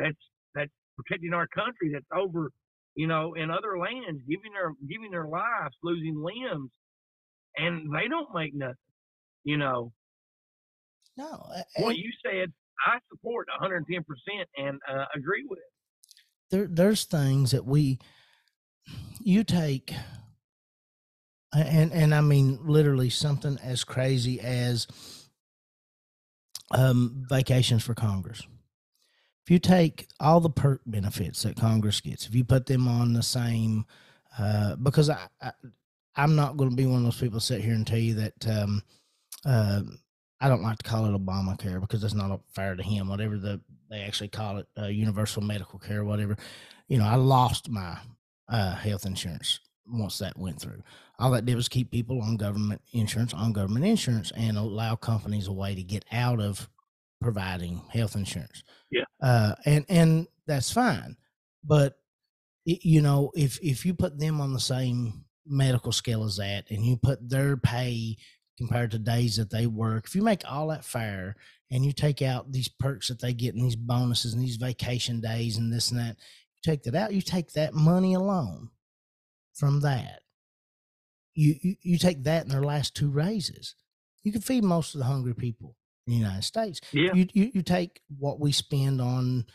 that's 0.00 0.18
that's 0.54 0.72
protecting 0.96 1.32
our 1.34 1.46
country. 1.48 1.90
That's 1.92 2.08
over, 2.14 2.50
you 2.96 3.06
know, 3.06 3.34
in 3.34 3.50
other 3.50 3.78
lands, 3.78 4.20
giving 4.28 4.52
their 4.52 4.72
giving 4.88 5.10
their 5.10 5.28
lives, 5.28 5.76
losing 5.82 6.22
limbs, 6.22 6.70
and 7.56 7.92
they 7.94 8.08
don't 8.08 8.28
make 8.34 8.54
nothing. 8.54 8.74
You 9.44 9.56
know, 9.56 9.92
No, 11.16 11.42
a- 11.54 11.82
what 11.82 11.96
you 11.96 12.10
said, 12.24 12.52
I 12.86 12.98
support 13.10 13.48
110 13.60 14.04
percent 14.04 14.48
and 14.56 14.78
uh, 14.90 15.06
agree 15.14 15.44
with. 15.48 15.58
there, 16.50 16.66
there's 16.68 17.04
things 17.04 17.50
that 17.52 17.64
we, 17.64 17.98
you 19.20 19.44
take, 19.44 19.92
and 21.52 21.92
and 21.92 22.14
I 22.14 22.20
mean 22.20 22.58
literally 22.62 23.10
something 23.10 23.58
as 23.62 23.82
crazy 23.84 24.40
as 24.40 24.86
um, 26.72 27.24
vacations 27.28 27.82
for 27.82 27.94
Congress. 27.94 28.42
If 29.44 29.50
you 29.50 29.58
take 29.58 30.06
all 30.20 30.40
the 30.40 30.50
perk 30.50 30.82
benefits 30.86 31.42
that 31.42 31.56
Congress 31.56 32.00
gets, 32.00 32.26
if 32.26 32.34
you 32.34 32.44
put 32.44 32.66
them 32.66 32.86
on 32.86 33.14
the 33.14 33.22
same, 33.22 33.84
uh, 34.38 34.76
because 34.76 35.10
I, 35.10 35.26
I 35.42 35.52
I'm 36.20 36.36
not 36.36 36.58
going 36.58 36.68
to 36.68 36.76
be 36.76 36.84
one 36.84 36.98
of 36.98 37.04
those 37.04 37.18
people 37.18 37.40
sit 37.40 37.62
here 37.62 37.72
and 37.72 37.86
tell 37.86 37.98
you 37.98 38.14
that 38.14 38.46
um, 38.46 38.82
uh, 39.46 39.80
I 40.40 40.48
don't 40.48 40.62
like 40.62 40.76
to 40.78 40.88
call 40.88 41.06
it 41.06 41.18
Obamacare 41.18 41.80
because 41.80 42.04
it's 42.04 42.14
not 42.14 42.40
fair 42.52 42.76
to 42.76 42.82
him. 42.82 43.08
Whatever 43.08 43.38
the 43.38 43.60
they 43.90 44.02
actually 44.02 44.28
call 44.28 44.58
it, 44.58 44.68
uh, 44.78 44.86
universal 44.86 45.42
medical 45.42 45.78
care, 45.78 46.04
whatever. 46.04 46.36
You 46.88 46.98
know, 46.98 47.06
I 47.06 47.14
lost 47.14 47.70
my 47.70 47.96
uh, 48.48 48.74
health 48.74 49.06
insurance 49.06 49.60
once 49.86 50.18
that 50.18 50.38
went 50.38 50.60
through. 50.60 50.82
All 51.18 51.30
that 51.32 51.46
did 51.46 51.56
was 51.56 51.68
keep 51.68 51.90
people 51.90 52.20
on 52.20 52.36
government 52.36 52.82
insurance, 52.92 53.32
on 53.32 53.52
government 53.52 53.86
insurance, 53.86 54.30
and 54.36 54.58
allow 54.58 54.96
companies 54.96 55.48
a 55.48 55.52
way 55.52 55.74
to 55.74 55.82
get 55.82 56.04
out 56.12 56.38
of 56.38 56.68
providing 57.20 57.82
health 57.88 58.14
insurance. 58.14 58.62
Yeah. 58.90 59.04
uh, 59.22 59.54
and 59.64 59.86
and 59.88 60.26
that's 60.46 60.70
fine, 60.70 61.16
but 61.64 61.98
you 62.64 63.00
know, 63.00 63.32
if 63.34 63.58
if 63.62 63.86
you 63.86 63.94
put 63.94 64.18
them 64.18 64.40
on 64.40 64.52
the 64.52 64.60
same 64.60 65.24
medical 65.50 65.92
scale 65.92 66.24
is 66.24 66.38
at 66.38 66.70
and 66.70 66.84
you 66.84 66.96
put 66.96 67.28
their 67.28 67.56
pay 67.56 68.16
compared 68.56 68.90
to 68.90 68.98
days 68.98 69.36
that 69.36 69.50
they 69.50 69.66
work, 69.66 70.06
if 70.06 70.14
you 70.14 70.22
make 70.22 70.42
all 70.50 70.68
that 70.68 70.84
fair 70.84 71.34
and 71.70 71.84
you 71.84 71.92
take 71.92 72.20
out 72.20 72.52
these 72.52 72.68
perks 72.68 73.08
that 73.08 73.20
they 73.20 73.32
get 73.32 73.54
and 73.54 73.64
these 73.64 73.76
bonuses 73.76 74.34
and 74.34 74.42
these 74.42 74.56
vacation 74.56 75.20
days 75.20 75.56
and 75.56 75.72
this 75.72 75.90
and 75.90 75.98
that, 75.98 76.16
you 76.54 76.60
take 76.62 76.82
that 76.82 76.94
out, 76.94 77.14
you 77.14 77.22
take 77.22 77.52
that 77.52 77.74
money 77.74 78.14
alone 78.14 78.68
from 79.54 79.80
that. 79.80 80.20
You, 81.34 81.54
you, 81.62 81.76
you 81.80 81.98
take 81.98 82.24
that 82.24 82.44
in 82.44 82.50
their 82.50 82.62
last 82.62 82.94
two 82.94 83.10
raises. 83.10 83.74
You 84.22 84.32
can 84.32 84.42
feed 84.42 84.64
most 84.64 84.94
of 84.94 84.98
the 84.98 85.06
hungry 85.06 85.34
people 85.34 85.76
in 86.06 86.12
the 86.12 86.18
United 86.18 86.44
States. 86.44 86.80
Yeah. 86.92 87.14
You, 87.14 87.26
you, 87.32 87.50
you 87.54 87.62
take 87.62 88.00
what 88.18 88.40
we 88.40 88.52
spend 88.52 89.00
on, 89.00 89.46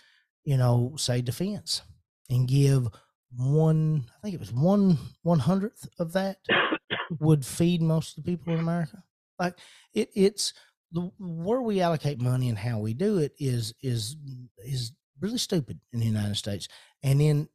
you 0.43 0.57
know, 0.57 0.95
say 0.97 1.21
defense 1.21 1.81
and 2.29 2.47
give 2.47 2.87
one, 3.37 4.05
I 4.17 4.21
think 4.21 4.35
it 4.35 4.39
was 4.39 4.53
one 4.53 4.97
one 5.23 5.39
hundredth 5.39 5.87
of 5.99 6.13
that 6.13 6.37
would 7.19 7.45
feed 7.45 7.81
most 7.81 8.17
of 8.17 8.23
the 8.23 8.31
people 8.31 8.53
in 8.53 8.59
America. 8.59 9.03
Like 9.39 9.57
it, 9.93 10.09
it's 10.15 10.53
the 10.91 11.11
where 11.19 11.61
we 11.61 11.81
allocate 11.81 12.21
money 12.21 12.49
and 12.49 12.57
how 12.57 12.79
we 12.79 12.93
do 12.93 13.17
it 13.19 13.33
is 13.39 13.73
is 13.81 14.15
is 14.59 14.91
really 15.19 15.37
stupid 15.37 15.79
in 15.93 15.99
the 15.99 16.05
United 16.05 16.35
States. 16.35 16.67
And 17.03 17.19
then 17.21 17.49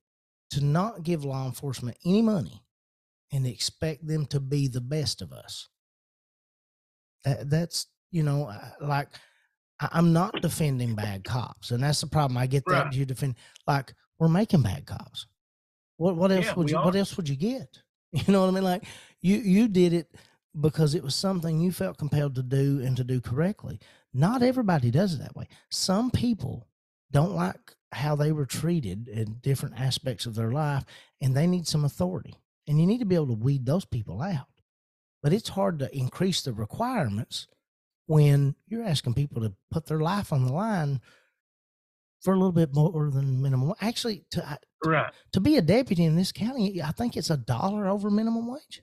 to 0.50 0.64
not 0.64 1.02
give 1.02 1.24
law 1.24 1.46
enforcement 1.46 1.96
any 2.04 2.22
money 2.22 2.62
and 3.32 3.46
expect 3.46 4.06
them 4.06 4.26
to 4.26 4.40
be 4.40 4.68
the 4.68 4.80
best 4.80 5.22
of 5.22 5.32
us. 5.32 5.68
That, 7.24 7.50
that's 7.50 7.86
you 8.10 8.22
know 8.22 8.52
like 8.80 9.08
I'm 9.80 10.12
not 10.12 10.40
defending 10.42 10.94
bad 10.94 11.24
cops, 11.24 11.70
and 11.70 11.82
that's 11.82 12.00
the 12.00 12.06
problem. 12.06 12.36
I 12.36 12.46
get 12.46 12.64
that 12.66 12.86
Right. 12.86 12.92
you 12.92 13.06
defend 13.06 13.36
like 13.66 13.94
we're 14.18 14.28
making 14.28 14.62
bad 14.62 14.86
cops. 14.86 15.26
What 16.00 16.16
what 16.16 16.32
else 16.32 16.46
Yeah, 16.46 16.54
would 16.54 16.70
you 16.70 16.78
what 16.78 16.96
else 16.96 17.14
would 17.18 17.28
you 17.28 17.36
get? 17.36 17.82
You 18.12 18.32
know 18.32 18.40
what 18.40 18.48
I 18.48 18.52
mean? 18.52 18.64
Like 18.64 18.84
you 19.20 19.36
you 19.36 19.68
did 19.68 19.92
it 19.92 20.16
because 20.58 20.94
it 20.94 21.02
was 21.04 21.14
something 21.14 21.60
you 21.60 21.70
felt 21.70 21.98
compelled 21.98 22.34
to 22.36 22.42
do 22.42 22.80
and 22.80 22.96
to 22.96 23.04
do 23.04 23.20
correctly. 23.20 23.78
Not 24.14 24.42
everybody 24.42 24.90
does 24.90 25.14
it 25.14 25.18
that 25.18 25.36
way. 25.36 25.46
Some 25.70 26.10
people 26.10 26.66
don't 27.12 27.34
like 27.36 27.76
how 27.92 28.16
they 28.16 28.32
were 28.32 28.46
treated 28.46 29.08
in 29.08 29.40
different 29.42 29.78
aspects 29.78 30.24
of 30.24 30.34
their 30.34 30.50
life 30.50 30.84
and 31.20 31.36
they 31.36 31.46
need 31.46 31.68
some 31.68 31.84
authority. 31.84 32.34
And 32.66 32.80
you 32.80 32.86
need 32.86 33.00
to 33.00 33.04
be 33.04 33.14
able 33.14 33.28
to 33.28 33.44
weed 33.44 33.66
those 33.66 33.84
people 33.84 34.22
out. 34.22 34.48
But 35.22 35.34
it's 35.34 35.50
hard 35.50 35.78
to 35.80 35.96
increase 35.96 36.40
the 36.40 36.54
requirements 36.54 37.46
when 38.06 38.56
you're 38.66 38.84
asking 38.84 39.14
people 39.14 39.42
to 39.42 39.52
put 39.70 39.86
their 39.86 40.00
life 40.00 40.32
on 40.32 40.46
the 40.46 40.52
line 40.52 41.00
for 42.22 42.34
a 42.34 42.36
little 42.36 42.52
bit 42.52 42.74
more 42.74 43.10
than 43.10 43.40
minimum. 43.42 43.72
Actually, 43.80 44.24
to 44.30 44.58
Right. 44.84 45.12
to 45.32 45.40
be 45.40 45.56
a 45.56 45.62
deputy 45.62 46.04
in 46.04 46.16
this 46.16 46.32
county, 46.32 46.82
I 46.82 46.92
think 46.92 47.16
it's 47.16 47.30
a 47.30 47.36
dollar 47.36 47.86
over 47.88 48.10
minimum 48.10 48.46
wage. 48.50 48.82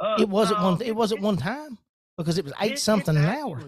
Uh, 0.00 0.16
It 0.18 0.28
wasn't 0.28 0.60
no, 0.60 0.70
one. 0.72 0.82
It 0.82 0.96
wasn't 0.96 1.20
one 1.22 1.36
time 1.36 1.78
because 2.16 2.38
it 2.38 2.44
was 2.44 2.54
eight 2.60 2.72
it- 2.72 2.78
something 2.78 3.16
an 3.16 3.24
hour. 3.24 3.60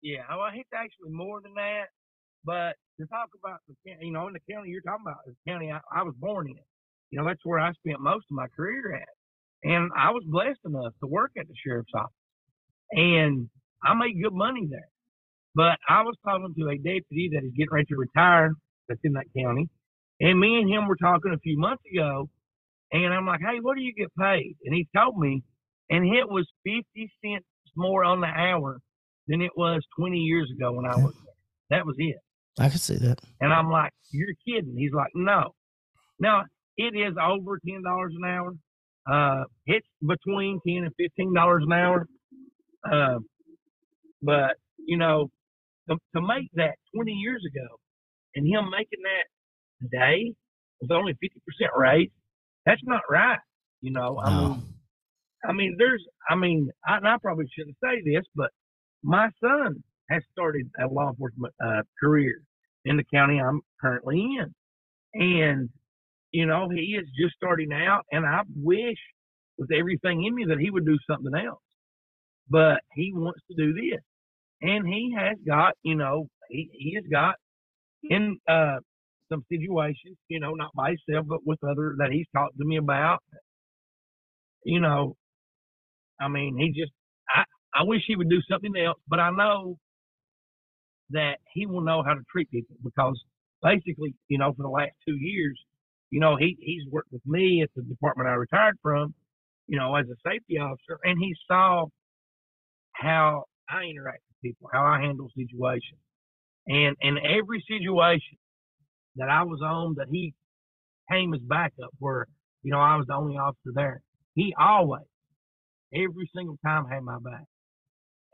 Yeah, 0.00 0.26
well, 0.36 0.50
it's 0.52 0.68
actually 0.74 1.10
more 1.10 1.40
than 1.40 1.54
that. 1.54 1.86
But 2.44 2.76
to 2.98 3.06
talk 3.06 3.30
about 3.38 3.60
the 3.68 3.76
county, 3.88 4.06
you 4.06 4.12
know, 4.12 4.26
in 4.26 4.32
the 4.32 4.40
county 4.52 4.70
you're 4.70 4.80
talking 4.82 5.04
about, 5.06 5.18
the 5.26 5.36
county 5.46 5.70
I, 5.70 5.80
I 5.94 6.02
was 6.02 6.14
born 6.18 6.48
in, 6.48 6.58
you 7.10 7.18
know, 7.20 7.24
that's 7.24 7.44
where 7.44 7.60
I 7.60 7.72
spent 7.74 8.00
most 8.00 8.24
of 8.28 8.34
my 8.34 8.48
career 8.48 8.96
at. 8.96 9.08
And 9.62 9.92
I 9.96 10.10
was 10.10 10.24
blessed 10.26 10.58
enough 10.64 10.92
to 11.00 11.06
work 11.06 11.30
at 11.38 11.46
the 11.46 11.54
sheriff's 11.64 11.92
office. 11.94 12.12
And 12.90 13.48
I 13.84 13.94
made 13.94 14.20
good 14.20 14.32
money 14.32 14.66
there. 14.68 14.88
But 15.54 15.78
I 15.88 16.02
was 16.02 16.16
talking 16.24 16.54
to 16.58 16.68
a 16.68 16.76
deputy 16.76 17.30
that 17.32 17.44
is 17.44 17.52
getting 17.56 17.72
ready 17.72 17.86
to 17.86 17.96
retire 17.96 18.52
that's 18.88 19.00
in 19.04 19.12
that 19.12 19.26
county. 19.36 19.68
And 20.20 20.38
me 20.38 20.58
and 20.58 20.70
him 20.70 20.86
were 20.86 20.96
talking 20.96 21.32
a 21.34 21.38
few 21.38 21.58
months 21.58 21.82
ago. 21.92 22.28
And 22.92 23.12
I'm 23.12 23.26
like, 23.26 23.40
hey, 23.40 23.58
what 23.60 23.76
do 23.76 23.82
you 23.82 23.92
get 23.94 24.14
paid? 24.18 24.56
And 24.64 24.74
he 24.74 24.86
told 24.96 25.18
me, 25.18 25.42
and 25.90 26.06
it 26.06 26.28
was 26.28 26.46
50 26.64 26.84
cents 27.24 27.44
more 27.76 28.04
on 28.04 28.20
the 28.20 28.26
hour 28.26 28.78
than 29.28 29.40
it 29.42 29.52
was 29.56 29.82
20 29.98 30.16
years 30.18 30.50
ago 30.50 30.72
when 30.72 30.86
I 30.86 30.96
was 30.96 31.14
there. 31.24 31.78
That 31.78 31.86
was 31.86 31.96
it. 31.98 32.16
I 32.58 32.68
could 32.68 32.80
see 32.80 32.96
that. 32.96 33.20
And 33.40 33.52
I'm 33.52 33.70
like, 33.70 33.92
you're 34.10 34.34
kidding. 34.46 34.74
He's 34.76 34.92
like, 34.92 35.10
no. 35.14 35.54
Now, 36.20 36.44
it 36.76 36.94
is 36.94 37.14
over 37.22 37.58
$10 37.66 37.80
an 37.84 38.24
hour. 38.26 38.52
Uh, 39.10 39.44
it's 39.66 39.86
between 40.06 40.60
10 40.66 40.84
and 40.84 41.34
$15 41.34 41.62
an 41.62 41.72
hour. 41.72 42.06
Uh, 42.90 43.18
but, 44.22 44.56
you 44.86 44.98
know, 44.98 45.30
to, 45.90 45.96
to 46.16 46.22
make 46.22 46.48
that 46.54 46.74
20 46.94 47.12
years 47.12 47.42
ago 47.46 47.66
and 48.34 48.46
him 48.46 48.70
making 48.70 49.00
that 49.02 49.26
today 49.82 50.32
with 50.80 50.90
only 50.90 51.14
50% 51.14 51.18
raise, 51.76 52.10
that's 52.66 52.82
not 52.84 53.02
right. 53.10 53.38
You 53.80 53.92
know, 53.92 54.20
I 54.20 54.30
mean, 54.30 54.62
I 55.48 55.52
mean, 55.52 55.76
there's, 55.78 56.04
I 56.30 56.36
mean, 56.36 56.70
I, 56.86 56.98
and 56.98 57.08
I 57.08 57.16
probably 57.20 57.46
shouldn't 57.56 57.76
say 57.82 58.02
this, 58.04 58.24
but 58.36 58.50
my 59.02 59.28
son 59.42 59.82
has 60.10 60.22
started 60.30 60.70
a 60.80 60.86
law 60.86 61.10
enforcement 61.10 61.52
uh, 61.64 61.82
career 62.00 62.42
in 62.84 62.96
the 62.96 63.04
county 63.12 63.40
I'm 63.40 63.60
currently 63.80 64.20
in. 64.20 64.54
And, 65.14 65.68
you 66.30 66.46
know, 66.46 66.68
he 66.68 66.96
is 66.96 67.06
just 67.20 67.34
starting 67.36 67.72
out, 67.72 68.04
and 68.12 68.24
I 68.24 68.42
wish 68.56 68.98
with 69.58 69.70
everything 69.72 70.24
in 70.24 70.34
me 70.34 70.44
that 70.48 70.58
he 70.58 70.70
would 70.70 70.86
do 70.86 70.98
something 71.10 71.34
else. 71.34 71.60
But 72.48 72.80
he 72.94 73.12
wants 73.14 73.40
to 73.50 73.56
do 73.56 73.72
this. 73.74 74.00
And 74.62 74.86
he 74.86 75.14
has 75.18 75.36
got, 75.46 75.74
you 75.82 75.96
know, 75.96 76.28
he, 76.48 76.70
he 76.72 76.94
has 76.94 77.04
got 77.10 77.34
in 78.04 78.38
uh, 78.48 78.76
some 79.30 79.44
situations, 79.50 80.16
you 80.28 80.40
know, 80.40 80.54
not 80.54 80.70
by 80.74 80.94
himself, 81.06 81.26
but 81.28 81.40
with 81.44 81.58
other 81.64 81.96
that 81.98 82.12
he's 82.12 82.26
talked 82.34 82.56
to 82.58 82.64
me 82.64 82.76
about. 82.76 83.20
You 84.64 84.80
know, 84.80 85.16
I 86.20 86.28
mean, 86.28 86.56
he 86.58 86.68
just, 86.68 86.92
I, 87.28 87.42
I 87.74 87.84
wish 87.84 88.02
he 88.06 88.16
would 88.16 88.30
do 88.30 88.40
something 88.50 88.72
else, 88.76 88.98
but 89.08 89.18
I 89.18 89.30
know 89.30 89.76
that 91.10 91.38
he 91.52 91.66
will 91.66 91.82
know 91.82 92.02
how 92.04 92.14
to 92.14 92.22
treat 92.30 92.50
people 92.50 92.76
because 92.84 93.20
basically, 93.62 94.14
you 94.28 94.38
know, 94.38 94.52
for 94.56 94.62
the 94.62 94.68
last 94.68 94.92
two 95.06 95.16
years, 95.16 95.58
you 96.10 96.20
know, 96.20 96.36
he, 96.36 96.56
he's 96.60 96.86
worked 96.90 97.12
with 97.12 97.26
me 97.26 97.62
at 97.62 97.70
the 97.74 97.82
department 97.82 98.28
I 98.28 98.34
retired 98.34 98.76
from, 98.82 99.14
you 99.66 99.78
know, 99.78 99.94
as 99.96 100.06
a 100.06 100.16
safety 100.28 100.58
officer, 100.58 100.98
and 101.04 101.18
he 101.18 101.34
saw 101.48 101.86
how 102.92 103.44
I 103.68 103.84
interact 103.84 104.22
people, 104.42 104.68
how 104.72 104.84
I 104.84 105.00
handle 105.00 105.28
situations. 105.36 106.00
And 106.66 106.96
in 107.00 107.18
every 107.18 107.64
situation 107.68 108.38
that 109.16 109.28
I 109.28 109.42
was 109.42 109.60
on 109.62 109.94
that 109.98 110.06
he 110.10 110.34
came 111.10 111.34
as 111.34 111.40
backup 111.40 111.90
where, 111.98 112.26
you 112.62 112.70
know, 112.70 112.78
I 112.78 112.96
was 112.96 113.06
the 113.06 113.14
only 113.14 113.36
officer 113.36 113.72
there, 113.74 114.00
he 114.34 114.54
always, 114.58 115.04
every 115.92 116.30
single 116.34 116.56
time 116.64 116.86
had 116.86 117.02
my 117.02 117.18
back. 117.18 117.44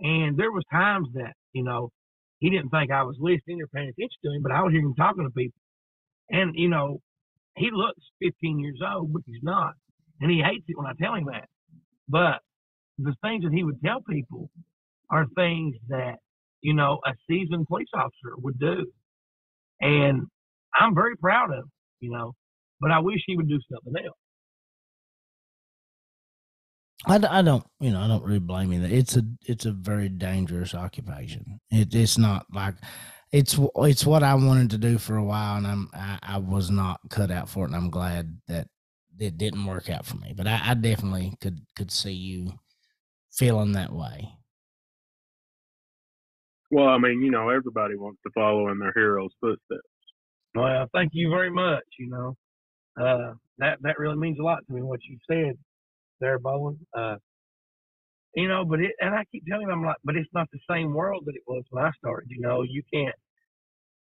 And 0.01 0.36
there 0.36 0.52
was 0.52 0.64
times 0.70 1.09
that, 1.14 1.32
you 1.52 1.64
know, 1.64 1.90
he 2.39 2.51
didn't 2.51 2.70
think 2.70 2.93
I 2.93 3.02
was 3.02 3.16
listening 3.18 3.60
or 3.62 3.66
paying 3.66 3.89
attention 3.89 4.18
to 4.24 4.30
him, 4.30 4.43
but 4.43 4.52
I 4.52 4.62
was 4.62 4.72
hearing 4.72 4.86
him 4.86 4.94
talking 4.94 5.24
to 5.24 5.30
people. 5.30 5.60
And, 6.30 6.55
you 6.55 6.68
know, 6.68 7.01
he 7.56 7.70
looks 7.72 8.01
15 8.22 8.60
years 8.60 8.78
old, 8.86 9.12
but 9.12 9.22
he's 9.26 9.43
not. 9.43 9.74
And 10.20 10.30
he 10.30 10.40
hates 10.40 10.64
it 10.68 10.76
when 10.76 10.86
I 10.86 10.93
tell 11.01 11.14
him 11.14 11.26
that. 11.32 11.48
But 12.09 12.40
the 12.98 13.14
things 13.22 13.44
that 13.44 13.52
he 13.52 13.64
would 13.64 13.80
tell 13.82 14.01
people 14.02 14.51
are 15.10 15.26
things 15.36 15.76
that, 15.89 16.16
you 16.62 16.74
know, 16.74 17.01
a 17.06 17.12
seasoned 17.28 17.66
police 17.66 17.89
officer 17.94 18.35
would 18.39 18.59
do. 18.59 18.86
And 19.80 20.26
I'm 20.78 20.94
very 20.94 21.16
proud 21.16 21.52
of, 21.52 21.64
you 22.01 22.10
know, 22.10 22.35
but 22.80 22.90
I 22.90 23.01
wish 23.01 23.20
he 23.26 23.36
would 23.36 23.48
do 23.48 23.60
something 23.70 24.05
else. 24.05 24.16
I, 27.06 27.39
I 27.39 27.43
don't 27.43 27.64
you 27.80 27.90
know 27.90 28.01
I 28.01 28.09
don't 28.09 28.24
really 28.24 28.40
blame 28.40 28.72
you. 28.72 28.82
It's 28.82 29.16
a 29.16 29.22
it's 29.47 29.66
a 29.66 29.72
very 29.72 30.09
dangerous 30.09 30.74
occupation. 30.74 31.60
It, 31.70 31.94
it's 31.94 32.18
not 32.18 32.47
like 32.52 32.74
it's 33.32 33.59
it's 33.76 34.05
what 34.06 34.22
I 34.22 34.35
wanted 34.35 34.70
to 34.70 34.78
do 34.78 34.98
for 34.98 35.16
a 35.16 35.24
while, 35.24 35.56
and 35.59 35.66
I'm 35.66 35.90
I, 35.94 36.18
I 36.22 36.39
was 36.39 36.70
not 36.70 37.01
cut 37.09 37.30
out 37.30 37.48
for 37.48 37.64
it, 37.64 37.68
and 37.68 37.76
I'm 37.76 37.90
glad 37.90 38.40
that 38.48 38.68
it 39.18 39.39
didn't 39.39 39.66
work 39.66 39.90
out 39.90 40.06
for 40.06 40.16
me. 40.16 40.32
But 40.36 40.47
I, 40.48 40.60
I 40.64 40.74
definitely 40.74 41.35
could 41.40 41.60
could 41.76 41.90
see 41.93 42.12
you 42.12 42.52
feeling 43.32 43.72
that 43.72 43.93
way. 43.93 44.28
Well, 46.70 46.88
I 46.88 46.98
mean, 46.98 47.22
you 47.22 47.30
know, 47.30 47.48
everybody 47.48 47.96
wants 47.96 48.20
to 48.26 48.30
follow 48.34 48.68
in 48.68 48.78
their 48.78 48.92
hero's 48.94 49.32
footsteps. 49.40 49.80
Well, 50.54 50.86
thank 50.92 51.10
you 51.14 51.30
very 51.30 51.50
much. 51.50 51.84
You 51.98 52.10
know, 52.10 52.36
uh, 53.00 53.34
that 53.58 53.78
that 53.82 53.98
really 53.98 54.16
means 54.16 54.38
a 54.38 54.42
lot 54.42 54.66
to 54.66 54.72
me 54.72 54.82
what 54.82 55.00
you 55.08 55.18
said 55.30 55.56
there, 56.20 56.38
Bowen. 56.38 56.78
Uh, 56.96 57.16
you 58.34 58.48
know, 58.48 58.64
but 58.64 58.80
it 58.80 58.92
and 59.00 59.14
I 59.14 59.24
keep 59.32 59.44
telling 59.46 59.68
them 59.68 59.80
I'm 59.80 59.86
like, 59.86 59.96
but 60.04 60.16
it's 60.16 60.28
not 60.34 60.48
the 60.52 60.58
same 60.70 60.92
world 60.92 61.24
that 61.26 61.36
it 61.36 61.42
was 61.46 61.64
when 61.70 61.84
I 61.84 61.90
started. 61.98 62.28
You 62.30 62.40
know, 62.40 62.62
you 62.62 62.82
can't. 62.92 63.14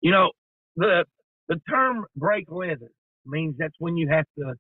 You 0.00 0.12
know, 0.12 0.30
the 0.76 1.04
the 1.48 1.60
term 1.68 2.06
break 2.16 2.50
leather 2.50 2.90
means 3.26 3.56
that's 3.58 3.74
when 3.78 3.96
you 3.96 4.08
have 4.08 4.26
to 4.38 4.54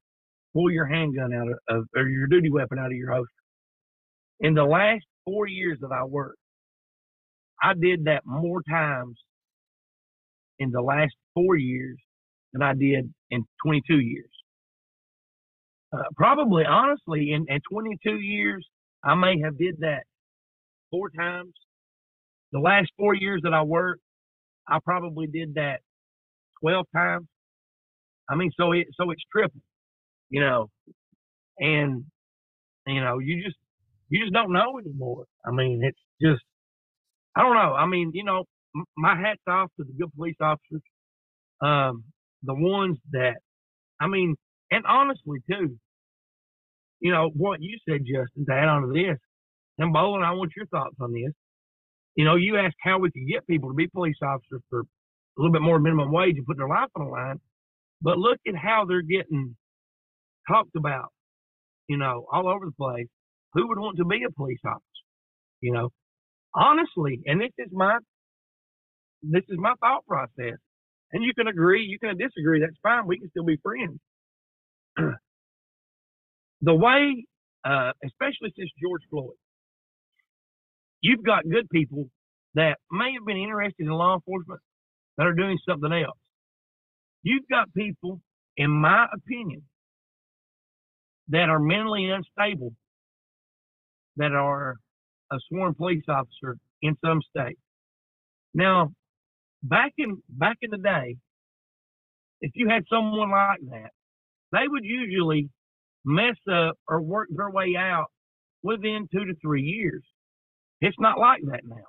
pull 0.52 0.70
your 0.70 0.86
handgun 0.86 1.34
out 1.34 1.48
of, 1.48 1.58
of 1.68 1.84
or 1.96 2.08
your 2.08 2.26
duty 2.26 2.50
weapon 2.50 2.78
out 2.78 2.86
of 2.86 2.92
your 2.92 3.12
holster. 3.12 3.30
In 4.40 4.54
the 4.54 4.64
last 4.64 5.04
four 5.24 5.46
years 5.46 5.78
that 5.80 5.92
I 5.92 6.04
worked, 6.04 6.38
I 7.64 7.74
did 7.74 8.06
that 8.06 8.22
more 8.26 8.62
times 8.70 9.18
in 10.60 10.70
the 10.72 10.82
last 10.82 11.14
four 11.34 11.56
years 11.56 11.98
than 12.52 12.62
I 12.62 12.74
did 12.74 13.12
in 13.30 13.46
22 13.64 14.00
years. 14.00 14.30
uh, 15.92 16.04
probably 16.16 16.64
honestly 16.66 17.32
in, 17.32 17.46
in 17.48 17.60
22 17.70 18.20
years, 18.20 18.66
I 19.04 19.16
may 19.16 19.40
have 19.42 19.58
did 19.58 19.78
that 19.80 20.04
four 20.90 21.10
times. 21.10 21.52
The 22.52 22.60
last 22.60 22.90
four 22.98 23.14
years 23.14 23.42
that 23.44 23.54
I 23.54 23.62
worked, 23.62 24.02
I 24.68 24.78
probably 24.84 25.26
did 25.26 25.54
that 25.56 25.80
12 26.62 26.86
times. 26.94 27.26
I 28.30 28.36
mean, 28.36 28.52
so 28.58 28.72
it, 28.72 28.88
so 28.94 29.10
it's 29.10 29.22
triple, 29.32 29.60
you 30.30 30.40
know, 30.40 30.70
and, 31.58 32.04
you 32.86 33.00
know, 33.00 33.18
you 33.20 33.42
just, 33.44 33.56
you 34.10 34.20
just 34.22 34.32
don't 34.34 34.52
know 34.52 34.78
anymore. 34.78 35.26
I 35.46 35.52
mean, 35.52 35.82
it's 35.84 35.98
just, 36.22 36.42
I 37.36 37.42
don't 37.42 37.54
know. 37.54 37.74
I 37.74 37.86
mean, 37.86 38.12
you 38.14 38.24
know, 38.24 38.44
my 38.96 39.16
hat's 39.16 39.40
off 39.48 39.70
to 39.78 39.84
the 39.84 39.92
good 39.92 40.12
police 40.14 40.36
officers. 40.40 40.82
Um, 41.60 42.04
the 42.42 42.54
ones 42.54 42.98
that, 43.12 43.36
I 44.00 44.06
mean, 44.06 44.36
and 44.70 44.84
honestly 44.86 45.38
too, 45.50 45.76
you 47.00 47.12
know, 47.12 47.30
what 47.34 47.60
you 47.62 47.78
said, 47.88 48.00
Justin, 48.00 48.46
to 48.46 48.52
add 48.52 48.68
on 48.68 48.82
to 48.82 48.92
this, 48.92 49.18
and 49.78 49.94
Bollin, 49.94 50.24
I 50.24 50.32
want 50.32 50.52
your 50.56 50.66
thoughts 50.66 50.96
on 51.00 51.12
this. 51.12 51.32
You 52.16 52.24
know, 52.24 52.36
you 52.36 52.56
asked 52.56 52.76
how 52.80 52.98
we 52.98 53.10
could 53.10 53.26
get 53.28 53.46
people 53.46 53.70
to 53.70 53.74
be 53.74 53.88
police 53.88 54.16
officers 54.22 54.62
for 54.70 54.80
a 54.80 54.84
little 55.36 55.52
bit 55.52 55.62
more 55.62 55.78
minimum 55.78 56.12
wage 56.12 56.36
and 56.36 56.46
put 56.46 56.56
their 56.56 56.68
life 56.68 56.88
on 56.96 57.06
the 57.06 57.10
line. 57.10 57.40
But 58.00 58.18
look 58.18 58.38
at 58.46 58.54
how 58.54 58.84
they're 58.86 59.02
getting 59.02 59.56
talked 60.48 60.76
about, 60.76 61.08
you 61.88 61.96
know, 61.96 62.26
all 62.30 62.48
over 62.48 62.66
the 62.66 62.72
place. 62.72 63.08
Who 63.54 63.68
would 63.68 63.78
want 63.78 63.96
to 63.98 64.04
be 64.04 64.22
a 64.26 64.30
police 64.32 64.60
officer? 64.64 64.82
You 65.60 65.72
know, 65.72 65.90
honestly, 66.54 67.20
and 67.26 67.40
this 67.40 67.52
is 67.58 67.68
my 67.72 67.98
this 69.22 69.44
is 69.48 69.58
my 69.58 69.74
thought 69.80 70.06
process. 70.06 70.58
And 71.12 71.24
you 71.24 71.32
can 71.34 71.48
agree, 71.48 71.84
you 71.84 71.98
can 71.98 72.16
disagree, 72.18 72.60
that's 72.60 72.76
fine. 72.82 73.06
We 73.06 73.18
can 73.18 73.30
still 73.30 73.44
be 73.44 73.58
friends. 73.62 74.00
the 76.62 76.74
way, 76.74 77.26
uh, 77.64 77.92
especially 78.04 78.52
since 78.58 78.70
George 78.82 79.02
Floyd, 79.10 79.36
you've 81.00 81.24
got 81.24 81.48
good 81.48 81.68
people 81.70 82.08
that 82.54 82.78
may 82.90 83.12
have 83.14 83.26
been 83.26 83.36
interested 83.38 83.86
in 83.86 83.90
law 83.92 84.14
enforcement 84.14 84.60
that 85.18 85.26
are 85.26 85.34
doing 85.34 85.58
something 85.68 85.92
else. 85.92 86.18
You've 87.22 87.48
got 87.50 87.72
people, 87.74 88.20
in 88.56 88.70
my 88.70 89.06
opinion, 89.12 89.62
that 91.28 91.48
are 91.48 91.60
mentally 91.60 92.10
unstable 92.10 92.72
that 94.16 94.32
are 94.32 94.76
a 95.34 95.38
sworn 95.48 95.74
police 95.74 96.04
officer 96.08 96.56
in 96.82 96.96
some 97.04 97.20
states. 97.22 97.60
Now, 98.54 98.92
back 99.62 99.92
in 99.98 100.22
back 100.28 100.58
in 100.62 100.70
the 100.70 100.78
day, 100.78 101.16
if 102.40 102.52
you 102.54 102.68
had 102.68 102.84
someone 102.88 103.30
like 103.30 103.60
that, 103.70 103.90
they 104.52 104.68
would 104.68 104.84
usually 104.84 105.48
mess 106.04 106.36
up 106.52 106.76
or 106.88 107.00
work 107.00 107.28
their 107.34 107.50
way 107.50 107.74
out 107.76 108.06
within 108.62 109.08
two 109.12 109.24
to 109.24 109.34
three 109.42 109.62
years. 109.62 110.02
It's 110.80 110.96
not 110.98 111.18
like 111.18 111.40
that 111.50 111.62
now. 111.66 111.84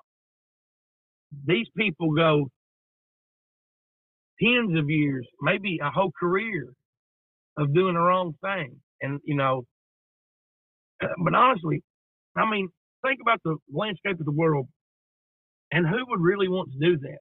These 1.46 1.68
people 1.78 2.14
go 2.14 2.48
tens 4.42 4.78
of 4.78 4.90
years, 4.90 5.28
maybe 5.42 5.80
a 5.84 5.90
whole 5.90 6.12
career 6.18 6.70
of 7.58 7.74
doing 7.74 7.96
the 7.96 8.00
wrong 8.00 8.34
thing. 8.44 8.76
And, 9.02 9.20
you 9.24 9.36
know, 9.36 9.64
uh, 11.04 11.08
but 11.24 11.36
honestly, 11.36 11.84
I 12.36 12.50
mean, 12.50 12.70
think 13.06 13.20
about 13.22 13.40
the 13.44 13.58
landscape 13.74 14.20
of 14.20 14.26
the 14.26 14.32
world 14.32 14.68
and 15.72 15.86
who 15.88 16.06
would 16.08 16.22
really 16.22 16.48
want 16.48 16.72
to 16.72 16.80
do 16.80 16.98
that? 16.98 17.20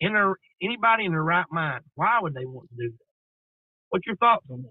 In 0.00 0.14
their, 0.14 0.34
anybody 0.62 1.04
in 1.04 1.12
their 1.12 1.22
right 1.22 1.46
mind, 1.50 1.82
why 1.94 2.18
would 2.20 2.34
they 2.34 2.46
want 2.46 2.68
to 2.70 2.76
do 2.76 2.90
that? 2.90 3.04
What's 3.90 4.06
your 4.06 4.16
thoughts 4.16 4.44
on 4.50 4.64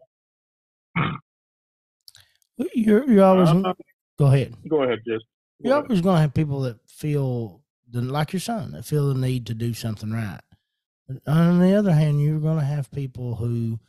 that? 2.57 2.67
You're, 2.73 3.09
you're 3.09 3.23
always, 3.23 3.49
Uh, 3.49 3.73
go 4.17 4.27
ahead. 4.27 4.55
Go 4.67 4.83
ahead, 4.83 4.99
just. 5.07 5.25
You're 5.59 5.75
always 5.75 6.01
going 6.01 6.15
to 6.15 6.21
have 6.21 6.33
people 6.33 6.61
that 6.61 6.77
feel 6.89 7.61
the, 7.91 8.01
like 8.01 8.33
your 8.33 8.39
son 8.39 8.71
that 8.71 8.85
feel 8.85 9.09
the 9.09 9.19
need 9.19 9.45
to 9.47 9.53
do 9.53 9.73
something 9.73 10.11
right. 10.11 10.39
But 11.07 11.17
on 11.27 11.59
the 11.59 11.73
other 11.73 11.93
hand, 11.93 12.21
you're 12.21 12.39
going 12.39 12.59
to 12.59 12.65
have 12.65 12.91
people 12.91 13.35
who 13.35 13.79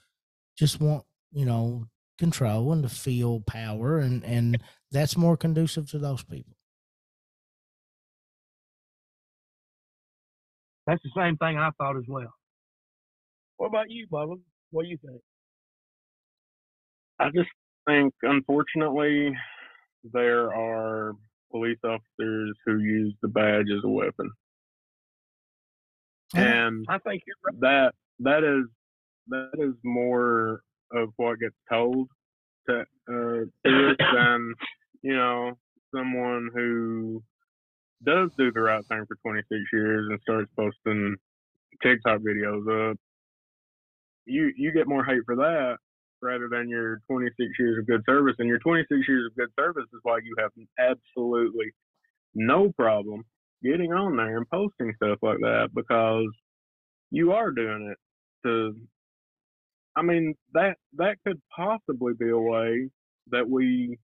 just 0.56 0.80
want, 0.80 1.04
you 1.32 1.44
know, 1.44 1.86
control 2.18 2.72
and 2.72 2.82
to 2.82 2.88
feel 2.88 3.40
power, 3.40 3.98
and 3.98 4.24
and 4.24 4.62
that's 4.90 5.16
more 5.16 5.36
conducive 5.36 5.90
to 5.90 5.98
those 5.98 6.22
people. 6.22 6.54
That's 10.86 11.02
the 11.02 11.10
same 11.16 11.36
thing 11.36 11.56
I 11.56 11.70
thought 11.78 11.96
as 11.96 12.04
well. 12.08 12.32
What 13.58 13.68
about 13.68 13.90
you, 13.90 14.06
Bubba? 14.10 14.40
What 14.70 14.84
do 14.84 14.88
you 14.88 14.98
think? 15.04 15.20
I 17.18 17.26
just 17.34 17.50
think, 17.86 18.14
unfortunately, 18.22 19.36
there 20.12 20.52
are 20.52 21.14
police 21.50 21.78
officers 21.84 22.56
who 22.64 22.78
use 22.78 23.14
the 23.22 23.28
badge 23.28 23.66
as 23.76 23.84
a 23.84 23.88
weapon, 23.88 24.30
and 26.34 26.86
I 26.88 26.98
think 26.98 27.22
you're 27.26 27.36
right. 27.44 27.60
that 27.60 27.94
that 28.20 28.44
is 28.44 28.66
that 29.28 29.50
is 29.58 29.74
more 29.84 30.62
of 30.92 31.10
what 31.16 31.38
gets 31.38 31.54
told 31.70 32.08
to 32.68 32.80
uh, 33.08 33.68
to 33.68 33.90
us 33.90 33.96
than 34.14 34.54
you 35.02 35.16
know 35.16 35.52
someone 35.94 36.50
who 36.54 37.22
does 38.04 38.30
do 38.38 38.50
the 38.52 38.60
right 38.60 38.86
thing 38.88 39.04
for 39.06 39.16
26 39.22 39.60
years 39.72 40.08
and 40.10 40.20
starts 40.22 40.50
posting 40.56 41.16
TikTok 41.82 42.20
videos 42.20 42.90
up. 42.90 42.96
You 44.26 44.52
you 44.56 44.72
get 44.72 44.88
more 44.88 45.04
hate 45.04 45.22
for 45.26 45.36
that 45.36 45.78
rather 46.22 46.48
than 46.50 46.68
your 46.68 47.00
26 47.10 47.50
years 47.58 47.78
of 47.78 47.86
good 47.86 48.02
service, 48.06 48.36
and 48.38 48.48
your 48.48 48.58
26 48.58 49.08
years 49.08 49.26
of 49.26 49.36
good 49.36 49.50
service 49.58 49.86
is 49.92 50.00
why 50.02 50.18
you 50.22 50.34
have 50.38 50.50
absolutely 50.78 51.72
no 52.34 52.72
problem 52.72 53.24
getting 53.62 53.92
on 53.92 54.16
there 54.16 54.36
and 54.36 54.48
posting 54.48 54.92
stuff 54.96 55.18
like 55.22 55.38
that 55.38 55.68
because 55.74 56.28
you 57.10 57.32
are 57.32 57.50
doing 57.50 57.92
it 57.92 57.98
to 58.46 58.74
I 59.96 60.02
mean 60.02 60.34
that 60.54 60.76
that 60.96 61.16
could 61.26 61.40
possibly 61.54 62.12
be 62.18 62.30
a 62.30 62.38
way 62.38 62.88
that 63.30 63.48
we 63.48 63.98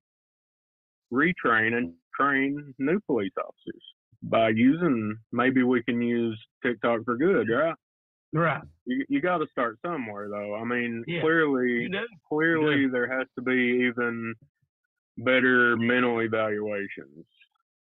retrain 1.13 1.75
and 1.75 1.93
train 2.19 2.75
new 2.79 3.01
police 3.07 3.33
officers 3.39 3.83
by 4.23 4.49
using 4.51 5.17
maybe 5.33 5.63
we 5.63 5.83
can 5.83 6.01
use 6.01 6.39
TikTok 6.65 7.05
for 7.05 7.17
good, 7.17 7.49
right? 7.49 7.75
Right. 8.33 8.63
You 8.87 9.05
you 9.09 9.21
got 9.21 9.39
to 9.39 9.47
start 9.51 9.79
somewhere 9.85 10.29
though. 10.29 10.55
I 10.57 10.65
mean, 10.65 11.05
Yeah, 11.07 11.21
clearly 11.21 11.83
You 11.83 11.89
do. 11.91 12.07
clearly 12.29 12.89
there 12.89 13.07
has 13.19 13.27
to 13.37 13.43
be 13.43 13.87
even 13.89 14.35
better 15.19 15.77
mental 15.77 16.21
evaluations. 16.21 17.25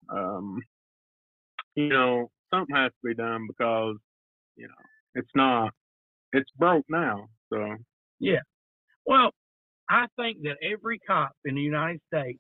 Um, 0.10 0.60
you 1.76 1.88
know, 1.90 2.30
something 2.54 2.76
has 2.76 2.92
to 2.92 3.08
be 3.08 3.14
done 3.16 3.48
because 3.48 3.96
you 4.56 4.68
know 4.68 4.74
it's 5.16 5.30
not 5.36 5.72
it's 6.34 6.50
broke 6.58 6.86
now. 6.90 7.28
So 7.54 7.76
Well, 9.06 9.32
I 9.90 10.06
think 10.18 10.40
that 10.44 10.58
every 10.64 11.00
cop 11.00 11.32
in 11.46 11.56
the 11.56 11.62
United 11.62 12.02
States 12.14 12.40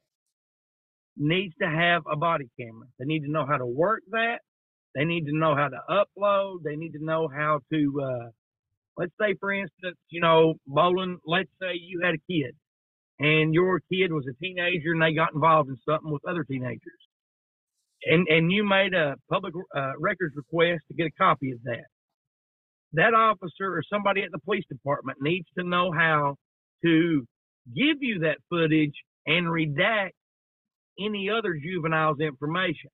needs 1.17 1.53
to 1.61 1.67
have 1.67 2.03
a 2.11 2.15
body 2.15 2.49
camera. 2.59 2.87
They 2.99 3.05
need 3.05 3.21
to 3.21 3.31
know 3.31 3.45
how 3.45 3.57
to 3.57 3.65
work 3.65 4.01
that. 4.11 4.39
They 4.95 5.05
need 5.05 5.25
to 5.25 5.37
know 5.37 5.55
how 5.55 5.69
to 5.69 5.79
upload. 5.89 6.63
They 6.63 6.75
need 6.75 6.93
to 6.93 7.03
know 7.03 7.27
how 7.27 7.59
to, 7.71 8.01
uh, 8.03 8.29
let's 8.97 9.13
say, 9.19 9.35
for 9.39 9.51
instance, 9.53 9.97
you 10.09 10.21
know, 10.21 10.55
Bollin, 10.69 11.17
let's 11.25 11.49
say 11.61 11.73
you 11.75 12.01
had 12.03 12.15
a 12.15 12.31
kid 12.31 12.55
and 13.19 13.53
your 13.53 13.81
kid 13.91 14.11
was 14.11 14.25
a 14.29 14.33
teenager 14.43 14.93
and 14.93 15.01
they 15.01 15.13
got 15.13 15.33
involved 15.33 15.69
in 15.69 15.77
something 15.87 16.11
with 16.11 16.25
other 16.27 16.43
teenagers. 16.43 16.81
And, 18.05 18.27
and 18.27 18.51
you 18.51 18.67
made 18.67 18.93
a 18.93 19.15
public 19.29 19.53
uh, 19.75 19.93
records 19.99 20.35
request 20.35 20.83
to 20.87 20.95
get 20.95 21.07
a 21.07 21.11
copy 21.11 21.51
of 21.51 21.59
that. 21.65 21.85
That 22.93 23.13
officer 23.13 23.75
or 23.77 23.83
somebody 23.91 24.23
at 24.23 24.31
the 24.31 24.39
police 24.39 24.65
department 24.69 25.19
needs 25.21 25.47
to 25.57 25.63
know 25.63 25.91
how 25.91 26.35
to 26.83 27.25
give 27.75 27.97
you 28.01 28.19
that 28.19 28.37
footage 28.49 28.93
and 29.27 29.47
redact 29.47 30.11
any 30.99 31.29
other 31.29 31.55
juvenile's 31.55 32.19
information, 32.19 32.89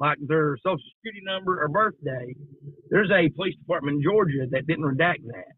like 0.00 0.18
their 0.26 0.56
social 0.64 0.80
security 0.98 1.22
number 1.24 1.62
or 1.62 1.68
birthday. 1.68 2.34
There's 2.90 3.10
a 3.10 3.28
police 3.30 3.56
department 3.56 3.96
in 3.96 4.02
Georgia 4.02 4.46
that 4.50 4.66
didn't 4.66 4.84
redact 4.84 5.24
that. 5.26 5.54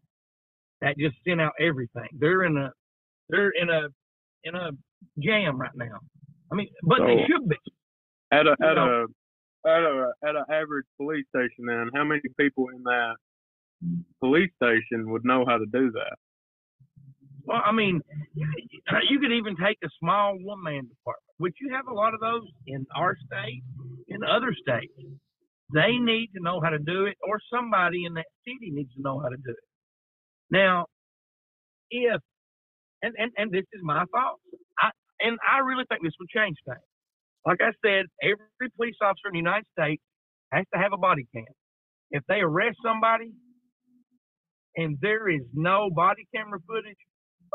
That 0.81 0.97
just 0.97 1.15
sent 1.27 1.41
out 1.41 1.53
everything. 1.59 2.09
They're 2.19 2.43
in 2.43 2.57
a 2.57 2.71
they're 3.29 3.51
in 3.51 3.69
a 3.69 3.87
in 4.43 4.55
a 4.55 4.71
jam 5.19 5.59
right 5.59 5.71
now. 5.75 5.99
I 6.51 6.55
mean, 6.55 6.69
but 6.83 6.99
they 7.05 7.17
should 7.27 7.49
be. 7.49 7.57
at 8.31 8.47
a 8.47 8.55
You 8.59 8.71
at 8.71 8.75
know. 8.75 8.91
a 9.65 9.69
at 9.69 9.83
a 9.83 10.11
at 10.25 10.35
an 10.35 10.45
average 10.51 10.85
police 10.97 11.25
station, 11.29 11.65
then 11.67 11.89
how 11.95 12.03
many 12.03 12.21
people 12.39 12.67
in 12.75 12.83
that 12.83 13.15
police 14.19 14.51
station 14.61 15.11
would 15.11 15.25
know 15.25 15.45
how 15.47 15.57
to 15.57 15.65
do 15.65 15.91
that? 15.91 16.15
Well, 17.43 17.61
I 17.65 17.71
mean, 17.71 18.01
you 18.35 19.19
could 19.19 19.31
even 19.31 19.55
take 19.55 19.77
a 19.83 19.89
small 19.99 20.37
one 20.41 20.63
man 20.63 20.87
department, 20.87 21.33
which 21.37 21.55
you 21.61 21.73
have 21.73 21.87
a 21.87 21.93
lot 21.93 22.13
of 22.13 22.19
those 22.19 22.43
in 22.67 22.85
our 22.95 23.15
state, 23.25 23.63
in 24.09 24.23
other 24.23 24.53
states. 24.53 24.93
They 25.73 25.97
need 25.97 26.29
to 26.35 26.41
know 26.41 26.59
how 26.61 26.69
to 26.69 26.79
do 26.79 27.05
it, 27.05 27.15
or 27.23 27.39
somebody 27.53 28.05
in 28.05 28.13
that 28.15 28.25
city 28.45 28.71
needs 28.71 28.93
to 28.95 29.01
know 29.01 29.19
how 29.19 29.29
to 29.29 29.37
do 29.37 29.51
it. 29.51 29.67
Now, 30.49 30.85
if 31.89 32.21
and, 33.01 33.13
and, 33.17 33.31
and 33.37 33.51
this 33.51 33.65
is 33.73 33.81
my 33.83 34.03
thoughts. 34.11 34.41
I, 34.79 34.89
and 35.21 35.37
I 35.45 35.59
really 35.59 35.83
think 35.89 36.01
this 36.03 36.13
will 36.19 36.27
change 36.27 36.57
things. 36.65 36.83
Like 37.45 37.59
I 37.61 37.71
said, 37.85 38.05
every 38.21 38.69
police 38.75 38.95
officer 39.01 39.27
in 39.27 39.33
the 39.33 39.39
United 39.39 39.65
States 39.77 40.01
has 40.51 40.65
to 40.73 40.79
have 40.79 40.93
a 40.93 40.97
body 40.97 41.27
cam. 41.33 41.45
If 42.11 42.23
they 42.27 42.39
arrest 42.39 42.77
somebody 42.83 43.31
and 44.77 44.97
there 45.01 45.29
is 45.29 45.43
no 45.53 45.89
body 45.91 46.27
camera 46.35 46.59
footage, 46.67 46.97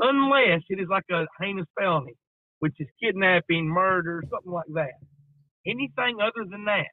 unless 0.01 0.63
it 0.71 0.81
is 0.81 0.89
like 0.91 1.05
a 1.13 1.27
heinous 1.41 1.67
felony, 1.79 2.15
which 2.61 2.75
is 2.81 2.89
kidnapping, 3.03 3.69
murder, 3.69 4.23
something 4.31 4.53
like 4.53 4.67
that. 4.75 4.95
Anything 5.67 6.19
other 6.21 6.47
than 6.51 6.65
that, 6.67 6.89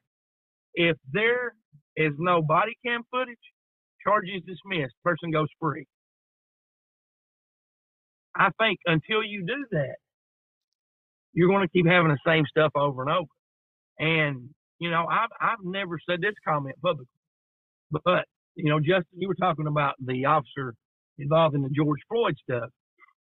if 0.74 0.96
there 1.12 1.54
is 1.96 2.12
no 2.18 2.42
body 2.42 2.74
cam 2.86 3.02
footage, 3.10 3.38
charges 4.04 4.42
dismissed, 4.46 4.94
person 5.04 5.30
goes 5.32 5.48
free. 5.60 5.86
I 8.36 8.50
think 8.60 8.80
until 8.86 9.22
you 9.24 9.44
do 9.46 9.66
that, 9.72 9.96
you're 11.34 11.48
going 11.48 11.66
to 11.66 11.72
keep 11.72 11.86
having 11.86 12.10
the 12.10 12.18
same 12.26 12.44
stuff 12.46 12.72
over 12.76 13.02
and 13.02 13.10
over. 13.12 13.28
And 13.98 14.50
you 14.78 14.90
know, 14.90 15.06
I've 15.10 15.30
I've 15.40 15.64
never 15.64 15.98
said 16.08 16.20
this 16.22 16.34
comment 16.46 16.76
publicly, 16.82 17.06
but 18.04 18.26
you 18.56 18.70
know, 18.70 18.80
Justin, 18.80 19.18
you 19.18 19.28
were 19.28 19.34
talking 19.34 19.66
about 19.66 19.94
the 20.04 20.24
officer 20.26 20.74
involved 21.18 21.54
in 21.54 21.62
the 21.62 21.70
George 21.70 22.00
Floyd 22.08 22.36
stuff, 22.42 22.70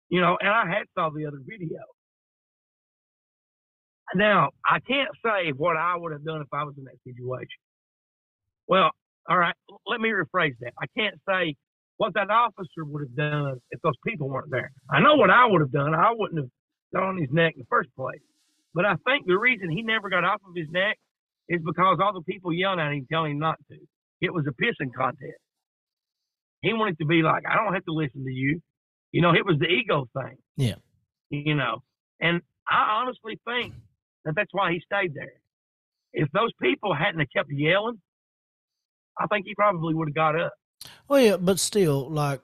you 0.09 0.21
know, 0.21 0.37
and 0.41 0.51
I 0.51 0.67
had 0.67 0.85
saw 0.95 1.11
the 1.11 1.27
other 1.27 1.41
video. 1.47 1.81
Now, 4.15 4.51
I 4.65 4.81
can't 4.81 5.11
say 5.25 5.53
what 5.57 5.77
I 5.77 5.97
would 5.97 6.13
have 6.13 6.25
done 6.25 6.41
if 6.41 6.49
I 6.53 6.65
was 6.65 6.75
in 6.79 6.85
that 6.85 6.99
situation. 7.05 7.49
Well, 8.69 8.91
all 9.29 9.39
right, 9.39 9.55
let 9.87 10.01
me 10.01 10.11
rephrase 10.11 10.55
that. 10.61 10.73
I 10.81 10.87
can't 10.97 11.17
say 11.29 11.57
what 11.97 12.15
that 12.15 12.31
officer 12.31 12.85
would 12.85 13.03
have 13.03 13.17
done 13.17 13.61
if 13.71 13.81
those 13.83 13.95
people 14.07 14.29
weren't 14.29 14.51
there. 14.51 14.73
I 14.91 15.01
know 15.01 15.17
what 15.17 15.31
I 15.31 15.47
would 15.47 15.61
have 15.61 15.73
done. 15.73 15.95
I 15.95 16.13
wouldn't 16.13 16.41
have 16.41 16.51
got 16.95 17.05
on 17.05 17.17
his 17.19 17.31
neck 17.33 17.55
in 17.55 17.61
the 17.61 17.67
first 17.71 17.91
place. 17.97 18.21
But 18.75 18.85
I 18.85 18.97
think 19.07 19.27
the 19.27 19.39
reason 19.39 19.71
he 19.71 19.83
never 19.83 20.11
got 20.11 20.25
off 20.25 20.41
of 20.47 20.55
his 20.55 20.69
neck 20.71 20.99
is 21.49 21.61
because 21.65 21.99
all 22.03 22.13
the 22.13 22.23
people 22.23 22.53
yelling 22.53 22.81
at 22.81 22.93
him 22.93 23.07
telling 23.11 23.33
him 23.33 23.39
not 23.39 23.59
to. 23.71 23.77
It 24.21 24.33
was 24.33 24.45
a 24.49 24.53
pissing 24.53 24.93
contest. 24.97 25.39
He 26.63 26.73
wanted 26.73 26.99
to 26.99 27.05
be 27.07 27.23
like, 27.23 27.45
I 27.51 27.57
don't 27.63 27.75
have 27.75 27.85
to 27.85 27.93
listen 27.93 28.25
to 28.25 28.31
you. 28.33 28.61
You 29.13 29.21
know, 29.23 29.31
it 29.35 29.45
was 29.45 29.59
the 29.59 29.67
ego 29.67 30.07
thing. 30.17 30.37
Yeah. 30.57 30.77
You 31.31 31.55
know, 31.55 31.83
and 32.21 32.41
I 32.69 33.01
honestly 33.03 33.39
think 33.47 33.75
that 34.25 34.35
that's 34.35 34.49
why 34.53 34.73
he 34.73 34.81
stayed 34.81 35.15
there. 35.15 35.35
If 36.13 36.31
those 36.33 36.51
people 36.63 36.95
hadn't 36.95 37.19
have 37.21 37.29
kept 37.35 37.51
yelling, 37.53 38.01
I 39.19 39.27
think 39.27 39.47
he 39.47 39.55
probably 39.55 39.95
would 39.95 40.09
have 40.09 40.15
got 40.15 40.41
up. 40.41 40.53
Well, 41.09 41.21
yeah, 41.21 41.37
but 41.37 41.59
still, 41.59 42.09
like 42.09 42.41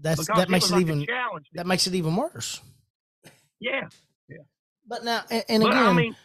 that's 0.00 0.20
Because 0.26 0.38
that 0.38 0.48
it 0.48 0.50
makes 0.50 0.70
it 0.70 0.72
like 0.72 0.80
even 0.82 1.04
challenge. 1.06 1.46
that 1.54 1.66
makes 1.66 1.86
it 1.86 1.94
even 1.94 2.16
worse. 2.16 2.60
yeah. 3.60 3.88
Yeah. 4.28 4.38
But 4.86 5.04
now, 5.04 5.22
and, 5.30 5.44
and 5.48 5.62
but 5.62 5.70
again, 5.72 5.86
I 5.86 5.92
mean, 5.92 6.16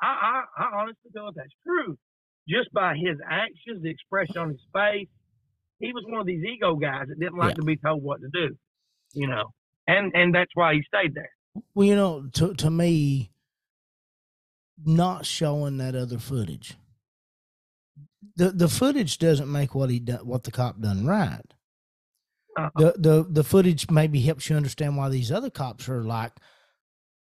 I, 0.00 0.06
I, 0.06 0.42
I 0.64 0.80
honestly 0.80 1.10
feel 1.14 1.26
that 1.26 1.34
that's 1.36 1.54
true. 1.64 1.96
Just 2.48 2.72
by 2.72 2.96
his 2.96 3.18
actions, 3.28 3.82
the 3.82 3.90
expression 3.90 4.36
on 4.38 4.48
his 4.50 4.60
face, 4.74 5.08
he 5.78 5.92
was 5.92 6.04
one 6.08 6.20
of 6.20 6.26
these 6.26 6.42
ego 6.44 6.74
guys 6.76 7.06
that 7.08 7.18
didn't 7.20 7.36
like 7.38 7.50
Yeah. 7.50 7.54
to 7.54 7.62
be 7.62 7.76
told 7.76 8.02
what 8.02 8.20
to 8.20 8.28
do. 8.32 8.56
You 9.14 9.26
know, 9.28 9.52
and 9.86 10.12
and 10.14 10.34
that's 10.34 10.50
why 10.54 10.74
he 10.74 10.82
stayed 10.82 11.14
there. 11.14 11.30
well, 11.74 11.86
you 11.86 11.94
know, 11.96 12.26
to 12.34 12.54
to 12.54 12.70
me, 12.70 13.30
not 14.84 15.26
showing 15.26 15.76
that 15.78 15.94
other 15.94 16.18
footage, 16.18 16.76
the 18.36 18.50
the 18.50 18.68
footage 18.68 19.18
doesn't 19.18 19.50
make 19.50 19.74
what 19.74 19.90
he 19.90 19.98
done, 20.00 20.26
what 20.26 20.44
the 20.44 20.50
cop 20.50 20.80
done 20.80 21.06
right. 21.06 21.42
Uh, 22.58 22.70
the 22.76 22.94
the 22.98 23.26
the 23.28 23.44
footage 23.44 23.90
maybe 23.90 24.20
helps 24.20 24.48
you 24.50 24.56
understand 24.56 24.96
why 24.96 25.08
these 25.08 25.30
other 25.32 25.50
cops 25.50 25.88
are 25.88 26.02
like 26.02 26.32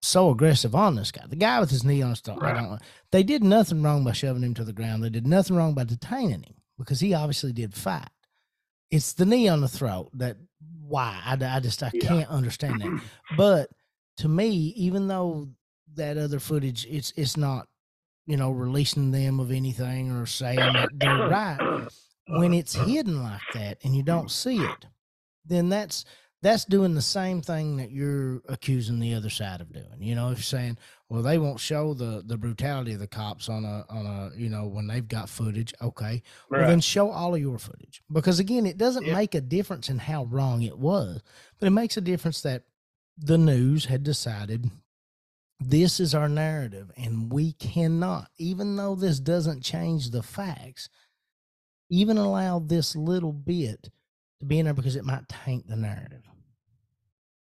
so 0.00 0.30
aggressive 0.30 0.74
on 0.74 0.94
this 0.94 1.10
guy. 1.10 1.24
The 1.28 1.36
guy 1.36 1.60
with 1.60 1.70
his 1.70 1.84
knee 1.84 2.02
on 2.02 2.10
his 2.10 2.20
throat. 2.20 2.42
I 2.42 2.52
don't. 2.52 2.80
They 3.10 3.22
did 3.22 3.42
nothing 3.42 3.82
wrong 3.82 4.04
by 4.04 4.12
shoving 4.12 4.42
him 4.42 4.54
to 4.54 4.64
the 4.64 4.72
ground. 4.72 5.02
They 5.02 5.10
did 5.10 5.26
nothing 5.26 5.56
wrong 5.56 5.74
by 5.74 5.84
detaining 5.84 6.42
him 6.42 6.54
because 6.78 7.00
he 7.00 7.14
obviously 7.14 7.52
did 7.52 7.74
fight. 7.74 8.08
It's 8.90 9.12
the 9.12 9.26
knee 9.26 9.48
on 9.48 9.60
the 9.60 9.68
throat 9.68 10.10
that 10.14 10.36
why 10.80 11.20
I, 11.24 11.32
I 11.44 11.60
just 11.60 11.82
I 11.82 11.90
Yeah. 11.92 12.06
can't 12.06 12.28
understand 12.28 12.80
that. 12.80 13.02
But 13.36 13.70
to 14.18 14.28
me, 14.28 14.50
even 14.76 15.08
though 15.08 15.48
that 15.94 16.16
other 16.16 16.38
footage, 16.38 16.86
it's 16.88 17.12
it's 17.16 17.36
not 17.36 17.68
you 18.26 18.36
know 18.36 18.50
releasing 18.50 19.10
them 19.10 19.40
of 19.40 19.50
anything 19.50 20.10
or 20.12 20.26
saying 20.26 20.56
that 20.58 20.90
they're 20.94 21.28
right 21.28 21.58
when 22.28 22.50
uh-huh. 22.52 22.58
it's 22.58 22.74
hidden 22.74 23.22
like 23.22 23.40
that 23.54 23.78
and 23.82 23.96
you 23.96 24.02
don't 24.02 24.30
see 24.30 24.58
it, 24.58 24.86
then 25.44 25.68
that's 25.68 26.04
that's 26.40 26.64
doing 26.64 26.94
the 26.94 27.02
same 27.02 27.42
thing 27.42 27.78
that 27.78 27.90
you're 27.90 28.40
accusing 28.48 29.00
the 29.00 29.14
other 29.14 29.30
side 29.30 29.60
of 29.60 29.72
doing. 29.72 30.00
You 30.00 30.14
know, 30.14 30.30
if 30.30 30.38
you're 30.38 30.42
saying, 30.44 30.78
well, 31.08 31.22
they 31.22 31.38
won't 31.38 31.58
show 31.60 31.94
the 31.94 32.22
the 32.24 32.36
brutality 32.36 32.92
of 32.92 33.00
the 33.00 33.06
cops 33.08 33.48
on 33.48 33.64
a 33.64 33.84
on 33.88 34.06
a 34.06 34.30
you 34.36 34.48
know 34.48 34.66
when 34.66 34.86
they've 34.86 35.06
got 35.06 35.28
footage, 35.28 35.74
okay, 35.82 36.22
well 36.50 36.66
then 36.66 36.80
show 36.80 37.10
all 37.10 37.34
of 37.34 37.40
your 37.40 37.58
footage 37.58 38.02
because 38.12 38.38
again, 38.38 38.66
it 38.66 38.78
doesn't 38.78 39.06
Yeah. 39.06 39.14
make 39.14 39.34
a 39.34 39.40
difference 39.40 39.88
in 39.88 39.98
how 39.98 40.24
wrong 40.24 40.62
it 40.62 40.78
was, 40.78 41.22
but 41.58 41.66
it 41.66 41.70
makes 41.70 41.96
a 41.96 42.00
difference 42.02 42.40
that 42.42 42.64
the 43.16 43.38
news 43.38 43.86
had 43.86 44.04
decided 44.04 44.70
this 45.60 45.98
is 45.98 46.14
our 46.14 46.28
narrative 46.28 46.92
and 46.96 47.32
we 47.32 47.50
cannot 47.54 48.30
even 48.38 48.76
though 48.76 48.94
this 48.94 49.18
doesn't 49.18 49.60
change 49.60 50.10
the 50.10 50.22
facts 50.22 50.88
even 51.90 52.16
allow 52.16 52.60
this 52.60 52.94
little 52.94 53.32
bit 53.32 53.90
to 54.40 54.46
be 54.46 54.58
in 54.58 54.66
there 54.66 54.74
because 54.74 54.96
it 54.96 55.04
might 55.04 55.28
taint 55.28 55.68
the 55.68 55.76
narrative. 55.76 56.22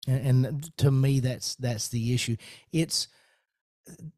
And, 0.06 0.46
and 0.46 0.78
to 0.78 0.90
me 0.90 1.20
that's 1.20 1.56
that's 1.56 1.88
the 1.88 2.14
issue. 2.14 2.36
It's 2.72 3.08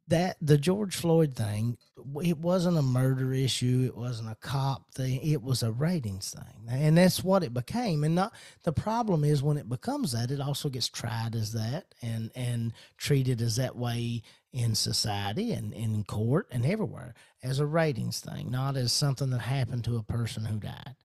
that 0.06 0.36
the 0.40 0.56
george 0.56 0.96
floyd 0.96 1.36
thing 1.36 1.76
it 2.22 2.38
wasn't 2.38 2.78
a 2.78 2.82
murder 2.82 3.34
issue 3.34 3.84
it 3.86 3.94
wasn't 3.94 4.30
a 4.30 4.34
cop 4.36 4.90
thing 4.94 5.20
it 5.22 5.42
was 5.42 5.62
a 5.62 5.70
ratings 5.70 6.30
thing. 6.30 6.68
And 6.70 6.96
that's 6.96 7.22
what 7.22 7.42
it 7.42 7.52
became. 7.52 8.04
And 8.04 8.14
not 8.14 8.32
the 8.64 8.72
problem 8.72 9.24
is 9.24 9.42
when 9.42 9.58
it 9.58 9.68
becomes 9.68 10.12
that 10.12 10.30
it 10.30 10.40
also 10.40 10.68
gets 10.68 10.88
tried 10.88 11.34
as 11.34 11.52
that 11.52 11.86
and 12.02 12.30
and 12.34 12.72
treated 12.96 13.42
as 13.42 13.56
that 13.56 13.76
way 13.76 14.22
in 14.52 14.74
society 14.74 15.52
and 15.52 15.74
in 15.74 16.04
court 16.04 16.46
and 16.50 16.64
everywhere 16.64 17.14
as 17.42 17.58
a 17.58 17.66
ratings 17.66 18.20
thing 18.20 18.50
not 18.50 18.76
as 18.76 18.92
something 18.92 19.30
that 19.30 19.40
happened 19.40 19.84
to 19.84 19.96
a 19.98 20.02
person 20.02 20.44
who 20.46 20.58
died 20.58 20.96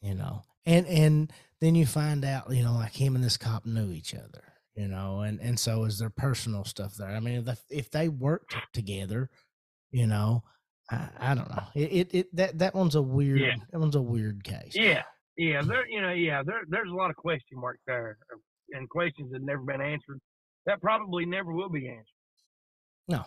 you 0.00 0.14
know 0.14 0.42
and 0.68 0.86
and 0.86 1.32
then 1.60 1.74
you 1.74 1.86
find 1.86 2.24
out 2.24 2.50
you 2.52 2.62
know 2.62 2.74
like 2.74 2.92
him 2.94 3.14
and 3.16 3.24
this 3.24 3.36
cop 3.36 3.64
knew 3.66 3.90
each 3.90 4.14
other 4.14 4.44
you 4.76 4.86
know 4.86 5.20
and 5.20 5.40
and 5.40 5.58
so 5.58 5.82
is 5.84 5.98
there 5.98 6.10
personal 6.10 6.64
stuff 6.64 6.94
there 6.94 7.08
i 7.08 7.18
mean 7.20 7.36
if, 7.38 7.44
the- 7.46 7.58
if 7.76 7.90
they 7.90 8.08
worked 8.08 8.54
together 8.72 9.28
you 9.90 10.06
know 10.06 10.44
i, 10.90 11.08
I 11.18 11.34
don't 11.34 11.50
know 11.50 11.64
it, 11.74 11.92
it 11.92 12.14
it 12.14 12.36
that 12.36 12.58
that 12.58 12.74
one's 12.74 12.94
a 12.94 13.02
weird 13.02 13.40
Yeah. 13.40 13.56
that 13.72 13.78
one's 13.80 13.96
a 13.96 14.02
weird 14.02 14.44
case 14.44 14.74
Yeah, 14.76 15.02
yeah, 15.36 15.62
there, 15.62 15.88
you 15.88 16.00
know, 16.00 16.10
yeah, 16.12 16.42
there, 16.44 16.62
there's 16.68 16.90
a 16.90 16.94
lot 16.94 17.10
of 17.10 17.16
question 17.16 17.58
marks 17.60 17.80
there, 17.86 18.18
uh, 18.32 18.38
and 18.76 18.88
questions 18.90 19.30
that 19.32 19.40
never 19.42 19.62
been 19.62 19.80
answered. 19.80 20.20
That 20.66 20.80
probably 20.82 21.24
never 21.26 21.52
will 21.52 21.68
be 21.70 21.88
answered. 21.88 22.18
no 23.08 23.24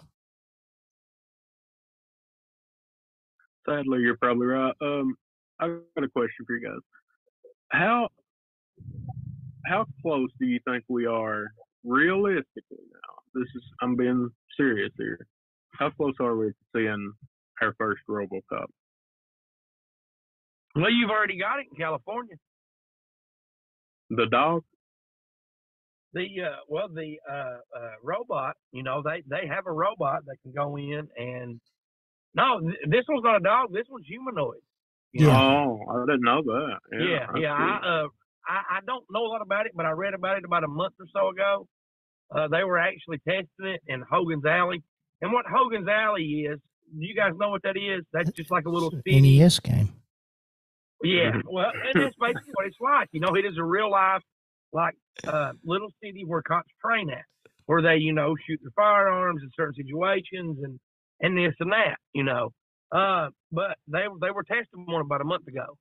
Sadly, 3.67 3.99
you're 4.01 4.17
probably 4.17 4.47
right. 4.47 4.73
Um, 4.81 5.15
I've 5.59 5.79
got 5.95 6.03
a 6.03 6.09
question 6.09 6.45
for 6.45 6.55
you 6.57 6.67
guys. 6.67 6.79
How 7.71 8.09
how 9.65 9.85
close 10.01 10.29
do 10.39 10.45
you 10.45 10.59
think 10.67 10.83
we 10.89 11.05
are 11.05 11.47
realistically 11.83 12.85
now? 12.93 13.13
This 13.33 13.47
is 13.55 13.63
I'm 13.81 13.95
being 13.95 14.29
serious 14.57 14.91
here. 14.97 15.25
How 15.79 15.89
close 15.89 16.15
are 16.19 16.35
we 16.35 16.47
to 16.47 16.53
seeing 16.75 17.13
our 17.61 17.73
first 17.77 18.01
RoboCop? 18.09 18.65
Well, 20.75 20.91
you've 20.91 21.09
already 21.09 21.37
got 21.37 21.59
it 21.59 21.67
in 21.71 21.77
California. 21.77 22.35
The 24.09 24.25
dog? 24.29 24.63
The 26.13 26.27
uh, 26.45 26.55
well, 26.67 26.89
the 26.89 27.17
uh, 27.29 27.57
uh, 27.77 27.91
robot, 28.03 28.57
you 28.73 28.83
know, 28.83 29.01
they 29.01 29.23
they 29.29 29.47
have 29.47 29.65
a 29.67 29.71
robot 29.71 30.25
that 30.25 30.35
can 30.43 30.51
go 30.51 30.77
in 30.77 31.07
and 31.17 31.61
no, 32.33 32.59
th- 32.59 32.75
this 32.89 33.05
one's 33.07 33.23
not 33.23 33.37
a 33.37 33.43
dog. 33.43 33.71
This 33.71 33.85
one's 33.89 34.05
humanoid. 34.07 34.59
You 35.13 35.25
know? 35.25 35.31
Yeah. 35.31 35.65
Oh, 35.65 35.85
I 35.89 36.05
didn't 36.05 36.23
know 36.23 36.41
that. 36.43 36.77
Yeah, 36.91 36.99
Yeah, 37.35 37.39
yeah. 37.39 37.53
I, 37.53 37.87
uh, 38.03 38.07
I 38.47 38.77
I 38.77 38.79
don't 38.85 39.05
know 39.11 39.23
a 39.25 39.27
lot 39.27 39.41
about 39.41 39.65
it, 39.65 39.73
but 39.75 39.85
I 39.85 39.91
read 39.91 40.13
about 40.13 40.37
it 40.37 40.45
about 40.45 40.63
a 40.63 40.67
month 40.67 40.93
or 40.99 41.05
so 41.13 41.29
ago. 41.29 41.67
Uh, 42.33 42.47
they 42.47 42.63
were 42.63 42.79
actually 42.79 43.19
testing 43.27 43.45
it 43.65 43.81
in 43.87 44.01
Hogan's 44.09 44.45
Alley, 44.45 44.81
and 45.21 45.31
what 45.33 45.45
Hogan's 45.45 45.87
Alley 45.87 46.23
is, 46.49 46.59
you 46.97 47.13
guys 47.15 47.33
know 47.37 47.49
what 47.49 47.61
that 47.63 47.75
is? 47.77 48.03
That's 48.13 48.31
just 48.31 48.49
like 48.51 48.65
a 48.65 48.69
little 48.69 48.91
city. 49.05 49.39
nes 49.39 49.59
game 49.59 49.89
Yeah, 51.03 51.31
Mhm. 51.31 51.41
well, 51.45 51.71
and 51.71 52.03
that's 52.03 52.15
basically 52.15 52.53
what 52.53 52.67
it's 52.67 52.79
like. 52.79 53.09
You 53.11 53.19
know, 53.21 53.35
it 53.35 53.45
is 53.45 53.57
a 53.57 53.63
real 53.63 53.89
life, 53.89 54.21
like, 54.71 54.95
uh, 55.27 55.53
little 55.63 55.91
city 56.03 56.23
where 56.25 56.41
cops 56.41 56.69
train 56.83 57.09
at, 57.09 57.25
where 57.65 57.81
they, 57.81 57.97
you 57.97 58.13
know, 58.13 58.35
shoot 58.45 58.59
their 58.61 58.71
firearms 58.75 59.41
in 59.43 59.49
certain 59.55 59.73
situations 59.75 60.59
and 60.63 60.79
and 61.23 61.37
this 61.37 61.53
and 61.59 61.71
that. 61.71 61.97
You 62.13 62.23
know, 62.23 62.51
uh, 62.91 63.29
but 63.51 63.77
they 63.87 64.05
they 64.21 64.31
were 64.31 64.43
testing 64.43 64.85
one 64.85 65.01
about 65.01 65.21
a 65.21 65.25
month 65.25 65.47
ago. 65.47 65.77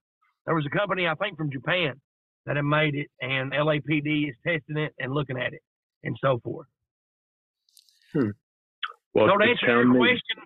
There 0.47 0.55
was 0.55 0.67
a 0.67 0.77
company 0.77 1.07
I 1.07 1.15
think 1.15 1.37
from 1.37 1.51
Japan 1.51 2.01
that 2.47 2.57
had 2.57 2.65
made 2.65 2.95
it, 2.95 3.09
and 3.21 3.53
LAPD 3.53 4.29
is 4.29 4.35
testing 4.47 4.77
it 4.77 4.95
and 4.99 5.13
looking 5.13 5.39
at 5.39 5.53
it 5.53 5.63
and 6.03 6.17
so 6.21 6.41
forth. 6.43 6.67
Well, 9.15 9.29
so 9.29 9.39
to 9.39 9.45
to 9.45 9.51
answer 9.51 9.83
your 9.83 9.97
question, 9.97 10.39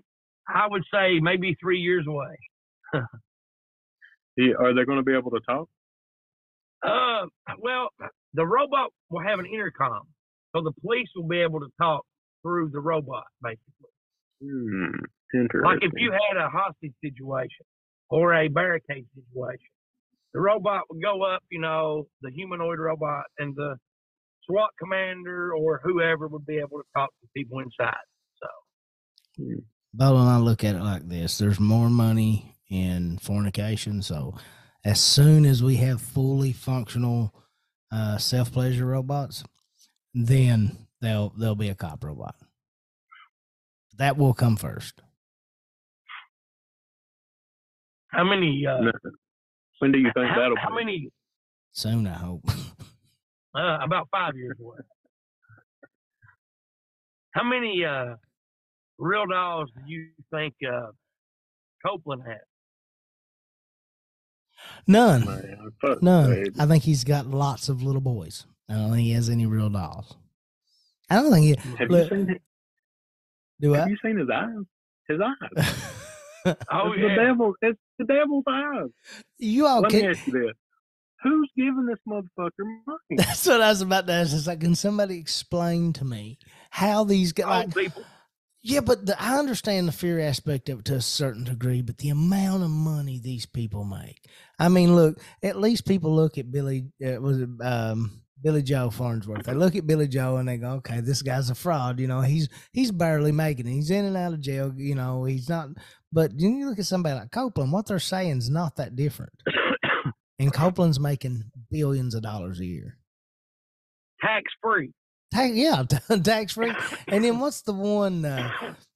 I 0.48 0.66
would 0.68 0.84
say 0.92 1.20
maybe 1.20 1.56
three 1.60 1.80
years 1.80 2.06
away. 2.06 2.36
Are 4.58 4.74
they 4.74 4.84
going 4.84 4.98
to 4.98 5.04
be 5.04 5.16
able 5.16 5.30
to 5.30 5.40
talk? 5.40 5.68
Uh, 6.82 7.26
well, 7.60 7.88
the 8.34 8.44
robot 8.44 8.90
will 9.10 9.22
have 9.22 9.38
an 9.38 9.46
intercom, 9.46 10.02
so 10.54 10.62
the 10.62 10.72
police 10.82 11.08
will 11.16 11.28
be 11.28 11.40
able 11.40 11.60
to 11.60 11.68
talk 11.80 12.04
through 12.42 12.70
the 12.70 12.80
robot, 12.80 13.24
basically. 13.42 13.90
Hmm. 14.42 15.04
Like 15.64 15.78
if 15.82 15.92
you 15.96 16.12
had 16.12 16.36
a 16.36 16.48
hostage 16.48 16.92
situation 17.02 17.66
or 18.10 18.34
a 18.34 18.48
barricade 18.48 19.06
situation, 19.14 19.70
the 20.32 20.40
robot 20.40 20.82
would 20.90 21.02
go 21.02 21.22
up, 21.22 21.42
you 21.50 21.60
know, 21.60 22.06
the 22.22 22.30
humanoid 22.30 22.78
robot, 22.78 23.24
and 23.38 23.54
the 23.56 23.76
SWAT 24.46 24.70
commander 24.78 25.54
or 25.54 25.80
whoever 25.82 26.28
would 26.28 26.44
be 26.44 26.58
able 26.58 26.78
to 26.78 26.84
talk 26.94 27.10
to 27.22 27.28
people 27.36 27.60
inside. 27.60 27.94
So, 28.42 29.44
Bo 29.92 30.16
and 30.16 30.28
I 30.28 30.38
look 30.38 30.64
at 30.64 30.74
it 30.74 30.82
like 30.82 31.08
this: 31.08 31.38
there's 31.38 31.60
more 31.60 31.88
money 31.88 32.56
in 32.68 33.18
fornication, 33.18 34.02
so 34.02 34.34
as 34.84 35.00
soon 35.00 35.46
as 35.46 35.62
we 35.62 35.76
have 35.76 36.00
fully 36.00 36.52
functional 36.52 37.34
uh, 37.90 38.18
self 38.18 38.52
pleasure 38.52 38.86
robots, 38.86 39.44
then 40.12 40.76
there'll 41.00 41.32
there'll 41.38 41.54
be 41.54 41.68
a 41.68 41.74
cop 41.74 42.04
robot. 42.04 42.34
That 43.96 44.16
will 44.16 44.34
come 44.34 44.56
first. 44.56 45.00
How 48.14 48.24
many? 48.24 48.64
Uh, 48.66 48.90
When 49.80 49.92
do 49.92 49.98
you 49.98 50.10
think 50.14 50.28
how, 50.30 50.38
that'll 50.40 50.56
how 50.56 50.70
be? 50.70 50.76
many? 50.84 51.08
Soon, 51.72 52.06
I 52.06 52.14
hope. 52.14 52.42
Uh, 53.54 53.78
about 53.82 54.08
five 54.10 54.36
years 54.36 54.56
away. 54.60 54.78
How 57.32 57.42
many 57.44 57.84
uh, 57.84 58.14
real 58.98 59.26
dolls 59.26 59.70
do 59.76 59.82
you 59.92 60.08
think 60.32 60.54
uh, 60.68 60.88
Copeland 61.84 62.22
has? 62.26 62.38
None, 64.86 65.24
Man, 65.24 65.72
none. 66.00 66.30
baby. 66.30 66.50
I 66.58 66.66
think 66.66 66.84
he's 66.84 67.04
got 67.04 67.26
lots 67.26 67.68
of 67.68 67.82
little 67.82 68.00
boys. 68.00 68.46
I 68.68 68.74
don't 68.74 68.90
think 68.92 69.02
he 69.02 69.12
has 69.12 69.28
any 69.28 69.46
real 69.46 69.68
dolls. 69.68 70.16
I 71.10 71.16
don't 71.16 71.32
think 71.32 71.44
he. 71.60 71.70
Have 71.78 71.90
Look, 71.90 72.10
you 72.10 72.16
seen 72.16 72.30
it? 72.30 72.42
Do 73.60 73.72
Have 73.74 73.86
I? 73.86 73.90
you 73.90 73.96
seen 74.02 74.16
his 74.18 74.28
eyes? 74.30 74.64
His 75.08 75.20
eyes. 75.20 75.74
Oh 76.70 76.92
it's 76.92 77.00
yeah. 77.00 77.08
the 77.08 77.22
devil. 77.24 77.54
It's 77.62 77.78
the 77.98 78.04
devil's 78.04 78.44
eyes. 78.48 78.90
you 79.38 79.66
all 79.66 79.82
Let 79.82 79.92
me 79.92 80.00
can. 80.00 80.10
ask 80.10 80.26
you 80.26 80.32
this: 80.32 80.54
Who's 81.22 81.50
giving 81.56 81.86
this 81.86 81.98
motherfucker 82.08 82.50
money? 82.86 82.98
That's 83.16 83.46
what 83.46 83.60
I 83.62 83.70
was 83.70 83.80
about 83.82 84.06
to 84.08 84.12
ask. 84.12 84.34
Is 84.34 84.46
like, 84.46 84.60
can 84.60 84.74
somebody 84.74 85.18
explain 85.18 85.92
to 85.94 86.04
me 86.04 86.38
how 86.70 87.04
these 87.04 87.32
guys? 87.32 87.66
Like, 87.66 87.74
people. 87.74 88.04
Yeah, 88.66 88.80
but 88.80 89.04
the, 89.04 89.20
I 89.22 89.38
understand 89.38 89.86
the 89.88 89.92
fear 89.92 90.18
aspect 90.20 90.70
of 90.70 90.78
it 90.80 90.84
to 90.86 90.94
a 90.94 91.00
certain 91.02 91.44
degree, 91.44 91.82
but 91.82 91.98
the 91.98 92.08
amount 92.08 92.62
of 92.62 92.70
money 92.70 93.20
these 93.20 93.44
people 93.44 93.84
make. 93.84 94.24
I 94.58 94.70
mean, 94.70 94.96
look, 94.96 95.20
at 95.42 95.60
least 95.60 95.86
people 95.86 96.14
look 96.16 96.38
at 96.38 96.50
Billy, 96.50 96.86
uh, 97.06 97.20
was 97.20 97.40
it 97.42 97.50
um, 97.62 98.22
Billy 98.42 98.62
Joe 98.62 98.90
Farnsworth? 98.90 99.44
They 99.44 99.54
look 99.54 99.76
at 99.76 99.86
Billy 99.86 100.08
Joe 100.08 100.36
and 100.36 100.48
they 100.48 100.56
go, 100.56 100.72
okay, 100.72 101.00
this 101.00 101.22
guy's 101.22 101.50
a 101.50 101.54
fraud. 101.54 102.00
You 102.00 102.06
know, 102.06 102.20
he's 102.20 102.48
he's 102.72 102.92
barely 102.92 103.32
making 103.32 103.66
it. 103.66 103.72
He's 103.72 103.90
in 103.90 104.04
and 104.04 104.16
out 104.16 104.32
of 104.32 104.40
jail. 104.40 104.72
You 104.76 104.94
know, 104.94 105.24
he's 105.24 105.48
not. 105.48 105.68
But 106.12 106.38
you 106.38 106.68
look 106.68 106.78
at 106.78 106.86
somebody 106.86 107.18
like 107.18 107.30
Copeland, 107.30 107.72
what 107.72 107.86
they're 107.86 107.98
saying 107.98 108.38
is 108.38 108.50
not 108.50 108.76
that 108.76 108.96
different. 108.96 109.32
And 110.40 110.52
Copeland's 110.52 110.98
making 110.98 111.44
billions 111.70 112.12
of 112.16 112.22
dollars 112.22 112.58
a 112.58 112.66
year. 112.66 112.98
Tax 114.20 114.42
free. 114.60 114.92
Tax, 115.32 115.54
yeah, 115.54 115.84
tax 116.22 116.54
free. 116.54 116.72
And 117.06 117.24
then 117.24 117.38
what's 117.38 117.62
the 117.62 117.72
one? 117.72 118.24
Uh, 118.24 118.50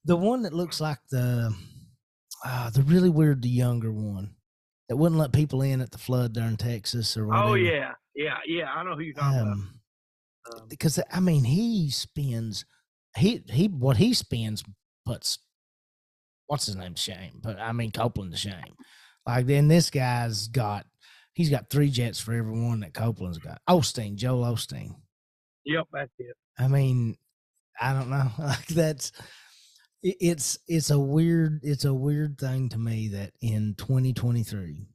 the 0.04 0.16
one 0.16 0.42
that 0.42 0.52
looks 0.52 0.80
like 0.80 0.98
the 1.10 1.54
uh, 2.44 2.70
the 2.70 2.82
really 2.82 3.08
weird, 3.08 3.42
the 3.42 3.48
younger 3.48 3.92
one 3.92 4.34
that 4.88 4.96
wouldn't 4.96 5.18
let 5.20 5.32
people 5.32 5.62
in 5.62 5.80
at 5.80 5.90
the 5.90 5.98
flood 5.98 6.34
there 6.34 6.46
in 6.46 6.56
Texas 6.56 7.16
or 7.16 7.26
whatever. 7.26 7.48
Oh 7.48 7.54
yeah, 7.54 7.92
yeah, 8.18 8.36
yeah. 8.46 8.70
I 8.72 8.82
know 8.82 8.94
who 8.94 9.00
you're 9.02 9.14
talking 9.14 9.40
Um, 9.40 9.46
about. 10.46 10.60
Um, 10.62 10.68
because 10.68 10.98
I 11.10 11.20
mean, 11.20 11.44
he 11.44 11.90
spends 11.90 12.64
he 13.16 13.42
he 13.48 13.68
what 13.68 13.96
he 13.96 14.12
spends 14.14 14.62
puts 15.06 15.38
what's 16.46 16.66
his 16.66 16.76
name 16.76 16.94
shame. 16.94 17.40
But 17.42 17.58
I 17.58 17.72
mean 17.72 17.90
Copeland 17.92 18.32
to 18.32 18.38
shame. 18.38 18.74
Like 19.26 19.46
then 19.46 19.68
this 19.68 19.90
guy's 19.90 20.48
got 20.48 20.86
he's 21.34 21.50
got 21.50 21.70
three 21.70 21.90
jets 21.90 22.18
for 22.20 22.32
every 22.32 22.52
one 22.58 22.80
that 22.80 22.94
Copeland's 22.94 23.38
got. 23.38 23.60
Osteen, 23.68 24.14
Joel 24.16 24.54
Osteen. 24.54 24.94
yep, 25.64 25.86
that's 25.92 26.10
it. 26.18 26.34
I 26.58 26.68
mean, 26.68 27.16
I 27.80 27.92
don't 27.92 28.10
know. 28.10 28.30
Like 28.38 28.66
that's 28.68 29.12
it- 30.02 30.16
it's 30.20 30.58
it's 30.66 30.90
a 30.90 30.98
weird 30.98 31.60
it's 31.62 31.84
a 31.84 31.92
weird 31.94 32.38
thing 32.38 32.68
to 32.70 32.78
me 32.78 33.08
that 33.08 33.32
in 33.42 33.74
2023 33.76 34.86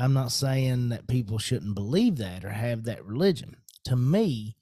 I'm 0.00 0.14
not 0.14 0.32
saying 0.32 0.88
that 0.88 1.06
people 1.06 1.38
shouldn't 1.38 1.74
believe 1.74 2.16
that 2.16 2.42
or 2.42 2.50
have 2.50 2.84
that 2.84 3.04
religion. 3.04 3.56
To 3.84 3.96
me, 3.96 4.56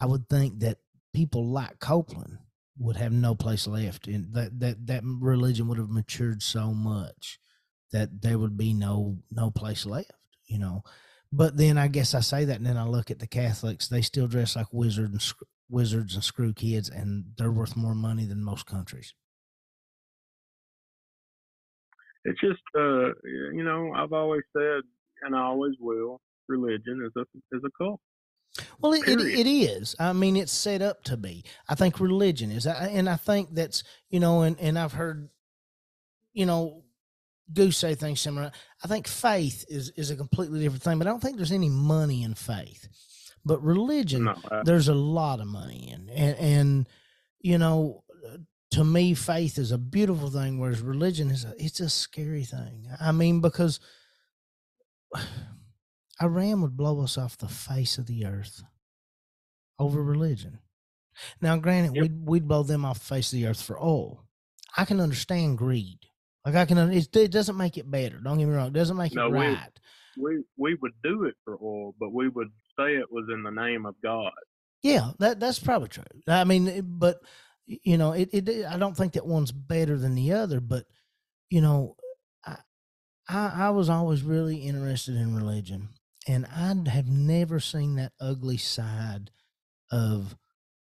I 0.00 0.06
would 0.06 0.28
think 0.28 0.60
that 0.60 0.78
people 1.12 1.46
like 1.46 1.80
Copeland 1.80 2.38
would 2.78 2.96
have 2.96 3.12
no 3.12 3.34
place 3.34 3.66
left 3.66 4.06
and 4.06 4.32
that 4.32 4.60
that 4.60 4.86
that 4.86 5.02
religion 5.04 5.66
would 5.68 5.78
have 5.78 5.90
matured 5.90 6.42
so 6.42 6.72
much 6.72 7.38
that 7.92 8.22
there 8.22 8.38
would 8.38 8.56
be 8.56 8.72
no 8.72 9.18
no 9.32 9.50
place 9.50 9.84
left, 9.84 10.12
you 10.46 10.60
know. 10.60 10.84
But 11.32 11.56
then 11.56 11.76
I 11.76 11.88
guess 11.88 12.14
I 12.14 12.20
say 12.20 12.44
that, 12.44 12.56
and 12.56 12.66
then 12.66 12.76
I 12.76 12.86
look 12.86 13.10
at 13.10 13.18
the 13.18 13.26
Catholics. 13.26 13.88
They 13.88 14.00
still 14.00 14.28
dress 14.28 14.54
like 14.54 14.72
wizards 14.72 15.12
and 15.12 15.48
wizards 15.68 16.14
and 16.14 16.22
screw 16.22 16.52
kids, 16.52 16.88
and 16.88 17.24
they're 17.36 17.50
worth 17.50 17.76
more 17.76 17.96
money 17.96 18.26
than 18.26 18.44
most 18.44 18.66
countries. 18.66 19.12
It's 22.24 22.40
just, 22.40 22.60
uh, 22.76 23.12
you 23.24 23.62
know, 23.64 23.92
I've 23.94 24.12
always 24.12 24.42
said, 24.56 24.82
and 25.22 25.34
I 25.34 25.40
always 25.40 25.74
will, 25.80 26.20
religion 26.48 27.02
is 27.06 27.12
a 27.16 27.56
is 27.56 27.62
a 27.64 27.70
cult. 27.78 28.00
Well, 28.80 28.92
it, 28.92 29.06
it, 29.06 29.20
it 29.20 29.46
is. 29.46 29.94
I 29.98 30.12
mean, 30.12 30.36
it's 30.36 30.52
set 30.52 30.82
up 30.82 31.04
to 31.04 31.16
be. 31.16 31.44
I 31.68 31.74
think 31.74 32.00
religion 32.00 32.50
is, 32.50 32.66
and 32.66 33.08
I 33.08 33.16
think 33.16 33.54
that's 33.54 33.84
you 34.08 34.20
know, 34.20 34.42
and 34.42 34.58
and 34.58 34.78
I've 34.78 34.92
heard, 34.92 35.28
you 36.32 36.46
know, 36.46 36.84
Goose 37.52 37.78
say 37.78 37.94
things 37.94 38.20
similar. 38.20 38.50
I 38.82 38.88
think 38.88 39.06
faith 39.06 39.64
is 39.68 39.90
is 39.96 40.10
a 40.10 40.16
completely 40.16 40.60
different 40.60 40.82
thing, 40.82 40.98
but 40.98 41.06
I 41.06 41.10
don't 41.10 41.20
think 41.20 41.36
there's 41.36 41.52
any 41.52 41.68
money 41.68 42.22
in 42.22 42.34
faith. 42.34 42.88
But 43.44 43.62
religion, 43.62 44.24
No, 44.24 44.34
I, 44.50 44.62
there's 44.64 44.88
a 44.88 44.94
lot 44.94 45.40
of 45.40 45.46
money 45.46 45.90
in 45.92 46.10
and 46.10 46.36
and 46.38 46.88
you 47.40 47.56
know 47.56 48.04
to 48.72 48.84
me 48.84 49.14
faith 49.14 49.58
is 49.58 49.72
a 49.72 49.78
beautiful 49.78 50.30
thing 50.30 50.58
whereas 50.58 50.80
religion 50.80 51.30
is 51.30 51.44
a 51.44 51.52
it's 51.58 51.80
a 51.80 51.88
scary 51.88 52.44
thing 52.44 52.86
i 53.00 53.10
mean 53.12 53.40
because 53.40 53.80
iran 56.22 56.60
would 56.60 56.76
blow 56.76 57.00
us 57.02 57.16
off 57.18 57.38
the 57.38 57.48
face 57.48 57.98
of 57.98 58.06
the 58.06 58.24
earth 58.26 58.62
over 59.78 60.02
religion 60.02 60.58
now 61.40 61.56
granted 61.56 61.94
Yep. 61.94 62.02
we'd, 62.02 62.26
we'd 62.26 62.48
blow 62.48 62.62
them 62.62 62.84
off 62.84 62.98
the 63.00 63.14
face 63.14 63.32
of 63.32 63.38
the 63.38 63.46
earth 63.46 63.62
for 63.62 63.78
oil 63.82 64.24
i 64.76 64.84
can 64.84 65.00
understand 65.00 65.58
greed 65.58 65.98
like 66.44 66.54
i 66.54 66.64
can 66.64 66.78
it, 66.92 67.10
doesn't 67.32 67.56
make 67.56 67.76
it 67.78 67.90
better 67.90 68.18
don't 68.18 68.38
get 68.38 68.46
me 68.46 68.54
wrong 68.54 68.68
it 68.68 68.72
doesn't 68.72 68.96
make 68.96 69.14
No, 69.14 69.26
it 69.26 69.32
we- 69.32 69.38
right 69.38 69.70
we 70.20 70.42
we 70.58 70.74
would 70.82 70.92
do 71.04 71.24
it 71.24 71.34
for 71.44 71.56
oil, 71.62 71.94
but 71.98 72.12
we 72.12 72.28
would 72.28 72.48
say 72.76 72.96
it 72.96 73.10
was 73.12 73.26
in 73.32 73.44
the 73.44 73.50
name 73.50 73.86
of 73.86 73.94
God. 74.02 74.32
Yeah, 74.82 75.12
that 75.20 75.38
that's 75.38 75.60
probably 75.60 75.88
true. 75.88 76.02
I 76.26 76.42
mean, 76.42 76.82
but 76.84 77.18
you 77.66 77.98
know, 77.98 78.12
it, 78.12 78.30
it 78.32 78.66
I 78.66 78.78
don't 78.78 78.96
think 78.96 79.14
that 79.14 79.26
one's 79.26 79.52
better 79.52 79.98
than 79.98 80.14
the 80.14 80.32
other, 80.32 80.60
but 80.60 80.86
you 81.50 81.60
know, 81.60 81.96
I 82.46 82.56
I, 83.28 83.52
I 83.66 83.70
was 83.70 83.90
always 83.90 84.22
really 84.22 84.58
interested 84.58 85.16
in 85.16 85.36
religion, 85.36 85.90
and 86.28 86.46
I 86.46 86.74
have 86.90 87.08
never 87.08 87.60
seen 87.60 87.96
that 87.96 88.12
ugly 88.20 88.58
side 88.58 89.30
of 89.92 90.36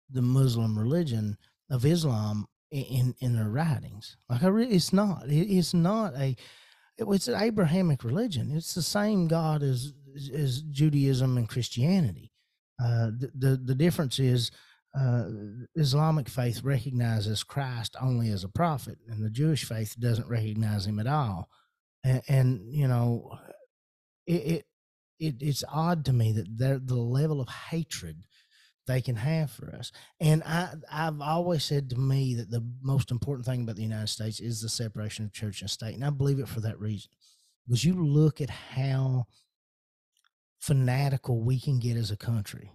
the 0.10 0.22
Muslim 0.24 0.78
religion 0.80 1.38
of 1.70 1.86
Islam 1.86 2.48
in 2.72 3.16
in 3.20 3.36
their 3.36 3.50
writings. 3.50 4.18
Like 4.30 4.44
I 4.44 4.48
really, 4.48 4.76
it's 4.76 4.94
not. 4.94 5.28
It, 5.30 5.48
it's 5.52 5.74
not 5.74 6.16
a. 6.16 6.32
it- 6.32 7.08
It's 7.10 7.28
an 7.30 7.42
Abrahamic 7.42 8.04
religion. 8.04 8.52
It's 8.56 8.74
the 8.76 8.84
same 8.84 9.28
God 9.28 9.64
as 9.64 9.94
as 10.34 10.62
Judaism 10.64 11.38
and 11.38 11.50
Christianity. 11.50 12.32
Uh, 12.84 13.08
the, 13.18 13.32
the 13.36 13.58
the 13.58 13.76
difference 13.76 14.20
is 14.20 14.52
uh, 14.98 15.26
Islamic 15.76 16.28
faith 16.28 16.64
recognizes 16.64 17.44
Christ 17.44 17.96
only 18.02 18.30
as 18.32 18.44
a 18.44 18.50
prophet, 18.50 18.98
and 19.08 19.24
the 19.24 19.30
Jewish 19.30 19.64
faith 19.64 19.96
doesn't 20.00 20.30
recognize 20.30 20.88
him 20.88 21.00
at 21.00 21.08
all. 21.08 21.50
And, 22.04 22.22
and 22.28 22.74
you 22.74 22.88
know, 22.88 23.38
it, 24.26 24.34
it 24.34 24.66
it 25.20 25.36
it's 25.42 25.64
odd 25.72 26.06
to 26.06 26.14
me 26.14 26.32
that 26.34 26.58
there 26.58 26.80
the 26.80 26.96
level 26.96 27.42
of 27.42 27.50
hatred 27.50 28.24
they 28.88 29.02
can 29.02 29.18
have 29.18 29.52
for 29.52 29.76
us. 29.76 29.92
And 30.20 30.42
I 30.44 30.74
I've 30.92 31.22
always 31.22 31.64
said 31.64 31.90
to 31.92 31.96
me 31.96 32.34
that 32.36 32.50
the 32.50 32.66
most 32.82 33.12
important 33.12 33.46
thing 33.46 33.62
about 33.62 33.76
the 33.76 33.84
United 33.84 34.08
States 34.08 34.40
is 34.40 34.62
the 34.62 34.70
separation 34.70 35.26
of 35.26 35.34
church 35.34 35.62
and 35.62 35.70
state, 35.70 35.94
and 35.94 36.04
I 36.04 36.10
believe 36.10 36.40
it 36.40 36.48
for 36.48 36.62
that 36.62 36.80
reason. 36.80 37.12
Because 37.68 37.86
you 37.86 37.94
look 37.94 38.42
at 38.42 38.50
how 38.50 39.28
fanatical 40.60 41.44
we 41.44 41.60
can 41.60 41.80
get 41.80 41.96
as 41.96 42.10
a 42.10 42.18
country 42.18 42.72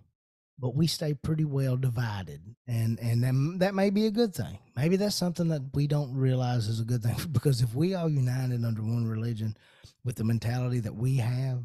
but 0.59 0.75
we 0.75 0.87
stay 0.87 1.15
pretty 1.15 1.45
well 1.45 1.77
divided 1.77 2.41
and 2.67 2.99
and 3.01 3.23
that, 3.23 3.59
that 3.59 3.75
may 3.75 3.91
be 3.91 4.07
a 4.07 4.11
good 4.11 4.35
thing. 4.35 4.59
Maybe 4.77 4.97
that's 4.97 5.17
something 5.17 5.49
that 5.49 5.63
we 5.75 5.87
don't 5.87 6.15
realize 6.15 6.69
is 6.69 6.81
a 6.81 6.85
good 6.85 7.03
thing 7.03 7.17
because 7.33 7.61
if 7.63 7.75
we 7.75 7.95
all 7.95 8.09
united 8.09 8.65
under 8.65 8.83
one 8.83 9.07
religion 9.07 9.57
with 10.05 10.17
the 10.17 10.25
mentality 10.25 10.81
that 10.81 10.95
we 10.95 11.17
have 11.17 11.65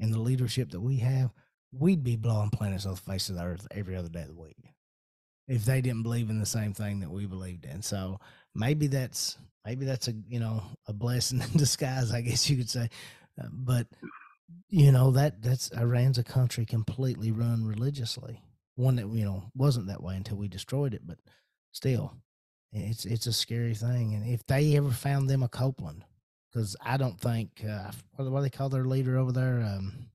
and 0.00 0.12
the 0.12 0.20
leadership 0.20 0.70
that 0.70 0.80
we 0.80 0.98
have 0.98 1.30
we'd 1.72 2.02
be 2.02 2.16
blowing 2.16 2.50
planets 2.50 2.86
off 2.86 3.04
the 3.04 3.12
face 3.12 3.28
of 3.28 3.36
the 3.36 3.42
earth 3.42 3.66
every 3.70 3.94
other 3.96 4.08
day 4.08 4.22
of 4.22 4.28
the 4.28 4.34
week 4.34 4.56
if 5.48 5.64
they 5.64 5.80
didn't 5.80 6.02
believe 6.02 6.30
in 6.30 6.38
the 6.38 6.46
same 6.46 6.74
thing 6.74 7.00
that 7.00 7.10
we 7.10 7.26
believed 7.26 7.64
in. 7.64 7.82
So 7.82 8.20
maybe 8.54 8.86
that's 8.86 9.38
maybe 9.64 9.84
that's 9.84 10.08
a 10.08 10.12
you 10.28 10.38
know 10.38 10.62
a 10.86 10.92
blessing 10.92 11.40
in 11.52 11.58
disguise 11.58 12.12
i 12.12 12.20
guess 12.20 12.48
you 12.48 12.56
could 12.56 12.70
say. 12.70 12.88
Uh, 13.40 13.46
but 13.52 13.86
you 14.68 14.92
know 14.92 15.10
that 15.12 15.42
that's 15.42 15.70
Iran's 15.70 16.18
a 16.18 16.24
country 16.24 16.64
completely 16.66 17.30
run 17.32 17.64
religiously. 17.66 18.42
One 18.76 18.96
that 18.96 19.08
you 19.08 19.24
know 19.24 19.50
wasn't 19.54 19.88
that 19.88 20.02
way 20.02 20.16
until 20.16 20.36
we 20.36 20.48
destroyed 20.48 20.94
it, 20.94 21.02
but 21.06 21.18
still, 21.72 22.14
it's 22.72 23.04
it's 23.04 23.26
a 23.26 23.32
scary 23.32 23.74
thing. 23.74 24.14
And 24.14 24.26
if 24.26 24.46
they 24.46 24.76
ever 24.76 24.90
found 24.90 25.28
them 25.28 25.42
a 25.42 25.48
Copeland, 25.48 26.04
because 26.52 26.76
I 26.80 26.96
don't 26.96 27.20
think 27.20 27.64
uh, 27.68 27.90
what, 28.16 28.24
do 28.24 28.42
they 28.42 28.50
call 28.50 28.68
their 28.68 28.84
leader 28.84 29.16
over 29.18 29.32
there? 29.32 29.60
Um, 29.60 30.10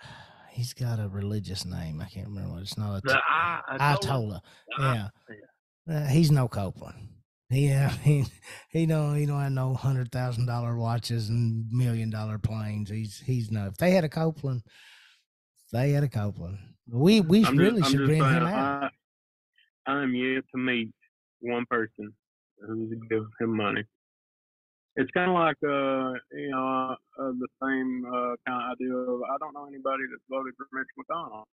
he's 0.50 0.72
got 0.72 1.00
a 1.00 1.08
religious 1.08 1.64
name. 1.64 2.00
I 2.00 2.06
can't 2.06 2.28
remember 2.28 2.54
what 2.54 2.62
it's 2.62 2.78
not. 2.78 2.98
A, 2.98 3.00
The 3.02 3.20
Ayatollah. 3.78 4.40
Yeah. 4.78 5.08
yeah. 5.28 5.96
Uh, 5.96 6.06
he's 6.06 6.30
no 6.30 6.48
Copeland. 6.48 7.08
Yeah, 7.50 7.90
he 8.04 8.24
he 8.70 8.86
don't 8.86 9.16
he 9.16 9.26
don't 9.26 9.40
have 9.40 9.52
no 9.52 9.74
hundred 9.74 10.12
thousand 10.12 10.46
dollar 10.46 10.76
watches 10.76 11.28
and 11.28 11.66
million 11.70 12.10
dollar 12.10 12.38
planes. 12.38 12.90
He's 12.90 13.18
he's 13.18 13.50
no. 13.50 13.66
If 13.66 13.76
they 13.76 13.90
had 13.90 14.04
a 14.04 14.08
Copeland, 14.08 14.62
they 15.72 15.90
had 15.90 16.04
a 16.04 16.08
Copeland. 16.08 16.58
We 16.88 17.20
we 17.20 17.44
I'm 17.44 17.56
really 17.56 17.80
just, 17.80 17.92
should 17.92 18.06
bring 18.06 18.20
just 18.20 18.30
him 18.30 18.46
out. 18.46 18.90
I, 19.86 19.90
I'm 19.90 20.14
yet 20.14 20.44
to 20.52 20.58
meet 20.58 20.90
one 21.40 21.66
person 21.68 22.12
who's 22.66 22.94
give 23.08 23.24
him 23.40 23.56
money. 23.56 23.84
It's 24.96 25.10
kind 25.12 25.30
of 25.30 25.34
like 25.34 25.56
uh, 25.64 26.18
you 26.32 26.50
know, 26.50 26.96
uh, 27.18 27.32
the 27.32 27.48
same 27.62 28.04
uh, 28.06 28.34
kind 28.46 28.62
of 28.62 28.72
idea 28.72 28.94
of 28.94 29.22
I 29.22 29.36
don't 29.38 29.54
know 29.54 29.66
anybody 29.66 30.04
that's 30.10 30.22
voted 30.28 30.54
for 30.56 30.66
Mitch 30.72 30.88
McConnell. 30.98 31.44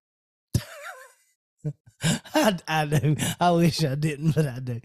I, 2.04 2.58
I 2.68 2.86
do. 2.86 3.16
I 3.40 3.52
wish 3.52 3.84
I 3.84 3.96
didn't, 3.96 4.36
but 4.36 4.48
I 4.48 4.60
do. 4.60 4.80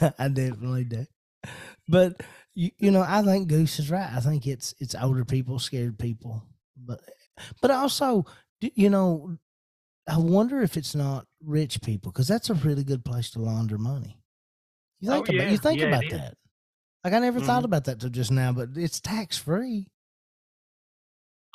I 0.18 0.28
definitely 0.28 0.84
do. 0.84 1.06
But 1.88 2.22
you, 2.54 2.70
you 2.78 2.90
know, 2.90 3.04
I 3.06 3.22
think 3.22 3.48
Goose 3.48 3.78
is 3.78 3.90
right. 3.90 4.10
I 4.12 4.20
think 4.20 4.46
it's 4.46 4.74
it's 4.78 4.94
older 4.94 5.24
people, 5.24 5.58
scared 5.58 5.98
people, 5.98 6.42
but 6.76 7.00
but 7.62 7.70
also, 7.70 8.26
you 8.60 8.90
know, 8.90 9.38
I 10.08 10.18
wonder 10.18 10.60
if 10.62 10.76
it's 10.76 10.94
not 10.94 11.26
rich 11.44 11.80
people 11.82 12.12
because 12.12 12.28
that's 12.28 12.50
a 12.50 12.54
really 12.54 12.84
good 12.84 13.04
place 13.04 13.30
to 13.32 13.40
launder 13.40 13.78
money. 13.78 14.18
You 15.00 15.10
Oh, 15.10 15.14
think 15.14 15.28
about 15.30 15.46
yeah. 15.46 15.52
you 15.52 15.58
think 15.58 15.80
Yeah, 15.80 15.86
about 15.86 16.08
that. 16.10 16.34
Like 17.04 17.14
I 17.14 17.18
never 17.20 17.40
thought 17.40 17.62
Mhm. 17.62 17.66
about 17.66 17.84
that 17.84 18.00
till 18.00 18.10
just 18.10 18.30
now, 18.32 18.52
but 18.52 18.70
it's 18.76 19.00
tax 19.00 19.38
free. 19.38 19.88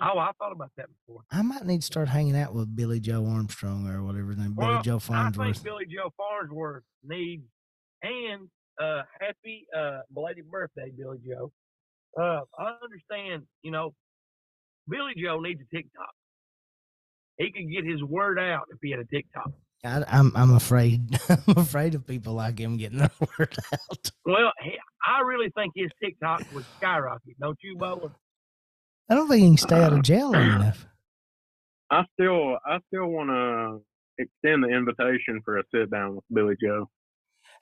Oh, 0.02 0.18
I 0.18 0.32
thought 0.40 0.52
about 0.52 0.72
that 0.78 0.88
before. 0.88 1.22
I 1.32 1.42
might 1.42 1.66
need 1.66 1.82
to 1.82 1.86
start 1.86 2.08
hanging 2.10 2.36
out 2.36 2.54
with 2.54 2.76
Billy 2.76 3.00
Joe 3.00 3.26
Armstrong 3.26 3.88
or 3.88 4.04
whatever 4.04 4.30
his 4.30 4.38
name, 4.40 4.54
Billy 4.56 4.68
Well, 4.70 4.82
Joe 4.82 4.96
I 4.96 5.00
Farnsworth. 5.00 5.54
think 5.54 5.64
Billy 5.64 5.86
Joe 5.86 6.12
Farnsworth 6.18 6.84
needs 7.04 7.44
and 8.02 8.50
uh 8.82 9.04
happy 9.20 9.68
uh 9.78 10.00
belated 10.14 10.50
birthday, 10.50 10.92
Billy 10.98 11.20
Joe. 11.26 11.52
Uh 12.20 12.42
I 12.58 12.74
understand, 12.84 13.44
you 13.62 13.72
know, 13.72 13.94
Billy 14.90 15.14
Joe 15.22 15.40
needs 15.40 15.62
a 15.62 15.76
TikTok. 15.76 16.10
He 17.38 17.52
could 17.52 17.72
get 17.72 17.86
his 17.86 18.04
word 18.04 18.40
out 18.40 18.64
if 18.72 18.80
he 18.82 18.92
had 18.92 19.00
a 19.00 19.06
TikTok. 19.06 19.52
I, 19.86 20.04
I'm 20.08 20.32
I'm 20.36 20.54
afraid 20.56 21.20
I'm 21.30 21.58
afraid 21.58 21.94
of 21.96 22.08
people 22.08 22.34
like 22.34 22.58
him 22.60 22.78
getting 22.78 23.00
their 23.00 23.12
word 23.40 23.56
out. 23.74 24.12
Well, 24.26 24.52
he, 24.64 24.72
I 25.08 25.22
really 25.22 25.50
think 25.56 25.74
his 25.76 25.90
TikTok 26.04 26.44
would 26.54 26.66
skyrocket, 26.78 27.40
don't 27.40 27.58
you, 27.62 27.76
Bowen? 27.78 28.12
I 29.10 29.16
don't 29.16 29.28
think 29.28 29.42
he 29.42 29.50
can 29.50 29.58
stay 29.58 29.84
out 29.84 29.94
of 29.94 30.04
jail 30.04 30.32
long 30.32 30.42
enough. 30.42 30.88
I 31.92 32.04
still, 32.14 32.58
I 32.66 32.80
still 32.88 33.08
want 33.08 33.30
to 33.30 33.82
extend 34.24 34.64
the 34.64 34.70
invitation 34.70 35.42
for 35.44 35.58
a 35.58 35.64
sit 35.74 35.92
down 35.92 36.16
with 36.16 36.24
Billy 36.34 36.56
Joe. 36.62 36.90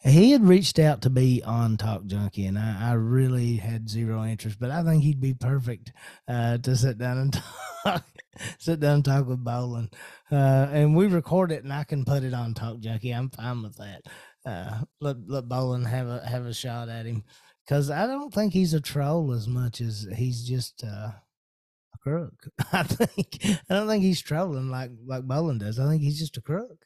He 0.03 0.31
had 0.31 0.47
reached 0.47 0.79
out 0.79 1.01
to 1.03 1.11
be 1.11 1.43
on 1.43 1.77
Talk 1.77 2.05
Junkie, 2.05 2.47
and 2.47 2.57
I, 2.57 2.89
I 2.89 2.93
really 2.93 3.57
had 3.57 3.87
zero 3.87 4.23
interest. 4.23 4.59
But 4.59 4.71
I 4.71 4.83
think 4.83 5.03
he'd 5.03 5.21
be 5.21 5.35
perfect 5.35 5.91
uh, 6.27 6.57
to 6.59 6.75
sit 6.75 6.97
down 6.97 7.17
and 7.19 7.33
talk, 7.83 8.03
sit 8.57 8.79
down 8.79 8.95
and 8.95 9.05
talk 9.05 9.27
with 9.27 9.43
Bollin. 9.43 9.93
Uh, 10.31 10.67
and 10.71 10.95
we 10.95 11.05
record 11.05 11.51
it, 11.51 11.63
and 11.63 11.71
I 11.71 11.83
can 11.83 12.03
put 12.03 12.23
it 12.23 12.33
on 12.33 12.55
Talk 12.55 12.79
Junkie. 12.79 13.11
I'm 13.11 13.29
fine 13.29 13.61
with 13.61 13.77
that. 13.77 14.01
Uh, 14.43 14.79
let 15.01 15.17
let 15.27 15.47
Bollin 15.47 15.85
have 15.85 16.07
a 16.07 16.25
have 16.25 16.47
a 16.47 16.53
shot 16.53 16.89
at 16.89 17.05
him 17.05 17.23
because 17.63 17.91
I 17.91 18.07
don't 18.07 18.33
think 18.33 18.53
he's 18.53 18.73
a 18.73 18.81
troll 18.81 19.31
as 19.33 19.47
much 19.47 19.81
as 19.81 20.07
he's 20.15 20.43
just 20.47 20.83
uh, 20.83 21.11
crook. 22.01 22.33
I 22.73 22.83
think 22.83 23.37
I 23.69 23.73
don't 23.73 23.87
think 23.87 24.03
he's 24.03 24.21
traveling 24.21 24.69
like 24.69 24.91
like 25.05 25.23
Bollin 25.23 25.59
does. 25.59 25.79
I 25.79 25.87
think 25.87 26.01
he's 26.01 26.19
just 26.19 26.37
a 26.37 26.41
crook. 26.41 26.77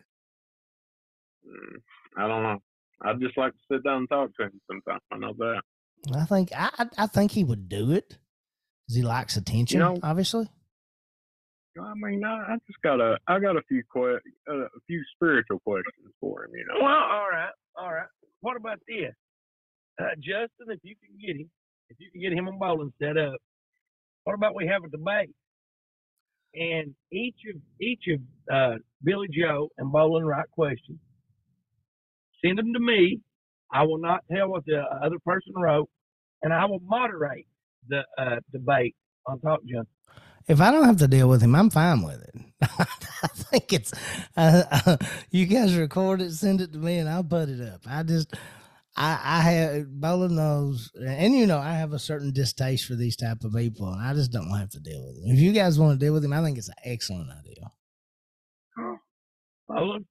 Mm, 1.48 1.78
I 2.18 2.28
don't 2.28 2.44
know. 2.44 2.60
I'd 3.04 3.20
just 3.20 3.38
like 3.38 3.52
to 3.54 3.60
sit 3.72 3.84
down 3.84 3.98
and 4.00 4.10
talk 4.10 4.30
to 4.38 4.44
him 4.44 4.62
sometime. 4.70 5.00
I 5.12 5.18
know 5.18 5.34
that. 5.38 5.62
I 6.16 6.26
think 6.26 6.50
I 6.56 6.70
I- 6.78 7.04
I 7.04 7.08
think 7.08 7.32
he 7.32 7.44
would 7.44 7.68
do 7.70 7.92
it. 7.92 8.18
'cause 8.88 8.96
he 8.98 9.02
likes 9.02 9.36
attention, 9.36 9.80
know- 9.80 9.98
obviously. 10.04 10.48
I 11.82 11.94
mean, 11.96 12.24
I, 12.24 12.54
I 12.54 12.56
just 12.68 12.80
got 12.84 13.02
a, 13.02 13.18
I 13.28 13.38
got 13.40 13.58
a 13.58 13.62
few 13.68 13.84
que- 13.92 14.20
uh, 14.50 14.54
a 14.66 14.80
few 14.88 15.04
spiritual 15.16 15.60
questions 15.60 16.14
for 16.22 16.46
him. 16.46 16.52
You 16.54 16.66
know. 16.70 16.76
Well, 16.86 16.94
all 16.94 17.28
right, 17.30 17.52
all 17.78 17.92
right. 17.92 18.08
What 18.42 18.56
about 18.56 18.80
this? 18.88 19.14
Uh, 20.00 20.14
Justin, 20.20 20.70
if 20.70 20.80
you 20.84 20.96
can 20.96 21.18
get 21.20 21.36
him, 21.42 21.50
if 21.90 21.98
you 22.00 22.12
can 22.12 22.22
get 22.22 22.32
him 22.32 22.48
and 22.48 22.62
Bollin 22.62 22.92
set 23.02 23.18
up, 23.18 23.36
what 24.26 24.34
about 24.36 24.56
we 24.56 24.68
have 24.68 24.84
a 24.84 24.90
debate? 24.90 25.34
And 26.54 26.96
each 27.12 27.38
of 27.54 27.62
each 27.82 28.04
of 28.14 28.20
uh, 28.54 28.78
Billy 29.04 29.28
Joe 29.32 29.70
and 29.78 29.94
Bollin 29.94 30.26
write 30.26 30.50
questions. 30.52 31.00
Send 32.44 32.58
them 32.58 32.74
to 32.74 32.80
me. 32.80 33.20
I 33.72 33.84
will 33.84 34.00
not 34.00 34.22
tell 34.32 34.50
what 34.50 34.66
the 34.66 34.82
other 35.04 35.18
person 35.26 35.54
wrote, 35.56 35.90
and 36.44 36.54
I 36.54 36.66
will 36.66 36.80
moderate 36.82 37.48
the 37.90 38.04
uh, 38.18 38.38
debate 38.52 38.96
on 39.28 39.40
Talk 39.40 39.62
Junk. 39.66 39.88
If 40.48 40.62
I 40.62 40.72
don't 40.72 40.86
have 40.86 40.98
to 40.98 41.08
deal 41.08 41.28
with 41.28 41.42
him, 41.42 41.56
I'm 41.56 41.70
fine 41.70 42.04
with 42.04 42.22
it. 42.22 42.36
I 42.62 43.28
think 43.28 43.74
it's 43.74 43.94
uh, 44.38 44.98
you 45.32 45.46
guys 45.48 45.76
record 45.76 46.22
it, 46.22 46.32
send 46.34 46.62
it 46.62 46.72
to 46.74 46.80
me, 46.80 46.98
and 46.98 47.10
I'll 47.10 47.24
put 47.24 47.50
it 47.50 47.62
up. 47.62 47.82
I 47.88 48.04
just 48.04 48.34
I 48.98 49.20
I 49.24 49.42
have 49.42 49.88
Bola 50.00 50.30
knows, 50.30 50.92
and 50.96 51.34
you 51.36 51.46
know 51.48 51.58
I 51.60 51.74
have 51.74 51.92
a 51.94 52.00
certain 52.00 52.32
distaste 52.32 52.86
for 52.86 52.96
these 52.96 53.16
type 53.18 53.44
of 53.44 53.54
people, 53.54 53.92
and 53.92 54.02
I 54.02 54.14
just 54.14 54.32
don't 54.32 54.50
have 54.58 54.70
to 54.72 54.80
deal 54.80 55.06
with 55.06 55.18
him. 55.24 55.36
If 55.36 55.40
you 55.42 55.52
guys 55.52 55.78
want 55.78 56.00
to 56.00 56.06
deal 56.06 56.14
with 56.14 56.24
him, 56.24 56.34
I 56.34 56.42
think 56.42 56.58
it's 56.58 56.70
an 56.70 56.76
excellent 56.84 57.30
idea. 57.32 57.72
Bollin, 59.70 60.06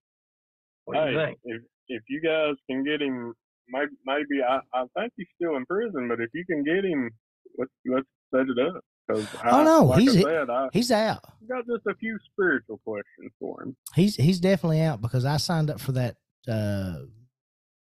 what 0.85 0.95
do 1.07 1.11
you 1.13 1.19
Hey, 1.19 1.27
think? 1.27 1.39
if 1.45 1.63
if 1.89 2.03
you 2.09 2.21
guys 2.21 2.55
can 2.69 2.85
get 2.85 3.01
him, 3.01 3.33
maybe, 3.69 3.93
maybe 4.07 4.43
I, 4.43 4.59
I 4.75 4.85
think 4.99 5.13
he's 5.17 5.27
still 5.37 5.57
in 5.57 5.65
prison, 5.67 6.09
but 6.09 6.21
if 6.21 6.31
you 6.35 6.45
can 6.47 6.65
get 6.65 6.85
him, 6.85 7.11
let's 7.59 7.71
let's 7.87 8.07
set 8.35 8.47
it 8.49 8.59
up. 8.67 8.83
Cause 9.11 9.27
Oh, 9.45 9.61
I, 9.61 9.65
no, 9.65 9.85
like 9.85 10.01
he's- 10.01 10.17
I 10.17 10.23
said, 10.23 10.51
I 10.51 10.69
He's 10.73 10.91
out. 10.91 11.23
got 11.47 11.67
just 11.67 11.87
a 11.87 11.95
few 11.97 12.19
spiritual 12.33 12.81
questions 12.87 13.33
for 13.39 13.63
him. 13.63 13.77
He's 13.95 14.17
he's 14.17 14.41
definitely 14.41 14.81
out 14.81 15.01
because 15.03 15.25
I 15.27 15.37
signed 15.37 15.71
up 15.71 15.79
for 15.81 15.93
that 15.93 16.17
uh 16.49 17.01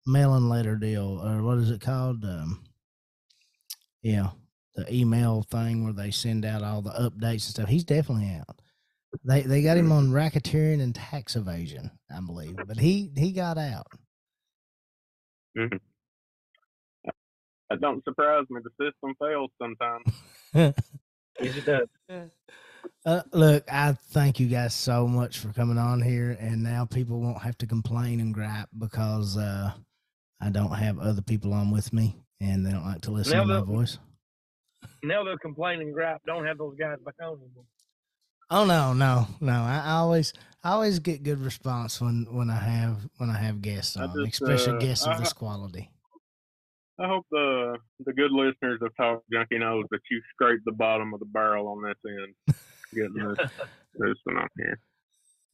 mailing 0.06 0.48
letter 0.48 0.76
deal 0.76 1.20
or 1.24 1.42
what 1.42 1.58
is 1.58 1.70
it 1.70 1.80
called? 1.80 2.24
Um 2.24 2.64
yeah, 4.02 4.30
the 4.74 4.92
email 4.94 5.42
thing 5.42 5.84
where 5.84 5.94
they 5.94 6.10
send 6.10 6.44
out 6.44 6.62
all 6.62 6.82
the 6.82 6.90
updates 6.90 7.32
and 7.32 7.40
stuff. 7.42 7.68
He's 7.68 7.84
definitely 7.84 8.30
out. 8.36 8.60
They 9.24 9.42
they 9.42 9.62
got 9.62 9.76
him 9.76 9.92
on 9.92 10.10
racketeering 10.10 10.82
and 10.82 10.94
tax 10.94 11.36
evasion, 11.36 11.90
I 12.14 12.20
believe. 12.20 12.56
But 12.66 12.78
he 12.78 13.10
he 13.16 13.32
got 13.32 13.58
out. 13.58 13.86
That 17.70 17.80
don't 17.80 18.04
surprise 18.04 18.44
me. 18.50 18.60
The 18.62 18.70
system 18.84 19.14
fails 19.18 19.50
sometimes. 19.60 20.04
Yes, 21.40 21.56
it 21.56 21.64
does. 21.64 21.88
Uh, 23.06 23.22
look, 23.32 23.64
I 23.72 23.92
thank 23.92 24.38
you 24.38 24.48
guys 24.48 24.74
so 24.74 25.06
much 25.06 25.38
for 25.38 25.52
coming 25.52 25.78
on 25.78 26.02
here, 26.02 26.36
and 26.38 26.62
now 26.62 26.84
people 26.84 27.20
won't 27.20 27.42
have 27.42 27.56
to 27.58 27.66
complain 27.66 28.20
and 28.20 28.34
gripe 28.34 28.68
because 28.78 29.36
uh, 29.36 29.72
I 30.44 30.50
don't 30.50 30.72
have 30.72 30.98
other 30.98 31.22
people 31.22 31.54
on 31.54 31.70
with 31.70 31.92
me, 31.92 32.16
and 32.40 32.64
they 32.66 32.70
don't 32.70 32.84
like 32.84 33.00
to 33.02 33.10
listen 33.10 33.36
Now 33.36 33.44
to 33.44 33.60
my 33.60 33.64
voice. 33.64 33.98
Now 35.02 35.24
they'll 35.24 35.38
complain 35.38 35.80
and 35.80 35.92
gripe. 35.94 36.20
Don't 36.26 36.44
have 36.46 36.58
those 36.58 36.76
guys 36.78 36.98
back 37.04 37.14
on 37.22 37.38
anymore. 37.38 37.64
Oh 38.50 38.64
no, 38.66 38.92
no, 38.92 39.26
no! 39.40 39.52
I 39.52 39.80
I 39.86 39.90
always, 39.92 40.34
I 40.62 40.72
always 40.72 40.98
get 40.98 41.22
good 41.22 41.40
response 41.40 42.00
when 42.00 42.26
when 42.30 42.50
I 42.50 42.56
have 42.58 43.08
when 43.16 43.30
I 43.30 43.38
have 43.38 43.62
guests 43.62 43.96
on, 43.96 44.12
just, 44.26 44.42
especially 44.42 44.74
uh, 44.74 44.78
guests 44.78 45.06
of 45.06 45.12
I- 45.14 45.18
this 45.20 45.32
quality. 45.32 45.90
I 47.00 47.08
hope 47.08 47.24
the 47.30 47.78
the 48.04 48.12
good 48.12 48.30
listeners 48.30 48.80
of 48.82 48.94
Talk 48.96 49.22
Junkie 49.32 49.58
knows 49.58 49.84
that 49.90 50.00
you 50.10 50.20
scraped 50.34 50.64
the 50.66 50.72
bottom 50.72 51.12
of 51.14 51.20
the 51.20 51.26
barrel 51.26 51.66
on 51.68 51.82
this 51.82 51.96
end, 52.06 52.56
getting 52.94 53.14
this 53.28 53.38
this 53.94 54.16
one 54.24 54.36
on 54.36 54.48
here. 54.58 54.78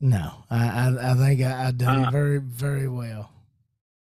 No, 0.01 0.45
I 0.51 0.67
I, 0.67 1.13
I 1.13 1.15
think 1.15 1.41
I, 1.43 1.69
I 1.69 1.71
done 1.71 2.05
Uh, 2.05 2.09
it 2.09 2.13
very 2.13 2.39
very 2.39 2.89
well. 2.89 3.31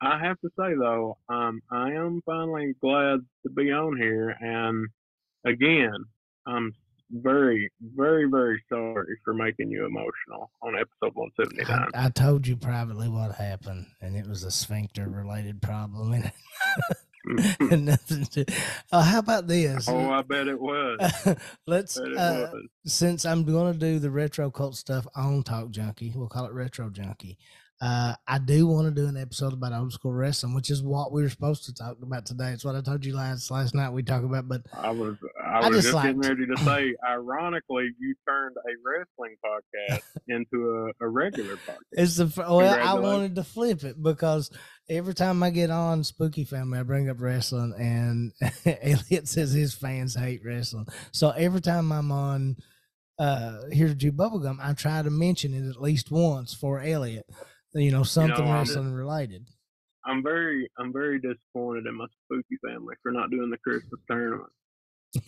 I 0.01 0.19
have 0.19 0.41
to 0.41 0.49
say 0.59 0.75
though, 0.79 1.17
um, 1.29 1.63
I 1.71 1.93
am 1.93 2.23
finally 2.27 2.75
glad 2.81 3.21
to 3.45 3.51
be 3.55 3.73
on 3.73 3.97
here, 3.97 4.37
and 4.41 4.89
again, 5.45 6.05
I'm 6.47 6.75
very, 7.11 7.71
very, 7.95 8.29
very 8.29 8.63
sorry 8.69 9.19
for 9.25 9.33
making 9.33 9.71
you 9.71 9.87
emotional 9.87 10.51
on 10.63 10.75
episode 10.75 11.15
one 11.15 11.31
seventy 11.41 11.65
I. 11.65 12.07
I 12.07 12.11
told 12.11 12.47
you 12.47 12.57
privately 12.57 13.09
what 13.09 13.35
happened, 13.35 13.87
and 14.01 14.17
it 14.17 14.27
was 14.27 14.45
a 14.45 14.51
sphincter 14.51 15.09
related 15.09 15.63
problem, 15.63 16.25
and 17.61 17.87
nothing 17.87 18.25
to. 18.27 18.45
Oh, 18.93 19.01
how 19.01 19.21
about 19.21 19.47
this? 19.47 19.89
oh, 19.89 20.11
I 20.11 20.23
bet 20.23 20.49
it 20.49 20.61
was. 20.61 20.99
Let's 21.67 21.97
it 21.97 22.17
uh, 22.17 22.51
was. 22.53 22.67
since 22.87 23.25
I'm 23.25 23.45
going 23.45 23.73
to 23.73 23.79
do 23.79 23.99
the 23.99 24.11
retro 24.11 24.51
cult 24.51 24.77
stuff 24.77 25.07
on 25.15 25.43
Talk 25.43 25.71
Junkie, 25.71 26.13
we'll 26.15 26.29
call 26.29 26.47
it 26.47 26.53
Retro 26.53 26.91
Junkie. 26.91 27.39
Uh, 27.79 28.15
I 28.27 28.39
do 28.39 28.67
want 28.67 28.87
to 28.87 29.03
do 29.03 29.07
an 29.07 29.19
episode 29.19 29.53
about 29.53 29.75
old 29.75 29.93
school 29.93 30.13
wrestling, 30.13 30.55
which 30.55 30.71
is 30.71 30.83
what 30.83 31.13
we 31.13 31.23
were 31.23 31.29
supposed 31.29 31.65
to 31.67 31.75
talk 31.75 31.99
about 32.01 32.25
today. 32.25 32.53
It's 32.53 32.65
what 32.65 32.75
I 32.75 32.81
told 32.81 33.05
you 33.05 33.15
last 33.15 33.51
last 33.51 33.75
night 33.75 33.93
we 33.93 34.03
talk 34.03 34.25
about, 34.25 34.49
but 34.49 34.63
I 34.73 34.93
was 34.93 35.17
I 35.45 35.59
I 35.59 35.69
was 35.69 35.85
just 35.85 35.93
just, 35.93 36.03
getting 36.03 36.21
ready 36.21 36.47
to 36.47 36.57
say, 36.65 36.95
ironically, 37.07 37.91
you 37.99 38.15
turned 38.27 38.57
a 38.57 38.71
wrestling 38.83 39.37
podcast 39.45 40.03
into 40.29 40.93
a, 41.01 41.05
a 41.05 41.09
regular 41.09 41.57
podcast. 41.57 41.77
it's 41.93 42.17
the 42.17 42.33
well, 42.39 42.61
I 42.61 42.99
wanted 42.99 43.35
to 43.35 43.45
flip 43.45 43.85
it 43.85 44.03
because 44.03 44.51
every 44.89 45.13
time 45.13 45.43
I 45.43 45.51
get 45.51 45.71
on 45.71 46.03
Spooky 46.03 46.45
Family, 46.45 46.79
I 46.79 46.83
bring 46.83 47.11
up 47.11 47.21
wrestling, 47.21 47.75
and 47.79 48.33
Elliot 48.83 49.29
says 49.29 49.53
his 49.53 49.75
fans 49.75 50.15
hate 50.15 50.41
wrestling. 50.43 50.87
So 51.13 51.29
every 51.31 51.61
time 51.61 51.93
I'm 51.93 52.11
on 52.11 52.57
uh 53.19 53.69
here 53.71 53.89
to 53.89 53.95
do 53.95 54.13
bubblegum, 54.13 54.57
I 54.63 54.73
try 54.73 55.03
to 55.03 55.11
mention 55.11 55.53
it 55.53 55.69
at 55.69 55.83
least 55.83 56.11
once 56.11 56.55
for 56.55 56.81
Elliot. 56.81 57.27
You 57.77 57.91
know, 57.93 58.03
something 58.03 58.45
I'm- 58.47 58.55
wrestling 58.55 58.93
related. 58.93 59.47
I'm 60.09 60.23
very 60.23 60.71
I'm 60.79 60.93
very 60.93 61.19
disappointed 61.21 61.87
in 61.87 61.97
my 61.97 62.07
spooky 62.25 62.57
family 62.65 62.95
for 63.03 63.11
not 63.11 63.31
doing 63.31 63.51
the 63.51 63.59
Christmas 63.59 64.01
tournament. 64.11 64.51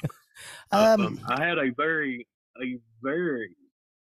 Um, 0.70 1.00
Um, 1.00 1.20
I 1.26 1.44
had 1.44 1.58
a 1.58 1.70
very 1.76 2.24
a 2.62 2.78
very 3.02 3.56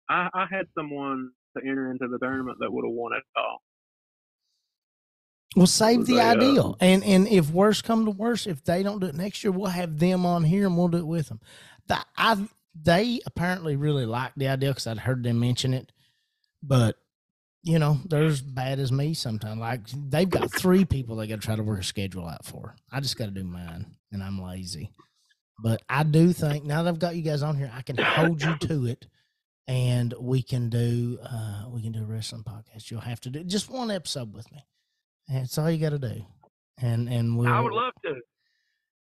I, 0.10 0.28
I 0.34 0.46
had 0.52 0.66
someone 0.78 1.32
to 1.56 1.64
enter 1.66 1.92
into 1.92 2.10
the 2.10 2.20
tournament 2.20 2.58
that 2.60 2.70
would 2.74 2.84
have 2.84 2.94
won 2.94 3.14
it 3.14 3.24
all. 3.38 3.62
Well, 5.56 5.66
save 5.66 6.06
the 6.06 6.16
They, 6.16 6.20
uh, 6.20 6.32
ideal, 6.36 6.78
and 6.82 7.06
and 7.06 7.26
if 7.28 7.52
worse 7.52 7.82
come 7.82 8.04
to 8.04 8.12
worse, 8.12 8.48
if 8.48 8.64
they 8.66 8.84
don't 8.84 9.00
do 9.00 9.08
it 9.08 9.16
next 9.16 9.44
year, 9.46 9.52
we'll 9.52 9.68
have 9.72 9.98
them 9.98 10.26
on 10.26 10.44
here 10.44 10.68
and 10.68 10.78
we'll 10.78 10.90
do 10.90 10.98
it 10.98 11.08
with 11.08 11.30
them. 11.30 11.40
That 11.88 12.06
I 12.18 12.48
they 12.76 13.22
apparently 13.26 13.78
really 13.78 14.06
liked 14.06 14.38
the 14.38 14.50
idea 14.50 14.72
because 14.72 14.88
I'd 14.88 15.00
heard 15.00 15.24
them 15.24 15.40
mention 15.40 15.74
it, 15.74 15.94
but 16.62 16.98
you 17.64 17.78
know, 17.80 18.00
they're 18.06 18.24
as 18.26 18.42
bad 18.42 18.80
as 18.80 18.92
me 18.92 19.14
sometimes. 19.14 19.60
Like 19.60 19.82
they've 20.10 20.30
got 20.30 20.52
three 20.54 20.86
people 20.86 21.16
they 21.18 21.28
got 21.28 21.42
to 21.42 21.46
try 21.46 21.56
to 21.56 21.64
work 21.64 21.80
a 21.82 21.84
schedule 21.84 22.28
out 22.28 22.46
for. 22.46 22.76
I 22.92 23.00
just 23.00 23.18
got 23.18 23.26
to 23.26 23.32
do 23.32 23.44
mine, 23.44 23.86
and 24.12 24.24
I'm 24.24 24.42
lazy. 24.42 24.92
But 25.62 25.82
I 25.90 26.04
do 26.04 26.32
think 26.32 26.64
now 26.64 26.84
that 26.84 26.90
I've 26.90 27.00
got 27.00 27.16
you 27.16 27.22
guys 27.22 27.44
on 27.44 27.58
here, 27.58 27.70
I 27.74 27.82
can 27.82 27.98
hold 27.98 28.42
you 28.42 28.56
to 28.58 28.86
it, 28.86 29.08
and 29.68 30.14
we 30.20 30.42
can 30.42 30.70
do 30.70 31.20
uh 31.22 31.66
we 31.70 31.82
can 31.82 31.92
do 31.92 32.02
a 32.04 32.06
wrestling 32.06 32.44
podcast. 32.44 32.90
You'll 32.90 33.02
have 33.02 33.20
to 33.22 33.30
do 33.30 33.44
just 33.44 33.70
one 33.70 33.92
episode 33.92 34.34
with 34.34 34.50
me. 34.54 34.66
And 35.28 35.40
it's 35.44 35.58
all 35.58 35.70
you 35.70 35.78
got 35.78 35.90
to 35.92 36.00
do. 36.00 36.26
And 36.82 37.10
and 37.10 37.38
we'll. 37.38 37.50
I 37.50 37.60
would 37.60 37.74
love 37.74 37.94
to. 38.06 38.16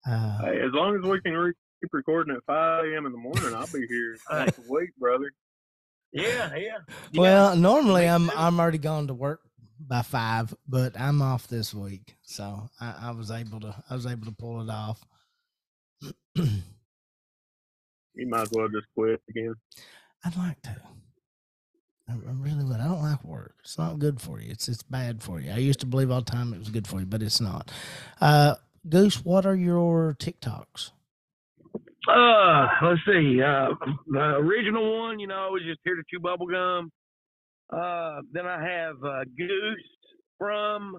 Uh, 0.05 0.37
Hey, 0.45 0.61
as 0.61 0.73
long 0.73 0.95
as 0.95 1.01
we 1.03 1.21
can 1.21 1.33
re- 1.33 1.53
keep 1.81 1.93
recording 1.93 2.35
at 2.35 2.43
5 2.45 2.85
a.m. 2.85 3.05
in 3.05 3.11
the 3.11 3.17
morning, 3.17 3.53
I'll 3.55 3.67
be 3.67 3.85
here 3.87 4.17
once 4.31 4.57
a 4.57 4.71
week, 4.71 4.89
brother. 4.99 5.31
Yeah, 6.13 6.55
yeah. 6.55 6.77
You 7.11 7.21
well, 7.21 7.55
normally 7.55 8.07
I'm 8.07 8.27
too. 8.27 8.35
I'm 8.35 8.59
already 8.59 8.77
gone 8.77 9.07
to 9.07 9.13
work 9.13 9.41
by 9.79 10.01
five, 10.01 10.53
but 10.67 10.99
I'm 10.99 11.21
off 11.21 11.47
this 11.47 11.73
week, 11.73 12.15
so 12.21 12.69
I, 12.79 12.95
I 13.03 13.11
was 13.11 13.31
able 13.31 13.59
to 13.61 13.75
I 13.89 13.95
was 13.95 14.05
able 14.05 14.25
to 14.25 14.31
pull 14.31 14.61
it 14.61 14.69
off. 14.69 15.05
You 18.13 18.27
might 18.27 18.41
as 18.41 18.51
well 18.51 18.67
just 18.67 18.87
quit 18.95 19.21
again. 19.29 19.55
I'd 20.25 20.37
like 20.37 20.61
to. 20.63 20.75
I, 22.09 22.13
I 22.13 22.31
really 22.33 22.63
would. 22.63 22.79
I 22.79 22.85
don't 22.85 23.01
like 23.01 23.23
work. 23.23 23.55
It's 23.63 23.77
not 23.77 23.99
good 23.99 24.19
for 24.19 24.39
you. 24.39 24.51
It's 24.51 24.67
it's 24.67 24.83
bad 24.83 25.23
for 25.23 25.39
you. 25.39 25.51
I 25.51 25.57
used 25.57 25.79
to 25.81 25.85
believe 25.85 26.11
all 26.11 26.21
the 26.21 26.29
time 26.31 26.53
it 26.53 26.59
was 26.59 26.69
good 26.69 26.87
for 26.87 26.99
you, 26.99 27.05
but 27.05 27.21
it's 27.23 27.39
not. 27.39 27.71
Uh, 28.19 28.55
Goose, 28.87 29.23
what 29.23 29.45
are 29.45 29.55
your 29.55 30.15
TikToks? 30.19 30.91
Uh, 32.07 32.67
let's 32.83 33.01
see. 33.05 33.41
Uh, 33.41 33.69
the 34.07 34.35
original 34.37 34.99
one, 35.01 35.19
you 35.19 35.27
know, 35.27 35.47
I 35.47 35.49
was 35.49 35.61
just 35.65 35.79
here 35.83 35.95
to 35.95 36.03
chew 36.09 36.19
bubble 36.19 36.47
gum. 36.47 36.91
Uh, 37.71 38.21
then 38.33 38.45
I 38.47 38.61
have 38.61 38.95
uh, 39.03 39.23
Goose 39.37 39.83
from 40.37 40.97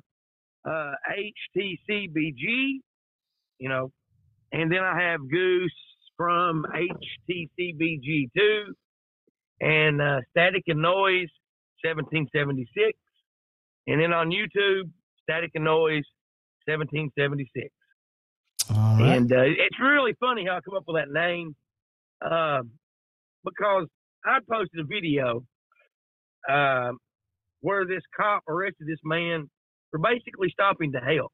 uh, 0.65 0.93
HTCBG, 1.57 2.79
you 3.59 3.69
know, 3.69 3.91
and 4.53 4.71
then 4.71 4.79
I 4.85 5.01
have 5.03 5.21
Goose 5.29 5.75
from 6.17 6.65
HTCBG2 7.29 8.65
and 9.61 10.01
uh, 10.01 10.21
Static 10.31 10.63
and 10.69 10.81
Noise 10.83 11.29
1776. 11.83 12.97
And 13.89 14.01
then 14.01 14.13
on 14.13 14.31
YouTube, 14.31 14.91
Static 15.25 15.51
and 15.55 15.65
Noise 15.65 16.05
1776. 16.67 17.69
Right. 18.71 19.17
And 19.17 19.33
uh, 19.33 19.43
it's 19.43 19.79
really 19.81 20.13
funny 20.21 20.45
how 20.47 20.57
I 20.57 20.61
come 20.61 20.75
up 20.77 20.85
with 20.87 20.97
that 21.03 21.13
name 21.13 21.55
um, 22.23 22.71
because 23.45 23.87
I 24.25 24.39
posted 24.51 24.81
a 24.81 24.85
video 24.85 25.45
um, 26.49 26.99
where 27.61 27.85
this 27.87 28.03
cop 28.17 28.43
arrested 28.49 28.87
this 28.87 28.99
man 29.05 29.49
for 29.91 29.99
basically 29.99 30.49
stopping 30.51 30.93
to 30.93 30.99
help. 31.01 31.33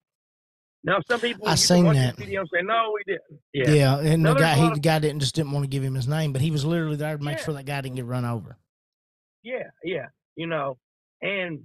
Now, 0.84 0.98
some 1.10 1.20
people 1.20 1.48
I 1.48 1.56
seen 1.56 1.84
that. 1.92 2.16
video 2.16 2.44
say, 2.44 2.62
no, 2.62 2.94
we 2.94 3.02
didn't. 3.12 3.40
Yeah, 3.52 3.98
Yeah. 4.00 4.12
and 4.12 4.22
Now, 4.22 4.34
the 4.34 4.40
guy 4.40 4.54
he 4.54 4.68
the 4.74 4.80
guy 4.80 4.98
didn't 5.00 5.20
just 5.20 5.34
didn't 5.34 5.50
want 5.52 5.64
to 5.64 5.68
give 5.68 5.82
him 5.82 5.94
his 5.94 6.06
name, 6.06 6.32
but 6.32 6.40
he 6.40 6.50
was 6.50 6.64
literally 6.64 6.96
there 6.96 7.16
to 7.16 7.22
make 7.22 7.38
Yeah. 7.38 7.44
sure 7.44 7.54
that 7.54 7.66
guy 7.66 7.80
didn't 7.80 7.96
get 7.96 8.04
run 8.04 8.24
over. 8.24 8.56
Yeah, 9.42 9.64
yeah, 9.84 10.06
you 10.36 10.46
know, 10.46 10.78
and 11.20 11.60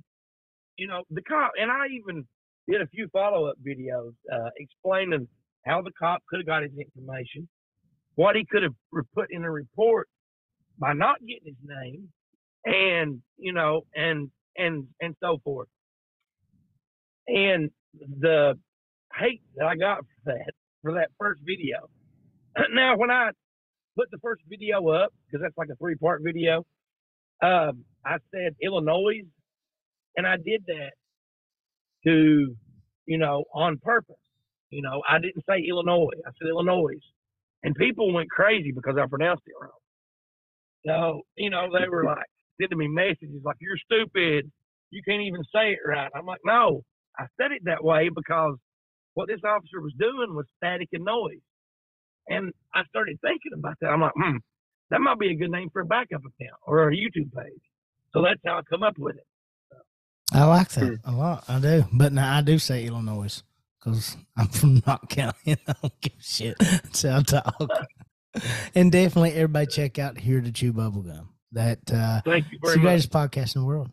you 0.77 0.87
know 0.87 1.03
the 1.11 1.21
cop, 1.21 1.51
and 1.59 1.71
I 1.71 1.87
even 1.87 2.27
did 2.67 2.81
a 2.81 2.87
few 2.87 3.07
follow 3.09 3.45
up 3.45 3.55
videos 3.65 4.13
uh, 4.31 4.49
explaining 4.57 5.27
how 5.65 5.81
the 5.81 5.91
cop 5.97 6.21
could 6.29 6.39
have 6.39 6.47
got 6.47 6.63
his 6.63 6.71
information, 6.77 7.47
what 8.15 8.35
he 8.35 8.45
could 8.45 8.63
have 8.63 8.73
put 9.15 9.27
in 9.31 9.43
a 9.43 9.51
report 9.51 10.07
by 10.79 10.93
not 10.93 11.19
getting 11.19 11.45
his 11.45 11.55
name, 11.63 12.09
and 12.65 13.21
you 13.37 13.53
know, 13.53 13.81
and 13.95 14.29
and 14.57 14.87
and 15.01 15.15
so 15.21 15.39
forth. 15.43 15.67
And 17.27 17.71
the 18.19 18.57
hate 19.17 19.41
that 19.55 19.65
I 19.65 19.75
got 19.75 19.99
for 19.99 20.33
that 20.33 20.53
for 20.81 20.93
that 20.93 21.09
first 21.19 21.41
video. 21.45 21.89
Now, 22.73 22.97
when 22.97 23.09
I 23.09 23.31
put 23.97 24.11
the 24.11 24.19
first 24.19 24.43
video 24.49 24.87
up, 24.89 25.11
because 25.25 25.41
that's 25.43 25.57
like 25.57 25.69
a 25.71 25.75
three 25.75 25.95
part 25.95 26.21
video, 26.23 26.65
um, 27.41 27.83
I 28.05 28.17
said 28.33 28.55
Illinois, 28.61 29.21
and 30.17 30.27
I 30.27 30.37
did 30.37 30.63
that 30.67 30.91
to, 32.05 32.55
you 33.05 33.17
know, 33.17 33.45
on 33.53 33.77
purpose. 33.79 34.15
You 34.73 34.81
know, 34.81 35.01
I 35.07 35.19
didn't 35.19 35.43
say 35.47 35.63
Illinois. 35.67 36.17
I 36.25 36.31
said 36.39 36.49
Illinois, 36.49 36.99
and 37.63 37.75
people 37.75 38.11
went 38.13 38.29
crazy 38.29 38.71
because 38.71 38.95
I 39.01 39.05
pronounced 39.07 39.43
it 39.45 39.53
wrong. 39.61 39.71
So, 40.85 41.21
you 41.37 41.49
know, 41.49 41.67
they 41.71 41.87
were 41.87 42.03
like 42.03 42.25
sending 42.59 42.77
me 42.77 42.87
messages 42.87 43.43
like, 43.43 43.57
"You're 43.59 43.77
stupid. 43.77 44.51
You 44.89 45.01
can't 45.07 45.21
even 45.21 45.43
say 45.53 45.73
it 45.73 45.79
right." 45.85 46.11
I'm 46.15 46.25
like, 46.25 46.41
"No, 46.43 46.83
I 47.17 47.25
said 47.37 47.51
it 47.51 47.63
that 47.65 47.83
way 47.83 48.09
because 48.09 48.57
what 49.13 49.27
this 49.27 49.41
officer 49.45 49.79
was 49.81 49.93
doing 49.97 50.35
was 50.35 50.45
static 50.57 50.89
and 50.91 51.05
noise." 51.05 51.39
And 52.27 52.53
I 52.73 52.83
started 52.85 53.19
thinking 53.21 53.51
about 53.57 53.75
that. 53.81 53.87
I'm 53.87 54.01
like, 54.01 54.13
hmm, 54.15 54.37
that 54.89 55.01
might 55.01 55.19
be 55.19 55.31
a 55.31 55.35
good 55.35 55.51
name 55.51 55.69
for 55.71 55.81
a 55.81 55.85
backup 55.85 56.21
account 56.21 56.59
or 56.65 56.89
a 56.89 56.95
YouTube 56.95 57.33
page. 57.35 57.61
So 58.13 58.21
that's 58.21 58.39
how 58.45 58.59
I 58.59 58.61
come 58.69 58.83
up 58.83 58.97
with 58.97 59.17
it. 59.17 59.27
I 60.31 60.45
like 60.45 60.69
that 60.69 60.99
a 61.03 61.11
lot. 61.11 61.43
I 61.47 61.59
do, 61.59 61.85
but 61.91 62.13
now 62.13 62.37
I 62.37 62.41
do 62.41 62.57
say 62.57 62.85
Illinois 62.85 63.43
because 63.83 64.17
I'm 64.37 64.47
from 64.49 64.81
Knox 64.85 65.05
County. 65.15 65.57
I 65.67 65.73
don't 65.81 66.01
give 66.01 66.13
a 66.19 66.23
shit. 66.23 66.55
How 67.03 67.17
I 67.19 67.21
talk. 67.23 67.87
and 68.75 68.91
definitely, 68.91 69.33
everybody 69.33 69.67
check 69.67 69.99
out 69.99 70.17
here 70.19 70.41
to 70.41 70.51
chew 70.51 70.73
bubblegum. 70.73 71.27
That 71.51 71.79
uh, 71.93 72.21
Thank 72.25 72.51
you 72.51 72.59
it's 72.63 72.71
the 72.73 72.77
much. 72.79 72.83
greatest 72.83 73.11
podcast 73.11 73.55
in 73.55 73.61
the 73.61 73.67
world. 73.67 73.91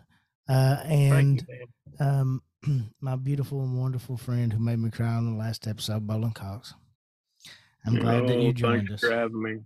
Uh, 0.49 0.77
and 0.85 1.47
you, 1.49 2.07
um, 2.07 2.43
my 3.01 3.17
beautiful 3.17 3.62
and 3.62 3.79
wonderful 3.79 4.17
friend 4.17 4.53
who 4.53 4.59
made 4.59 4.79
me 4.79 4.91
cry 4.91 5.09
on 5.15 5.31
the 5.33 5.39
last 5.39 5.67
episode, 5.69 6.07
Bollin 6.07 6.35
Cox. 6.35 6.75
I'm 7.87 7.97
glad 7.99 8.27
that 8.29 8.37
Oh, 8.37 8.41
you 8.41 8.53
joined 8.53 8.89
thanks 8.89 9.03
us. 9.05 9.09
for 9.11 9.15
having 9.17 9.43
me. 9.43 9.57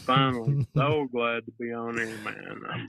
Finally, 0.00 0.66
so 0.76 1.06
glad 1.12 1.44
to 1.46 1.52
be 1.60 1.72
on 1.72 1.96
here, 1.96 2.06
man. 2.24 2.60
I'm, 2.70 2.88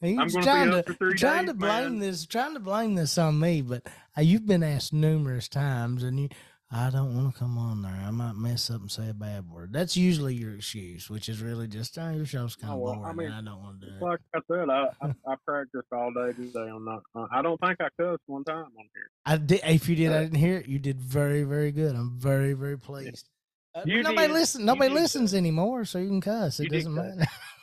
He's 0.00 0.18
I'm 0.18 0.30
trying 0.42 0.70
to 0.70 0.82
trying 1.16 1.44
days, 1.44 1.48
to 1.48 1.54
blame 1.54 1.84
man. 1.84 1.98
this, 1.98 2.24
trying 2.26 2.54
to 2.54 2.60
blame 2.60 2.94
this 2.94 3.18
on 3.18 3.38
me, 3.38 3.60
but 3.62 3.86
uh, 4.16 4.22
you've 4.22 4.46
been 4.46 4.62
asked 4.62 4.92
numerous 4.92 5.46
times, 5.48 6.02
and 6.02 6.18
you 6.18 6.28
I 6.72 6.88
don't 6.88 7.16
want 7.16 7.32
to 7.34 7.38
come 7.38 7.58
on 7.58 7.82
there. 7.82 8.00
I 8.06 8.12
might 8.12 8.36
mess 8.36 8.70
up 8.70 8.80
and 8.80 8.88
say 8.90 9.08
a 9.10 9.12
bad 9.14 9.50
word. 9.50 9.72
That's 9.72 9.96
usually 9.96 10.34
your 10.36 10.54
excuse, 10.54 11.10
which 11.10 11.28
is 11.28 11.42
really 11.42 11.66
just, 11.66 11.98
oh, 11.98 12.10
your 12.10 12.24
show's 12.24 12.54
kind 12.54 12.72
Oh, 12.72 12.76
of 12.76 12.80
well, 12.80 12.94
boring. 12.94 13.10
I 13.10 13.12
mean, 13.14 13.26
and 13.32 13.48
I 13.48 13.50
don't 13.52 13.60
want 13.60 13.80
to 13.80 13.86
do 13.88 13.92
it. 13.96 14.00
Like 14.00 14.20
I 14.36 14.38
said, 14.48 14.70
I, 14.70 14.86
I, 15.02 15.08
I 15.32 15.34
practiced 15.44 15.88
all 15.92 16.12
day 16.12 16.32
today 16.32 16.70
on 16.70 16.84
that. 16.84 17.00
Uh, 17.14 17.26
I 17.32 17.42
don't 17.42 17.60
think 17.60 17.76
I 17.80 17.88
cussed 18.00 18.22
one 18.26 18.44
time 18.44 18.58
on 18.78 18.88
here. 18.94 19.10
I 19.26 19.36
did. 19.36 19.60
If 19.64 19.88
you 19.88 19.96
did, 19.96 20.12
I 20.12 20.22
didn't 20.22 20.38
hear 20.38 20.58
it. 20.58 20.68
You 20.68 20.78
did 20.78 21.00
very, 21.00 21.42
very 21.42 21.72
good. 21.72 21.96
I'm 21.96 22.16
very, 22.16 22.52
very 22.52 22.78
pleased. 22.78 23.28
Uh, 23.74 23.82
nobody 23.84 24.28
did- 24.28 24.30
listen. 24.30 24.64
Nobody 24.64 24.94
listens 24.94 25.34
anymore, 25.34 25.84
so 25.84 25.98
you 25.98 26.06
can 26.06 26.20
cuss. 26.20 26.60
It 26.60 26.64
You 26.64 26.70
doesn't 26.70 26.94
matter. 26.94 27.26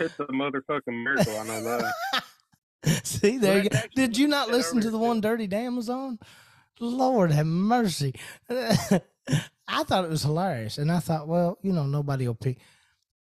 It's 0.00 0.18
a 0.18 0.24
motherfucking 0.26 1.04
miracle. 1.04 1.38
I 1.38 1.46
know 1.46 1.62
that. 1.62 2.24
See, 3.04 3.38
there 3.38 3.62
you 3.62 3.70
go. 3.70 3.78
Did 3.94 4.16
you 4.16 4.26
not 4.28 4.48
listen 4.48 4.80
to 4.80 4.90
the 4.90 4.98
one 4.98 5.20
Dirty 5.20 5.46
Damn 5.46 5.76
was 5.76 5.88
on? 5.88 6.18
Lord 6.80 7.30
have 7.30 7.46
mercy. 7.46 8.14
I 8.50 9.84
thought 9.84 10.04
it 10.04 10.10
was 10.10 10.22
hilarious. 10.22 10.78
And 10.78 10.90
I 10.90 10.98
thought, 10.98 11.28
well, 11.28 11.58
you 11.62 11.72
know, 11.72 11.86
nobody 11.86 12.26
will 12.26 12.34
pick. 12.34 12.58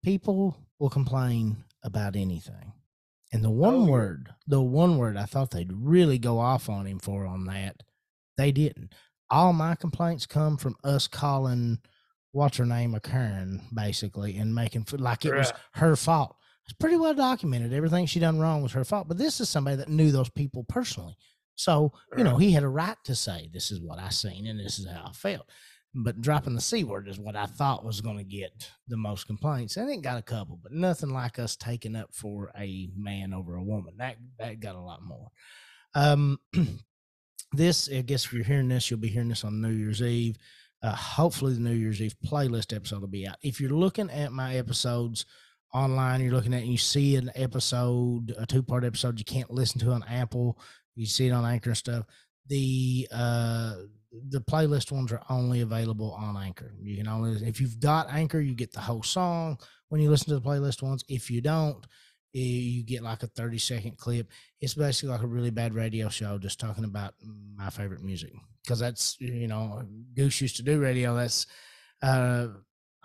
People 0.03 0.57
will 0.79 0.89
complain 0.89 1.63
about 1.83 2.15
anything. 2.15 2.73
And 3.31 3.43
the 3.43 3.49
one 3.51 3.75
Oh, 3.75 3.85
word, 3.85 4.29
the 4.47 4.61
one 4.61 4.97
word 4.97 5.17
I 5.17 5.25
thought 5.25 5.51
they'd 5.51 5.71
really 5.73 6.17
go 6.19 6.39
off 6.39 6.69
on 6.69 6.85
him 6.85 6.99
for 6.99 7.25
on 7.25 7.45
that, 7.45 7.81
they 8.37 8.51
didn't. 8.51 8.93
All 9.29 9.53
my 9.53 9.75
complaints 9.75 10.25
come 10.25 10.57
from 10.57 10.75
us 10.83 11.07
calling 11.07 11.79
what's 12.31 12.57
her 12.57 12.65
name 12.65 12.93
a 12.95 12.99
Karen, 12.99 13.61
basically, 13.73 14.37
and 14.37 14.53
making 14.53 14.85
like 14.93 15.25
it 15.25 15.33
was 15.33 15.51
her 15.73 15.95
fault. 15.95 16.35
It's 16.65 16.73
pretty 16.73 16.95
well 16.95 17.13
documented. 17.13 17.73
Everything 17.73 18.05
she 18.05 18.19
done 18.19 18.39
wrong 18.39 18.61
was 18.61 18.71
her 18.71 18.85
fault. 18.85 19.07
But 19.07 19.17
this 19.17 19.41
is 19.41 19.49
somebody 19.49 19.75
that 19.77 19.89
knew 19.89 20.11
those 20.11 20.29
people 20.29 20.63
personally. 20.63 21.17
So, 21.55 21.91
you 22.17 22.23
know, 22.23 22.37
he 22.37 22.51
had 22.51 22.63
a 22.63 22.69
right 22.69 22.97
to 23.03 23.15
say, 23.15 23.49
This 23.53 23.71
is 23.71 23.81
what 23.81 23.99
I 23.99 24.09
seen 24.09 24.47
and 24.47 24.59
this 24.59 24.79
is 24.79 24.87
how 24.87 25.05
I 25.07 25.11
felt. 25.11 25.49
But 25.95 26.21
dropping 26.21 26.55
the 26.55 26.61
C 26.61 26.83
word 26.83 27.07
is 27.07 27.19
what 27.19 27.35
I 27.35 27.45
thought 27.45 27.85
was 27.85 28.01
going 28.01 28.17
to 28.17 28.23
get 28.23 28.71
the 28.87 28.97
most 28.97 29.27
complaints. 29.27 29.77
And 29.77 29.89
it 29.91 30.01
got 30.01 30.17
a 30.17 30.23
couple, 30.23 30.59
but 30.61 30.71
nothing 30.71 31.11
like 31.11 31.37
us 31.37 31.55
taking 31.55 31.95
up 31.95 32.09
for 32.11 32.51
a 32.57 32.89
man 32.97 33.33
over 33.33 33.55
a 33.55 33.63
woman. 33.63 33.93
That 33.97 34.17
that 34.39 34.59
got 34.59 34.75
a 34.75 34.81
lot 34.81 35.03
more. 35.03 35.29
Um 35.93 36.39
this, 37.51 37.89
I 37.91 38.01
guess 38.01 38.25
if 38.25 38.33
you're 38.33 38.43
hearing 38.43 38.69
this, 38.69 38.89
you'll 38.89 38.99
be 38.99 39.09
hearing 39.09 39.29
this 39.29 39.43
on 39.43 39.61
New 39.61 39.69
Year's 39.69 40.01
Eve. 40.01 40.37
Uh, 40.81 40.95
hopefully 40.95 41.53
the 41.53 41.61
New 41.61 41.75
Year's 41.75 42.01
Eve 42.01 42.15
playlist 42.25 42.75
episode 42.75 43.01
will 43.01 43.07
be 43.07 43.27
out. 43.27 43.37
If 43.41 43.61
you're 43.61 43.69
looking 43.69 44.09
at 44.09 44.33
my 44.33 44.55
episodes 44.55 45.25
online, 45.73 46.21
you're 46.21 46.33
looking 46.33 46.53
at 46.53 46.61
and 46.61 46.71
you 46.71 46.77
see 46.77 47.15
an 47.15 47.31
episode, 47.35 48.33
a 48.37 48.45
two 48.45 48.63
part 48.63 48.83
episode 48.83 49.19
you 49.19 49.25
can't 49.25 49.51
listen 49.51 49.79
to 49.81 49.91
on 49.91 50.03
Apple, 50.03 50.59
you 50.95 51.05
see 51.05 51.27
it 51.27 51.31
on 51.31 51.45
Anchor 51.45 51.71
and 51.71 51.77
stuff. 51.77 52.05
The 52.47 53.07
uh 53.11 53.75
the 54.29 54.41
playlist 54.41 54.91
ones 54.91 55.11
are 55.11 55.23
only 55.29 55.61
available 55.61 56.11
on 56.13 56.37
Anchor. 56.37 56.71
You 56.79 56.97
can 56.97 57.07
only 57.07 57.47
if 57.47 57.59
you've 57.59 57.79
got 57.79 58.11
Anchor, 58.11 58.39
you 58.39 58.53
get 58.53 58.71
the 58.71 58.81
whole 58.81 59.03
song 59.03 59.57
when 59.89 60.01
you 60.01 60.09
listen 60.09 60.29
to 60.29 60.39
the 60.39 60.47
playlist 60.47 60.83
ones. 60.83 61.03
If 61.09 61.31
you 61.31 61.41
don't, 61.41 61.83
eh, 62.35 62.39
you 62.39 62.83
get 62.83 63.01
like 63.01 63.23
a 63.23 63.27
30 63.27 63.57
second 63.57 63.97
clip. 63.97 64.29
It's 64.61 64.75
basically 64.75 65.09
like 65.09 65.23
a 65.23 65.27
really 65.27 65.49
bad 65.49 65.73
radio 65.73 66.09
show 66.09 66.37
just 66.37 66.59
talking 66.59 66.83
about 66.83 67.15
my 67.55 67.69
favorite 67.69 68.03
music. 68.03 68.33
Because 68.63 68.79
that's 68.79 69.17
you 69.19 69.47
know, 69.47 69.83
Goose 70.15 70.41
used 70.41 70.57
to 70.57 70.63
do 70.63 70.79
radio. 70.79 71.15
That's 71.15 71.47
uh 72.01 72.47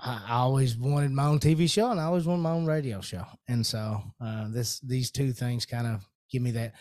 I 0.00 0.34
always 0.34 0.76
wanted 0.76 1.10
my 1.10 1.26
own 1.26 1.40
TV 1.40 1.68
show 1.68 1.90
and 1.90 2.00
I 2.00 2.04
always 2.04 2.24
wanted 2.24 2.42
my 2.42 2.52
own 2.52 2.66
radio 2.66 3.00
show. 3.00 3.24
And 3.48 3.66
so 3.66 4.00
uh, 4.20 4.48
this 4.50 4.78
these 4.80 5.10
two 5.10 5.32
things 5.32 5.66
kind 5.66 5.86
of 5.86 6.06
give 6.30 6.40
me 6.42 6.52
that 6.52 6.74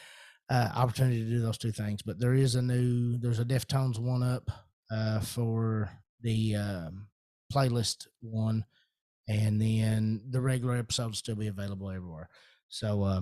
uh, 0.50 0.70
opportunity 0.76 1.24
to 1.24 1.30
do 1.30 1.42
those 1.42 1.58
two 1.58 1.72
things. 1.72 2.02
But 2.02 2.20
there 2.20 2.36
is 2.36 2.56
a 2.56 2.62
new 2.62 3.18
there's 3.18 3.40
a 3.40 3.46
Deftones 3.46 3.98
one 3.98 4.22
up 4.22 4.50
uh, 4.92 5.20
for 5.22 5.90
the 6.22 6.56
um, 6.56 7.08
playlist 7.52 8.08
one, 8.22 8.66
and 9.28 9.60
then 9.60 10.22
the 10.30 10.42
regular 10.42 10.76
episodes 10.76 11.18
still 11.18 11.36
be 11.36 11.48
available 11.48 11.90
everywhere. 11.90 12.30
So 12.70 13.04
uh, 13.04 13.22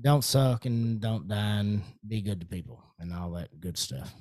don't 0.00 0.24
suck 0.24 0.64
and 0.64 1.00
don't 1.00 1.28
die 1.28 1.58
and 1.58 1.82
be 2.06 2.22
good 2.22 2.40
to 2.40 2.46
people 2.46 2.82
and 2.98 3.12
all 3.12 3.32
that 3.32 3.60
good 3.60 3.76
stuff. 3.76 4.14